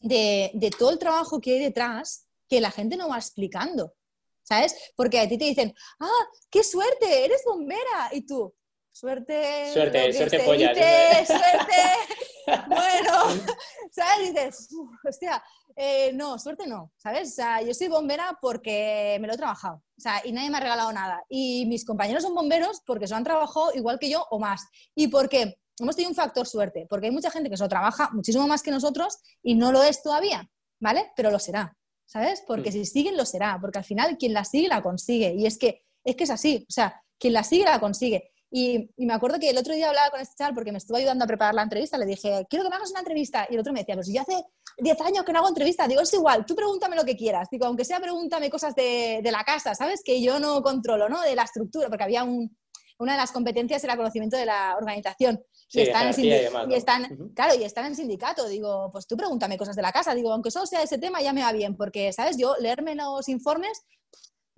de, 0.00 0.50
de 0.54 0.70
todo 0.70 0.90
el 0.90 0.98
trabajo 0.98 1.40
que 1.40 1.54
hay 1.54 1.60
detrás 1.60 2.26
que 2.48 2.60
la 2.60 2.70
gente 2.70 2.96
no 2.96 3.08
va 3.08 3.16
explicando, 3.16 3.94
¿sabes? 4.42 4.74
Porque 4.96 5.20
a 5.20 5.28
ti 5.28 5.38
te 5.38 5.44
dicen, 5.44 5.72
ah, 6.00 6.26
qué 6.50 6.64
suerte, 6.64 7.24
eres 7.24 7.42
bombera. 7.46 8.10
Y 8.12 8.26
tú, 8.26 8.52
suerte. 8.92 9.72
Suerte, 9.72 10.12
suerte 10.12 10.40
polla. 10.40 10.74
suerte. 10.74 11.74
bueno, 12.68 13.44
¿sabes? 13.90 14.34
dices, 14.34 14.68
hostia, 15.06 15.42
eh, 15.76 16.12
no, 16.14 16.38
suerte 16.38 16.66
no, 16.66 16.92
¿sabes? 16.96 17.28
O 17.28 17.34
sea, 17.34 17.62
yo 17.62 17.74
soy 17.74 17.88
bombera 17.88 18.38
porque 18.40 19.18
me 19.20 19.26
lo 19.26 19.34
he 19.34 19.36
trabajado, 19.36 19.76
o 19.76 20.00
sea, 20.00 20.22
y 20.24 20.32
nadie 20.32 20.50
me 20.50 20.58
ha 20.58 20.60
regalado 20.60 20.92
nada. 20.92 21.22
Y 21.28 21.66
mis 21.66 21.84
compañeros 21.84 22.22
son 22.22 22.34
bomberos 22.34 22.82
porque 22.86 23.06
se 23.06 23.14
han 23.14 23.24
trabajado 23.24 23.72
igual 23.74 23.98
que 23.98 24.10
yo 24.10 24.26
o 24.30 24.38
más. 24.38 24.66
Y 24.94 25.08
porque 25.08 25.58
hemos 25.78 25.96
tenido 25.96 26.10
un 26.10 26.16
factor 26.16 26.46
suerte, 26.46 26.86
porque 26.88 27.06
hay 27.06 27.12
mucha 27.12 27.30
gente 27.30 27.50
que 27.50 27.56
se 27.56 27.62
lo 27.62 27.68
trabaja 27.68 28.10
muchísimo 28.12 28.46
más 28.46 28.62
que 28.62 28.70
nosotros 28.70 29.18
y 29.42 29.54
no 29.54 29.72
lo 29.72 29.82
es 29.82 30.02
todavía, 30.02 30.48
¿vale? 30.80 31.12
Pero 31.16 31.30
lo 31.30 31.38
será, 31.38 31.76
¿sabes? 32.06 32.42
Porque 32.46 32.70
mm. 32.70 32.72
si 32.72 32.84
siguen, 32.84 33.16
lo 33.16 33.24
será, 33.24 33.58
porque 33.60 33.78
al 33.78 33.84
final 33.84 34.18
quien 34.18 34.34
la 34.34 34.44
sigue, 34.44 34.68
la 34.68 34.82
consigue. 34.82 35.34
Y 35.34 35.46
es 35.46 35.58
que 35.58 35.84
es, 36.04 36.16
que 36.16 36.24
es 36.24 36.30
así, 36.30 36.66
o 36.68 36.72
sea, 36.72 37.02
quien 37.18 37.34
la 37.34 37.44
sigue, 37.44 37.64
la 37.64 37.80
consigue. 37.80 38.29
Y, 38.52 38.90
me 38.96 39.12
acuerdo 39.14 39.38
que 39.38 39.48
el 39.50 39.58
otro 39.58 39.74
día 39.74 39.88
hablaba 39.88 40.10
con 40.10 40.20
este 40.20 40.34
chaval 40.36 40.54
porque 40.54 40.72
me 40.72 40.78
estuvo 40.78 40.96
ayudando 40.96 41.24
a 41.24 41.28
preparar 41.28 41.54
la 41.54 41.62
entrevista. 41.62 41.96
Le 41.98 42.06
dije, 42.06 42.46
quiero 42.50 42.64
que 42.64 42.70
me 42.70 42.76
hagas 42.76 42.90
una 42.90 43.00
entrevista. 43.00 43.46
Y 43.48 43.54
el 43.54 43.60
otro 43.60 43.72
me 43.72 43.80
decía, 43.80 43.94
pues 43.94 44.08
yo 44.12 44.20
hace 44.20 44.44
10 44.78 45.00
años 45.02 45.24
que 45.24 45.32
no 45.32 45.38
hago 45.38 45.48
entrevista. 45.48 45.86
Digo, 45.86 46.00
es 46.00 46.12
igual, 46.12 46.44
tú 46.44 46.54
pregúntame 46.56 46.96
lo 46.96 47.04
que 47.04 47.16
quieras. 47.16 47.48
Digo, 47.50 47.66
aunque 47.66 47.84
sea, 47.84 48.00
pregúntame 48.00 48.50
cosas 48.50 48.74
de, 48.74 49.20
de 49.22 49.30
la 49.32 49.44
casa, 49.44 49.74
¿sabes? 49.74 50.02
Que 50.04 50.20
yo 50.20 50.40
no 50.40 50.62
controlo, 50.62 51.08
¿no? 51.08 51.20
De 51.22 51.34
la 51.36 51.44
estructura, 51.44 51.88
porque 51.88 52.04
había 52.04 52.24
un, 52.24 52.56
una 52.98 53.12
de 53.12 53.18
las 53.18 53.30
competencias 53.32 53.82
era 53.84 53.96
conocimiento 53.96 54.36
de 54.36 54.46
la 54.46 54.74
organización. 54.76 55.42
Sí, 55.68 55.78
y 55.78 55.82
están, 55.82 56.08
en, 56.08 56.10
y 56.10 56.12
sindi- 56.14 56.42
demás, 56.42 56.64
y 56.66 56.70
¿no? 56.70 56.74
están- 56.74 57.12
Ujú. 57.12 57.32
claro, 57.34 57.54
y 57.54 57.62
están 57.62 57.86
en 57.86 57.94
sindicato. 57.94 58.48
Digo, 58.48 58.90
pues 58.90 59.06
tú 59.06 59.16
pregúntame 59.16 59.56
cosas 59.56 59.76
de 59.76 59.82
la 59.82 59.92
casa. 59.92 60.12
Digo, 60.14 60.32
aunque 60.32 60.50
solo 60.50 60.66
sea 60.66 60.82
ese 60.82 60.98
tema, 60.98 61.22
ya 61.22 61.32
me 61.32 61.42
va 61.42 61.52
bien, 61.52 61.76
porque, 61.76 62.12
¿sabes? 62.12 62.36
Yo 62.36 62.56
leerme 62.58 62.96
los 62.96 63.28
informes 63.28 63.82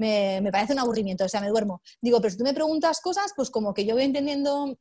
me, 0.02 0.40
me 0.42 0.50
parece 0.50 0.72
un 0.72 0.80
aburrimiento, 0.80 1.24
o 1.24 1.28
sea, 1.28 1.40
me 1.40 1.48
duermo. 1.48 1.80
Digo, 2.00 2.20
pero 2.20 2.30
si 2.32 2.38
tú 2.38 2.44
me 2.44 2.52
preguntas 2.54 3.00
cosas, 3.00 3.32
pues 3.36 3.50
como 3.50 3.72
que 3.72 3.84
yo 3.84 3.94
voy 3.94 4.04
entendiendo 4.04 4.76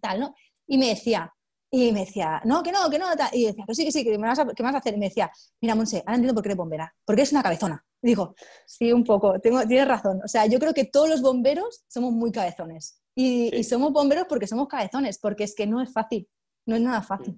tal, 0.00 0.20
¿no? 0.20 0.34
Y 0.66 0.76
me 0.78 0.88
decía, 0.88 1.32
y 1.70 1.92
me 1.92 2.00
decía, 2.00 2.40
no, 2.44 2.62
que 2.62 2.70
no, 2.72 2.88
que 2.90 2.98
no, 2.98 3.06
tal. 3.16 3.30
y 3.32 3.46
decía, 3.46 3.64
que 3.66 3.74
sí, 3.74 3.84
que 3.84 3.92
sí, 3.92 4.04
que 4.04 4.18
me 4.18 4.28
vas 4.28 4.38
a, 4.38 4.46
que 4.46 4.62
me 4.62 4.68
vas 4.68 4.74
a 4.76 4.78
hacer. 4.78 4.94
Y 4.94 4.98
me 4.98 5.06
decía, 5.08 5.30
mira, 5.60 5.74
Monse, 5.74 5.98
ahora 5.98 6.14
entiendo 6.14 6.34
por 6.34 6.42
qué 6.42 6.48
eres 6.48 6.56
bombera, 6.56 6.94
porque 7.04 7.22
eres 7.22 7.32
una 7.32 7.42
cabezona. 7.42 7.84
Y 8.02 8.08
digo, 8.08 8.34
sí, 8.66 8.92
un 8.92 9.02
poco, 9.04 9.40
tengo, 9.40 9.66
tienes 9.66 9.88
razón. 9.88 10.20
O 10.24 10.28
sea, 10.28 10.46
yo 10.46 10.58
creo 10.58 10.74
que 10.74 10.84
todos 10.84 11.08
los 11.08 11.20
bomberos 11.22 11.84
somos 11.88 12.12
muy 12.12 12.30
cabezones. 12.32 13.00
Y, 13.14 13.50
Sí. 13.50 13.56
y 13.58 13.64
somos 13.64 13.92
bomberos 13.92 14.26
porque 14.28 14.46
somos 14.46 14.66
cabezones, 14.68 15.18
porque 15.18 15.44
es 15.44 15.54
que 15.54 15.66
no 15.66 15.80
es 15.80 15.92
fácil, 15.92 16.28
no 16.66 16.76
es 16.76 16.82
nada 16.82 17.00
fácil. 17.02 17.34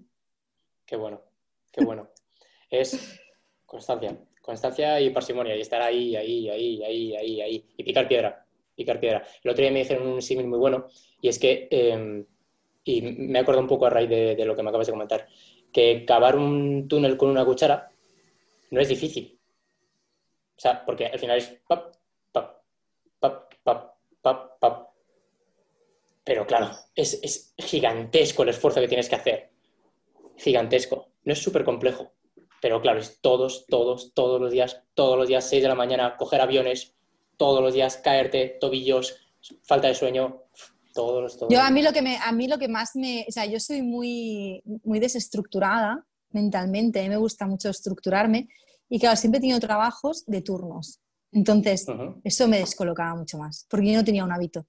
Qué 0.87 0.97
bueno, 0.97 1.21
qué 1.73 1.85
bueno. 1.85 2.09
Es 2.71 2.99
constancia, 3.65 4.19
constancia 4.47 4.99
y 5.01 5.11
parsimonia, 5.11 5.55
y 5.55 5.61
estar 5.61 5.83
ahí, 5.83 6.17
ahí, 6.17 6.49
ahí, 6.49 6.83
ahí, 6.83 7.17
ahí, 7.17 7.41
ahí, 7.43 7.65
y 7.77 7.85
picar 7.85 8.09
piedra, 8.09 8.47
picar 8.75 8.99
piedra. 8.99 9.23
El 9.43 9.51
otro 9.51 9.63
día 9.63 9.73
me 9.73 9.81
dijeron 9.81 10.07
un 10.07 10.23
símil 10.23 10.47
muy 10.47 10.59
bueno, 10.59 10.87
y 11.21 11.29
es 11.29 11.39
que, 11.39 11.69
eh, 11.71 12.25
y 12.85 13.03
me 13.03 13.41
acuerdo 13.41 13.61
un 13.61 13.67
poco 13.67 13.87
a 13.87 13.91
raíz 13.91 14.09
de, 14.09 14.37
de 14.37 14.45
lo 14.47 14.57
que 14.57 14.63
me 14.63 14.71
acabas 14.71 14.87
de 14.87 14.93
comentar, 14.93 15.27
que 15.73 16.05
cavar 16.07 16.37
un 16.37 16.89
túnel 16.89 17.17
con 17.17 17.29
una 17.29 17.45
cuchara 17.45 17.91
no 18.71 18.81
es 18.81 18.89
difícil. 18.89 19.39
O 20.57 20.61
sea, 20.61 20.85
porque 20.87 21.07
al 21.07 21.19
final 21.19 21.37
es 21.37 21.61
pap, 21.69 21.95
pap, 22.33 22.63
pap, 23.21 23.53
pap, 23.63 23.95
pap, 24.23 24.59
pap. 24.59 24.89
Pero 26.25 26.47
claro, 26.47 26.71
es, 26.95 27.21
es 27.23 27.55
gigantesco 27.59 28.43
el 28.43 28.49
esfuerzo 28.49 28.81
que 28.81 28.89
tienes 28.89 29.09
que 29.09 29.17
hacer 29.17 29.51
gigantesco. 30.37 31.09
No 31.25 31.33
es 31.33 31.43
súper 31.43 31.65
complejo, 31.65 32.13
pero 32.61 32.81
claro, 32.81 33.01
es 33.01 33.21
todos, 33.21 33.67
todos, 33.67 34.13
todos 34.15 34.41
los 34.41 34.51
días, 34.51 34.83
todos 34.95 35.19
los 35.19 35.29
días, 35.29 35.49
6 35.49 35.63
de 35.63 35.69
la 35.69 35.75
mañana, 35.75 36.17
coger 36.17 36.41
aviones, 36.41 36.95
todos 37.37 37.63
los 37.63 37.75
días 37.75 37.97
caerte, 37.99 38.57
tobillos, 38.61 39.17
falta 39.63 39.89
de 39.89 39.95
sueño, 39.95 40.45
todos 40.95 41.23
los, 41.23 41.39
todos 41.39 41.53
Yo 41.53 41.61
a 41.61 41.71
mí 41.71 41.83
lo 41.83 41.93
que 41.93 42.03
me, 42.03 42.17
a 42.17 42.33
mí 42.33 42.49
lo 42.49 42.59
que 42.59 42.69
más 42.69 42.97
me, 42.97 43.27
o 43.29 43.33
sea, 43.33 43.47
yo 43.47 43.61
soy 43.61 43.83
muy, 43.83 44.63
muy 44.85 44.99
desestructurada 44.99 46.05
mentalmente, 46.31 47.01
a 47.01 47.03
mí 47.03 47.09
me 47.09 47.17
gusta 47.17 47.47
mucho 47.47 47.69
estructurarme 47.69 48.49
y 48.89 48.99
claro, 48.99 49.17
siempre 49.17 49.39
he 49.39 49.41
tenido 49.41 49.61
trabajos 49.61 50.25
de 50.27 50.43
turnos. 50.43 51.01
Entonces, 51.33 51.85
eso 52.25 52.49
me 52.49 52.61
descolocaba 52.61 53.15
mucho 53.15 53.37
más, 53.37 53.67
porque 53.69 53.93
yo 53.93 53.99
no 53.99 54.05
tenía 54.05 54.25
un 54.25 54.33
hábito. 54.33 54.67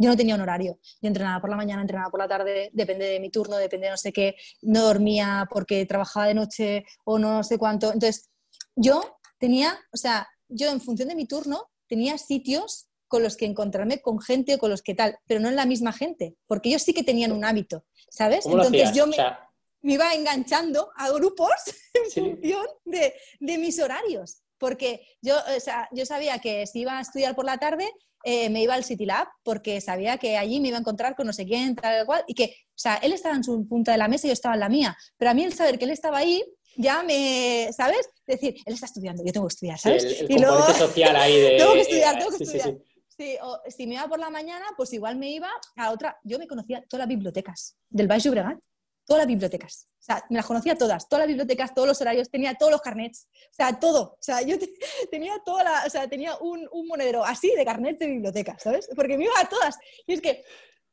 Yo 0.00 0.08
no 0.08 0.16
tenía 0.16 0.34
un 0.34 0.40
horario. 0.40 0.78
Yo 1.02 1.08
entrenaba 1.08 1.40
por 1.42 1.50
la 1.50 1.56
mañana, 1.56 1.82
entrenaba 1.82 2.10
por 2.10 2.20
la 2.20 2.26
tarde, 2.26 2.70
depende 2.72 3.04
de 3.04 3.20
mi 3.20 3.28
turno, 3.30 3.56
depende 3.58 3.86
de 3.86 3.90
no 3.90 3.96
sé 3.98 4.12
qué. 4.14 4.34
No 4.62 4.82
dormía 4.82 5.46
porque 5.50 5.84
trabajaba 5.84 6.26
de 6.26 6.32
noche 6.34 6.84
o 7.04 7.18
no 7.18 7.44
sé 7.44 7.58
cuánto. 7.58 7.92
Entonces, 7.92 8.30
yo 8.76 9.18
tenía, 9.38 9.78
o 9.92 9.98
sea, 9.98 10.26
yo 10.48 10.70
en 10.70 10.80
función 10.80 11.08
de 11.10 11.14
mi 11.14 11.26
turno 11.26 11.70
tenía 11.86 12.16
sitios 12.16 12.88
con 13.08 13.22
los 13.22 13.36
que 13.36 13.44
encontrarme 13.44 14.00
con 14.00 14.20
gente 14.20 14.54
o 14.54 14.58
con 14.58 14.70
los 14.70 14.80
que 14.80 14.94
tal, 14.94 15.18
pero 15.26 15.38
no 15.40 15.48
en 15.48 15.56
la 15.56 15.66
misma 15.66 15.92
gente, 15.92 16.34
porque 16.46 16.70
ellos 16.70 16.82
sí 16.82 16.94
que 16.94 17.02
tenían 17.04 17.32
un 17.32 17.44
hábito, 17.44 17.84
¿sabes? 18.08 18.44
¿Cómo 18.44 18.56
lo 18.56 18.64
Entonces 18.64 18.92
yo 18.94 19.04
O 19.04 19.06
me, 19.08 19.16
sea, 19.16 19.50
me 19.82 19.92
iba 19.94 20.14
enganchando 20.14 20.90
a 20.96 21.10
grupos 21.10 21.50
en 21.94 22.10
Sí. 22.10 22.20
función 22.20 22.66
de, 22.86 23.12
de 23.40 23.58
mis 23.58 23.78
horarios. 23.80 24.42
Porque 24.58 25.06
yo, 25.20 25.36
o 25.56 25.60
sea, 25.60 25.88
yo 25.92 26.06
sabía 26.06 26.38
que 26.38 26.66
si 26.66 26.80
iba 26.80 26.98
a 26.98 27.00
estudiar 27.00 27.34
por 27.34 27.44
la 27.46 27.58
tarde, 27.58 27.90
eh, 28.24 28.50
me 28.50 28.62
iba 28.62 28.74
al 28.74 28.84
City 28.84 29.06
Lab 29.06 29.28
porque 29.42 29.80
sabía 29.80 30.18
que 30.18 30.36
allí 30.36 30.60
me 30.60 30.68
iba 30.68 30.76
a 30.76 30.80
encontrar 30.80 31.16
con 31.16 31.26
no 31.26 31.32
sé 31.32 31.46
quién, 31.46 31.74
tal 31.76 32.04
cual, 32.06 32.22
y 32.26 32.34
que, 32.34 32.54
o 32.68 32.78
sea, 32.78 32.96
él 32.96 33.12
estaba 33.12 33.34
en 33.36 33.44
su 33.44 33.66
punta 33.68 33.92
de 33.92 33.98
la 33.98 34.08
mesa 34.08 34.26
y 34.26 34.30
yo 34.30 34.34
estaba 34.34 34.54
en 34.54 34.60
la 34.60 34.68
mía. 34.68 34.96
Pero 35.16 35.30
a 35.30 35.34
mí 35.34 35.44
el 35.44 35.52
saber 35.54 35.78
que 35.78 35.84
él 35.86 35.90
estaba 35.90 36.18
ahí 36.18 36.44
ya 36.76 37.02
me, 37.02 37.68
¿sabes? 37.76 38.08
Decir, 38.26 38.54
él 38.64 38.74
está 38.74 38.86
estudiando, 38.86 39.24
yo 39.24 39.32
tengo 39.32 39.46
que 39.48 39.52
estudiar, 39.54 39.78
sí, 39.78 39.82
¿sabes? 39.82 40.04
el, 40.04 40.14
el 40.26 40.30
Y 40.30 40.38
luego- 40.38 40.72
social 40.74 41.16
ahí 41.16 41.40
de... 41.40 41.50
Tengo 41.58 41.72
que 41.74 41.80
estudiar, 41.80 42.14
eh, 42.14 42.18
tengo 42.18 42.30
que 42.30 42.38
sí, 42.38 42.46
sí, 42.46 42.56
estudiar. 42.56 42.78
sí. 42.78 42.84
Sí, 43.16 43.36
o 43.42 43.58
si 43.68 43.86
me 43.86 43.94
iba 43.96 44.08
por 44.08 44.18
la 44.18 44.30
mañana, 44.30 44.64
pues 44.78 44.94
igual 44.94 45.16
me 45.16 45.28
iba 45.30 45.50
a 45.76 45.90
otra. 45.90 46.18
Yo 46.24 46.38
me 46.38 46.46
conocía 46.46 46.82
todas 46.88 47.00
las 47.00 47.08
bibliotecas 47.08 47.76
del 47.90 48.06
Baix 48.08 48.24
Llobregat, 48.24 48.58
todas 49.10 49.22
las 49.22 49.26
bibliotecas. 49.26 49.88
O 49.98 50.02
sea, 50.02 50.24
me 50.30 50.36
las 50.36 50.46
conocía 50.46 50.76
todas, 50.78 51.08
todas 51.08 51.22
las 51.22 51.26
bibliotecas, 51.26 51.74
todos 51.74 51.88
los 51.88 52.00
horarios, 52.00 52.30
tenía 52.30 52.54
todos 52.54 52.70
los 52.70 52.80
carnets, 52.80 53.26
o 53.50 53.54
sea, 53.54 53.80
todo. 53.80 54.02
O 54.12 54.18
sea, 54.20 54.40
yo 54.42 54.56
te- 54.56 54.72
tenía 55.10 55.34
toda 55.44 55.64
la, 55.64 55.82
o 55.84 55.90
sea, 55.90 56.08
tenía 56.08 56.36
un, 56.36 56.68
un 56.70 56.86
monedero 56.86 57.24
así 57.24 57.52
de 57.56 57.64
carnets 57.64 57.98
de 57.98 58.06
bibliotecas, 58.06 58.62
¿sabes? 58.62 58.88
Porque 58.94 59.18
me 59.18 59.24
iba 59.24 59.32
a 59.36 59.48
todas. 59.48 59.76
Y 60.06 60.12
es 60.14 60.20
que 60.20 60.44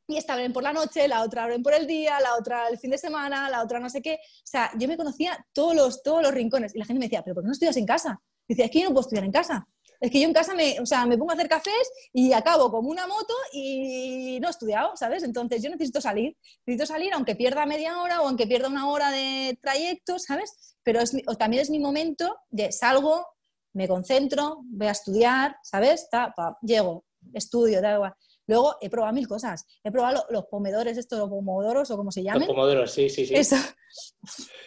y 0.08 0.16
esta 0.16 0.32
abren 0.32 0.52
por 0.52 0.62
la 0.64 0.72
noche, 0.72 1.06
la 1.06 1.22
otra 1.22 1.44
abren 1.44 1.62
por 1.62 1.74
el 1.74 1.86
día, 1.86 2.18
la 2.20 2.34
otra 2.36 2.66
el 2.68 2.78
fin 2.78 2.90
de 2.90 2.98
semana, 2.98 3.48
la 3.50 3.62
otra 3.62 3.78
no 3.78 3.88
sé 3.88 4.02
qué. 4.02 4.14
O 4.14 4.46
sea, 4.46 4.72
yo 4.78 4.88
me 4.88 4.96
conocía 4.96 5.46
todos 5.52 5.76
los, 5.76 6.02
todos 6.02 6.22
los 6.22 6.32
rincones. 6.32 6.74
Y 6.74 6.78
la 6.78 6.86
gente 6.86 6.98
me 6.98 7.06
decía, 7.06 7.22
¿pero 7.22 7.34
por 7.34 7.44
qué 7.44 7.46
no 7.48 7.52
estudias 7.52 7.76
en 7.76 7.86
casa? 7.86 8.20
Y 8.48 8.54
decía, 8.54 8.64
es 8.64 8.70
que 8.72 8.80
yo 8.80 8.84
no 8.88 8.94
puedo 8.94 9.02
estudiar 9.02 9.24
en 9.24 9.32
casa. 9.32 9.68
Es 10.00 10.10
que 10.10 10.20
yo 10.20 10.28
en 10.28 10.32
casa 10.32 10.54
me, 10.54 10.78
o 10.80 10.86
sea, 10.86 11.06
me 11.06 11.18
pongo 11.18 11.32
a 11.32 11.34
hacer 11.34 11.48
cafés 11.48 11.90
y 12.12 12.32
acabo 12.32 12.70
como 12.70 12.88
una 12.88 13.06
moto 13.06 13.34
y 13.52 14.38
no 14.40 14.48
he 14.48 14.50
estudiado, 14.50 14.96
¿sabes? 14.96 15.24
Entonces 15.24 15.62
yo 15.62 15.70
necesito 15.70 16.00
salir. 16.00 16.36
Necesito 16.66 16.86
salir 16.86 17.12
aunque 17.14 17.34
pierda 17.34 17.66
media 17.66 18.00
hora 18.00 18.20
o 18.20 18.28
aunque 18.28 18.46
pierda 18.46 18.68
una 18.68 18.88
hora 18.88 19.10
de 19.10 19.58
trayecto, 19.60 20.18
¿sabes? 20.18 20.76
Pero 20.84 21.00
es 21.00 21.12
también 21.38 21.62
es 21.62 21.70
mi 21.70 21.80
momento 21.80 22.36
de 22.48 22.70
salgo, 22.70 23.26
me 23.72 23.88
concentro, 23.88 24.60
voy 24.64 24.86
a 24.86 24.92
estudiar, 24.92 25.56
¿sabes? 25.62 26.08
Ta, 26.10 26.32
pa, 26.36 26.56
llego, 26.62 27.04
estudio, 27.34 27.80
da 27.82 27.94
igual. 27.94 28.14
Luego 28.48 28.76
he 28.80 28.90
probado 28.90 29.12
mil 29.12 29.28
cosas. 29.28 29.64
He 29.84 29.92
probado 29.92 30.14
lo- 30.28 30.40
los 30.40 30.46
pomedores, 30.46 30.98
estos, 30.98 31.18
los 31.18 31.28
pomodoros 31.28 31.88
o 31.92 31.96
como 31.96 32.10
se 32.10 32.22
Los 32.22 32.32
llamen. 32.32 32.48
pomodoros, 32.48 32.90
sí, 32.90 33.08
sí, 33.08 33.24
sí. 33.26 33.34
Eso. 33.36 33.54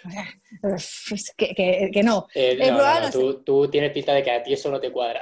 que, 1.38 1.54
que- 1.56 1.90
que 1.94 2.04
no. 2.04 2.28
Eh, 2.34 2.58
he 2.60 2.70
no, 2.72 2.76
probado, 2.78 3.00
no, 3.00 3.06
no 3.08 3.12
tú, 3.12 3.44
tú 3.44 3.68
tienes 3.70 3.92
pinta 3.92 4.14
de 4.14 4.24
que 4.24 4.32
a 4.32 4.44
ti 4.44 4.54
eso 4.54 4.70
no 4.72 4.80
te 4.80 4.92
cuadra. 4.92 5.20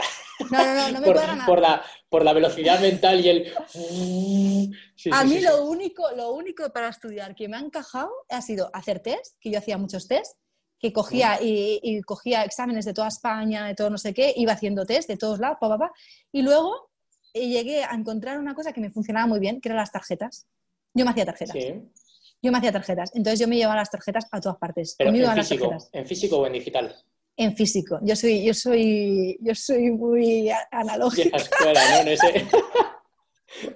No, 0.51 0.57
no, 0.63 0.75
no, 0.75 0.91
no 0.91 0.99
me 0.99 1.05
por, 1.05 1.15
cuadra 1.15 1.33
nada. 1.35 1.45
por 1.45 1.61
la, 1.61 1.83
por 2.09 2.23
la 2.25 2.33
velocidad 2.33 2.79
mental 2.79 3.25
y 3.25 3.29
el... 3.29 3.53
Sí, 4.95 5.09
A 5.11 5.21
sí, 5.23 5.27
mí 5.29 5.35
sí, 5.37 5.41
lo 5.41 5.63
único, 5.63 6.11
lo 6.11 6.31
único 6.33 6.69
para 6.73 6.89
estudiar 6.89 7.33
que 7.33 7.47
me 7.47 7.55
ha 7.55 7.61
encajado 7.61 8.11
ha 8.27 8.41
sido 8.41 8.69
hacer 8.73 8.99
test, 8.99 9.37
que 9.39 9.49
yo 9.49 9.59
hacía 9.59 9.77
muchos 9.77 10.09
test, 10.09 10.35
que 10.77 10.91
cogía 10.91 11.41
y, 11.41 11.79
y 11.81 12.01
cogía 12.01 12.43
exámenes 12.43 12.83
de 12.83 12.93
toda 12.93 13.07
España, 13.07 13.65
de 13.67 13.75
todo 13.75 13.89
no 13.89 13.97
sé 13.97 14.13
qué, 14.13 14.33
iba 14.35 14.51
haciendo 14.51 14.85
test 14.85 15.07
de 15.09 15.15
todos 15.15 15.39
lados, 15.39 15.57
pa, 15.61 15.69
pa, 15.69 15.77
pa, 15.77 15.91
y 16.33 16.41
luego 16.41 16.88
eh, 17.43 17.47
llegué 17.47 17.83
a 17.83 17.93
encontrar 17.93 18.39
una 18.39 18.53
cosa 18.55 18.73
que 18.73 18.81
me 18.81 18.89
funcionaba 18.89 19.27
muy 19.27 19.39
bien, 19.39 19.59
que 19.61 19.69
eran 19.69 19.77
las 19.77 19.91
tarjetas. 19.91 20.47
Yo 20.93 21.05
me 21.05 21.11
hacía 21.11 21.25
tarjetas. 21.25 21.53
Sí. 21.53 21.73
Yo 22.41 22.51
me 22.51 22.57
hacía 22.57 22.71
tarjetas. 22.71 23.11
Entonces 23.13 23.39
yo 23.39 23.47
me 23.47 23.57
llevaba 23.57 23.75
las 23.77 23.91
tarjetas 23.91 24.25
a 24.31 24.39
todas 24.39 24.57
partes. 24.57 24.95
Pero 24.97 25.09
Conmigo 25.09 25.29
en 25.29 25.35
las 25.37 25.47
físico, 25.47 25.69
tarjetas. 25.69 25.89
en 25.93 26.05
físico 26.07 26.37
o 26.39 26.47
en 26.47 26.53
digital. 26.53 26.95
En 27.37 27.55
físico. 27.55 27.99
Yo 28.01 28.15
soy, 28.15 28.43
yo 28.43 28.53
soy, 28.53 29.37
yo 29.41 29.55
soy 29.55 29.91
muy 29.91 30.49
analógica. 30.71 31.37
Escuela, 31.37 31.81
¿no? 31.91 31.97
En 32.01 32.07
ese- 32.09 32.45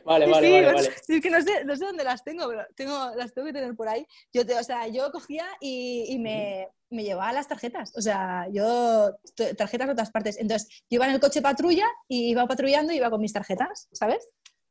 vale, 0.06 0.26
vale, 0.32 0.48
sí, 0.48 0.54
vale, 0.54 0.74
vale. 0.74 0.90
sí, 1.06 1.16
es 1.16 1.22
que 1.22 1.30
no 1.30 1.42
sé, 1.42 1.64
no 1.66 1.76
sé 1.76 1.86
dónde 1.86 2.04
las 2.04 2.24
tengo, 2.24 2.48
pero 2.48 2.66
tengo, 2.76 3.12
las 3.16 3.34
tengo 3.34 3.48
que 3.48 3.54
tener 3.54 3.76
por 3.76 3.88
ahí. 3.88 4.06
Yo, 4.32 4.46
te- 4.46 4.58
o 4.58 4.64
sea, 4.64 4.88
yo 4.88 5.12
cogía 5.12 5.46
y, 5.60 6.06
y 6.10 6.20
me, 6.20 6.70
me 6.90 7.04
llevaba 7.04 7.34
las 7.34 7.48
tarjetas. 7.48 7.92
O 7.98 8.02
sea, 8.02 8.48
yo 8.52 9.16
tarjetas 9.58 9.88
de 9.88 9.94
otras 9.94 10.12
partes. 10.12 10.38
Entonces, 10.40 10.68
yo 10.90 10.96
iba 10.98 11.06
en 11.08 11.14
el 11.14 11.20
coche 11.20 11.42
patrulla 11.42 11.88
y 12.08 12.30
iba 12.32 12.46
patrullando 12.48 12.94
y 12.94 12.98
iba 12.98 13.10
con 13.10 13.22
mis 13.22 13.34
tarjetas, 13.34 13.88
¿sabes? 13.92 14.28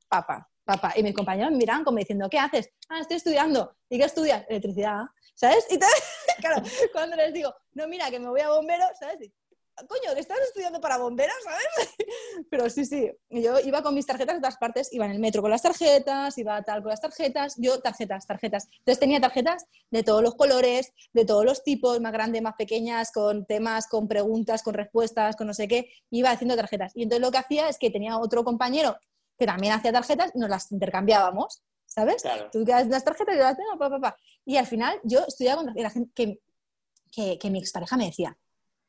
Papá, 0.08 0.48
papá. 0.64 0.92
Y 0.96 1.02
mis 1.02 1.14
compañeros 1.14 1.50
me 1.52 1.58
miraban 1.58 1.84
como 1.84 1.98
diciendo, 1.98 2.28
¿qué 2.30 2.38
haces? 2.38 2.70
Ah, 2.88 3.00
estoy 3.00 3.16
estudiando. 3.16 3.76
¿Y 3.88 3.98
qué 3.98 4.04
estudias? 4.04 4.44
Electricidad. 4.48 5.02
¿Sabes? 5.34 5.66
Y 5.70 5.74
entonces, 5.74 6.02
claro, 6.40 6.62
cuando 6.92 7.16
les 7.16 7.32
digo, 7.32 7.52
no, 7.72 7.88
mira, 7.88 8.10
que 8.10 8.20
me 8.20 8.28
voy 8.28 8.40
a 8.40 8.50
bombero, 8.50 8.84
¿sabes? 9.00 9.22
Y, 9.22 9.32
Coño, 9.74 10.14
que 10.14 10.20
estás 10.20 10.38
estudiando 10.40 10.80
para 10.80 10.98
bomberos, 10.98 11.34
¿sabes? 11.42 11.66
Pero 12.50 12.68
sí, 12.68 12.84
sí, 12.84 13.10
yo 13.30 13.58
iba 13.60 13.82
con 13.82 13.94
mis 13.94 14.06
tarjetas 14.06 14.36
de 14.36 14.40
todas 14.40 14.58
partes, 14.58 14.92
iba 14.92 15.06
en 15.06 15.12
el 15.12 15.18
metro 15.18 15.40
con 15.40 15.50
las 15.50 15.62
tarjetas, 15.62 16.36
iba 16.36 16.62
tal 16.62 16.82
con 16.82 16.90
las 16.90 17.00
tarjetas, 17.00 17.54
yo 17.56 17.80
tarjetas, 17.80 18.26
tarjetas. 18.26 18.68
Entonces 18.78 19.00
tenía 19.00 19.20
tarjetas 19.20 19.66
de 19.90 20.02
todos 20.02 20.22
los 20.22 20.34
colores, 20.34 20.92
de 21.12 21.24
todos 21.24 21.44
los 21.44 21.64
tipos, 21.64 22.00
más 22.00 22.12
grandes, 22.12 22.42
más 22.42 22.54
pequeñas, 22.56 23.12
con 23.12 23.46
temas, 23.46 23.86
con 23.88 24.08
preguntas, 24.08 24.62
con 24.62 24.74
respuestas, 24.74 25.36
con 25.36 25.46
no 25.46 25.54
sé 25.54 25.66
qué, 25.66 25.90
iba 26.10 26.30
haciendo 26.30 26.54
tarjetas. 26.54 26.92
Y 26.94 27.04
entonces 27.04 27.22
lo 27.22 27.30
que 27.30 27.38
hacía 27.38 27.68
es 27.68 27.78
que 27.78 27.90
tenía 27.90 28.18
otro 28.18 28.44
compañero 28.44 28.96
que 29.38 29.46
también 29.46 29.72
hacía 29.72 29.92
tarjetas 29.92 30.32
y 30.34 30.38
nos 30.38 30.50
las 30.50 30.70
intercambiábamos, 30.70 31.62
¿sabes? 31.86 32.22
Claro. 32.22 32.50
Tú 32.52 32.64
quedas 32.64 32.86
las 32.88 33.04
tarjetas 33.04 33.34
y 33.34 33.38
yo 33.38 33.44
las 33.44 33.56
tengo, 33.56 33.78
pa, 33.78 33.88
pa, 33.88 33.98
pa. 33.98 34.16
Y 34.44 34.58
al 34.58 34.66
final 34.66 35.00
yo 35.02 35.20
estudiaba 35.26 35.64
con 35.64 35.74
la 35.74 35.90
gente 35.90 36.12
que, 36.14 36.40
que, 37.10 37.38
que 37.38 37.50
mi 37.50 37.58
expareja 37.58 37.96
me 37.96 38.06
decía, 38.06 38.36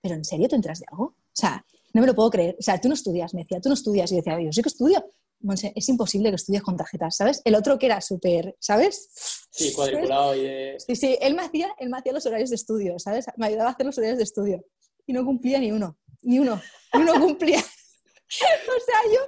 ¿pero 0.04 0.16
en 0.16 0.26
serio 0.26 0.49
te 0.49 0.56
entras 0.58 0.80
de 0.80 0.86
algo? 0.91 1.06
O 1.06 1.16
sea, 1.32 1.66
no 1.93 2.01
me 2.01 2.08
lo 2.08 2.14
puedo 2.14 2.30
creer. 2.30 2.58
O 2.60 2.62
sea, 2.62 2.80
tú 2.80 2.89
no 2.89 2.93
estudias, 2.93 3.34
me 3.34 3.43
decía, 3.43 3.62
tú 3.62 3.70
no 3.70 3.74
estudias. 3.74 4.12
Y 4.12 4.16
yo 4.16 4.22
decía, 4.22 4.39
yo 4.41 4.51
sí 4.51 4.62
que 4.62 4.68
estudio. 4.68 5.04
Monse, 5.39 5.72
es 5.76 5.88
imposible 5.88 6.30
que 6.30 6.36
estudies 6.36 6.62
con 6.62 6.76
tarjetas, 6.76 7.16
¿sabes? 7.16 7.41
El 7.45 7.56
otro 7.56 7.80
que 7.80 7.86
era 7.86 8.01
súper, 8.01 8.56
¿sabes? 8.60 9.10
Sí, 9.49 9.74
cuadriculado 9.74 10.36
y 10.36 10.43
de... 10.43 10.78
Sí, 10.86 10.95
sí, 10.95 11.18
él 11.22 11.36
me, 11.36 11.43
hacía, 11.43 11.74
él 11.80 11.89
me 11.89 11.97
hacía 11.97 12.12
los 12.12 12.26
horarios 12.26 12.49
de 12.49 12.58
estudio, 12.58 12.99
¿sabes? 12.99 13.26
Me 13.38 13.47
ayudaba 13.47 13.70
a 13.70 13.74
hacer 13.74 13.86
los 13.86 13.97
horarios 13.97 14.18
de 14.18 14.24
estudio. 14.24 14.66
Y 15.06 15.14
no 15.14 15.26
cumplía 15.26 15.60
ni 15.60 15.72
uno, 15.72 15.97
ni 16.22 16.39
uno, 16.39 16.62
ni 16.93 17.01
uno 17.01 17.14
cumplía. 17.20 17.60
o 17.60 18.86
sea, 18.86 19.14
yo, 19.14 19.20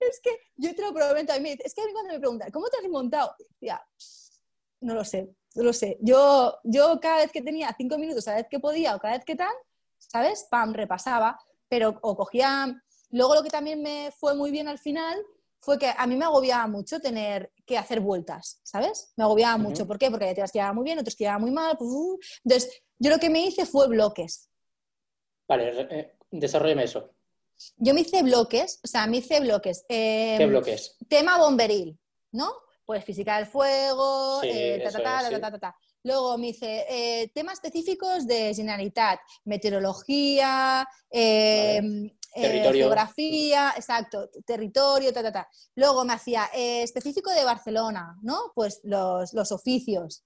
es 0.00 0.20
que, 0.20 0.30
yo 0.56 0.74
te 0.74 0.82
lo 0.82 0.92
prometo, 0.92 1.32
a 1.32 1.38
mí, 1.38 1.56
es 1.62 1.74
que 1.74 1.82
a 1.82 1.86
mí 1.86 1.92
cuando 1.92 2.12
me 2.12 2.18
preguntan, 2.18 2.50
¿cómo 2.50 2.68
te 2.68 2.76
has 2.78 2.82
remontado? 2.82 3.34
Ya, 3.60 3.84
no 4.80 4.94
lo 4.94 5.04
sé, 5.04 5.28
no 5.54 5.62
lo 5.62 5.72
sé. 5.72 5.98
Yo, 6.00 6.56
yo 6.64 6.98
cada 7.00 7.18
vez 7.18 7.32
que 7.32 7.42
tenía 7.42 7.74
cinco 7.76 7.98
minutos, 7.98 8.24
cada 8.24 8.38
vez 8.38 8.46
que 8.50 8.60
podía 8.60 8.96
o 8.96 9.00
cada 9.00 9.14
vez 9.16 9.24
que 9.24 9.36
tal, 9.36 9.54
¿sabes? 10.10 10.46
Pam, 10.50 10.72
repasaba, 10.72 11.38
pero 11.68 11.98
o 12.02 12.16
cogía... 12.16 12.80
Luego 13.10 13.36
lo 13.36 13.42
que 13.44 13.50
también 13.50 13.80
me 13.80 14.10
fue 14.18 14.34
muy 14.34 14.50
bien 14.50 14.66
al 14.66 14.78
final 14.78 15.24
fue 15.64 15.78
que 15.78 15.92
a 15.96 16.06
mí 16.06 16.16
me 16.16 16.24
agobiaba 16.26 16.66
mucho 16.66 17.00
tener 17.00 17.50
que 17.64 17.78
hacer 17.78 18.00
vueltas, 18.00 18.60
¿sabes? 18.62 19.12
Me 19.16 19.24
agobiaba 19.24 19.56
mucho. 19.56 19.86
¿Por 19.86 19.98
qué? 19.98 20.10
Porque 20.10 20.26
hay 20.26 20.34
días 20.34 20.52
que 20.52 20.62
muy 20.72 20.84
bien, 20.84 20.98
otros 20.98 21.16
que 21.16 21.24
iba 21.24 21.38
muy 21.38 21.50
mal. 21.50 21.76
Pues, 21.78 21.90
uh. 21.90 22.18
Entonces, 22.44 22.82
yo 22.98 23.10
lo 23.10 23.18
que 23.18 23.30
me 23.30 23.46
hice 23.46 23.64
fue 23.64 23.88
bloques. 23.88 24.50
Vale, 25.48 25.88
eh, 25.90 26.16
desarrollame 26.30 26.84
eso. 26.84 27.10
Yo 27.76 27.94
me 27.94 28.00
hice 28.00 28.22
bloques, 28.22 28.80
o 28.82 28.86
sea, 28.86 29.06
me 29.06 29.18
hice 29.18 29.40
bloques. 29.40 29.84
Em, 29.88 30.38
¿Qué 30.38 30.46
bloques? 30.46 30.96
Tema 31.08 31.38
bomberil, 31.38 31.98
¿no? 32.32 32.52
Pues 32.84 33.04
física 33.04 33.38
del 33.38 33.46
fuego, 33.46 34.42
eh, 34.42 34.82
ta, 34.84 34.90
ta, 34.90 35.40
ta, 35.40 35.58
ta, 35.58 35.76
Luego 36.04 36.36
me 36.36 36.48
hice 36.48 36.84
eh, 36.88 37.28
temas 37.34 37.54
específicos 37.54 38.26
de 38.26 38.54
Generalitat, 38.54 39.20
meteorología, 39.44 40.86
em, 41.10 42.10
eh, 42.34 42.70
geografía, 42.72 43.72
exacto, 43.74 44.28
territorio, 44.44 45.12
ta, 45.12 45.22
ta, 45.22 45.32
ta. 45.32 45.48
Luego 45.74 46.04
me 46.04 46.12
hacía 46.12 46.50
específico 46.54 47.30
de 47.30 47.44
Barcelona, 47.44 48.18
¿no? 48.22 48.52
Pues 48.54 48.80
los, 48.84 49.32
los 49.32 49.50
oficios, 49.50 50.24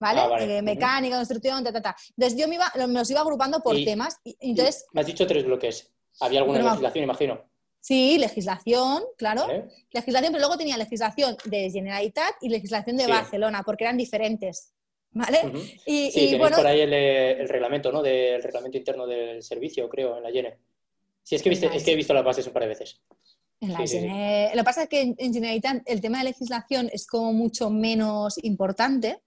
¿vale? 0.00 0.20
Ah, 0.20 0.62
mecánica, 0.62 1.16
construcción, 1.16 1.62
ta, 1.62 1.72
ta, 1.72 1.80
ta. 1.80 1.96
Entonces 2.16 2.38
yo 2.38 2.48
me, 2.48 2.56
iba, 2.56 2.72
me 2.74 2.98
los 2.98 3.10
iba 3.10 3.20
agrupando 3.20 3.60
por 3.60 3.76
temas. 3.76 4.18
Y, 4.24 4.36
entonces, 4.40 4.86
me 4.92 5.02
has 5.02 5.06
dicho 5.06 5.26
tres 5.26 5.44
bloques. 5.44 5.88
Había 6.20 6.40
alguna 6.40 6.62
legislación, 6.62 7.04
imagino. 7.04 7.52
Sí, 7.80 8.16
legislación, 8.18 9.02
claro. 9.16 9.46
Legislación, 9.92 10.32
pero 10.32 10.38
luego 10.38 10.56
tenía 10.56 10.76
legislación 10.76 11.36
de 11.44 11.70
Generalitat 11.70 12.34
y 12.40 12.48
legislación 12.48 12.96
de 12.96 13.06
Barcelona, 13.06 13.62
porque 13.64 13.84
eran 13.84 13.96
diferentes. 13.96 14.72
¿Vale? 15.14 15.40
y, 15.86 16.10
sí, 16.10 16.36
bueno, 16.38 16.56
por 16.56 16.66
ahí 16.66 16.80
el, 16.80 17.48
reglamento, 17.48 17.92
¿no? 17.92 18.02
Del 18.02 18.42
reglamento 18.42 18.78
interno 18.78 19.06
del 19.06 19.42
servicio, 19.42 19.88
creo, 19.88 20.16
en 20.16 20.22
la 20.22 20.30
Gene. 20.30 20.58
Sí, 21.22 21.36
es 21.36 21.42
que, 21.42 21.50
es 21.50 21.84
que 21.84 21.92
he 21.92 21.96
visto 21.96 22.14
las 22.14 22.24
bases 22.24 22.46
un 22.46 22.52
par 22.52 22.62
de 22.62 22.68
veces. 22.70 23.00
En 23.60 23.72
la 23.72 23.78
Lo 23.78 24.60
que 24.60 24.64
pasa 24.64 24.82
es 24.84 24.88
que 24.88 25.14
en 25.16 25.32
Generalitat 25.32 25.82
el 25.86 26.00
tema 26.00 26.18
de 26.18 26.24
legislación 26.24 26.90
es 26.92 27.06
como 27.06 27.32
mucho 27.32 27.70
menos 27.70 28.42
importante 28.42 29.20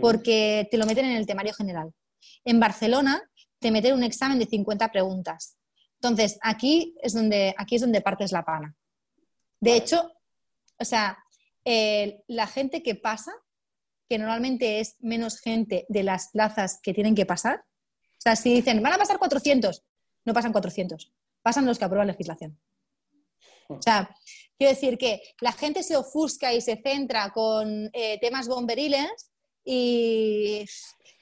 porque 0.00 0.66
te 0.70 0.78
lo 0.78 0.86
meten 0.86 1.04
en 1.04 1.16
el 1.16 1.26
temario 1.26 1.52
general. 1.52 1.92
En 2.44 2.58
Barcelona 2.58 3.22
te 3.58 3.70
meten 3.70 3.94
un 3.94 4.02
examen 4.02 4.38
de 4.38 4.46
50 4.46 4.90
preguntas. 4.90 5.56
Entonces, 5.94 6.38
aquí 6.42 6.96
es 7.02 7.12
donde, 7.12 7.54
aquí 7.58 7.76
es 7.76 7.82
donde 7.82 8.00
partes 8.00 8.32
la 8.32 8.44
pana. 8.44 8.74
De 9.60 9.76
hecho, 9.76 10.10
o 10.78 10.84
sea, 10.84 11.18
la 11.64 12.46
gente 12.46 12.82
que 12.82 12.94
pasa, 12.94 13.32
que 14.10 14.18
normalmente 14.18 14.80
es 14.80 14.96
menos 14.98 15.38
gente 15.38 15.86
de 15.88 16.02
las 16.02 16.30
plazas 16.32 16.80
que 16.82 16.92
tienen 16.92 17.14
que 17.14 17.26
pasar, 17.26 17.60
o 17.60 18.20
sea, 18.20 18.34
si 18.34 18.52
dicen, 18.52 18.82
van 18.82 18.92
a 18.92 18.98
pasar 18.98 19.20
400, 19.20 19.84
no 20.24 20.34
pasan 20.34 20.50
400, 20.50 21.12
pasan 21.42 21.64
los 21.64 21.78
que 21.78 21.84
aprueban 21.84 22.08
legislación. 22.08 22.60
O 23.68 23.80
sea, 23.80 24.10
quiero 24.58 24.74
decir 24.74 24.98
que 24.98 25.22
la 25.40 25.52
gente 25.52 25.84
se 25.84 25.96
ofusca 25.96 26.52
y 26.52 26.60
se 26.60 26.82
centra 26.82 27.30
con 27.30 27.88
eh, 27.92 28.18
temas 28.20 28.48
bomberiles 28.48 29.30
y 29.64 30.66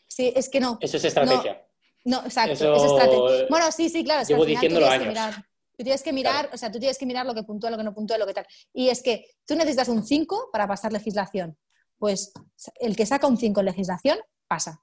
sí, 0.06 0.32
es 0.34 0.48
que 0.48 0.58
no. 0.58 0.78
Eso 0.80 0.96
es 0.96 1.04
estrategia. 1.04 1.62
No, 2.06 2.24
exacto, 2.24 2.52
es 2.52 2.84
estrategia. 2.84 3.46
Bueno, 3.50 3.70
sí, 3.70 3.90
sí, 3.90 4.02
claro. 4.02 4.22
Es 4.22 4.28
llevo 4.28 4.46
diciéndolo 4.46 4.88
años. 4.88 5.08
mirar, 5.08 5.34
tú 5.76 5.84
tienes 5.84 6.02
que 6.02 6.12
mirar, 6.14 6.48
o 6.54 6.56
sea, 6.56 6.72
tú 6.72 6.78
tienes 6.78 6.96
que 6.96 7.04
mirar 7.04 7.26
lo 7.26 7.34
que 7.34 7.42
puntúa, 7.42 7.70
lo 7.70 7.76
que 7.76 7.84
no 7.84 7.94
puntúa, 7.94 8.16
lo 8.16 8.26
que 8.26 8.32
tal. 8.32 8.46
Y 8.72 8.88
es 8.88 9.02
que 9.02 9.26
tú 9.46 9.56
necesitas 9.56 9.88
un 9.88 10.06
5 10.06 10.48
para 10.50 10.66
pasar 10.66 10.90
legislación. 10.90 11.58
Pues 11.98 12.32
el 12.80 12.96
que 12.96 13.06
saca 13.06 13.26
un 13.26 13.36
5 13.36 13.60
en 13.60 13.66
legislación, 13.66 14.18
pasa. 14.46 14.82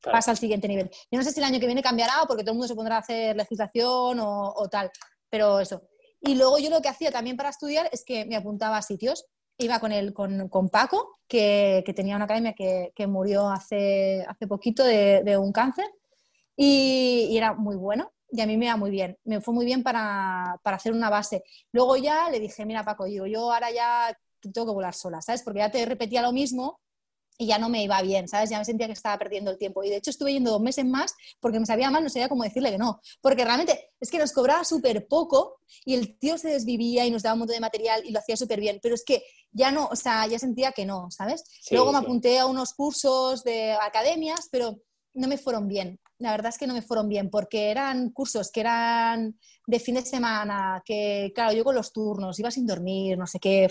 Pasa 0.00 0.30
al 0.30 0.36
siguiente 0.36 0.68
nivel. 0.68 0.90
Yo 1.10 1.18
no 1.18 1.24
sé 1.24 1.32
si 1.32 1.40
el 1.40 1.44
año 1.44 1.58
que 1.58 1.66
viene 1.66 1.82
cambiará 1.82 2.22
o 2.22 2.26
porque 2.26 2.42
todo 2.42 2.52
el 2.52 2.58
mundo 2.58 2.68
se 2.68 2.74
pondrá 2.74 2.96
a 2.96 3.00
hacer 3.00 3.34
legislación 3.36 4.18
o, 4.20 4.68
tal, 4.70 4.90
pero 5.30 5.60
eso. 5.60 5.82
Y 6.20 6.34
luego 6.34 6.58
yo 6.58 6.70
lo 6.70 6.82
que 6.82 6.88
hacía 6.88 7.10
también 7.10 7.36
para 7.36 7.48
estudiar 7.48 7.88
es 7.90 8.04
que 8.04 8.24
me 8.26 8.36
apuntaba 8.36 8.76
a 8.76 8.82
sitios. 8.82 9.26
Iba 9.56 9.78
con, 9.78 9.92
el, 9.92 10.12
con, 10.12 10.48
con 10.48 10.68
Paco, 10.68 11.20
que, 11.28 11.82
que, 11.86 11.94
tenía 11.94 12.16
una 12.16 12.24
academia 12.24 12.54
que, 12.54 12.92
que 12.94 13.06
murió 13.06 13.48
hace, 13.48 14.24
hace 14.28 14.48
poquito 14.48 14.82
de, 14.82 15.22
de 15.22 15.38
un 15.38 15.52
cáncer 15.52 15.86
y, 16.56 17.36
era 17.36 17.54
muy 17.54 17.76
bueno 17.76 18.12
y 18.30 18.40
a 18.40 18.46
mí 18.46 18.56
me 18.56 18.66
iba 18.66 18.76
muy 18.76 18.90
bien. 18.90 19.16
Me 19.24 19.40
fue 19.40 19.54
muy 19.54 19.64
bien 19.64 19.82
para, 19.82 20.58
para, 20.62 20.76
hacer 20.76 20.92
una 20.92 21.08
base. 21.08 21.44
Luego 21.72 21.96
ya 21.96 22.28
le 22.30 22.40
dije, 22.40 22.66
mira 22.66 22.84
Paco, 22.84 23.04
digo, 23.04 23.26
yo 23.26 23.52
ahora 23.52 23.70
ya 23.70 24.18
tengo 24.52 24.66
que 24.66 24.74
volar 24.74 24.94
sola, 24.94 25.20
¿sabes? 25.22 25.42
Porque 25.42 25.60
ya 25.60 25.70
te 25.70 25.84
repetía 25.84 26.22
lo 26.22 26.32
mismo 26.32 26.80
y 27.36 27.46
ya 27.46 27.58
no 27.58 27.68
me 27.68 27.82
iba 27.82 28.00
bien, 28.02 28.28
¿sabes? 28.28 28.50
Ya 28.50 28.58
me 28.58 28.64
sentía 28.64 28.86
que 28.86 28.92
estaba 28.92 29.18
perdiendo 29.18 29.50
el 29.50 29.58
tiempo. 29.58 29.82
Y 29.82 29.90
de 29.90 29.96
hecho 29.96 30.10
estuve 30.10 30.32
yendo 30.32 30.52
dos 30.52 30.60
meses 30.60 30.84
más 30.84 31.14
porque 31.40 31.58
me 31.58 31.66
sabía 31.66 31.90
mal, 31.90 32.02
no 32.02 32.08
sabía 32.08 32.28
cómo 32.28 32.44
decirle 32.44 32.70
que 32.70 32.78
no. 32.78 33.00
Porque 33.20 33.44
realmente 33.44 33.90
es 34.00 34.10
que 34.10 34.18
nos 34.18 34.32
cobraba 34.32 34.64
súper 34.64 35.08
poco 35.08 35.58
y 35.84 35.94
el 35.94 36.18
tío 36.18 36.38
se 36.38 36.48
desvivía 36.48 37.04
y 37.06 37.10
nos 37.10 37.22
daba 37.22 37.34
un 37.34 37.40
montón 37.40 37.54
de 37.54 37.60
material 37.60 38.02
y 38.04 38.12
lo 38.12 38.20
hacía 38.20 38.36
súper 38.36 38.60
bien. 38.60 38.78
Pero 38.82 38.94
es 38.94 39.04
que 39.04 39.24
ya 39.50 39.72
no, 39.72 39.86
o 39.86 39.96
sea, 39.96 40.26
ya 40.26 40.38
sentía 40.38 40.72
que 40.72 40.86
no, 40.86 41.10
¿sabes? 41.10 41.44
Luego 41.70 41.92
me 41.92 41.98
apunté 41.98 42.38
a 42.38 42.46
unos 42.46 42.72
cursos 42.74 43.42
de 43.42 43.72
academias, 43.72 44.48
pero 44.50 44.78
no 45.14 45.26
me 45.26 45.38
fueron 45.38 45.66
bien 45.66 45.98
la 46.18 46.30
verdad 46.30 46.50
es 46.50 46.58
que 46.58 46.66
no 46.66 46.74
me 46.74 46.82
fueron 46.82 47.08
bien, 47.08 47.28
porque 47.28 47.70
eran 47.70 48.10
cursos 48.10 48.50
que 48.50 48.60
eran 48.60 49.38
de 49.66 49.80
fin 49.80 49.96
de 49.96 50.02
semana, 50.02 50.82
que 50.84 51.32
claro, 51.34 51.52
yo 51.52 51.64
con 51.64 51.74
los 51.74 51.92
turnos 51.92 52.38
iba 52.38 52.50
sin 52.50 52.66
dormir, 52.66 53.18
no 53.18 53.26
sé 53.26 53.38
qué, 53.38 53.68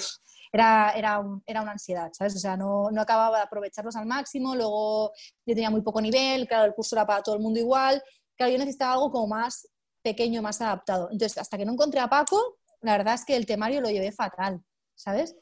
era, 0.53 0.91
era, 0.91 1.21
era 1.47 1.61
una 1.63 1.71
ansiedad, 1.71 2.11
¿sabes? 2.13 2.35
O 2.35 2.39
sea, 2.39 2.55
no, 2.55 2.91
no, 2.91 3.01
acababa 3.01 3.37
de 3.37 3.43
aprovecharlos 3.43 3.95
al 3.95 4.05
máximo, 4.05 4.55
luego 4.55 5.11
yo 5.45 5.55
tenía 5.55 5.71
muy 5.71 5.81
poco 5.81 5.99
nivel, 5.99 6.47
claro, 6.47 6.65
el 6.65 6.75
curso 6.75 6.95
era 6.95 7.07
para 7.07 7.23
todo 7.23 7.35
el 7.35 7.41
mundo 7.41 7.59
igual, 7.59 8.01
claro, 8.37 8.51
yo 8.51 8.59
necesitaba 8.59 8.93
algo 8.93 9.11
como 9.11 9.27
más 9.27 9.67
pequeño, 10.03 10.43
más 10.43 10.61
adaptado. 10.61 11.09
Entonces, 11.11 11.39
hasta 11.39 11.57
que 11.57 11.65
no 11.65 11.73
encontré 11.73 11.99
a 11.99 12.07
Paco, 12.07 12.59
la 12.81 12.97
verdad 12.97 13.15
es 13.15 13.25
que 13.25 13.35
el 13.35 13.47
temario 13.47 13.81
lo 13.81 13.89
llevé 13.89 14.11
fatal, 14.11 14.63
¿sabes? 14.93 15.35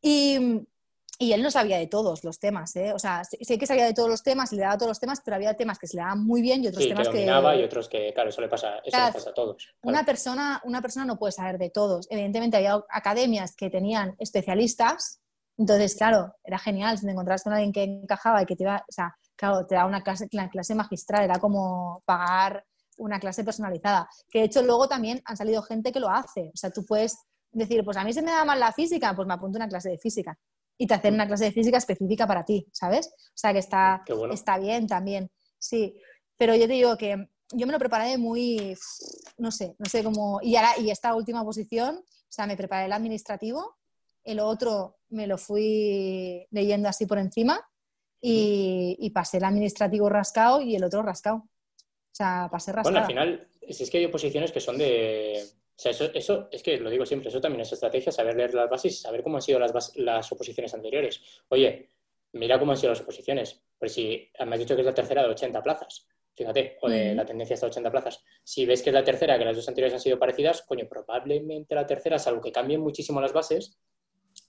Y, 0.00 0.64
y 1.20 1.32
él 1.32 1.42
no 1.42 1.50
sabía 1.50 1.78
de 1.78 1.88
todos 1.88 2.22
los 2.22 2.38
temas, 2.38 2.76
¿eh? 2.76 2.92
O 2.92 2.98
sea, 2.98 3.24
sé 3.24 3.58
que 3.58 3.66
sabía 3.66 3.84
de 3.84 3.92
todos 3.92 4.08
los 4.08 4.22
temas 4.22 4.52
y 4.52 4.56
le 4.56 4.62
daba 4.62 4.78
todos 4.78 4.90
los 4.90 5.00
temas, 5.00 5.20
pero 5.24 5.34
había 5.34 5.54
temas 5.54 5.76
que 5.76 5.88
se 5.88 5.96
le 5.96 6.02
daban 6.02 6.24
muy 6.24 6.40
bien 6.40 6.62
y 6.62 6.68
otros 6.68 6.86
temas 6.86 7.08
que... 7.08 7.16
dominaba 7.16 7.56
y 7.56 7.64
otros 7.64 7.88
que, 7.88 8.12
claro, 8.14 8.30
eso 8.30 8.40
le 8.40 8.48
pasa, 8.48 8.78
eso 8.84 8.96
le 8.96 9.12
pasa 9.12 9.30
a 9.30 9.34
todos. 9.34 9.74
Una, 9.82 10.04
persona, 10.04 10.62
una 10.64 10.80
persona 10.80 11.04
no 11.04 11.18
puede 11.18 11.32
saber 11.32 11.58
de 11.58 11.70
todos. 11.70 12.06
Evidentemente 12.08 12.56
había 12.56 12.80
academias 12.88 13.56
que 13.56 13.68
tenían 13.68 14.14
especialistas, 14.20 15.20
entonces, 15.56 15.96
claro, 15.96 16.36
era 16.44 16.56
genial 16.56 16.96
si 16.98 17.04
te 17.04 17.10
encontrabas 17.10 17.42
con 17.42 17.52
alguien 17.52 17.72
que 17.72 17.82
encajaba 17.82 18.40
y 18.42 18.46
que 18.46 18.54
te 18.54 18.62
iba, 18.62 18.76
o 18.88 18.92
sea, 18.92 19.12
claro, 19.34 19.66
te 19.66 19.74
daba 19.74 19.88
una 19.88 20.04
clase, 20.04 20.28
una 20.32 20.48
clase 20.48 20.76
magistral, 20.76 21.24
era 21.24 21.40
como 21.40 22.00
pagar 22.06 22.64
una 22.96 23.18
clase 23.18 23.42
personalizada. 23.42 24.08
Que 24.30 24.38
de 24.38 24.44
hecho 24.44 24.62
luego 24.62 24.86
también 24.86 25.20
han 25.24 25.36
salido 25.36 25.62
gente 25.62 25.90
que 25.90 25.98
lo 25.98 26.10
hace. 26.10 26.52
O 26.54 26.56
sea, 26.56 26.70
tú 26.70 26.84
puedes 26.86 27.18
decir, 27.50 27.84
pues 27.84 27.96
a 27.96 28.04
mí 28.04 28.12
se 28.12 28.22
me 28.22 28.30
da 28.30 28.44
mal 28.44 28.60
la 28.60 28.72
física, 28.72 29.16
pues 29.16 29.26
me 29.26 29.34
apunto 29.34 29.58
a 29.58 29.62
una 29.62 29.68
clase 29.68 29.90
de 29.90 29.98
física 29.98 30.38
y 30.78 30.86
te 30.86 30.94
hacen 30.94 31.14
una 31.14 31.26
clase 31.26 31.44
de 31.44 31.52
física 31.52 31.76
específica 31.76 32.26
para 32.26 32.44
ti, 32.44 32.66
¿sabes? 32.72 33.08
O 33.08 33.36
sea 33.36 33.52
que 33.52 33.58
está, 33.58 34.04
está 34.32 34.58
bien 34.58 34.86
también, 34.86 35.30
sí. 35.58 36.00
Pero 36.36 36.54
yo 36.54 36.68
te 36.68 36.74
digo 36.74 36.96
que 36.96 37.28
yo 37.52 37.66
me 37.66 37.72
lo 37.72 37.78
preparé 37.78 38.16
muy, 38.16 38.76
no 39.38 39.50
sé, 39.50 39.74
no 39.78 39.86
sé 39.86 40.04
cómo, 40.04 40.38
y 40.40 40.54
ahora, 40.56 40.78
y 40.78 40.90
esta 40.90 41.14
última 41.14 41.44
posición, 41.44 41.96
o 41.96 42.30
sea, 42.32 42.46
me 42.46 42.56
preparé 42.56 42.86
el 42.86 42.92
administrativo, 42.92 43.76
el 44.22 44.38
otro 44.38 44.98
me 45.08 45.26
lo 45.26 45.36
fui 45.36 46.46
leyendo 46.50 46.88
así 46.88 47.06
por 47.06 47.18
encima 47.18 47.60
y, 48.20 48.96
y 49.00 49.10
pasé 49.10 49.38
el 49.38 49.44
administrativo 49.44 50.08
rascado 50.08 50.60
y 50.60 50.76
el 50.76 50.84
otro 50.84 51.02
rascado. 51.02 51.36
O 51.36 52.14
sea, 52.18 52.48
pasé 52.50 52.72
rascado. 52.72 52.92
Bueno, 52.92 53.00
al 53.00 53.06
final, 53.06 53.48
si 53.70 53.82
es 53.82 53.90
que 53.90 53.98
hay 53.98 54.04
oposiciones 54.04 54.52
que 54.52 54.60
son 54.60 54.76
de, 54.76 55.44
o 55.78 55.80
sea, 55.80 55.92
eso, 55.92 56.10
eso, 56.12 56.48
es 56.50 56.60
que 56.60 56.76
lo 56.78 56.90
digo 56.90 57.06
siempre, 57.06 57.28
eso 57.28 57.40
también 57.40 57.60
es 57.60 57.72
estrategia, 57.72 58.10
saber 58.10 58.34
leer 58.34 58.52
las 58.52 58.68
bases 58.68 58.94
y 58.94 58.96
saber 58.96 59.22
cómo 59.22 59.36
han 59.36 59.42
sido 59.42 59.60
las, 59.60 59.96
las 59.96 60.32
oposiciones 60.32 60.74
anteriores. 60.74 61.20
Oye, 61.50 61.90
mira 62.32 62.58
cómo 62.58 62.72
han 62.72 62.78
sido 62.78 62.90
las 62.90 63.00
oposiciones. 63.00 63.62
Pues 63.78 63.92
si 63.92 64.28
me 64.44 64.54
has 64.54 64.58
dicho 64.58 64.74
que 64.74 64.80
es 64.80 64.86
la 64.86 64.92
tercera 64.92 65.22
de 65.22 65.28
80 65.28 65.62
plazas, 65.62 66.08
fíjate, 66.34 66.78
o 66.82 66.88
de 66.88 67.14
la 67.14 67.24
tendencia 67.24 67.54
hasta 67.54 67.68
80 67.68 67.92
plazas. 67.92 68.24
Si 68.42 68.66
ves 68.66 68.82
que 68.82 68.90
es 68.90 68.94
la 68.94 69.04
tercera, 69.04 69.38
que 69.38 69.44
las 69.44 69.54
dos 69.54 69.68
anteriores 69.68 69.94
han 69.94 70.00
sido 70.00 70.18
parecidas, 70.18 70.62
coño, 70.62 70.88
probablemente 70.88 71.76
la 71.76 71.86
tercera, 71.86 72.18
salvo 72.18 72.40
que 72.40 72.50
cambien 72.50 72.80
muchísimo 72.80 73.20
las 73.20 73.32
bases, 73.32 73.78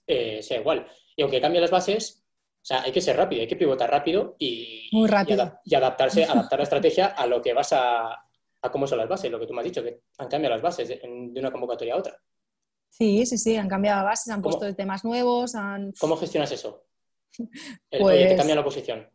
eh, 0.08 0.42
sea 0.42 0.58
igual. 0.58 0.84
Y 1.14 1.22
aunque 1.22 1.40
cambien 1.40 1.62
las 1.62 1.70
bases, 1.70 2.24
o 2.60 2.64
sea, 2.64 2.82
hay 2.82 2.90
que 2.90 3.00
ser 3.00 3.16
rápido, 3.16 3.42
hay 3.42 3.46
que 3.46 3.54
pivotar 3.54 3.88
rápido 3.88 4.34
y, 4.36 4.88
Muy 4.90 5.08
rápido. 5.08 5.60
y 5.64 5.76
adaptarse, 5.76 6.24
adaptar 6.24 6.58
la 6.58 6.64
estrategia 6.64 7.06
a 7.06 7.24
lo 7.28 7.40
que 7.40 7.54
vas 7.54 7.72
a, 7.72 8.26
a 8.62 8.70
cómo 8.70 8.86
son 8.86 8.98
las 8.98 9.08
bases, 9.08 9.30
lo 9.30 9.40
que 9.40 9.46
tú 9.46 9.54
me 9.54 9.60
has 9.60 9.66
dicho, 9.66 9.82
que 9.82 10.02
han 10.18 10.28
cambiado 10.28 10.54
las 10.54 10.62
bases 10.62 10.88
de, 10.88 11.00
una 11.04 11.50
convocatoria 11.50 11.94
a 11.94 11.98
otra. 11.98 12.16
Sí, 12.90 13.24
sí, 13.24 13.38
sí, 13.38 13.56
han 13.56 13.68
cambiado 13.68 14.04
bases, 14.04 14.32
han 14.32 14.42
puesto 14.42 14.74
temas 14.74 15.04
nuevos. 15.04 15.54
Han... 15.54 15.92
¿Cómo 16.00 16.16
gestionas 16.16 16.52
eso? 16.52 16.84
El, 17.90 18.00
pues, 18.00 18.28
te 18.28 18.36
cambia 18.36 18.56
la 18.56 18.64
posición. 18.64 19.08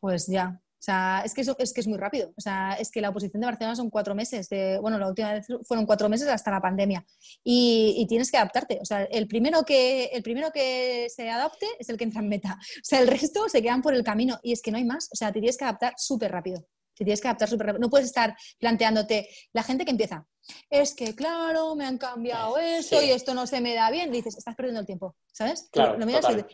Pues 0.00 0.26
ya, 0.26 0.58
O 0.58 0.82
sea, 0.82 1.22
es 1.26 1.34
que, 1.34 1.42
eso, 1.42 1.54
es 1.58 1.74
que 1.74 1.82
es 1.82 1.86
muy 1.86 1.98
rápido. 1.98 2.32
O 2.38 2.40
sea, 2.40 2.72
es 2.80 2.90
que 2.90 3.02
la 3.02 3.10
oposición 3.10 3.42
de 3.42 3.46
Barcelona 3.46 3.76
son 3.76 3.90
cuatro 3.90 4.14
meses. 4.14 4.48
De, 4.48 4.78
bueno, 4.80 4.98
la 4.98 5.08
última 5.08 5.34
vez 5.34 5.46
fueron 5.64 5.84
cuatro 5.84 6.08
meses 6.08 6.26
hasta 6.28 6.50
la 6.50 6.60
pandemia. 6.62 7.04
Y, 7.44 7.96
y, 7.98 8.06
tienes 8.06 8.30
que 8.30 8.38
adaptarte. 8.38 8.78
O 8.80 8.84
sea, 8.86 9.04
el 9.04 9.28
primero, 9.28 9.62
que, 9.62 10.06
el 10.06 10.22
primero 10.22 10.50
que 10.50 11.06
se 11.14 11.28
adapte 11.28 11.66
es 11.78 11.90
el 11.90 11.98
que 11.98 12.04
entra 12.04 12.22
en 12.22 12.28
meta. 12.28 12.58
O 12.78 12.82
sea, 12.90 13.00
el 13.00 13.08
resto 13.08 13.46
se 13.48 13.62
quedan 13.62 13.82
por 13.82 13.94
el 13.94 14.02
camino. 14.02 14.40
Y 14.42 14.52
es 14.52 14.62
que 14.62 14.70
no 14.70 14.78
hay 14.78 14.84
más. 14.84 15.10
O 15.12 15.16
sea, 15.16 15.30
te 15.30 15.40
tienes 15.40 15.58
que 15.58 15.64
adaptar 15.64 15.92
súper 15.98 16.32
rápido. 16.32 16.66
Te 17.00 17.04
tienes 17.06 17.22
que 17.22 17.28
adaptar 17.28 17.48
súper 17.48 17.68
rápido. 17.68 17.80
No 17.80 17.88
puedes 17.88 18.08
estar 18.08 18.36
planteándote 18.58 19.26
la 19.54 19.62
gente 19.62 19.86
que 19.86 19.90
empieza 19.90 20.26
es 20.68 20.94
que, 20.94 21.14
claro, 21.14 21.74
me 21.74 21.86
han 21.86 21.98
cambiado 21.98 22.58
esto 22.58 23.02
y 23.02 23.10
esto 23.10 23.34
no 23.34 23.46
se 23.46 23.60
me 23.60 23.74
da 23.74 23.90
bien. 23.90 24.10
dices, 24.10 24.36
estás 24.36 24.54
perdiendo 24.54 24.80
el 24.80 24.86
tiempo, 24.86 25.16
¿sabes? 25.32 25.68
Claro, 25.70 25.98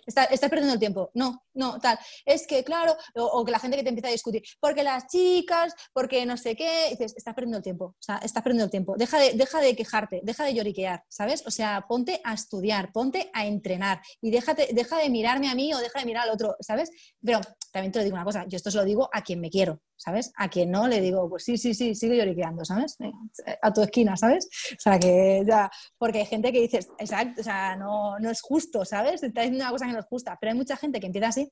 estás, 0.07 0.51
perdiendo 0.51 0.75
el 0.75 0.79
tiempo. 0.79 1.11
No, 1.15 1.45
no, 1.55 1.79
tal. 1.79 1.99
Es 2.25 2.47
que, 2.47 2.65
claro, 2.65 2.97
o, 3.15 3.45
que 3.45 3.53
la 3.53 3.59
gente 3.59 3.77
que 3.77 3.83
te 3.83 3.89
empieza 3.89 4.09
a 4.09 4.13
discutir, 4.13 4.43
porque 4.61 4.83
las 4.83 5.07
chicas, 5.07 5.75
porque 5.93 6.25
no 6.27 6.37
sé 6.37 6.57
qué, 6.57 6.89
dices, 6.91 7.15
estás 7.17 7.35
perdiendo 7.35 7.59
el 7.59 7.63
tiempo. 7.63 7.85
O 7.87 7.97
sea, 8.03 8.19
estás 8.19 8.43
perdiendo 8.43 8.65
el 8.65 8.71
tiempo. 8.71 8.95
Deja 8.97 9.19
de, 9.19 9.33
deja 9.33 9.61
de 9.61 9.77
quejarte, 9.77 10.21
deja 10.23 10.45
de 10.45 10.55
lloriquear, 10.55 11.05
¿sabes? 11.09 11.47
O 11.47 11.51
sea, 11.51 11.85
ponte 11.89 12.21
a 12.25 12.35
estudiar, 12.35 12.93
ponte 12.93 13.31
a 13.33 13.47
entrenar 13.47 14.01
y 14.21 14.31
déjate, 14.31 14.69
deja 14.73 14.99
de 14.99 15.11
mirarme 15.11 15.49
a 15.49 15.55
mí 15.55 15.73
o 15.75 15.79
deja 15.79 15.99
de 15.99 16.07
mirar 16.07 16.25
al 16.25 16.31
otro, 16.31 16.57
¿sabes? 16.61 16.91
Pero 17.23 17.41
también 17.73 17.93
te 17.93 17.99
lo 17.99 18.05
digo 18.05 18.17
una 18.17 18.25
cosa, 18.25 18.45
yo 18.47 18.57
esto 18.57 18.71
se 18.71 18.79
lo 18.79 18.85
digo 18.85 19.09
a 19.13 19.23
quien 19.23 19.41
me 19.41 19.51
quiero, 19.51 19.81
¿sabes? 19.97 20.33
A 20.37 20.49
quien 20.49 20.71
no 20.71 20.89
le 20.89 21.01
digo, 21.01 21.29
pues 21.29 21.45
sí, 21.45 21.59
sí, 21.59 21.75
sí, 21.75 21.95
sigue 21.95 22.17
lloriqueando, 22.17 22.65
¿sabes? 22.65 22.97
A 23.63 23.73
tu 23.73 23.83
esquina, 23.87 24.17
¿sabes? 24.17 24.49
O 24.73 24.81
sea, 24.81 24.99
que 24.99 25.43
ya, 25.47 25.71
porque 25.99 26.19
hay 26.21 26.27
gente 26.27 26.53
que 26.53 26.61
dice, 26.61 26.81
exacto, 26.99 27.41
o 27.41 27.45
sea, 27.45 27.77
no, 27.77 28.19
no 28.19 28.31
es 28.31 28.41
justo, 28.41 28.85
¿sabes? 28.85 29.23
Está 29.23 29.41
diciendo 29.41 29.65
una 29.65 29.73
cosa 29.73 29.87
que 29.87 29.93
no 29.93 30.01
es 30.01 30.07
justa, 30.07 30.37
pero 30.41 30.53
hay 30.53 30.59
mucha 30.59 30.77
gente 30.77 31.01
que 31.01 31.07
empieza 31.07 31.29
así, 31.29 31.51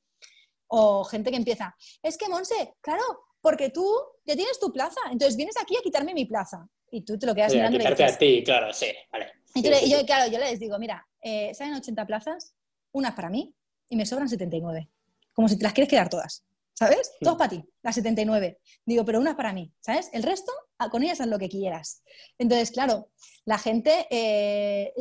o 0.68 1.04
gente 1.04 1.30
que 1.30 1.36
empieza, 1.36 1.74
es 2.02 2.16
que 2.18 2.28
Monse, 2.28 2.74
claro, 2.80 3.02
porque 3.40 3.70
tú 3.70 3.86
ya 4.24 4.34
tienes 4.34 4.58
tu 4.58 4.72
plaza, 4.72 5.00
entonces 5.10 5.36
vienes 5.36 5.56
aquí 5.60 5.76
a 5.76 5.82
quitarme 5.82 6.14
mi 6.14 6.24
plaza. 6.24 6.66
Y 6.90 7.04
tú 7.04 7.18
te 7.18 7.26
lo 7.26 7.34
quedas 7.34 7.52
mirando. 7.52 7.76
A 7.76 7.80
quitarte 7.80 8.04
a 8.04 8.16
ti, 8.16 8.42
claro, 8.44 8.72
sí, 8.72 8.86
vale. 9.10 9.32
Y, 9.54 9.90
yo, 9.90 10.06
claro, 10.06 10.30
yo 10.30 10.38
les 10.38 10.58
digo, 10.60 10.78
mira, 10.78 11.06
eh, 11.20 11.52
salen 11.52 11.74
80 11.74 12.06
plazas, 12.06 12.54
unas 12.92 13.14
para 13.14 13.28
mí 13.28 13.54
y 13.88 13.96
me 13.96 14.06
sobran 14.06 14.28
79. 14.28 14.88
Como 15.32 15.48
si 15.48 15.58
te 15.58 15.64
las 15.64 15.72
quieres 15.72 15.90
quedar 15.90 16.08
todas. 16.08 16.44
¿Sabes? 16.74 17.12
Todos 17.20 17.38
para 17.38 17.50
ti, 17.50 17.64
las 17.82 17.94
79. 17.94 18.60
Digo, 18.84 19.04
pero 19.04 19.20
una 19.20 19.36
para 19.36 19.52
mí, 19.52 19.72
¿sabes? 19.80 20.10
El 20.12 20.22
resto, 20.22 20.52
con 20.90 21.02
ellas 21.02 21.20
haz 21.20 21.28
lo 21.28 21.38
que 21.38 21.48
quieras. 21.48 22.02
Entonces, 22.38 22.70
claro, 22.70 23.08
la 23.44 23.58
gente 23.58 24.06
eh, 24.10 24.92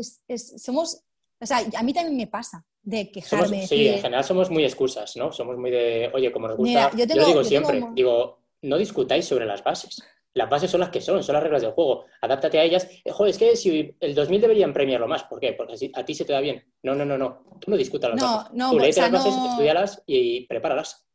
somos, 0.57 1.03
o 1.39 1.45
sea, 1.45 1.57
a 1.75 1.83
mí 1.83 1.93
también 1.93 2.15
me 2.15 2.27
pasa 2.27 2.65
de 2.81 3.11
quejarme. 3.11 3.67
sí, 3.67 3.87
en 3.87 3.99
general 3.99 4.23
somos 4.23 4.49
muy 4.49 4.63
excusas, 4.63 5.15
¿no? 5.15 5.31
Somos 5.31 5.57
muy 5.57 5.71
de, 5.71 6.11
oye, 6.13 6.31
como 6.31 6.47
nos 6.47 6.57
gusta, 6.57 6.91
yo, 6.95 7.05
lo 7.15 7.25
digo 7.25 7.43
siempre, 7.43 7.83
digo, 7.93 8.39
no 8.61 8.77
discutáis 8.77 9.25
sobre 9.25 9.45
las 9.45 9.63
bases. 9.63 10.01
Las 10.35 10.49
bases 10.49 10.71
son 10.71 10.79
las 10.79 10.89
que 10.89 10.99
son, 10.99 11.21
son 11.21 11.33
las 11.33 11.43
reglas 11.43 11.61
del 11.61 11.73
juego. 11.73 12.05
Adáptate 12.19 12.57
a 12.57 12.63
ellas. 12.63 12.87
Eh, 13.05 13.11
joder, 13.11 13.29
es 13.29 13.37
que 13.37 13.55
si 13.55 13.95
el 13.99 14.15
2000 14.15 14.41
deberían 14.41 14.73
premiarlo 14.73 15.07
más. 15.07 15.25
¿Por 15.25 15.39
qué? 15.39 15.53
Porque 15.53 15.91
a 15.93 16.03
ti 16.03 16.15
se 16.15 16.25
te 16.25 16.33
da 16.33 16.39
bien. 16.39 16.65
No, 16.81 16.95
no, 16.95 17.05
no, 17.05 17.19
no. 17.19 17.43
Tú 17.59 17.69
no 17.69 17.77
discutas 17.77 18.09
las 18.09 18.19
bases. 18.19 18.51
No, 18.53 18.71
Tú 18.71 18.79
lees 18.79 18.97
las 18.97 19.11
bases, 19.11 19.31
estudialas 19.51 20.01
y 20.07 20.47
prepáralas. 20.47 21.05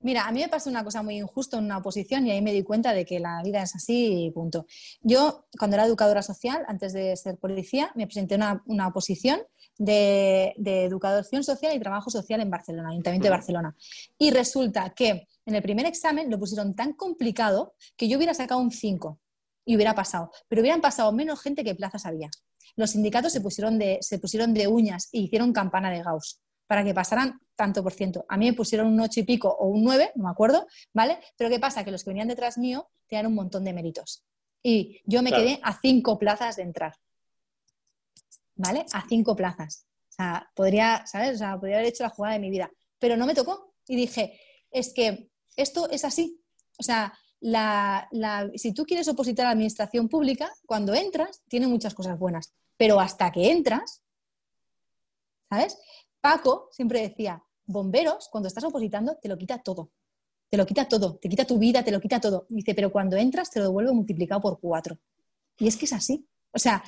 Mira, 0.00 0.28
a 0.28 0.32
mí 0.32 0.40
me 0.40 0.48
pasó 0.48 0.70
una 0.70 0.84
cosa 0.84 1.02
muy 1.02 1.18
injusta 1.18 1.58
en 1.58 1.64
una 1.64 1.78
oposición 1.78 2.26
y 2.26 2.30
ahí 2.30 2.40
me 2.40 2.52
di 2.52 2.62
cuenta 2.62 2.92
de 2.92 3.04
que 3.04 3.18
la 3.18 3.42
vida 3.42 3.62
es 3.62 3.74
así 3.74 4.26
y 4.26 4.30
punto. 4.30 4.66
Yo, 5.00 5.46
cuando 5.58 5.76
era 5.76 5.86
educadora 5.86 6.22
social, 6.22 6.64
antes 6.68 6.92
de 6.92 7.16
ser 7.16 7.36
policía, 7.36 7.90
me 7.96 8.06
presenté 8.06 8.36
una, 8.36 8.62
una 8.66 8.86
oposición 8.86 9.40
de, 9.76 10.54
educación 10.56 11.42
social 11.42 11.74
y 11.74 11.80
trabajo 11.80 12.10
social 12.10 12.40
en 12.40 12.50
Barcelona, 12.50 12.90
Ayuntamiento 12.90 13.26
de 13.26 13.30
Barcelona. 13.30 13.76
Y 14.18 14.30
resulta 14.30 14.90
que 14.90 15.26
en 15.46 15.54
el 15.54 15.62
primer 15.62 15.86
examen 15.86 16.30
lo 16.30 16.38
pusieron 16.38 16.74
tan 16.74 16.92
complicado 16.92 17.74
que 17.96 18.08
yo 18.08 18.18
hubiera 18.18 18.34
sacado 18.34 18.60
un 18.60 18.70
5 18.70 19.18
y 19.64 19.76
hubiera 19.76 19.94
pasado, 19.94 20.30
pero 20.48 20.62
hubieran 20.62 20.80
pasado 20.80 21.12
menos 21.12 21.40
gente 21.40 21.64
que 21.64 21.74
plazas 21.74 22.06
había. 22.06 22.30
Los 22.76 22.90
sindicatos 22.90 23.32
se 23.32 23.40
pusieron 23.40 23.78
de, 23.78 23.98
se 24.00 24.18
pusieron 24.18 24.54
de 24.54 24.68
uñas 24.68 25.08
y 25.10 25.22
hicieron 25.22 25.52
campana 25.52 25.90
de 25.90 26.02
Gauss 26.02 26.40
para 26.68 26.84
que 26.84 26.94
pasaran 26.94 27.40
tanto 27.56 27.82
por 27.82 27.92
ciento. 27.92 28.24
A 28.28 28.36
mí 28.36 28.46
me 28.46 28.52
pusieron 28.52 28.86
un 28.86 29.00
8 29.00 29.18
y 29.18 29.22
pico 29.24 29.48
o 29.48 29.66
un 29.66 29.82
9, 29.82 30.12
no 30.14 30.24
me 30.24 30.30
acuerdo, 30.30 30.68
¿vale? 30.92 31.18
Pero 31.36 31.50
¿qué 31.50 31.58
pasa? 31.58 31.82
Que 31.82 31.90
los 31.90 32.04
que 32.04 32.10
venían 32.10 32.28
detrás 32.28 32.56
mío 32.56 32.88
tenían 33.08 33.26
un 33.26 33.34
montón 33.34 33.64
de 33.64 33.72
méritos. 33.72 34.22
Y 34.62 35.00
yo 35.04 35.22
me 35.22 35.32
quedé 35.32 35.58
a 35.64 35.76
cinco 35.80 36.18
plazas 36.18 36.54
de 36.54 36.62
entrar. 36.62 36.94
¿Vale? 38.54 38.86
A 38.92 39.04
cinco 39.08 39.34
plazas. 39.34 39.86
O 40.10 40.12
sea, 40.12 40.50
podría, 40.54 41.04
¿sabes? 41.06 41.36
O 41.36 41.38
sea, 41.38 41.58
podría 41.58 41.78
haber 41.78 41.88
hecho 41.88 42.04
la 42.04 42.10
jugada 42.10 42.34
de 42.34 42.40
mi 42.40 42.50
vida. 42.50 42.70
Pero 42.98 43.16
no 43.16 43.26
me 43.26 43.34
tocó. 43.34 43.74
Y 43.86 43.96
dije, 43.96 44.38
es 44.70 44.92
que 44.92 45.30
esto 45.56 45.88
es 45.90 46.04
así. 46.04 46.40
O 46.78 46.82
sea, 46.82 47.18
si 48.54 48.74
tú 48.74 48.84
quieres 48.84 49.08
opositar 49.08 49.46
a 49.46 49.48
la 49.48 49.52
administración 49.52 50.08
pública, 50.08 50.52
cuando 50.66 50.94
entras, 50.94 51.42
tiene 51.48 51.66
muchas 51.66 51.94
cosas 51.94 52.18
buenas. 52.18 52.52
Pero 52.76 53.00
hasta 53.00 53.30
que 53.32 53.50
entras, 53.50 54.02
¿sabes? 55.48 55.78
Paco 56.20 56.68
siempre 56.72 57.00
decía, 57.00 57.42
bomberos, 57.66 58.28
cuando 58.30 58.48
estás 58.48 58.64
opositando, 58.64 59.16
te 59.20 59.28
lo 59.28 59.36
quita 59.36 59.58
todo. 59.58 59.90
Te 60.50 60.56
lo 60.56 60.64
quita 60.64 60.88
todo, 60.88 61.16
te 61.16 61.28
quita 61.28 61.44
tu 61.44 61.58
vida, 61.58 61.84
te 61.84 61.90
lo 61.90 62.00
quita 62.00 62.20
todo. 62.20 62.46
Dice, 62.48 62.74
pero 62.74 62.90
cuando 62.90 63.16
entras 63.16 63.50
te 63.50 63.60
lo 63.60 63.66
devuelve 63.66 63.92
multiplicado 63.92 64.40
por 64.40 64.58
cuatro. 64.58 64.98
Y 65.58 65.68
es 65.68 65.76
que 65.76 65.84
es 65.84 65.92
así. 65.92 66.26
O 66.52 66.58
sea, 66.58 66.82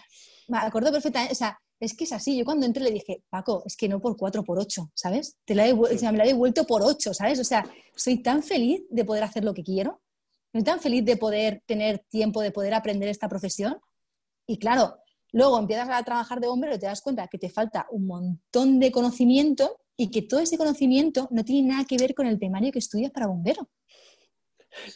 me 0.48 0.58
acuerdo 0.58 0.90
perfectamente, 0.90 1.32
o 1.32 1.36
sea, 1.36 1.60
es 1.78 1.94
que 1.94 2.04
es 2.04 2.12
así. 2.12 2.36
Yo 2.36 2.44
cuando 2.44 2.66
entré 2.66 2.82
le 2.82 2.90
dije, 2.90 3.22
Paco, 3.28 3.62
es 3.66 3.76
que 3.76 3.88
no 3.88 4.00
por 4.00 4.16
cuatro, 4.16 4.44
por 4.44 4.58
ocho, 4.58 4.90
¿sabes? 4.94 5.36
Te 5.44 5.54
la 5.54 5.66
he, 5.66 5.74
me 5.74 6.18
la 6.18 6.24
he 6.24 6.28
devuelto 6.28 6.66
por 6.66 6.82
ocho, 6.82 7.12
¿sabes? 7.12 7.38
O 7.38 7.44
sea, 7.44 7.70
soy 7.94 8.22
tan 8.22 8.42
feliz 8.42 8.82
de 8.90 9.04
poder 9.04 9.24
hacer 9.24 9.44
lo 9.44 9.54
que 9.54 9.62
quiero, 9.62 10.00
soy 10.52 10.62
tan 10.62 10.80
feliz 10.80 11.04
de 11.04 11.16
poder 11.16 11.62
tener 11.66 12.00
tiempo, 12.08 12.42
de 12.42 12.50
poder 12.50 12.74
aprender 12.74 13.08
esta 13.08 13.28
profesión. 13.28 13.78
Y 14.46 14.58
claro, 14.58 14.98
Luego 15.32 15.58
empiezas 15.58 15.88
a 15.90 16.02
trabajar 16.02 16.40
de 16.40 16.48
bombero 16.48 16.74
y 16.74 16.78
te 16.78 16.86
das 16.86 17.02
cuenta 17.02 17.28
que 17.28 17.38
te 17.38 17.50
falta 17.50 17.86
un 17.90 18.06
montón 18.06 18.78
de 18.80 18.90
conocimiento 18.90 19.80
y 19.96 20.10
que 20.10 20.22
todo 20.22 20.40
ese 20.40 20.56
conocimiento 20.56 21.28
no 21.30 21.44
tiene 21.44 21.68
nada 21.68 21.84
que 21.84 21.96
ver 21.96 22.14
con 22.14 22.26
el 22.26 22.38
temario 22.38 22.72
que 22.72 22.78
estudias 22.78 23.12
para 23.12 23.26
bombero. 23.26 23.68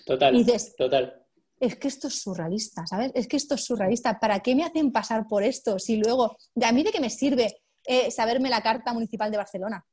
Total. 0.07 0.35
dices, 0.35 0.75
total. 0.77 1.21
Es 1.61 1.77
que 1.77 1.89
esto 1.89 2.09
es 2.09 2.21
surrealista, 2.21 2.87
¿sabes? 2.87 3.13
Es 3.15 3.29
que 3.29 3.37
esto 3.37 3.55
es 3.55 3.65
surrealista. 3.65 4.19
¿Para 4.19 4.41
qué 4.41 4.55
me 4.55 4.65
hacen 4.65 4.93
pasar 4.93 5.27
por 5.29 5.43
esto? 5.43 5.79
Si 5.79 5.97
luego, 5.97 6.37
¿a 6.63 6.73
mí 6.73 6.83
de 6.83 6.91
qué 6.91 7.01
me 7.01 7.11
sirve 7.11 7.63
eh, 7.87 8.11
saberme 8.11 8.51
la 8.51 8.63
carta 8.63 8.93
municipal 8.93 9.31
de 9.31 9.37
Barcelona? 9.37 9.85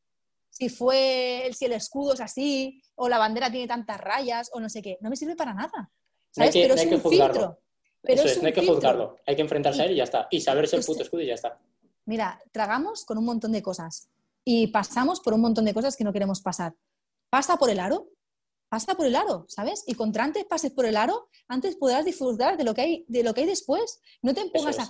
Si 0.50 0.70
fue, 0.70 1.50
si 1.54 1.66
el 1.66 1.74
escudo 1.74 2.14
es 2.14 2.22
así, 2.22 2.82
o 2.96 3.08
la 3.08 3.18
bandera 3.18 3.50
tiene 3.50 3.68
tantas 3.68 4.00
rayas, 4.00 4.50
o 4.54 4.60
no 4.60 4.70
sé 4.70 4.82
qué. 4.82 4.98
No 5.02 5.10
me 5.10 5.16
sirve 5.16 5.36
para 5.36 5.54
nada. 5.54 5.90
¿Sabes? 6.32 6.54
Pero 6.54 6.74
es 6.74 6.86
un 6.86 7.02
filtro. 7.02 7.60
Eso 8.04 8.26
es, 8.26 8.42
no 8.42 8.48
hay 8.48 8.54
que 8.54 8.66
juzgarlo, 8.66 9.18
hay 9.26 9.36
que 9.36 9.42
enfrentarse 9.42 9.82
a 9.82 9.86
él 9.86 9.92
y 9.92 9.96
ya 9.98 10.04
está. 10.04 10.28
Y 10.32 10.42
saberse 10.42 10.76
el 10.76 10.84
puto 10.84 11.04
escudo 11.04 11.22
y 11.22 11.28
ya 11.28 11.36
está. 11.36 11.60
Mira, 12.06 12.42
tragamos 12.52 13.06
con 13.06 13.18
un 13.18 13.26
montón 13.26 13.52
de 13.52 13.62
cosas 13.62 14.10
y 14.44 14.68
pasamos 14.68 15.20
por 15.20 15.34
un 15.34 15.42
montón 15.42 15.66
de 15.66 15.74
cosas 15.74 15.96
que 15.96 16.04
no 16.04 16.12
queremos 16.12 16.42
pasar. 16.42 16.74
Pasa 17.30 17.58
por 17.58 17.70
el 17.70 17.80
aro, 17.80 18.10
pasa 18.70 18.96
por 18.96 19.06
el 19.06 19.16
aro, 19.16 19.46
¿sabes? 19.48 19.84
Y 19.86 19.94
contra 19.94 20.24
antes 20.24 20.46
pases 20.46 20.72
por 20.72 20.86
el 20.86 20.98
aro, 20.98 21.30
antes 21.48 21.76
podrás 21.76 22.06
disfrutar 22.06 22.58
de 22.58 22.64
lo 22.64 22.74
que 22.74 22.82
hay, 22.82 23.06
de 23.08 23.24
lo 23.24 23.34
que 23.34 23.42
hay 23.42 23.48
después. 23.48 24.02
No 24.22 24.34
te 24.34 24.42
empujas 24.42 24.80
a. 24.80 24.88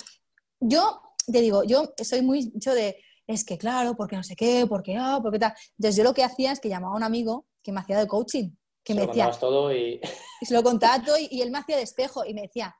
Yo 0.59 1.01
te 1.31 1.41
digo, 1.41 1.63
yo 1.63 1.93
soy 2.01 2.21
muy 2.21 2.49
mucho 2.53 2.73
de 2.73 2.97
es 3.27 3.45
que 3.45 3.57
claro, 3.57 3.95
porque 3.95 4.15
no 4.15 4.23
sé 4.23 4.35
qué, 4.35 4.65
porque 4.67 4.97
ah, 4.97 5.19
porque 5.21 5.39
tal. 5.39 5.53
Entonces 5.77 5.95
yo 5.95 6.03
lo 6.03 6.13
que 6.13 6.23
hacía 6.23 6.51
es 6.51 6.59
que 6.59 6.69
llamaba 6.69 6.93
a 6.93 6.97
un 6.97 7.03
amigo 7.03 7.45
que 7.63 7.71
me 7.71 7.79
hacía 7.79 7.97
de 7.97 8.07
coaching, 8.07 8.51
que 8.83 8.95
me 8.95 9.07
decía. 9.07 9.31
todo 9.39 9.73
y... 9.73 10.01
se 10.41 10.53
lo 10.53 10.63
contaba 10.63 11.03
todo 11.03 11.17
y, 11.17 11.41
él 11.41 11.51
me 11.51 11.59
hacía 11.59 11.77
de 11.77 11.83
espejo 11.83 12.25
y 12.25 12.33
me 12.33 12.41
decía, 12.43 12.75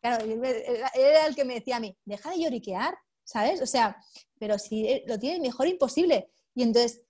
Claro, 0.00 0.24
era 0.94 1.26
el 1.26 1.34
que 1.34 1.44
me 1.44 1.54
decía 1.54 1.76
a 1.76 1.80
mí, 1.80 1.96
deja 2.04 2.30
de 2.30 2.40
lloriquear, 2.40 2.96
¿sabes? 3.24 3.60
O 3.60 3.66
sea, 3.66 3.96
pero 4.38 4.58
si 4.58 5.02
lo 5.06 5.18
tiene 5.18 5.40
mejor 5.40 5.66
imposible. 5.66 6.30
Y 6.54 6.62
entonces, 6.62 7.02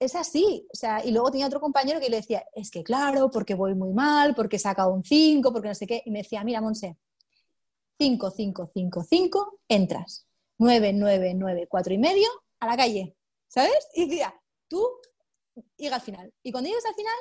es 0.00 0.14
así. 0.14 0.66
O 0.72 0.76
sea, 0.76 1.04
y 1.04 1.12
luego 1.12 1.30
tenía 1.30 1.46
otro 1.46 1.60
compañero 1.60 2.00
que 2.00 2.08
le 2.08 2.16
decía, 2.16 2.44
es 2.54 2.70
que 2.70 2.82
claro, 2.82 3.30
porque 3.30 3.54
voy 3.54 3.74
muy 3.74 3.92
mal, 3.92 4.34
porque 4.34 4.56
he 4.56 4.58
sacado 4.58 4.92
un 4.92 5.04
5, 5.04 5.52
porque 5.52 5.68
no 5.68 5.74
sé 5.74 5.86
qué. 5.86 6.02
Y 6.04 6.10
me 6.10 6.20
decía, 6.20 6.42
mira, 6.42 6.60
Monse, 6.60 6.96
5, 7.98 8.30
5, 8.30 8.70
5, 8.72 9.04
5, 9.08 9.60
entras. 9.68 10.26
9, 10.58 10.92
9, 10.94 11.34
9, 11.34 11.66
4 11.68 11.94
y 11.94 11.98
medio, 11.98 12.28
a 12.58 12.66
la 12.66 12.76
calle. 12.76 13.14
¿Sabes? 13.46 13.88
Y 13.94 14.06
decía, 14.06 14.34
tú 14.68 14.86
llega 15.76 15.96
al 15.96 16.02
final. 16.02 16.32
Y 16.42 16.50
cuando 16.50 16.68
llegues 16.68 16.86
al 16.86 16.94
final, 16.94 17.16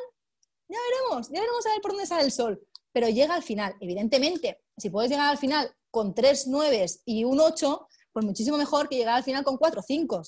ya 0.70 0.78
veremos, 0.90 1.30
ya 1.30 1.42
veremos 1.42 1.66
a 1.66 1.70
ver 1.72 1.82
por 1.82 1.92
dónde 1.92 2.06
sale 2.06 2.24
el 2.24 2.32
sol. 2.32 2.62
Pero 2.92 3.10
llega 3.10 3.36
al 3.36 3.44
final. 3.44 3.76
Evidentemente, 3.80 4.62
si 4.78 4.90
puedes 4.90 5.12
llegar 5.12 5.30
al 5.30 5.38
final 5.38 5.72
con 5.92 6.14
tres 6.14 6.48
nueves 6.48 7.02
y 7.06 7.24
un 7.24 7.40
ocho, 7.40 7.88
pues 8.12 8.26
muchísimo 8.26 8.58
mejor 8.58 8.90
que 8.90 8.98
llegar 8.98 9.16
al 9.16 9.24
final 9.24 9.44
con 9.44 9.58
cuatro 9.58 9.82
cinco, 9.82 10.24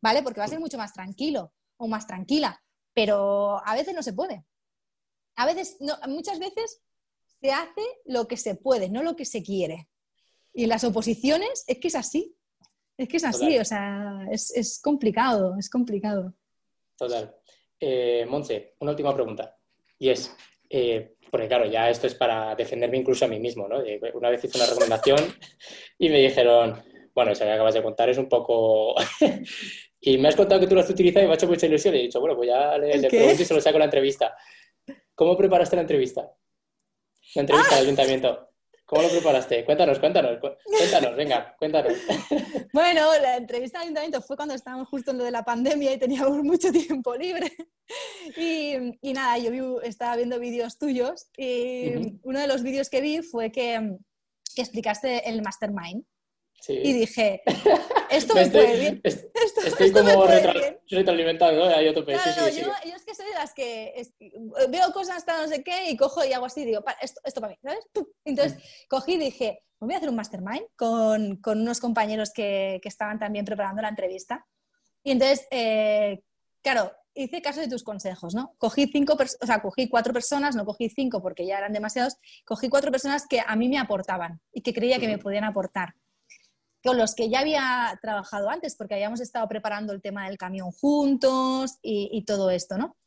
¿vale? 0.00 0.22
Porque 0.22 0.40
va 0.40 0.46
a 0.46 0.48
ser 0.48 0.60
mucho 0.60 0.78
más 0.78 0.92
tranquilo 0.92 1.52
o 1.76 1.88
más 1.88 2.06
tranquila, 2.06 2.62
pero 2.92 3.60
a 3.66 3.74
veces 3.74 3.94
no 3.94 4.02
se 4.02 4.12
puede. 4.12 4.44
A 5.36 5.46
veces, 5.46 5.76
muchas 6.06 6.38
veces 6.38 6.80
se 7.40 7.50
hace 7.50 7.82
lo 8.04 8.28
que 8.28 8.36
se 8.36 8.54
puede, 8.54 8.88
no 8.88 9.02
lo 9.02 9.16
que 9.16 9.24
se 9.24 9.42
quiere. 9.42 9.88
Y 10.52 10.64
en 10.64 10.68
las 10.68 10.84
oposiciones 10.84 11.64
es 11.66 11.78
que 11.78 11.88
es 11.88 11.94
así. 11.94 12.36
Es 12.96 13.08
que 13.08 13.16
es 13.16 13.24
así, 13.24 13.58
o 13.58 13.64
sea, 13.64 14.24
es, 14.30 14.80
complicado, 14.80 15.56
es 15.58 15.68
complicado. 15.68 16.32
Total. 16.96 17.34
Eh, 17.80 18.24
Monse, 18.28 18.76
una 18.78 18.92
última 18.92 19.12
pregunta. 19.12 19.58
Y 19.98 20.10
es, 20.10 20.32
eh, 20.70 21.14
porque 21.30 21.48
claro, 21.48 21.66
ya 21.66 21.90
esto 21.90 22.06
es 22.06 22.14
para 22.14 22.54
defenderme 22.54 22.98
incluso 22.98 23.24
a 23.24 23.28
mí 23.28 23.40
mismo, 23.40 23.66
¿no? 23.66 23.82
Una 24.14 24.30
vez 24.30 24.44
hice 24.44 24.58
una 24.58 24.66
recomendación 24.66 25.18
y 25.98 26.08
me 26.08 26.18
dijeron, 26.18 26.82
bueno, 27.14 27.32
eso 27.32 27.44
que 27.44 27.50
acabas 27.50 27.74
de 27.74 27.82
contar 27.82 28.08
es 28.08 28.18
un 28.18 28.28
poco... 28.28 28.94
y 30.00 30.18
me 30.18 30.28
has 30.28 30.36
contado 30.36 30.60
que 30.60 30.66
tú 30.66 30.74
lo 30.74 30.80
has 30.80 30.90
utilizado 30.90 31.24
y 31.24 31.28
me 31.28 31.32
ha 31.32 31.36
hecho 31.36 31.48
mucha 31.48 31.66
ilusión 31.66 31.94
y 31.94 31.98
he 31.98 32.02
dicho, 32.02 32.20
bueno, 32.20 32.36
pues 32.36 32.48
ya 32.48 32.78
le, 32.78 32.98
le 32.98 33.08
pregunto 33.08 33.42
y 33.42 33.44
se 33.44 33.54
lo 33.54 33.60
saco 33.60 33.78
la 33.78 33.86
entrevista. 33.86 34.36
¿Cómo 35.14 35.36
preparaste 35.36 35.76
la 35.76 35.82
entrevista? 35.82 36.32
La 37.34 37.40
entrevista 37.40 37.76
del 37.76 37.84
ayuntamiento. 37.84 38.53
¿Cómo 38.94 39.08
lo 39.08 39.12
preparaste? 39.12 39.64
Cuéntanos, 39.64 39.98
cuéntanos, 39.98 40.38
cuéntanos, 40.38 41.16
venga, 41.16 41.56
cuéntanos. 41.58 41.94
Bueno, 42.72 43.10
la 43.20 43.36
entrevista 43.36 43.78
del 43.78 43.86
ayuntamiento 43.86 44.22
fue 44.22 44.36
cuando 44.36 44.54
estábamos 44.54 44.88
justo 44.88 45.10
en 45.10 45.18
lo 45.18 45.24
de 45.24 45.32
la 45.32 45.44
pandemia 45.44 45.92
y 45.92 45.98
teníamos 45.98 46.38
mucho 46.44 46.70
tiempo 46.70 47.16
libre. 47.16 47.50
Y, 48.36 48.94
nada, 49.12 49.36
yo 49.38 49.80
estaba 49.80 50.14
viendo 50.14 50.38
vídeos 50.38 50.78
tuyos 50.78 51.26
y 51.36 52.20
uno 52.22 52.38
de 52.38 52.46
los 52.46 52.62
vídeos 52.62 52.88
que 52.88 53.00
vi 53.00 53.22
fue 53.22 53.50
que, 53.50 53.96
que 54.54 54.62
explicaste 54.62 55.28
el 55.28 55.42
mastermind. 55.42 56.04
Y 56.68 56.92
dije, 56.92 57.42
esto 58.10 58.34
me, 58.34 58.48
puede 58.48 58.78
bien. 58.78 59.02
estoy 59.68 59.92
como 59.92 60.26
retroalimentado, 60.88 61.52
¿no? 61.56 61.74
Hay 61.74 61.88
otro 61.88 62.04
yo, 62.06 62.72
es 62.84 63.04
que 63.04 63.14
soy 63.14 63.26
de 63.26 63.34
las 63.34 63.54
que 63.54 63.92
veo 64.68 64.92
cosas 64.92 65.18
hasta 65.18 65.40
no 65.40 65.48
sé 65.48 65.62
qué 65.62 65.90
y 65.90 65.96
cojo 65.96 66.24
y 66.24 66.32
hago 66.32 66.46
así 66.46 66.62
y 66.62 66.66
digo, 66.66 66.84
esto, 67.00 67.20
esto 67.24 67.40
para 67.40 67.52
mí, 67.52 67.58
¿sabes? 67.62 67.86
Entonces 68.24 68.86
cogí 68.88 69.14
y 69.14 69.18
dije, 69.18 69.62
voy 69.80 69.94
a 69.94 69.98
hacer 69.98 70.08
un 70.08 70.16
mastermind 70.16 70.66
con, 70.76 71.36
con 71.36 71.60
unos 71.60 71.80
compañeros 71.80 72.30
que, 72.34 72.80
que, 72.82 72.88
estaban 72.88 73.18
también 73.18 73.44
preparando 73.44 73.82
la 73.82 73.88
entrevista. 73.88 74.46
Y 75.02 75.12
entonces, 75.12 75.46
eh, 75.50 76.22
claro, 76.62 76.92
hice 77.14 77.42
caso 77.42 77.60
de 77.60 77.68
tus 77.68 77.84
consejos, 77.84 78.34
¿no? 78.34 78.54
Cogí 78.58 78.86
cinco, 78.86 79.16
o 79.40 79.46
sea, 79.46 79.60
cogí 79.60 79.88
cuatro 79.88 80.12
personas, 80.12 80.56
no 80.56 80.64
cogí 80.64 80.88
cinco 80.88 81.22
porque 81.22 81.46
ya 81.46 81.58
eran 81.58 81.72
demasiados, 81.72 82.16
cogí 82.44 82.68
cuatro 82.68 82.90
personas 82.90 83.26
que 83.28 83.42
a 83.46 83.56
mí 83.56 83.68
me 83.68 83.78
aportaban 83.78 84.40
y 84.52 84.62
que 84.62 84.74
creía 84.74 84.98
que 84.98 85.08
me 85.08 85.18
podían 85.18 85.44
aportar 85.44 85.94
con 86.84 86.98
los 86.98 87.14
que 87.14 87.30
ya 87.30 87.40
había 87.40 87.98
trabajado 88.02 88.50
antes, 88.50 88.76
porque 88.76 88.92
habíamos 88.92 89.20
estado 89.20 89.48
preparando 89.48 89.94
el 89.94 90.02
tema 90.02 90.28
del 90.28 90.36
camión 90.36 90.70
juntos 90.70 91.78
y, 91.80 92.22
todo 92.26 92.50
esto, 92.50 92.76
¿no? 92.76 92.98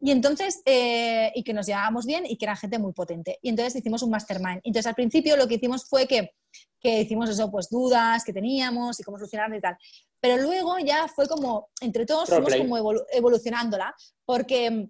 Y 0.00 0.10
entonces, 0.10 0.60
eh, 0.66 1.32
y 1.34 1.42
que 1.42 1.54
nos 1.54 1.66
llevábamos 1.66 2.04
bien 2.04 2.26
y 2.26 2.36
que 2.36 2.44
era 2.44 2.56
gente 2.56 2.78
muy 2.78 2.92
potente. 2.92 3.38
Y 3.40 3.48
entonces 3.48 3.76
hicimos 3.76 4.02
un 4.02 4.10
mastermind. 4.10 4.60
Entonces, 4.64 4.86
al 4.86 4.94
principio 4.94 5.36
lo 5.36 5.48
que 5.48 5.54
hicimos 5.54 5.86
fue 5.88 6.06
que, 6.06 6.34
que 6.78 7.00
hicimos 7.00 7.30
eso, 7.30 7.50
pues 7.50 7.70
dudas 7.70 8.22
que 8.22 8.34
teníamos 8.34 9.00
y 9.00 9.02
cómo 9.02 9.16
solucionarlo 9.16 9.56
y 9.56 9.60
tal. 9.62 9.78
Pero 10.20 10.36
luego 10.36 10.78
ya 10.80 11.08
fue 11.08 11.26
como, 11.26 11.70
entre 11.80 12.04
todos, 12.04 12.28
fuimos 12.28 12.54
como 12.54 12.92
evolucionándola, 13.12 13.94
porque 14.26 14.88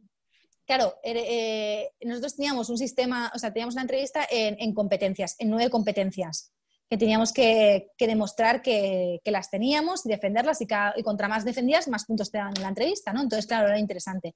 claro, 0.67 0.95
eh, 1.05 1.91
nosotros 2.01 2.35
teníamos 2.35 2.71
un 2.71 2.79
sistema, 2.79 3.31
o 3.35 3.39
sea, 3.39 3.53
teníamos 3.53 3.75
una 3.75 3.83
entrevista 3.83 4.27
en, 4.29 4.57
en, 4.59 4.75
competencias, 4.75 5.37
en 5.39 5.51
nueve 5.51 5.71
competencias 5.71 6.53
que 6.93 6.99
teníamos 6.99 7.33
que, 7.33 7.89
demostrar 7.99 8.61
que, 8.61 9.19
las 9.25 9.49
teníamos 9.49 10.05
y 10.05 10.11
defenderlas 10.11 10.61
y, 10.61 10.67
contra 11.03 11.27
más 11.27 11.43
defendías, 11.43 11.89
más 11.89 12.05
puntos 12.05 12.31
te 12.31 12.37
daban 12.37 12.53
en 12.55 12.61
la 12.65 12.69
entrevista, 12.69 13.15
¿no? 13.15 13.23
Entonces, 13.23 13.47
claro, 13.47 13.69
era 13.69 13.79
interesante. 13.79 14.35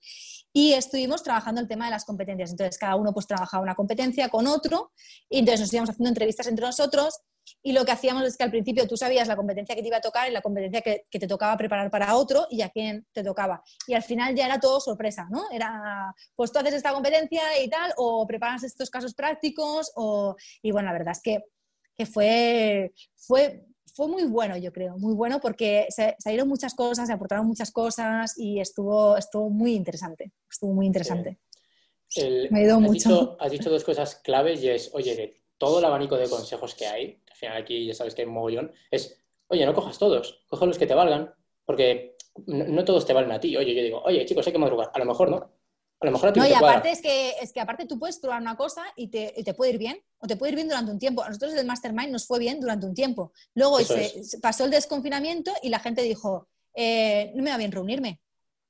Y 0.54 0.72
estuvimos 0.72 1.22
trabajando 1.22 1.60
el 1.60 1.68
tema 1.68 1.84
de 1.84 1.90
las 1.90 2.06
competencias. 2.06 2.52
Entonces, 2.52 2.78
cada 2.78 2.96
uno 2.96 3.12
pues 3.12 3.26
trabajaba 3.26 3.62
una 3.62 3.74
competencia 3.74 4.30
con 4.30 4.46
otro 4.46 4.92
y 5.28 5.40
entonces 5.40 5.60
nos 5.60 5.72
íbamos 5.74 5.90
haciendo 5.90 6.08
entrevistas 6.08 6.46
entre 6.46 6.64
nosotros 6.64 7.20
y 7.62 7.72
lo 7.72 7.84
que 7.84 7.92
hacíamos 7.92 8.24
es 8.24 8.38
que 8.38 8.44
al 8.44 8.50
principio 8.50 8.88
tú 8.88 8.96
sabías 8.96 9.28
la 9.28 9.36
competencia 9.36 9.74
que 9.74 9.82
te 9.82 9.88
iba 9.88 9.98
a 9.98 10.00
tocar 10.00 10.26
y 10.26 10.32
la 10.32 10.40
competencia 10.40 10.80
que, 10.80 11.04
que, 11.10 11.18
te 11.18 11.26
tocaba 11.26 11.58
preparar 11.58 11.90
para 11.90 12.16
otro 12.16 12.46
y 12.48 12.62
a 12.62 12.70
quién 12.70 13.06
te 13.12 13.22
tocaba. 13.22 13.62
Y 13.86 13.92
al 13.92 14.02
final 14.02 14.34
ya 14.34 14.46
era 14.46 14.58
todo 14.58 14.80
sorpresa, 14.80 15.26
¿no? 15.30 15.44
Era, 15.52 16.14
pues 16.34 16.50
tú 16.50 16.58
haces 16.58 16.72
esta 16.72 16.94
competencia 16.94 17.42
y 17.62 17.68
tal, 17.68 17.92
o 17.98 18.26
preparas 18.26 18.64
estos 18.64 18.88
casos 18.88 19.12
prácticos, 19.12 19.92
o... 19.94 20.36
y 20.62 20.72
bueno, 20.72 20.86
la 20.86 20.94
verdad 20.94 21.12
es 21.12 21.20
que 21.20 21.44
que 21.96 22.06
fue, 22.06 22.92
fue, 23.14 23.64
fue 23.94 24.08
muy 24.08 24.24
bueno, 24.24 24.56
yo 24.56 24.72
creo, 24.72 24.98
muy 24.98 25.14
bueno 25.14 25.40
porque 25.40 25.86
se, 25.88 26.16
salieron 26.18 26.48
muchas 26.48 26.74
cosas, 26.74 27.06
se 27.06 27.12
aportaron 27.12 27.46
muchas 27.46 27.70
cosas 27.70 28.38
y 28.38 28.60
estuvo, 28.60 29.16
estuvo 29.16 29.50
muy 29.50 29.74
interesante, 29.74 30.32
estuvo 30.50 30.72
muy 30.72 30.86
interesante. 30.86 31.38
Me 32.50 32.60
ayudó 32.60 32.80
mucho. 32.80 32.92
Dicho, 32.92 33.36
has 33.40 33.50
dicho 33.50 33.70
dos 33.70 33.84
cosas 33.84 34.16
claves 34.16 34.62
y 34.62 34.68
es, 34.68 34.90
oye, 34.94 35.34
todo 35.58 35.78
el 35.78 35.84
abanico 35.84 36.16
de 36.16 36.28
consejos 36.28 36.74
que 36.74 36.86
hay, 36.86 37.22
al 37.30 37.36
final 37.36 37.62
aquí 37.62 37.86
ya 37.86 37.94
sabes 37.94 38.14
que 38.14 38.22
hay 38.22 38.28
un 38.28 38.34
mogollón, 38.34 38.72
es, 38.90 39.22
oye, 39.48 39.66
no 39.66 39.74
cojas 39.74 39.98
todos, 39.98 40.44
coja 40.48 40.66
los 40.66 40.78
que 40.78 40.86
te 40.86 40.94
valgan, 40.94 41.34
porque 41.64 42.16
no, 42.46 42.64
no, 42.64 42.84
todos 42.84 43.06
te 43.06 43.12
valen 43.12 43.32
a 43.32 43.40
ti. 43.40 43.56
Oye, 43.56 43.74
yo 43.74 43.82
digo, 43.82 44.02
oye, 44.04 44.24
chicos, 44.24 44.46
hay 44.46 44.52
que 44.52 44.58
madrugar. 44.58 44.90
A 44.92 44.98
lo 44.98 45.04
mejor 45.04 45.30
no. 45.30 45.55
A 46.00 46.06
lo 46.06 46.12
mejor 46.12 46.28
a 46.28 46.32
ti 46.32 46.40
no, 46.40 46.46
y 46.46 46.52
aparte 46.52 46.90
es 46.90 47.00
que, 47.00 47.34
es 47.40 47.52
que 47.52 47.60
aparte 47.60 47.86
tú 47.86 47.98
puedes 47.98 48.18
probar 48.18 48.42
una 48.42 48.56
cosa 48.56 48.82
y 48.96 49.08
te, 49.08 49.34
te, 49.42 49.54
puede 49.54 49.72
ir 49.72 49.78
bien, 49.78 49.98
o 50.18 50.26
te 50.26 50.36
puede 50.36 50.52
ir 50.52 50.56
bien 50.56 50.68
durante 50.68 50.92
un 50.92 50.98
tiempo. 50.98 51.22
A 51.22 51.28
nosotros 51.28 51.54
el 51.54 51.66
Mastermind 51.66 52.12
nos 52.12 52.26
fue 52.26 52.38
bien 52.38 52.60
durante 52.60 52.86
un 52.86 52.94
tiempo. 52.94 53.32
Luego 53.54 53.80
se, 53.80 54.12
pasó 54.42 54.66
el 54.66 54.70
desconfinamiento 54.70 55.52
y 55.62 55.70
la 55.70 55.78
gente 55.78 56.02
dijo, 56.02 56.48
eh, 56.74 57.32
no 57.34 57.42
me 57.42 57.50
va 57.50 57.56
bien 57.56 57.72
reunirme. 57.72 58.20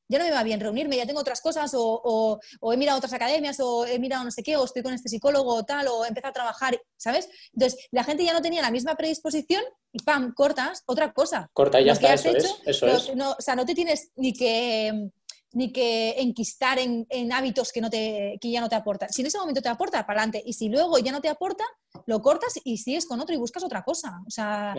Ya 0.09 0.21
no 0.21 0.25
me 0.25 0.31
va 0.31 0.45
bien 0.45 0.61
reunirme, 0.61 0.97
ya 0.97 1.05
tengo 1.05 1.19
otras 1.19 1.41
cosas, 1.41 1.73
o, 1.75 2.41
o, 2.61 2.73
he 2.73 2.77
mirado 2.77 2.99
otras 2.99 3.13
academias, 3.13 3.59
o 3.59 3.85
he 3.87 3.99
mirado 3.99 4.23
no 4.23 4.31
sé 4.31 4.45
qué, 4.45 4.57
o 4.57 4.65
estoy 4.65 4.85
con 4.85 4.95
este 4.95 5.09
psicólogo 5.09 5.53
o 5.53 5.65
tal, 5.65 5.89
o 5.89 6.05
he 6.05 6.09
empezado 6.09 6.31
a 6.31 6.35
trabajar, 6.35 6.81
¿sabes? 6.97 7.29
Entonces, 7.53 7.89
la 7.91 8.05
gente 8.05 8.25
ya 8.25 8.33
no 8.33 8.41
tenía 8.41 8.63
la 8.63 8.71
misma 8.71 8.95
predisposición 8.95 9.65
y 9.91 9.99
¡pam! 10.05 10.33
cortas 10.33 10.85
otra 10.87 11.13
cosa. 11.13 11.51
Corta 11.53 11.81
y 11.81 11.87
ya 11.87 11.95
está, 11.95 12.15
eso, 12.15 12.29
es, 12.29 12.61
eso 12.67 12.87
es. 12.87 13.17
No, 13.17 13.33
o 13.33 13.41
sea, 13.41 13.57
no 13.57 13.67
te 13.67 13.75
tienes 13.75 14.13
ni 14.15 14.33
que 14.33 15.11
ni 15.57 15.73
que 15.73 16.21
enquistar 16.21 16.79
en, 16.79 17.33
hábitos 17.33 17.73
que, 17.73 17.81
no 17.81 17.89
te, 17.89 18.37
que 18.43 18.51
ya 18.51 18.61
no 18.61 18.69
te 18.69 18.75
aportan. 18.75 19.09
Si 19.09 19.23
en 19.23 19.29
ese 19.29 19.39
momento 19.39 19.63
te 19.63 19.71
aporta, 19.71 20.05
para 20.07 20.21
adelante. 20.21 20.43
Y 20.45 20.53
si 20.53 20.69
luego 20.69 20.99
ya 20.99 21.13
no 21.13 21.23
te 21.23 21.31
aporta, 21.31 21.65
lo 22.05 22.21
cortas 22.21 22.61
y 22.63 22.77
sigues 22.77 23.07
con 23.07 23.21
otro 23.21 23.35
y 23.35 23.39
buscas 23.39 23.65
otra 23.65 23.83
cosa. 23.83 24.21
O 24.27 24.31
sea, 24.31 24.75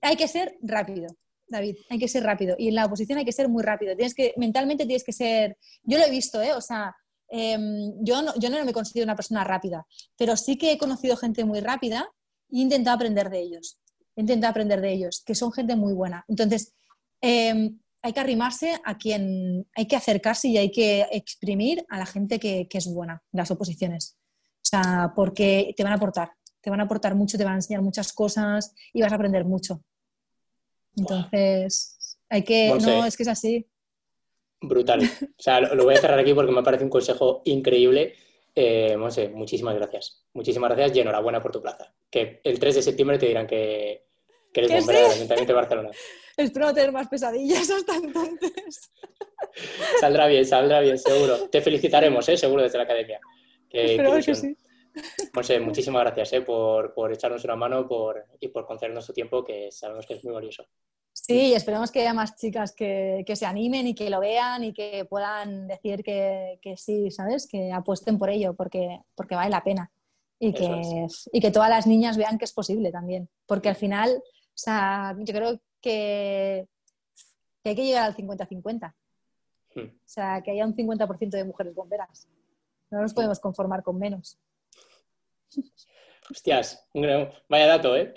hay 0.00 0.16
que 0.16 0.28
ser 0.28 0.56
rápido. 0.62 1.08
David, 1.46 1.76
hay 1.90 1.98
que 1.98 2.08
ser 2.08 2.22
rápido. 2.22 2.56
Y 2.58 2.68
en 2.68 2.76
la 2.76 2.86
oposición 2.86 3.18
hay 3.18 3.26
que 3.26 3.32
ser 3.32 3.50
muy 3.50 3.62
rápido. 3.62 3.94
Tienes 3.94 4.14
que, 4.14 4.32
mentalmente 4.38 4.86
tienes 4.86 5.04
que 5.04 5.12
ser. 5.12 5.58
Yo 5.82 5.98
lo 5.98 6.04
he 6.06 6.10
visto, 6.10 6.40
¿eh? 6.40 6.54
O 6.54 6.62
sea, 6.62 6.96
em, 7.28 7.92
yo, 8.02 8.22
no, 8.22 8.32
yo 8.38 8.48
no 8.48 8.64
me 8.64 8.72
considero 8.72 9.04
una 9.04 9.16
persona 9.16 9.44
rápida, 9.44 9.86
pero 10.16 10.38
sí 10.38 10.56
que 10.56 10.72
he 10.72 10.78
conocido 10.78 11.14
gente 11.18 11.44
muy 11.44 11.60
rápida 11.60 12.08
e 12.50 12.60
intentado 12.60 12.94
aprender 12.94 13.28
de 13.28 13.38
ellos. 13.38 13.80
He 14.16 14.22
intentado 14.22 14.52
aprender 14.52 14.80
de 14.80 14.94
ellos, 14.94 15.22
que 15.26 15.34
son 15.34 15.52
gente 15.52 15.76
muy 15.76 15.92
buena. 15.92 16.24
Entonces, 16.26 16.72
eh, 17.20 17.70
hay 18.02 18.12
que 18.12 18.20
arrimarse 18.20 18.80
a 18.84 18.98
quien 18.98 19.66
hay 19.76 19.86
que 19.86 19.96
acercarse 19.96 20.48
y 20.48 20.58
hay 20.58 20.70
que 20.72 21.06
exprimir 21.12 21.84
a 21.88 21.98
la 21.98 22.06
gente 22.06 22.40
que, 22.40 22.66
es 22.70 22.92
buena 22.92 23.22
las 23.30 23.50
oposiciones. 23.50 24.18
O 24.56 24.64
sea, 24.64 25.12
porque 25.14 25.72
te 25.76 25.84
van 25.84 25.92
a 25.92 25.96
aportar, 25.96 26.32
te 26.60 26.70
van 26.70 26.80
a 26.80 26.84
aportar 26.84 27.14
mucho, 27.14 27.38
te 27.38 27.44
van 27.44 27.54
a 27.54 27.56
enseñar 27.56 27.82
muchas 27.82 28.12
cosas 28.12 28.74
y 28.92 29.02
vas 29.02 29.12
a 29.12 29.14
aprender 29.14 29.44
mucho. 29.44 29.82
Entonces, 30.96 32.18
hay 32.28 32.42
que, 32.42 32.74
no, 32.80 33.06
es 33.06 33.16
que 33.16 33.22
es 33.22 33.28
así. 33.28 33.66
Brutal. 34.60 35.00
O 35.38 35.42
sea, 35.42 35.60
lo, 35.60 35.84
voy 35.84 35.94
a 35.94 36.00
cerrar 36.00 36.18
aquí 36.18 36.34
porque 36.34 36.52
me 36.52 36.62
parece 36.62 36.84
un 36.84 36.90
consejo 36.90 37.42
increíble. 37.44 38.14
Eh, 38.54 38.96
muchísimas 39.32 39.74
gracias. 39.74 40.24
Muchísimas 40.34 40.70
gracias 40.70 40.96
y 40.96 41.00
enhorabuena 41.00 41.40
por 41.40 41.52
tu 41.52 41.62
plaza. 41.62 41.94
Que 42.10 42.40
el 42.44 42.58
3 42.58 42.76
de 42.76 42.82
septiembre 42.82 43.18
te 43.18 43.26
dirán 43.26 43.46
que, 43.46 44.06
que 44.52 44.60
eres 44.60 44.84
bombera 44.84 45.00
del 45.02 45.12
Ayuntamiento 45.12 45.52
de 45.52 45.56
Barcelona. 45.56 45.90
Espero 46.36 46.66
no 46.66 46.74
tener 46.74 46.92
más 46.92 47.08
pesadillas 47.08 47.70
hasta 47.70 47.96
entonces. 47.96 48.90
Saldrá 50.00 50.26
bien, 50.28 50.46
saldrá 50.46 50.80
bien, 50.80 50.96
seguro. 50.98 51.48
Te 51.48 51.60
felicitaremos, 51.60 52.26
¿eh? 52.28 52.36
seguro, 52.36 52.62
desde 52.62 52.78
la 52.78 52.84
academia. 52.84 53.20
Espero 53.70 54.14
que 54.14 54.34
sí. 54.34 54.56
Monse, 55.32 55.60
muchísimas 55.60 56.02
gracias 56.04 56.32
¿eh? 56.34 56.40
por, 56.42 56.94
por, 56.94 57.12
echarnos 57.12 57.44
una 57.44 57.56
mano 57.56 57.86
por, 57.88 58.26
y 58.40 58.48
por 58.48 58.66
concedernos 58.66 59.06
tu 59.06 59.12
tiempo, 59.12 59.44
que 59.44 59.70
sabemos 59.70 60.06
que 60.06 60.14
es 60.14 60.24
muy 60.24 60.32
valioso. 60.32 60.64
Sí, 61.12 61.54
esperemos 61.54 61.90
que 61.90 62.00
haya 62.00 62.14
más 62.14 62.36
chicas 62.36 62.72
que, 62.72 63.22
que, 63.26 63.36
se 63.36 63.46
animen 63.46 63.86
y 63.86 63.94
que 63.94 64.08
lo 64.08 64.20
vean 64.20 64.64
y 64.64 64.72
que 64.72 65.04
puedan 65.04 65.66
decir 65.66 66.02
que, 66.02 66.58
que, 66.62 66.76
sí, 66.76 67.10
¿sabes? 67.10 67.46
Que 67.46 67.70
apuesten 67.72 68.18
por 68.18 68.30
ello, 68.30 68.54
porque, 68.54 69.00
porque 69.14 69.34
vale 69.34 69.50
la 69.50 69.62
pena. 69.62 69.90
Y 70.38 70.52
que, 70.52 71.06
y 71.32 71.40
que 71.40 71.50
todas 71.52 71.70
las 71.70 71.86
niñas 71.86 72.16
vean 72.16 72.36
que 72.36 72.44
es 72.44 72.52
posible 72.52 72.90
también. 72.90 73.28
Porque 73.46 73.68
al 73.68 73.76
final, 73.76 74.22
o 74.54 74.58
sea, 74.58 75.16
yo 75.18 75.34
creo 75.34 75.60
que, 75.80 76.68
hay 77.64 77.74
que 77.74 77.84
llegar 77.84 78.04
al 78.04 78.16
50-50. 78.16 78.94
Hmm. 79.74 79.80
O 79.80 79.90
sea, 80.04 80.42
que 80.42 80.50
haya 80.50 80.66
un 80.66 80.74
50% 80.74 81.30
de 81.30 81.44
mujeres 81.44 81.74
bomberas. 81.74 82.28
No 82.90 83.00
nos 83.00 83.14
podemos 83.14 83.40
conformar 83.40 83.82
con 83.82 83.98
menos. 83.98 84.38
Hostias, 86.30 86.86
vaya 87.48 87.66
dato, 87.66 87.96
¿eh? 87.96 88.14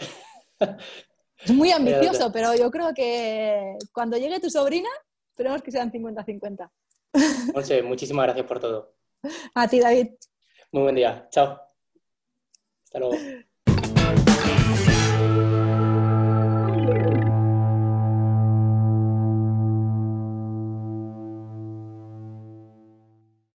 Es 1.43 1.51
muy 1.51 1.71
ambicioso, 1.71 2.31
pero 2.31 2.55
yo 2.55 2.71
creo 2.71 2.93
que 2.93 3.77
cuando 3.93 4.17
llegue 4.17 4.39
tu 4.39 4.49
sobrina, 4.49 4.89
esperemos 5.29 5.61
que 5.61 5.71
sean 5.71 5.91
50-50. 5.91 6.69
José, 7.53 7.81
muchísimas 7.81 8.25
gracias 8.25 8.45
por 8.45 8.59
todo. 8.59 8.95
A 9.53 9.67
ti, 9.67 9.79
David. 9.79 10.11
Muy 10.71 10.83
buen 10.83 10.95
día. 10.95 11.27
Chao. 11.29 11.59
Hasta 12.83 12.99
luego. 12.99 13.15